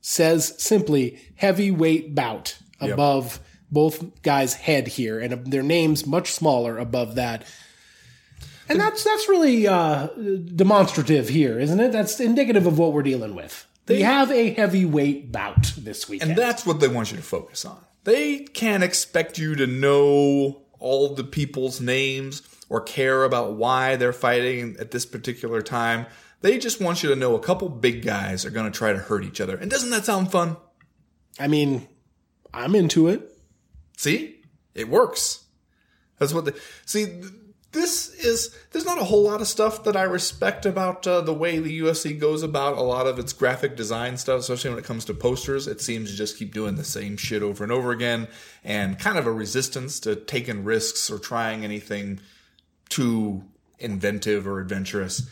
says 0.00 0.54
simply 0.58 1.18
heavyweight 1.36 2.14
bout 2.14 2.58
above 2.80 3.40
both 3.70 4.22
guys' 4.22 4.54
head 4.54 4.88
here, 4.88 5.18
and 5.18 5.50
their 5.50 5.62
names 5.62 6.06
much 6.06 6.32
smaller 6.32 6.78
above 6.78 7.16
that. 7.16 7.44
And 8.68 8.80
that's 8.80 9.02
that's 9.04 9.28
really 9.28 9.66
uh, 9.66 10.06
demonstrative 10.06 11.28
here, 11.28 11.58
isn't 11.58 11.80
it? 11.80 11.92
That's 11.92 12.20
indicative 12.20 12.66
of 12.66 12.78
what 12.78 12.92
we're 12.92 13.02
dealing 13.02 13.34
with. 13.34 13.66
We 13.88 14.02
have 14.02 14.30
a 14.30 14.50
heavyweight 14.50 15.32
bout 15.32 15.72
this 15.76 16.08
weekend. 16.08 16.32
And 16.32 16.38
that's 16.38 16.66
what 16.66 16.80
they 16.80 16.88
want 16.88 17.10
you 17.10 17.16
to 17.16 17.22
focus 17.22 17.64
on. 17.64 17.78
They 18.04 18.40
can't 18.40 18.82
expect 18.82 19.38
you 19.38 19.54
to 19.56 19.66
know 19.66 20.62
all 20.78 21.14
the 21.14 21.24
people's 21.24 21.80
names 21.80 22.42
or 22.68 22.80
care 22.80 23.24
about 23.24 23.54
why 23.54 23.96
they're 23.96 24.12
fighting 24.12 24.76
at 24.78 24.90
this 24.90 25.06
particular 25.06 25.62
time. 25.62 26.06
They 26.40 26.58
just 26.58 26.80
want 26.80 27.02
you 27.02 27.08
to 27.08 27.16
know 27.16 27.34
a 27.34 27.40
couple 27.40 27.68
big 27.68 28.04
guys 28.04 28.44
are 28.44 28.50
going 28.50 28.70
to 28.70 28.76
try 28.76 28.92
to 28.92 28.98
hurt 28.98 29.24
each 29.24 29.40
other. 29.40 29.56
And 29.56 29.70
doesn't 29.70 29.90
that 29.90 30.04
sound 30.04 30.30
fun? 30.30 30.56
I 31.38 31.48
mean, 31.48 31.88
I'm 32.52 32.74
into 32.74 33.08
it. 33.08 33.36
See? 33.96 34.40
It 34.74 34.88
works. 34.88 35.44
That's 36.18 36.32
what 36.32 36.44
they 36.44 36.52
see. 36.84 37.22
Th- 37.72 37.84
this 37.84 38.08
is 38.14 38.54
there's 38.70 38.84
not 38.84 39.00
a 39.00 39.04
whole 39.04 39.22
lot 39.22 39.40
of 39.40 39.48
stuff 39.48 39.84
that 39.84 39.96
I 39.96 40.02
respect 40.02 40.66
about 40.66 41.06
uh, 41.06 41.20
the 41.20 41.34
way 41.34 41.58
the 41.58 41.80
UFC 41.80 42.18
goes 42.18 42.42
about 42.42 42.76
a 42.76 42.82
lot 42.82 43.06
of 43.06 43.18
its 43.18 43.32
graphic 43.32 43.76
design 43.76 44.16
stuff, 44.16 44.40
especially 44.40 44.70
when 44.70 44.78
it 44.78 44.84
comes 44.84 45.04
to 45.06 45.14
posters. 45.14 45.66
It 45.66 45.80
seems 45.80 46.10
to 46.10 46.16
just 46.16 46.38
keep 46.38 46.52
doing 46.52 46.76
the 46.76 46.84
same 46.84 47.16
shit 47.16 47.42
over 47.42 47.62
and 47.62 47.72
over 47.72 47.92
again, 47.92 48.28
and 48.64 48.98
kind 48.98 49.18
of 49.18 49.26
a 49.26 49.32
resistance 49.32 50.00
to 50.00 50.16
taking 50.16 50.64
risks 50.64 51.10
or 51.10 51.18
trying 51.18 51.64
anything 51.64 52.20
too 52.88 53.44
inventive 53.78 54.46
or 54.46 54.60
adventurous. 54.60 55.28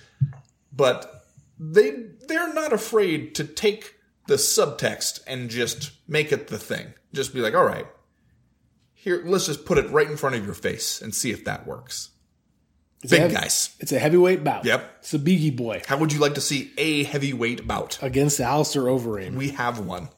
But 0.72 1.24
they 1.58 2.06
they're 2.28 2.52
not 2.52 2.72
afraid 2.72 3.34
to 3.36 3.44
take 3.44 3.94
the 4.26 4.34
subtext 4.34 5.20
and 5.26 5.50
just 5.50 5.92
make 6.08 6.32
it 6.32 6.48
the 6.48 6.58
thing. 6.58 6.94
Just 7.12 7.32
be 7.32 7.40
like, 7.40 7.54
all 7.54 7.64
right, 7.64 7.86
here, 8.92 9.22
let's 9.24 9.46
just 9.46 9.64
put 9.64 9.78
it 9.78 9.88
right 9.90 10.10
in 10.10 10.16
front 10.16 10.34
of 10.34 10.44
your 10.44 10.54
face 10.54 11.00
and 11.00 11.14
see 11.14 11.30
if 11.30 11.44
that 11.44 11.66
works. 11.66 12.10
It's 13.06 13.10
Big 13.12 13.20
heavy- 13.20 13.34
guys. 13.34 13.70
It's 13.78 13.92
a 13.92 13.98
heavyweight 14.00 14.42
bout. 14.42 14.64
Yep. 14.64 14.96
It's 14.98 15.14
a 15.14 15.18
Bigi 15.20 15.50
Boy 15.50 15.80
How 15.86 15.96
would 15.96 16.12
you 16.12 16.18
like 16.18 16.34
to 16.34 16.40
see 16.40 16.72
a 16.76 17.04
heavyweight 17.04 17.66
bout? 17.66 17.98
against 18.02 18.40
Alistair 18.40 18.82
Overeem. 18.82 19.34
We 19.36 19.50
have 19.50 19.78
one. 19.78 20.08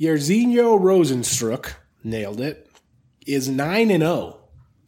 Jairzinho 0.00 0.78
Rozenstruik 0.80 1.74
nailed 2.04 2.40
it. 2.40 2.66
Is 3.26 3.48
nine 3.48 3.90
and 3.90 4.02
zero. 4.02 4.38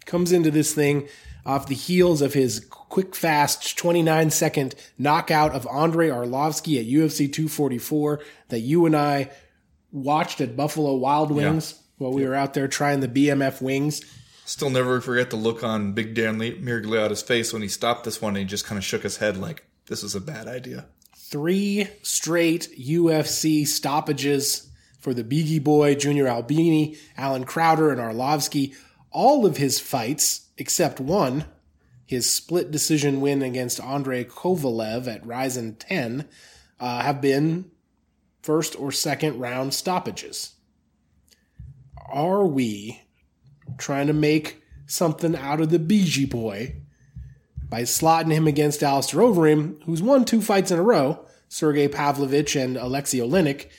Comes 0.07 0.33
into 0.33 0.51
this 0.51 0.75
thing 0.75 1.09
off 1.47 1.67
the 1.67 1.75
heels 1.75 2.23
of 2.23 2.35
his 2.35 2.61
quick, 2.71 3.15
fast, 3.15 3.77
twenty 3.79 4.03
nine 4.03 4.31
second 4.31 4.75
knockout 4.99 5.53
of 5.55 5.67
Andrei 5.73 6.09
Arlovsky 6.09 6.79
at 6.81 6.87
UFC 6.87 7.33
two 7.33 7.49
forty 7.49 7.79
four 7.79 8.21
that 8.49 8.61
you 8.61 8.85
and 8.87 8.97
I 8.97 9.31
watched 9.91 10.41
at 10.41 10.57
Buffalo 10.57 10.95
Wild 10.97 11.31
Wings 11.31 11.75
while 11.99 12.13
we 12.13 12.27
were 12.27 12.35
out 12.35 12.55
there 12.55 12.69
trying 12.69 13.01
the 13.01 13.09
BMF 13.09 13.61
wings. 13.63 14.01
Still 14.53 14.69
never 14.69 15.01
forget 15.01 15.31
the 15.31 15.37
look 15.37 15.65
on 15.65 15.95
Big 15.95 16.13
Dan 16.13 16.39
Le- 16.39 16.53
Miragliotta's 16.53 17.23
face 17.23 17.55
when 17.55 17.63
he 17.63 17.69
stopped 17.69 18.05
this 18.05 18.21
one 18.21 18.37
and 18.37 18.41
he 18.41 18.45
just 18.45 18.67
kind 18.67 18.77
of 18.77 18.85
shook 18.85 19.03
his 19.03 19.17
head 19.17 19.39
like, 19.39 19.65
this 19.87 20.03
is 20.03 20.15
a 20.15 20.21
bad 20.21 20.47
idea. 20.47 20.85
Three 21.17 21.89
straight 22.03 22.69
UFC 22.79 23.67
stoppages 23.67 24.69
for 25.01 25.15
the 25.15 25.25
Bigi 25.25 25.59
Boy, 25.59 25.95
Junior 25.95 26.27
Albini, 26.27 26.99
Allen 27.17 27.45
Crowder, 27.45 27.91
and 27.91 27.99
Arlovsky. 27.99 28.77
All 29.11 29.47
of 29.47 29.57
his 29.57 29.81
fights, 29.81 30.49
except 30.59 31.01
one, 31.01 31.47
his 32.05 32.29
split 32.29 32.71
decision 32.71 33.23
win 33.23 33.41
against 33.41 33.81
Andrei 33.81 34.23
Kovalev 34.23 35.07
at 35.07 35.27
Rizin 35.27 35.77
10, 35.77 36.29
uh, 36.79 37.01
have 37.01 37.23
been 37.23 37.71
first 38.43 38.79
or 38.79 38.93
second 38.93 39.41
round 39.41 39.73
stoppages. 39.73 40.57
Are 42.13 42.45
we 42.45 43.01
trying 43.79 44.07
to 44.07 44.13
make 44.13 44.63
something 44.87 45.37
out 45.37 45.61
of 45.61 45.71
the 45.71 45.79
Bigi 45.79 46.27
Boy 46.27 46.77
by 47.69 47.83
slotting 47.83 48.33
him 48.33 48.47
against 48.47 48.83
Alistair 48.83 49.21
Overeem, 49.21 49.83
who's 49.85 50.03
won 50.03 50.25
two 50.25 50.43
fights 50.43 50.71
in 50.71 50.79
a 50.79 50.83
row, 50.83 51.25
Sergey 51.49 51.89
Pavlovich 51.89 52.55
and 52.55 52.77
Alexei 52.77 53.19
Oleinik. 53.19 53.71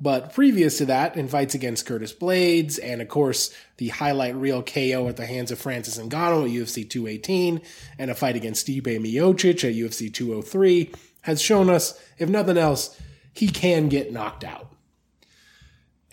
But 0.00 0.32
previous 0.32 0.78
to 0.78 0.86
that, 0.86 1.16
in 1.16 1.26
fights 1.26 1.54
against 1.54 1.86
Curtis 1.86 2.12
Blaydes, 2.12 2.78
and 2.82 3.02
of 3.02 3.08
course, 3.08 3.52
the 3.78 3.88
highlight 3.88 4.36
reel 4.36 4.62
KO 4.62 5.08
at 5.08 5.16
the 5.16 5.26
hands 5.26 5.50
of 5.50 5.58
Francis 5.58 5.98
Ngannou 5.98 6.44
at 6.44 6.50
UFC 6.50 6.88
218, 6.88 7.60
and 7.98 8.10
a 8.10 8.14
fight 8.14 8.36
against 8.36 8.66
Stipe 8.66 8.84
Miocic 8.84 9.68
at 9.68 9.74
UFC 9.74 10.12
203, 10.12 10.92
has 11.22 11.42
shown 11.42 11.68
us, 11.68 12.00
if 12.18 12.28
nothing 12.28 12.56
else, 12.56 12.96
he 13.32 13.48
can 13.48 13.88
get 13.88 14.12
knocked 14.12 14.44
out. 14.44 14.72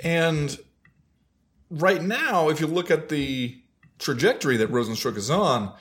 And 0.04 0.58
right 1.76 2.02
now, 2.02 2.50
if 2.50 2.60
you 2.60 2.68
look 2.68 2.90
at 2.90 3.10
the 3.10 3.58
trajectory 4.00 4.58
that 4.58 4.72
Rozenstruik 4.72 5.18
is 5.18 5.30
on, 5.30 5.74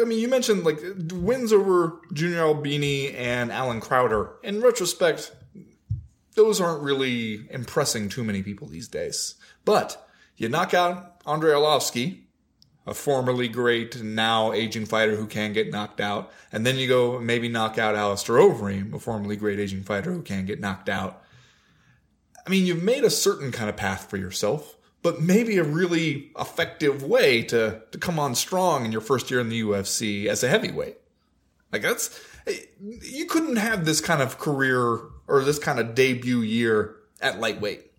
I 0.00 0.04
mean, 0.04 0.18
you 0.18 0.28
mentioned 0.28 0.64
like 0.64 0.80
wins 1.12 1.52
over 1.52 2.00
Junior 2.12 2.40
Albini 2.40 3.14
and 3.14 3.52
Allen 3.52 3.80
Crowder. 3.80 4.32
In 4.42 4.60
retrospect, 4.62 5.32
those 6.34 6.60
aren't 6.60 6.82
really 6.82 7.46
impressing 7.50 8.08
too 8.08 8.24
many 8.24 8.42
people 8.42 8.66
these 8.66 8.88
days. 8.88 9.34
But 9.64 10.08
you 10.36 10.48
knock 10.48 10.72
out 10.72 11.20
Andrei 11.26 11.52
Arlovsky, 11.52 12.20
a 12.86 12.94
formerly 12.94 13.48
great 13.48 14.02
now 14.02 14.52
aging 14.52 14.86
fighter 14.86 15.14
who 15.16 15.26
can 15.26 15.52
get 15.52 15.70
knocked 15.70 16.00
out, 16.00 16.32
and 16.50 16.66
then 16.66 16.76
you 16.76 16.88
go 16.88 17.20
maybe 17.20 17.48
knock 17.48 17.78
out 17.78 17.94
Alistair 17.94 18.36
Overeem, 18.36 18.94
a 18.94 18.98
formerly 18.98 19.36
great 19.36 19.60
aging 19.60 19.82
fighter 19.82 20.12
who 20.12 20.22
can 20.22 20.46
get 20.46 20.58
knocked 20.58 20.88
out. 20.88 21.22
I 22.46 22.50
mean, 22.50 22.66
you've 22.66 22.82
made 22.82 23.04
a 23.04 23.10
certain 23.10 23.52
kind 23.52 23.68
of 23.68 23.76
path 23.76 24.08
for 24.10 24.16
yourself, 24.16 24.76
but 25.02 25.20
maybe 25.20 25.58
a 25.58 25.64
really 25.64 26.30
effective 26.38 27.02
way 27.02 27.42
to, 27.42 27.82
to 27.90 27.98
come 27.98 28.18
on 28.18 28.34
strong 28.34 28.84
in 28.84 28.92
your 28.92 29.00
first 29.00 29.30
year 29.30 29.40
in 29.40 29.48
the 29.48 29.60
UFC 29.60 30.26
as 30.26 30.42
a 30.44 30.48
heavyweight. 30.48 30.96
Like 31.72 31.82
that's 31.82 32.18
you 32.80 33.26
couldn't 33.26 33.56
have 33.56 33.84
this 33.84 34.00
kind 34.00 34.20
of 34.22 34.38
career 34.38 35.00
or 35.28 35.42
this 35.44 35.58
kind 35.58 35.78
of 35.78 35.94
debut 35.94 36.40
year 36.40 36.96
at 37.20 37.40
lightweight. 37.40 37.90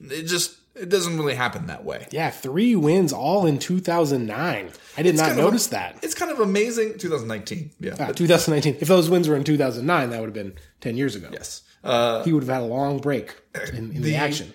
It 0.00 0.22
just 0.24 0.56
it 0.74 0.88
doesn't 0.88 1.16
really 1.18 1.34
happen 1.34 1.66
that 1.66 1.84
way. 1.84 2.06
Yeah, 2.12 2.30
three 2.30 2.76
wins 2.76 3.12
all 3.12 3.46
in 3.46 3.58
2009. 3.58 4.70
I 4.96 5.02
did 5.02 5.16
not 5.16 5.26
kind 5.28 5.38
of- 5.40 5.44
notice 5.44 5.66
that. 5.68 5.98
It's 6.02 6.14
kind 6.14 6.30
of 6.30 6.38
amazing. 6.38 6.98
2019, 6.98 7.72
yeah, 7.80 7.96
Ah, 7.98 8.12
2019. 8.12 8.76
If 8.80 8.86
those 8.86 9.10
wins 9.10 9.28
were 9.28 9.34
in 9.34 9.42
2009, 9.42 10.10
that 10.10 10.20
would 10.20 10.26
have 10.26 10.34
been 10.34 10.54
10 10.80 10.96
years 10.96 11.16
ago. 11.16 11.28
yes. 11.32 11.62
Uh, 11.82 12.22
He 12.22 12.32
would 12.32 12.44
have 12.44 12.54
had 12.54 12.62
a 12.62 12.66
long 12.66 12.98
break 13.00 13.34
in, 13.72 13.76
in 13.90 14.02
the, 14.02 14.10
The- 14.10 14.16
action. 14.16 14.52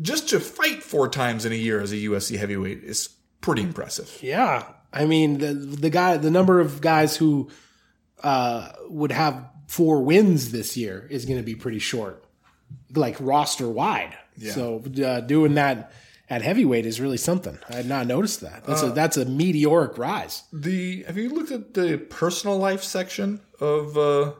Just 0.00 0.28
to 0.30 0.40
fight 0.40 0.82
four 0.82 1.08
times 1.08 1.44
in 1.46 1.52
a 1.52 1.56
year 1.56 1.80
as 1.80 1.92
a 1.92 1.96
UFC 1.96 2.36
heavyweight 2.38 2.84
is 2.84 3.08
pretty 3.40 3.62
impressive. 3.62 4.18
Yeah, 4.22 4.64
I 4.92 5.04
mean 5.06 5.38
the 5.38 5.54
the 5.54 5.90
guy, 5.90 6.16
the 6.16 6.30
number 6.30 6.60
of 6.60 6.80
guys 6.80 7.16
who 7.16 7.48
uh, 8.22 8.72
would 8.88 9.12
have 9.12 9.48
four 9.68 10.02
wins 10.02 10.52
this 10.52 10.76
year 10.76 11.06
is 11.10 11.24
going 11.24 11.38
to 11.38 11.42
be 11.44 11.54
pretty 11.54 11.78
short, 11.78 12.24
like 12.94 13.16
roster 13.20 13.68
wide. 13.68 14.16
So 14.52 14.82
uh, 15.04 15.20
doing 15.20 15.54
that 15.54 15.92
at 16.28 16.42
heavyweight 16.42 16.84
is 16.86 17.00
really 17.00 17.16
something. 17.16 17.58
I 17.68 17.74
had 17.76 17.86
not 17.86 18.06
noticed 18.06 18.40
that. 18.42 18.64
That's 18.64 18.82
a 18.82 18.90
that's 18.90 19.16
a 19.16 19.24
meteoric 19.24 19.96
rise. 19.96 20.42
The 20.52 21.04
have 21.04 21.16
you 21.16 21.30
looked 21.30 21.52
at 21.52 21.72
the 21.74 21.96
personal 21.98 22.58
life 22.58 22.82
section 22.82 23.40
of 23.60 23.96
uh, 23.96 24.32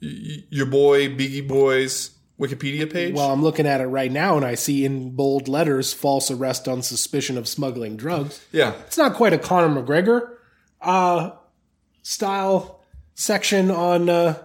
y- 0.00 0.44
your 0.50 0.66
boy 0.66 1.14
Bigi 1.16 1.40
Boy's 1.40 2.10
Wikipedia 2.40 2.90
page? 2.92 3.14
Well, 3.14 3.30
I'm 3.30 3.42
looking 3.42 3.66
at 3.66 3.80
it 3.80 3.86
right 3.86 4.10
now, 4.10 4.36
and 4.36 4.44
I 4.44 4.54
see 4.54 4.84
in 4.84 5.10
bold 5.10 5.48
letters 5.48 5.92
"false 5.92 6.30
arrest 6.30 6.66
on 6.66 6.82
suspicion 6.82 7.38
of 7.38 7.46
smuggling 7.46 7.96
drugs." 7.96 8.44
yeah, 8.52 8.72
It's 8.86 8.98
not 8.98 9.14
quite 9.14 9.32
a 9.32 9.38
Conor 9.38 9.82
McGregor 9.82 10.30
uh, 10.80 11.30
style 12.02 12.80
section 13.14 13.70
on 13.70 14.08
uh, 14.08 14.42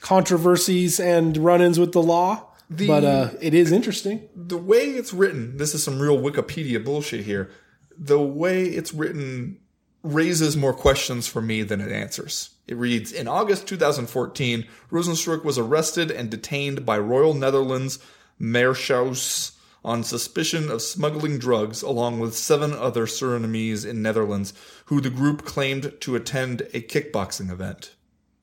controversies 0.00 0.98
and 1.00 1.36
run-ins 1.36 1.78
with 1.78 1.92
the 1.92 2.02
law, 2.02 2.48
but 2.68 3.04
uh, 3.04 3.30
it 3.40 3.54
is 3.54 3.72
interesting. 3.72 4.28
the 4.34 4.58
way 4.58 4.78
it's 4.90 5.12
written, 5.12 5.56
this 5.56 5.74
is 5.74 5.82
some 5.82 5.98
real 6.00 6.18
Wikipedia 6.18 6.84
bullshit 6.84 7.24
here. 7.24 7.50
The 7.96 8.20
way 8.20 8.64
it's 8.64 8.92
written 8.94 9.58
raises 10.02 10.56
more 10.56 10.74
questions 10.74 11.26
for 11.26 11.42
me 11.42 11.62
than 11.62 11.80
it 11.80 11.92
answers. 11.92 12.50
It 12.66 12.76
reads 12.76 13.12
In 13.12 13.26
August 13.26 13.66
2014, 13.66 14.64
Rozenstruik 14.90 15.44
was 15.44 15.58
arrested 15.58 16.10
and 16.10 16.30
detained 16.30 16.84
by 16.84 16.98
Royal 16.98 17.34
Netherlands 17.34 17.98
Marechaussee 18.40 19.52
on 19.84 20.04
suspicion 20.04 20.70
of 20.70 20.82
smuggling 20.82 21.38
drugs 21.38 21.82
along 21.82 22.20
with 22.20 22.36
seven 22.36 22.72
other 22.72 23.06
Surinamese 23.06 23.86
in 23.86 24.02
Netherlands 24.02 24.52
who 24.86 25.00
the 25.00 25.10
group 25.10 25.44
claimed 25.44 25.94
to 26.00 26.16
attend 26.16 26.62
a 26.74 26.80
kickboxing 26.80 27.50
event. 27.50 27.94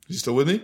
You 0.07 0.18
still 0.18 0.36
with 0.36 0.48
me? 0.48 0.61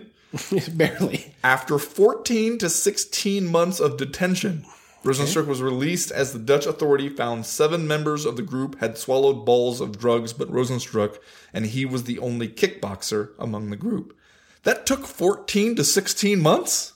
Barely. 0.74 1.34
After 1.44 1.78
14 1.78 2.58
to 2.58 2.68
16 2.68 3.46
months 3.46 3.80
of 3.80 3.96
detention, 3.96 4.64
Rozenstruik 5.04 5.46
was 5.46 5.60
released 5.60 6.10
as 6.12 6.32
the 6.32 6.38
Dutch 6.38 6.64
authority 6.64 7.08
found 7.08 7.44
seven 7.44 7.88
members 7.88 8.24
of 8.24 8.36
the 8.36 8.42
group 8.42 8.78
had 8.78 8.96
swallowed 8.96 9.44
balls 9.44 9.80
of 9.80 9.98
drugs 9.98 10.32
but 10.32 10.48
Rozenstruik, 10.48 11.18
and 11.52 11.66
he 11.66 11.84
was 11.84 12.04
the 12.04 12.18
only 12.20 12.48
kickboxer 12.48 13.30
among 13.38 13.70
the 13.70 13.76
group. 13.76 14.16
That 14.62 14.86
took 14.86 15.06
14 15.06 15.74
to 15.76 15.84
16 15.84 16.40
months 16.40 16.92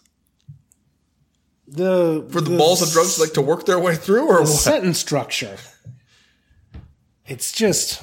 The 1.67 2.25
for 2.31 2.41
the, 2.41 2.57
balls 2.57 2.81
of 2.81 2.91
drugs 2.93 3.19
like 3.19 3.33
to 3.33 3.43
work 3.43 3.67
their 3.67 3.79
way 3.81 3.97
through, 3.97 4.29
or 4.29 4.41
what? 4.41 4.47
sentence 4.47 5.01
structure. 5.01 5.57
It's 7.27 7.51
just 7.51 8.03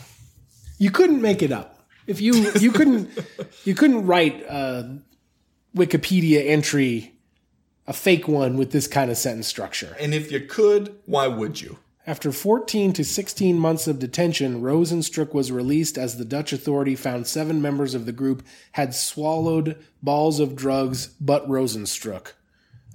you 0.78 0.92
couldn't 0.92 1.22
make 1.22 1.42
it 1.42 1.54
up. 1.54 1.88
If 2.08 2.20
you 2.20 2.52
you 2.60 2.74
couldn't 2.74 3.10
you 3.64 3.74
couldn't 3.74 4.06
write 4.06 4.44
a 4.50 5.00
Wikipedia 5.74 6.46
entry, 6.50 7.13
a 7.88 7.94
fake 7.94 8.28
one 8.28 8.58
with 8.58 8.72
this 8.72 8.88
kind 8.88 9.12
of 9.12 9.18
sentence 9.18 9.48
structure. 9.48 9.96
And 10.00 10.14
if 10.14 10.32
you 10.32 10.40
could, 10.42 10.96
why 11.06 11.28
would 11.28 11.62
you? 11.62 11.80
After 12.06 12.34
14 12.34 12.92
to 12.94 13.04
16 13.06 13.58
months 13.58 13.88
of 13.88 13.98
detention, 13.98 14.62
Rozenstruik 14.62 15.34
was 15.34 15.54
released 15.54 15.98
as 15.98 16.18
the 16.18 16.26
Dutch 16.26 16.52
authority 16.52 16.96
found 16.96 17.28
seven 17.28 17.62
members 17.62 17.94
of 17.94 18.06
the 18.06 18.12
group 18.12 18.44
had 18.74 18.94
swallowed 18.94 19.78
balls 20.02 20.42
of 20.42 20.56
drugs 20.56 21.08
but 21.22 21.48
Rozenstruik. 21.48 22.34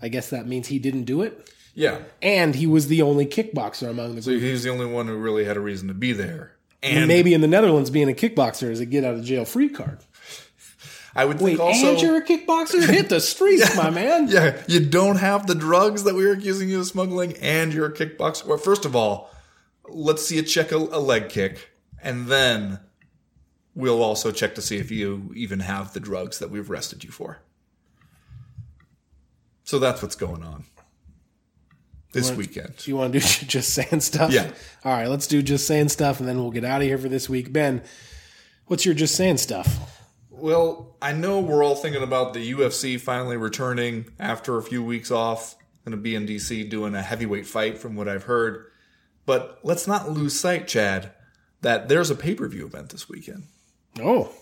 I 0.03 0.09
guess 0.09 0.29
that 0.31 0.47
means 0.47 0.69
he 0.69 0.79
didn't 0.79 1.05
do 1.05 1.23
it. 1.23 1.51
Yeah, 1.75 2.01
And 2.21 2.57
he 2.57 2.67
was 2.67 2.89
the 2.89 3.03
only 3.03 3.25
kickboxer 3.25 3.89
among 3.89 4.17
the 4.17 4.23
so 4.23 4.33
group. 4.33 4.43
he 4.43 4.51
was 4.51 4.65
the 4.65 4.71
only 4.71 4.87
one 4.87 5.07
who 5.07 5.17
really 5.17 5.45
had 5.45 5.57
a 5.57 5.61
reason 5.61 5.87
to 5.89 5.95
be 5.95 6.13
there. 6.13 6.53
And 6.83 7.07
Maybe 7.07 7.35
in 7.35 7.41
the 7.41 7.47
Netherlands, 7.47 7.89
being 7.91 8.11
a 8.11 8.15
kickboxer 8.15 8.71
is 8.71 8.81
a 8.81 8.87
get 8.87 9.05
out 9.05 9.15
of 9.15 9.25
jail 9.25 9.45
free 9.45 9.69
card. 9.69 10.01
I 11.15 11.25
would 11.25 11.41
Wait, 11.41 11.57
think 11.57 11.61
also 11.61 11.93
and 11.93 12.03
you're 12.03 12.17
a 12.17 12.25
kickboxer? 12.25 12.87
Hit 12.89 13.09
the 13.09 13.21
streets, 13.21 13.77
my 13.77 13.91
man. 13.91 14.29
Yeah, 14.29 14.61
you 14.67 14.81
don't 14.81 15.17
have 15.17 15.47
the 15.47 15.55
drugs 15.55 16.05
that 16.05 16.15
we 16.15 16.27
were 16.27 16.33
accusing 16.33 16.69
you 16.69 16.81
of 16.81 16.87
smuggling, 16.87 17.37
and 17.39 17.73
you're 17.73 17.87
a 17.87 17.93
kickboxer. 17.93 18.47
Well, 18.47 18.59
first 18.59 18.85
of 18.85 18.95
all, 18.95 19.31
let's 19.89 20.27
see 20.27 20.37
you 20.37 20.43
check 20.43 20.73
a, 20.73 20.77
a 20.77 21.01
leg 21.01 21.29
kick, 21.29 21.71
and 22.03 22.27
then 22.27 22.81
we'll 23.75 24.03
also 24.03 24.31
check 24.31 24.55
to 24.57 24.63
see 24.63 24.77
if 24.77 24.91
you 24.91 25.33
even 25.35 25.61
have 25.61 25.93
the 25.93 26.01
drugs 26.01 26.39
that 26.39 26.51
we've 26.51 26.71
arrested 26.71 27.05
you 27.05 27.11
for. 27.11 27.39
So 29.65 29.79
that's 29.79 30.03
what's 30.03 30.17
going 30.17 30.43
on 30.43 30.65
this 32.13 32.33
weekend. 32.33 32.77
Do 32.79 32.91
you 32.91 32.97
want 32.97 33.13
to 33.13 33.19
do 33.19 33.27
just 33.47 33.75
saying 33.75 34.01
stuff? 34.01 34.33
Yeah. 34.33 34.51
All 34.85 34.93
right, 34.93 35.09
let's 35.09 35.27
do 35.27 35.43
just 35.43 35.67
saying 35.67 35.89
stuff, 35.89 36.21
and 36.21 36.29
then 36.29 36.39
we'll 36.39 36.51
get 36.51 36.65
out 36.65 36.81
of 36.81 36.87
here 36.87 36.99
for 36.99 37.09
this 37.09 37.29
week. 37.29 37.53
Ben, 37.53 37.83
what's 38.67 38.85
your 38.85 38.95
just 38.95 39.15
saying 39.15 39.39
stuff? 39.39 39.98
Well, 40.41 40.97
I 41.03 41.13
know 41.13 41.41
we're 41.41 41.65
all 41.65 41.75
thinking 41.75 42.03
about 42.03 42.33
the 42.33 42.53
UFC 42.53 43.01
finally 43.01 43.37
returning 43.37 44.07
after 44.19 44.57
a 44.57 44.63
few 44.63 44.83
weeks 44.83 45.11
off. 45.11 45.57
Going 45.85 45.97
to 45.97 46.03
be 46.03 46.15
in 46.15 46.27
DC 46.27 46.69
doing 46.69 46.95
a 46.95 47.03
heavyweight 47.03 47.47
fight, 47.47 47.79
from 47.79 47.97
what 47.97 48.09
I've 48.09 48.25
heard. 48.25 48.67
But 49.27 49.59
let's 49.63 49.87
not 49.87 50.11
lose 50.11 50.39
sight, 50.39 50.69
Chad, 50.69 51.13
that 51.63 51.89
there's 51.89 52.11
a 52.11 52.15
pay 52.15 52.35
per 52.35 52.47
view 52.49 52.67
event 52.67 52.91
this 52.91 53.09
weekend. 53.09 53.45
Oh, 54.01 54.33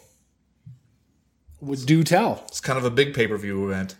would 1.60 1.86
do 1.86 2.04
tell. 2.04 2.44
It's 2.48 2.60
kind 2.60 2.78
of 2.78 2.84
a 2.84 2.90
big 2.90 3.14
pay 3.14 3.26
per 3.26 3.36
view 3.36 3.66
event 3.66 3.96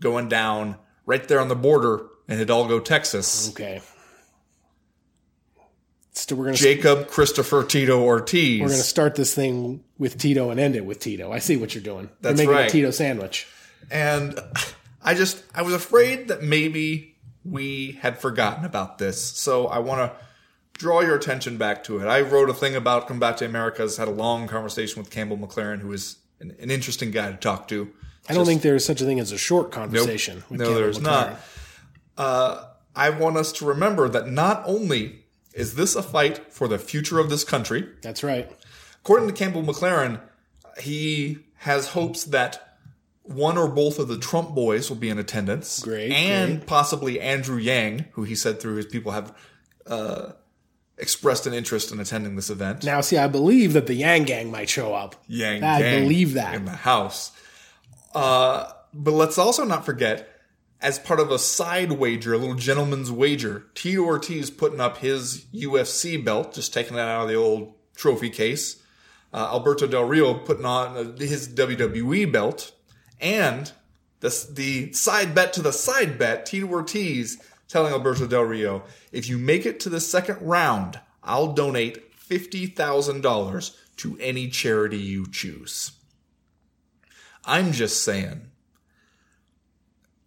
going 0.00 0.28
down 0.28 0.76
right 1.06 1.26
there 1.26 1.40
on 1.40 1.48
the 1.48 1.56
border 1.56 2.06
in 2.28 2.38
Hidalgo, 2.38 2.80
Texas. 2.80 3.50
Okay. 3.50 3.80
So 6.18 6.34
we're 6.34 6.46
gonna 6.46 6.56
Jacob 6.56 7.08
Christopher 7.08 7.64
Tito 7.64 8.02
Ortiz. 8.02 8.60
we're 8.60 8.68
gonna 8.68 8.78
start 8.82 9.14
this 9.14 9.34
thing 9.34 9.84
with 9.98 10.18
Tito 10.18 10.50
and 10.50 10.58
end 10.58 10.74
it 10.74 10.84
with 10.84 10.98
Tito. 10.98 11.32
I 11.32 11.38
see 11.38 11.56
what 11.56 11.74
you're 11.74 11.84
doing. 11.84 12.10
That's 12.20 12.40
you're 12.40 12.48
making 12.48 12.60
right. 12.62 12.68
a 12.68 12.72
Tito 12.72 12.90
sandwich. 12.90 13.46
And 13.90 14.38
I 15.02 15.14
just, 15.14 15.42
I 15.54 15.62
was 15.62 15.74
afraid 15.74 16.28
that 16.28 16.42
maybe 16.42 17.16
we 17.44 17.92
had 18.02 18.18
forgotten 18.18 18.64
about 18.64 18.98
this. 18.98 19.22
So 19.22 19.68
I 19.68 19.78
want 19.78 20.00
to 20.00 20.18
draw 20.74 21.00
your 21.00 21.16
attention 21.16 21.56
back 21.56 21.84
to 21.84 22.00
it. 22.00 22.06
I 22.06 22.20
wrote 22.20 22.50
a 22.50 22.54
thing 22.54 22.74
about 22.74 23.08
Combate 23.08 23.46
Americas, 23.46 23.96
had 23.96 24.08
a 24.08 24.12
long 24.12 24.48
conversation 24.48 25.00
with 25.00 25.10
Campbell 25.10 25.38
McLaren, 25.38 25.80
who 25.80 25.92
is 25.92 26.16
an, 26.40 26.54
an 26.58 26.70
interesting 26.70 27.10
guy 27.10 27.30
to 27.30 27.36
talk 27.36 27.68
to. 27.68 27.90
I 28.28 28.34
don't 28.34 28.44
think 28.44 28.62
there's 28.62 28.84
such 28.84 29.00
a 29.00 29.04
thing 29.04 29.20
as 29.20 29.32
a 29.32 29.38
short 29.38 29.72
conversation. 29.72 30.44
with 30.50 30.58
no, 30.58 30.66
Campbell 30.66 30.80
there's 30.80 30.98
McLaren. 30.98 31.02
not. 31.02 31.40
Uh, 32.18 32.64
I 32.94 33.10
want 33.10 33.36
us 33.36 33.52
to 33.52 33.64
remember 33.64 34.08
that 34.08 34.28
not 34.28 34.62
only 34.66 35.24
is 35.54 35.74
this 35.74 35.96
a 35.96 36.02
fight 36.02 36.52
for 36.52 36.68
the 36.68 36.78
future 36.78 37.18
of 37.18 37.30
this 37.30 37.44
country, 37.44 37.88
That's 38.02 38.22
right. 38.22 38.50
according 39.00 39.28
to 39.28 39.34
Campbell 39.34 39.62
McLaren, 39.62 40.20
he 40.80 41.38
has 41.58 41.88
hopes 41.88 42.24
that 42.24 42.76
one 43.22 43.58
or 43.58 43.68
both 43.68 43.98
of 43.98 44.08
the 44.08 44.18
Trump 44.18 44.54
boys 44.54 44.88
will 44.88 44.96
be 44.96 45.10
in 45.10 45.18
attendance. 45.18 45.80
Great, 45.80 46.12
And 46.12 46.66
possibly 46.66 47.20
Andrew 47.20 47.58
Yang, 47.58 48.06
who 48.12 48.22
he 48.24 48.34
said 48.34 48.60
through 48.60 48.76
his 48.76 48.86
people 48.86 49.12
have 49.12 49.36
uh, 49.86 50.32
expressed 50.96 51.46
an 51.46 51.52
interest 51.52 51.92
in 51.92 52.00
attending 52.00 52.36
this 52.36 52.48
event. 52.48 52.84
Now, 52.84 53.00
see, 53.02 53.18
I 53.18 53.26
believe 53.26 53.72
that 53.74 53.86
the 53.86 53.94
Yang 53.94 54.24
Gang 54.24 54.50
might 54.50 54.68
show 54.70 54.94
up. 54.94 55.16
Yang 55.26 55.62
I 55.64 55.80
Gang 55.82 56.02
believe 56.04 56.34
that. 56.34 56.54
in 56.54 56.64
the 56.64 56.70
house. 56.70 57.32
Uh, 58.14 58.70
but 58.94 59.12
let's 59.12 59.36
also 59.36 59.64
not 59.64 59.84
forget, 59.84 60.37
as 60.80 60.98
part 60.98 61.20
of 61.20 61.30
a 61.30 61.38
side 61.38 61.92
wager, 61.92 62.34
a 62.34 62.38
little 62.38 62.54
gentleman's 62.54 63.10
wager, 63.10 63.66
Tito 63.74 64.02
Ortiz 64.02 64.50
putting 64.50 64.80
up 64.80 64.98
his 64.98 65.44
UFC 65.52 66.22
belt, 66.24 66.54
just 66.54 66.72
taking 66.72 66.96
that 66.96 67.08
out 67.08 67.22
of 67.22 67.28
the 67.28 67.34
old 67.34 67.74
trophy 67.96 68.30
case. 68.30 68.80
Uh, 69.32 69.48
Alberto 69.52 69.86
Del 69.86 70.04
Rio 70.04 70.34
putting 70.34 70.64
on 70.64 70.96
uh, 70.96 71.16
his 71.18 71.48
WWE 71.48 72.30
belt, 72.30 72.72
and 73.20 73.72
the 74.20 74.46
the 74.50 74.92
side 74.92 75.34
bet 75.34 75.52
to 75.54 75.62
the 75.62 75.72
side 75.72 76.18
bet, 76.18 76.46
Tito 76.46 76.66
Ortiz 76.66 77.42
telling 77.66 77.92
Alberto 77.92 78.26
Del 78.26 78.42
Rio, 78.42 78.84
if 79.12 79.28
you 79.28 79.36
make 79.36 79.66
it 79.66 79.80
to 79.80 79.90
the 79.90 80.00
second 80.00 80.38
round, 80.40 81.00
I'll 81.22 81.52
donate 81.52 82.14
fifty 82.14 82.66
thousand 82.66 83.20
dollars 83.20 83.76
to 83.98 84.16
any 84.20 84.48
charity 84.48 84.96
you 84.96 85.26
choose. 85.30 85.92
I'm 87.44 87.72
just 87.72 88.02
saying, 88.02 88.48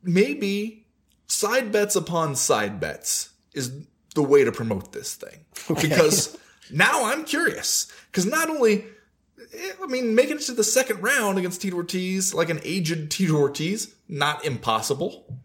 maybe 0.04 0.86
side 1.28 1.72
bets 1.72 1.96
upon 1.96 2.36
side 2.36 2.80
bets 2.80 3.30
is 3.54 3.86
the 4.16 4.24
way 4.24 4.44
to 4.44 4.52
promote 4.52 4.92
this 4.92 5.16
thing. 5.16 5.46
Because 5.82 6.38
now 6.72 7.06
I'm 7.06 7.24
curious. 7.24 7.92
Because 8.08 8.26
not 8.26 8.50
only, 8.50 8.86
eh, 9.54 9.72
I 9.82 9.88
mean, 9.88 10.16
making 10.16 10.38
it 10.38 10.44
to 10.44 10.54
the 10.54 10.64
second 10.64 11.02
round 11.02 11.38
against 11.38 11.62
Tito 11.62 11.78
Ortiz, 11.78 12.34
like 12.34 12.50
an 12.50 12.60
aged 12.64 13.12
Tito 13.12 13.36
Ortiz, 13.36 13.94
not 14.08 14.46
impossible. 14.46 15.40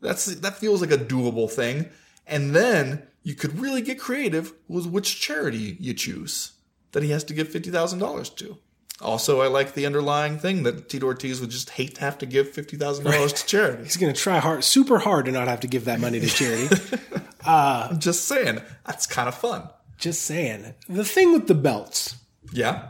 That's 0.00 0.26
that 0.26 0.56
feels 0.56 0.80
like 0.80 0.90
a 0.90 0.98
doable 0.98 1.50
thing. 1.50 1.88
And 2.26 2.54
then 2.54 3.06
you 3.22 3.34
could 3.34 3.58
really 3.58 3.82
get 3.82 3.98
creative 4.00 4.52
with 4.68 4.86
which 4.86 5.20
charity 5.20 5.76
you 5.78 5.94
choose 5.94 6.52
that 6.90 7.02
he 7.02 7.10
has 7.10 7.24
to 7.24 7.34
give 7.34 7.48
fifty 7.48 7.70
thousand 7.70 8.00
dollars 8.00 8.28
to. 8.30 8.58
Also, 9.02 9.40
I 9.40 9.48
like 9.48 9.74
the 9.74 9.84
underlying 9.86 10.38
thing 10.38 10.62
that 10.62 10.88
Tito 10.88 11.06
Ortiz 11.06 11.40
would 11.40 11.50
just 11.50 11.70
hate 11.70 11.96
to 11.96 12.00
have 12.02 12.18
to 12.18 12.26
give 12.26 12.50
fifty 12.50 12.76
thousand 12.76 13.04
dollars 13.04 13.32
to 13.34 13.46
charity. 13.46 13.82
He's 13.84 13.96
going 13.96 14.12
to 14.12 14.18
try 14.20 14.38
hard, 14.38 14.64
super 14.64 14.98
hard 14.98 15.26
to 15.26 15.32
not 15.32 15.48
have 15.48 15.60
to 15.60 15.66
give 15.66 15.84
that 15.86 16.00
money 16.00 16.20
to 16.20 16.26
charity. 16.26 16.74
I'm 17.44 17.98
just 17.98 18.26
saying 18.26 18.60
that's 18.86 19.06
kind 19.06 19.28
of 19.28 19.34
fun. 19.34 19.68
Just 19.98 20.22
saying. 20.22 20.74
The 20.88 21.04
thing 21.04 21.32
with 21.32 21.46
the 21.48 21.54
belts, 21.54 22.16
Yeah, 22.52 22.88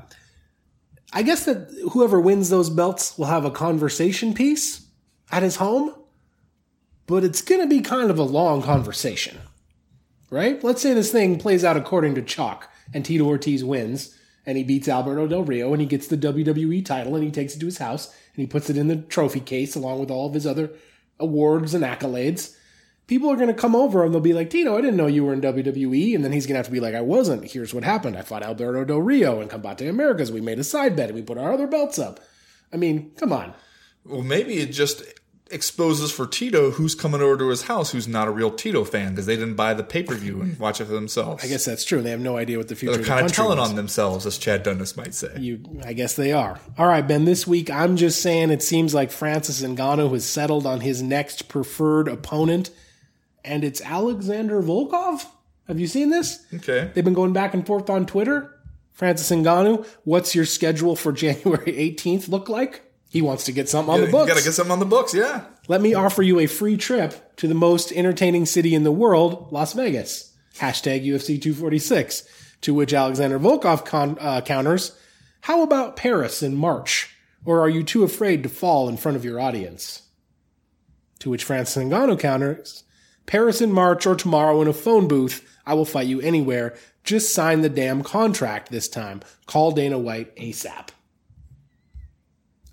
I 1.12 1.22
guess 1.22 1.44
that 1.46 1.68
whoever 1.92 2.20
wins 2.20 2.48
those 2.50 2.70
belts 2.70 3.18
will 3.18 3.26
have 3.26 3.44
a 3.44 3.50
conversation 3.50 4.32
piece 4.34 4.86
at 5.30 5.42
his 5.42 5.56
home, 5.56 5.94
but 7.06 7.24
it's 7.24 7.42
going 7.42 7.60
to 7.60 7.66
be 7.66 7.80
kind 7.80 8.10
of 8.10 8.18
a 8.18 8.22
long 8.22 8.62
conversation, 8.62 9.38
right? 10.30 10.62
Let's 10.64 10.80
say 10.82 10.94
this 10.94 11.12
thing 11.12 11.38
plays 11.38 11.64
out 11.64 11.76
according 11.76 12.14
to 12.16 12.22
chalk 12.22 12.68
and 12.94 13.04
Tito 13.04 13.24
Ortiz 13.24 13.62
wins 13.64 14.16
and 14.46 14.58
he 14.58 14.64
beats 14.64 14.88
Alberto 14.88 15.26
Del 15.26 15.44
Rio 15.44 15.72
and 15.72 15.80
he 15.80 15.86
gets 15.86 16.08
the 16.08 16.16
WWE 16.16 16.84
title 16.84 17.14
and 17.14 17.24
he 17.24 17.30
takes 17.30 17.54
it 17.54 17.60
to 17.60 17.66
his 17.66 17.78
house 17.78 18.08
and 18.08 18.40
he 18.40 18.46
puts 18.46 18.68
it 18.70 18.76
in 18.76 18.88
the 18.88 18.96
trophy 18.96 19.40
case 19.40 19.76
along 19.76 20.00
with 20.00 20.10
all 20.10 20.26
of 20.26 20.34
his 20.34 20.46
other 20.46 20.70
awards 21.18 21.74
and 21.74 21.84
accolades. 21.84 22.56
People 23.06 23.30
are 23.30 23.36
going 23.36 23.48
to 23.48 23.54
come 23.54 23.76
over 23.76 24.04
and 24.04 24.12
they'll 24.14 24.20
be 24.20 24.32
like, 24.32 24.50
Tito, 24.50 24.76
I 24.76 24.80
didn't 24.80 24.96
know 24.96 25.06
you 25.06 25.24
were 25.24 25.32
in 25.32 25.40
WWE. 25.40 26.14
And 26.14 26.24
then 26.24 26.32
he's 26.32 26.46
going 26.46 26.54
to 26.54 26.58
have 26.58 26.66
to 26.66 26.72
be 26.72 26.80
like, 26.80 26.94
I 26.94 27.00
wasn't. 27.00 27.50
Here's 27.50 27.74
what 27.74 27.84
happened. 27.84 28.16
I 28.16 28.22
fought 28.22 28.42
Alberto 28.42 28.84
Del 28.84 28.98
Rio 28.98 29.40
and 29.40 29.50
Combate 29.50 29.88
Americas. 29.88 30.32
We 30.32 30.40
made 30.40 30.58
a 30.58 30.64
side 30.64 30.96
bet 30.96 31.08
and 31.08 31.16
we 31.16 31.22
put 31.22 31.38
our 31.38 31.52
other 31.52 31.66
belts 31.66 31.98
up. 31.98 32.20
I 32.72 32.76
mean, 32.76 33.12
come 33.16 33.32
on. 33.32 33.54
well, 34.04 34.22
maybe 34.22 34.58
it 34.58 34.72
just 34.72 35.02
exposes 35.52 36.10
for 36.10 36.26
Tito 36.26 36.70
who's 36.72 36.94
coming 36.94 37.20
over 37.20 37.36
to 37.36 37.48
his 37.48 37.62
house 37.62 37.92
who's 37.92 38.08
not 38.08 38.28
a 38.28 38.30
real 38.30 38.50
Tito 38.50 38.84
fan 38.84 39.10
because 39.10 39.26
they 39.26 39.36
didn't 39.36 39.54
buy 39.54 39.74
the 39.74 39.84
pay 39.84 40.02
per 40.02 40.14
view 40.14 40.40
and 40.40 40.58
watch 40.58 40.80
it 40.80 40.86
for 40.86 40.92
themselves. 40.92 41.44
I 41.44 41.48
guess 41.48 41.64
that's 41.64 41.84
true. 41.84 42.02
They 42.02 42.10
have 42.10 42.20
no 42.20 42.36
idea 42.36 42.58
what 42.58 42.68
the 42.68 42.74
future 42.74 42.92
they're 42.92 43.00
of 43.00 43.06
the 43.06 43.08
kind 43.08 43.20
of 43.20 43.32
country 43.32 43.42
telling 43.42 43.58
was. 43.58 43.70
on 43.70 43.76
themselves, 43.76 44.26
as 44.26 44.38
Chad 44.38 44.62
Dundas 44.62 44.96
might 44.96 45.14
say. 45.14 45.32
You, 45.38 45.60
I 45.84 45.92
guess 45.92 46.16
they 46.16 46.32
are. 46.32 46.58
All 46.78 46.86
right, 46.86 47.06
Ben. 47.06 47.24
This 47.24 47.46
week, 47.46 47.70
I'm 47.70 47.96
just 47.96 48.22
saying 48.22 48.50
it 48.50 48.62
seems 48.62 48.94
like 48.94 49.10
Francis 49.10 49.62
Ngannou 49.62 50.10
has 50.12 50.24
settled 50.24 50.66
on 50.66 50.80
his 50.80 51.02
next 51.02 51.48
preferred 51.48 52.08
opponent, 52.08 52.70
and 53.44 53.64
it's 53.64 53.80
Alexander 53.82 54.62
Volkov. 54.62 55.26
Have 55.68 55.78
you 55.78 55.86
seen 55.86 56.10
this? 56.10 56.44
Okay. 56.54 56.90
They've 56.94 57.04
been 57.04 57.14
going 57.14 57.32
back 57.32 57.54
and 57.54 57.66
forth 57.66 57.88
on 57.88 58.06
Twitter. 58.06 58.58
Francis 58.92 59.30
Ngannou, 59.30 59.86
what's 60.04 60.34
your 60.34 60.44
schedule 60.44 60.96
for 60.96 61.12
January 61.12 61.72
18th 61.72 62.28
look 62.28 62.48
like? 62.48 62.82
He 63.12 63.20
wants 63.20 63.44
to 63.44 63.52
get 63.52 63.68
something 63.68 63.92
on 63.92 64.00
the 64.00 64.06
You 64.06 64.12
books. 64.12 64.28
gotta 64.32 64.42
get 64.42 64.54
something 64.54 64.72
on 64.72 64.78
the 64.78 64.86
books, 64.86 65.12
yeah. 65.12 65.42
Let 65.68 65.82
me 65.82 65.92
offer 65.92 66.22
you 66.22 66.38
a 66.40 66.46
free 66.46 66.78
trip 66.78 67.36
to 67.36 67.46
the 67.46 67.54
most 67.54 67.92
entertaining 67.92 68.46
city 68.46 68.74
in 68.74 68.84
the 68.84 68.90
world, 68.90 69.52
Las 69.52 69.74
Vegas. 69.74 70.32
Hashtag 70.58 71.04
UFC 71.04 71.40
246. 71.40 72.24
To 72.62 72.72
which 72.72 72.94
Alexander 72.94 73.38
Volkov 73.38 73.84
con- 73.84 74.16
uh, 74.18 74.40
counters, 74.40 74.92
How 75.42 75.62
about 75.62 75.96
Paris 75.96 76.42
in 76.42 76.56
March? 76.56 77.14
Or 77.44 77.60
are 77.60 77.68
you 77.68 77.82
too 77.82 78.02
afraid 78.04 78.42
to 78.44 78.48
fall 78.48 78.88
in 78.88 78.96
front 78.96 79.16
of 79.16 79.24
your 79.26 79.38
audience? 79.40 80.02
To 81.18 81.28
which 81.30 81.44
Francis 81.44 81.82
Ngannou 81.84 82.18
counters, 82.18 82.84
Paris 83.26 83.60
in 83.60 83.72
March 83.72 84.06
or 84.06 84.14
tomorrow 84.14 84.62
in 84.62 84.68
a 84.68 84.72
phone 84.72 85.06
booth. 85.06 85.46
I 85.66 85.74
will 85.74 85.84
fight 85.84 86.06
you 86.06 86.20
anywhere. 86.20 86.74
Just 87.04 87.34
sign 87.34 87.60
the 87.60 87.68
damn 87.68 88.02
contract 88.02 88.70
this 88.70 88.88
time. 88.88 89.20
Call 89.46 89.72
Dana 89.72 89.98
White 89.98 90.34
ASAP. 90.36 90.88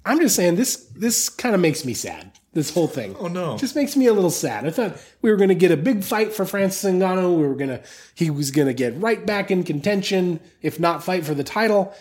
I'm 0.05 0.19
just 0.19 0.35
saying 0.35 0.55
this 0.55 0.75
this 0.95 1.29
kind 1.29 1.53
of 1.55 1.61
makes 1.61 1.85
me 1.85 1.93
sad. 1.93 2.31
This 2.51 2.73
whole 2.73 2.87
thing. 2.87 3.15
Oh, 3.19 3.27
no. 3.27 3.57
Just 3.57 3.75
makes 3.75 3.95
me 3.95 4.07
a 4.07 4.13
little 4.13 4.31
sad. 4.31 4.65
I 4.65 4.71
thought 4.71 4.97
we 5.21 5.29
were 5.29 5.37
going 5.37 5.49
to 5.49 5.55
get 5.55 5.69
a 5.71 5.77
big 5.77 6.03
fight 6.03 6.33
for 6.33 6.45
Francis 6.45 6.91
Ngannou. 6.91 7.37
We 7.37 7.47
were 7.47 7.55
going 7.55 7.69
to 7.69 7.81
he 8.15 8.31
was 8.31 8.49
going 8.49 8.67
to 8.67 8.73
get 8.73 8.99
right 8.99 9.23
back 9.23 9.51
in 9.51 9.63
contention 9.63 10.39
if 10.61 10.79
not 10.79 11.03
fight 11.03 11.25
for 11.25 11.35
the 11.35 11.43
title. 11.43 11.93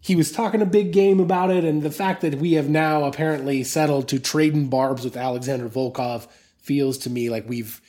He 0.00 0.16
was 0.16 0.32
talking 0.32 0.62
a 0.62 0.66
big 0.66 0.92
game 0.92 1.20
about 1.20 1.50
it 1.50 1.64
and 1.64 1.82
the 1.82 1.90
fact 1.90 2.20
that 2.22 2.36
we 2.36 2.52
have 2.52 2.68
now 2.68 3.04
apparently 3.04 3.64
settled 3.64 4.08
to 4.08 4.18
trading 4.18 4.68
barbs 4.68 5.04
with 5.04 5.16
Alexander 5.16 5.68
Volkov 5.68 6.28
feels 6.58 6.96
to 6.98 7.10
me 7.10 7.28
like 7.28 7.48
we've 7.48 7.80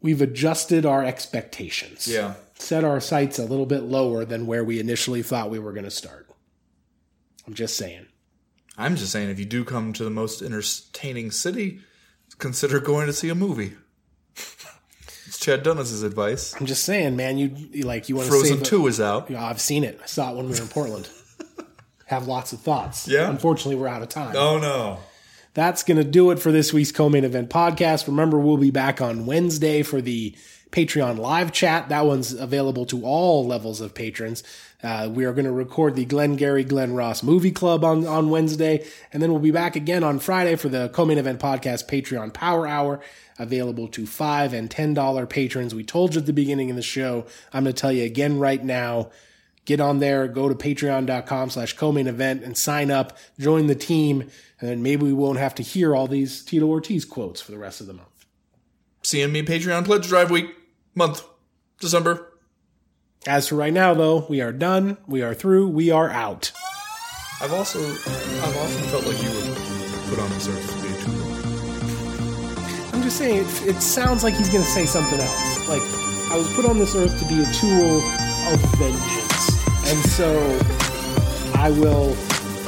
we've 0.00 0.22
adjusted 0.22 0.84
our 0.84 1.04
expectations. 1.04 2.08
Yeah. 2.08 2.34
set 2.58 2.84
our 2.84 3.00
sights 3.00 3.38
a 3.38 3.44
little 3.44 3.66
bit 3.66 3.82
lower 3.82 4.24
than 4.24 4.46
where 4.46 4.64
we 4.64 4.80
initially 4.80 5.22
thought 5.22 5.50
we 5.50 5.58
were 5.58 5.72
going 5.72 5.84
to 5.84 5.90
start. 5.90 6.28
I'm 7.46 7.54
just 7.54 7.76
saying. 7.76 8.06
I'm 8.78 8.96
just 8.96 9.12
saying, 9.12 9.28
if 9.30 9.38
you 9.38 9.44
do 9.44 9.64
come 9.64 9.92
to 9.94 10.04
the 10.04 10.10
most 10.10 10.42
entertaining 10.42 11.30
city, 11.30 11.80
consider 12.38 12.80
going 12.80 13.06
to 13.06 13.12
see 13.12 13.28
a 13.28 13.34
movie. 13.34 13.74
it's 15.26 15.38
Chad 15.38 15.62
Dundas's 15.62 16.02
advice. 16.02 16.54
I'm 16.58 16.66
just 16.66 16.84
saying, 16.84 17.16
man. 17.16 17.38
You, 17.38 17.82
like 17.84 18.08
you 18.08 18.16
want 18.16 18.26
to 18.28 18.32
see. 18.32 18.38
Frozen 18.38 18.56
save 18.58 18.66
a- 18.66 18.70
2 18.70 18.86
is 18.86 19.00
out. 19.00 19.30
Yeah, 19.30 19.44
I've 19.44 19.60
seen 19.60 19.84
it. 19.84 20.00
I 20.02 20.06
saw 20.06 20.30
it 20.32 20.36
when 20.36 20.46
we 20.48 20.52
were 20.54 20.62
in 20.62 20.68
Portland. 20.68 21.08
Have 22.06 22.26
lots 22.26 22.52
of 22.52 22.60
thoughts. 22.60 23.06
Yeah? 23.06 23.28
Unfortunately, 23.30 23.76
we're 23.76 23.86
out 23.88 24.02
of 24.02 24.08
time. 24.08 24.34
Oh, 24.36 24.58
no. 24.58 24.98
That's 25.54 25.82
going 25.82 25.98
to 25.98 26.04
do 26.04 26.30
it 26.30 26.38
for 26.38 26.50
this 26.52 26.72
week's 26.72 26.92
co-main 26.92 27.24
event 27.24 27.50
podcast. 27.50 28.06
Remember, 28.06 28.38
we'll 28.38 28.56
be 28.56 28.70
back 28.70 29.00
on 29.00 29.26
Wednesday 29.26 29.82
for 29.82 30.00
the 30.00 30.34
Patreon 30.70 31.18
live 31.18 31.52
chat. 31.52 31.88
That 31.88 32.06
one's 32.06 32.32
available 32.32 32.86
to 32.86 33.04
all 33.04 33.46
levels 33.46 33.80
of 33.80 33.94
patrons. 33.94 34.42
Uh, 34.82 35.10
we 35.12 35.24
are 35.24 35.32
going 35.32 35.44
to 35.44 35.52
record 35.52 35.94
the 35.94 36.04
Glengarry 36.04 36.64
Glen 36.64 36.94
Ross 36.94 37.22
movie 37.22 37.50
club 37.50 37.84
on, 37.84 38.06
on 38.06 38.30
Wednesday. 38.30 38.86
And 39.12 39.22
then 39.22 39.30
we'll 39.30 39.40
be 39.40 39.50
back 39.50 39.76
again 39.76 40.02
on 40.02 40.18
Friday 40.18 40.56
for 40.56 40.68
the 40.68 40.88
co-main 40.90 41.18
event 41.18 41.40
podcast 41.40 41.86
Patreon 41.88 42.32
Power 42.32 42.66
Hour 42.66 43.00
available 43.38 43.88
to 43.88 44.06
five 44.06 44.52
and 44.52 44.70
ten 44.70 44.94
dollar 44.94 45.26
patrons. 45.26 45.74
We 45.74 45.82
told 45.82 46.14
you 46.14 46.20
at 46.20 46.26
the 46.26 46.32
beginning 46.32 46.70
of 46.70 46.76
the 46.76 46.82
show. 46.82 47.26
I'm 47.52 47.64
going 47.64 47.74
to 47.74 47.80
tell 47.80 47.92
you 47.92 48.04
again 48.04 48.38
right 48.38 48.62
now. 48.62 49.10
Get 49.66 49.80
on 49.80 49.98
there, 49.98 50.26
go 50.26 50.48
to 50.48 50.54
patreon.com 50.54 51.50
slash 51.50 51.74
co-main 51.74 52.06
event 52.06 52.42
and 52.42 52.56
sign 52.56 52.90
up, 52.90 53.16
join 53.38 53.66
the 53.66 53.74
team, 53.74 54.22
and 54.58 54.68
then 54.68 54.82
maybe 54.82 55.04
we 55.04 55.12
won't 55.12 55.38
have 55.38 55.54
to 55.56 55.62
hear 55.62 55.94
all 55.94 56.06
these 56.06 56.42
Tito 56.42 56.66
Ortiz 56.66 57.04
quotes 57.04 57.40
for 57.40 57.52
the 57.52 57.58
rest 57.58 57.80
of 57.80 57.86
the 57.86 57.92
month. 57.92 58.26
CME 59.02 59.46
Patreon 59.46 59.84
Pledge 59.84 60.08
Drive 60.08 60.30
Week, 60.30 60.46
month, 60.94 61.22
December. 61.78 62.29
As 63.26 63.48
for 63.48 63.56
right 63.56 63.72
now, 63.72 63.92
though, 63.92 64.24
we 64.30 64.40
are 64.40 64.50
done, 64.50 64.96
we 65.06 65.20
are 65.20 65.34
through, 65.34 65.68
we 65.68 65.90
are 65.90 66.08
out. 66.08 66.52
I've 67.42 67.52
also, 67.52 67.78
I've 67.78 68.56
often 68.56 68.84
felt 68.88 69.04
like 69.04 69.22
you 69.22 69.28
were 69.28 69.54
put 70.08 70.18
on 70.18 70.30
this 70.30 70.48
earth 70.48 70.66
to 70.66 70.80
be 70.80 70.88
a 70.88 70.96
tool. 71.04 72.94
I'm 72.94 73.02
just 73.02 73.18
saying, 73.18 73.44
it, 73.44 73.76
it 73.76 73.82
sounds 73.82 74.24
like 74.24 74.32
he's 74.32 74.48
going 74.48 74.64
to 74.64 74.70
say 74.70 74.86
something 74.86 75.20
else. 75.20 75.68
Like, 75.68 75.82
I 76.32 76.38
was 76.38 76.50
put 76.54 76.64
on 76.64 76.78
this 76.78 76.96
earth 76.96 77.12
to 77.20 77.28
be 77.28 77.42
a 77.42 77.52
tool 77.52 78.00
of 78.48 78.58
vengeance. 78.78 79.66
And 79.90 79.98
so 80.08 80.32
I 81.56 81.72
will 81.72 82.12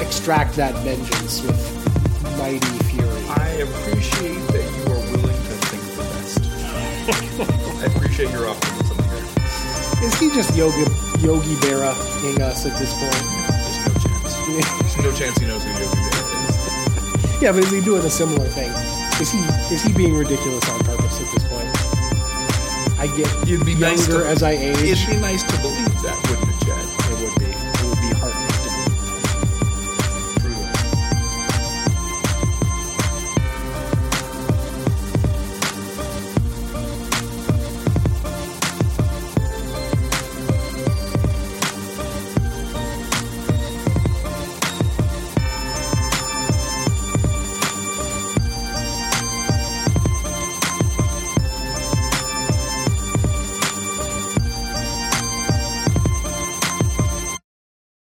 extract 0.02 0.56
that 0.56 0.74
vengeance 0.84 1.40
with 1.40 2.36
mighty 2.36 2.58
fury. 2.90 3.08
I 3.26 3.48
appreciate 3.64 4.46
that 4.48 4.68
you 4.76 4.92
are 4.92 5.00
willing 5.16 5.34
to 5.34 5.54
think 5.70 5.82
the 5.96 6.02
best. 6.12 7.80
I 7.82 7.86
appreciate 7.86 8.30
your 8.32 8.50
optimism. 8.50 8.81
Is 10.02 10.18
he 10.18 10.30
just 10.30 10.54
Yogi, 10.56 10.82
Yogi 11.22 11.54
Berra-ing 11.62 12.42
us 12.42 12.66
at 12.66 12.76
this 12.78 12.92
point? 12.94 13.12
There's 13.62 13.78
no 13.86 13.92
chance. 14.02 14.34
There's 14.82 14.98
no 14.98 15.12
chance 15.12 15.38
he 15.38 15.46
knows 15.46 15.62
who 15.62 15.70
Yogi 15.70 15.86
Berra 15.86 17.36
is. 17.36 17.42
Yeah, 17.42 17.52
but 17.52 17.62
is 17.62 17.70
he 17.70 17.80
doing 17.80 18.02
a 18.04 18.10
similar 18.10 18.46
thing? 18.46 18.70
Is 19.20 19.30
he 19.30 19.38
is 19.72 19.82
he 19.82 19.92
being 19.92 20.16
ridiculous 20.16 20.68
on 20.68 20.80
purpose 20.80 21.20
at 21.20 21.30
this 21.32 21.44
point? 21.46 21.70
I 22.98 23.06
get 23.16 23.30
It'd 23.48 23.64
be 23.64 23.72
younger 23.72 23.86
nice 23.86 24.06
to, 24.08 24.26
as 24.26 24.42
I 24.42 24.52
age. 24.52 24.78
It'd 24.78 25.06
be 25.08 25.16
nice 25.18 25.42
to 25.44 25.56
believe 25.62 26.02
that, 26.02 26.18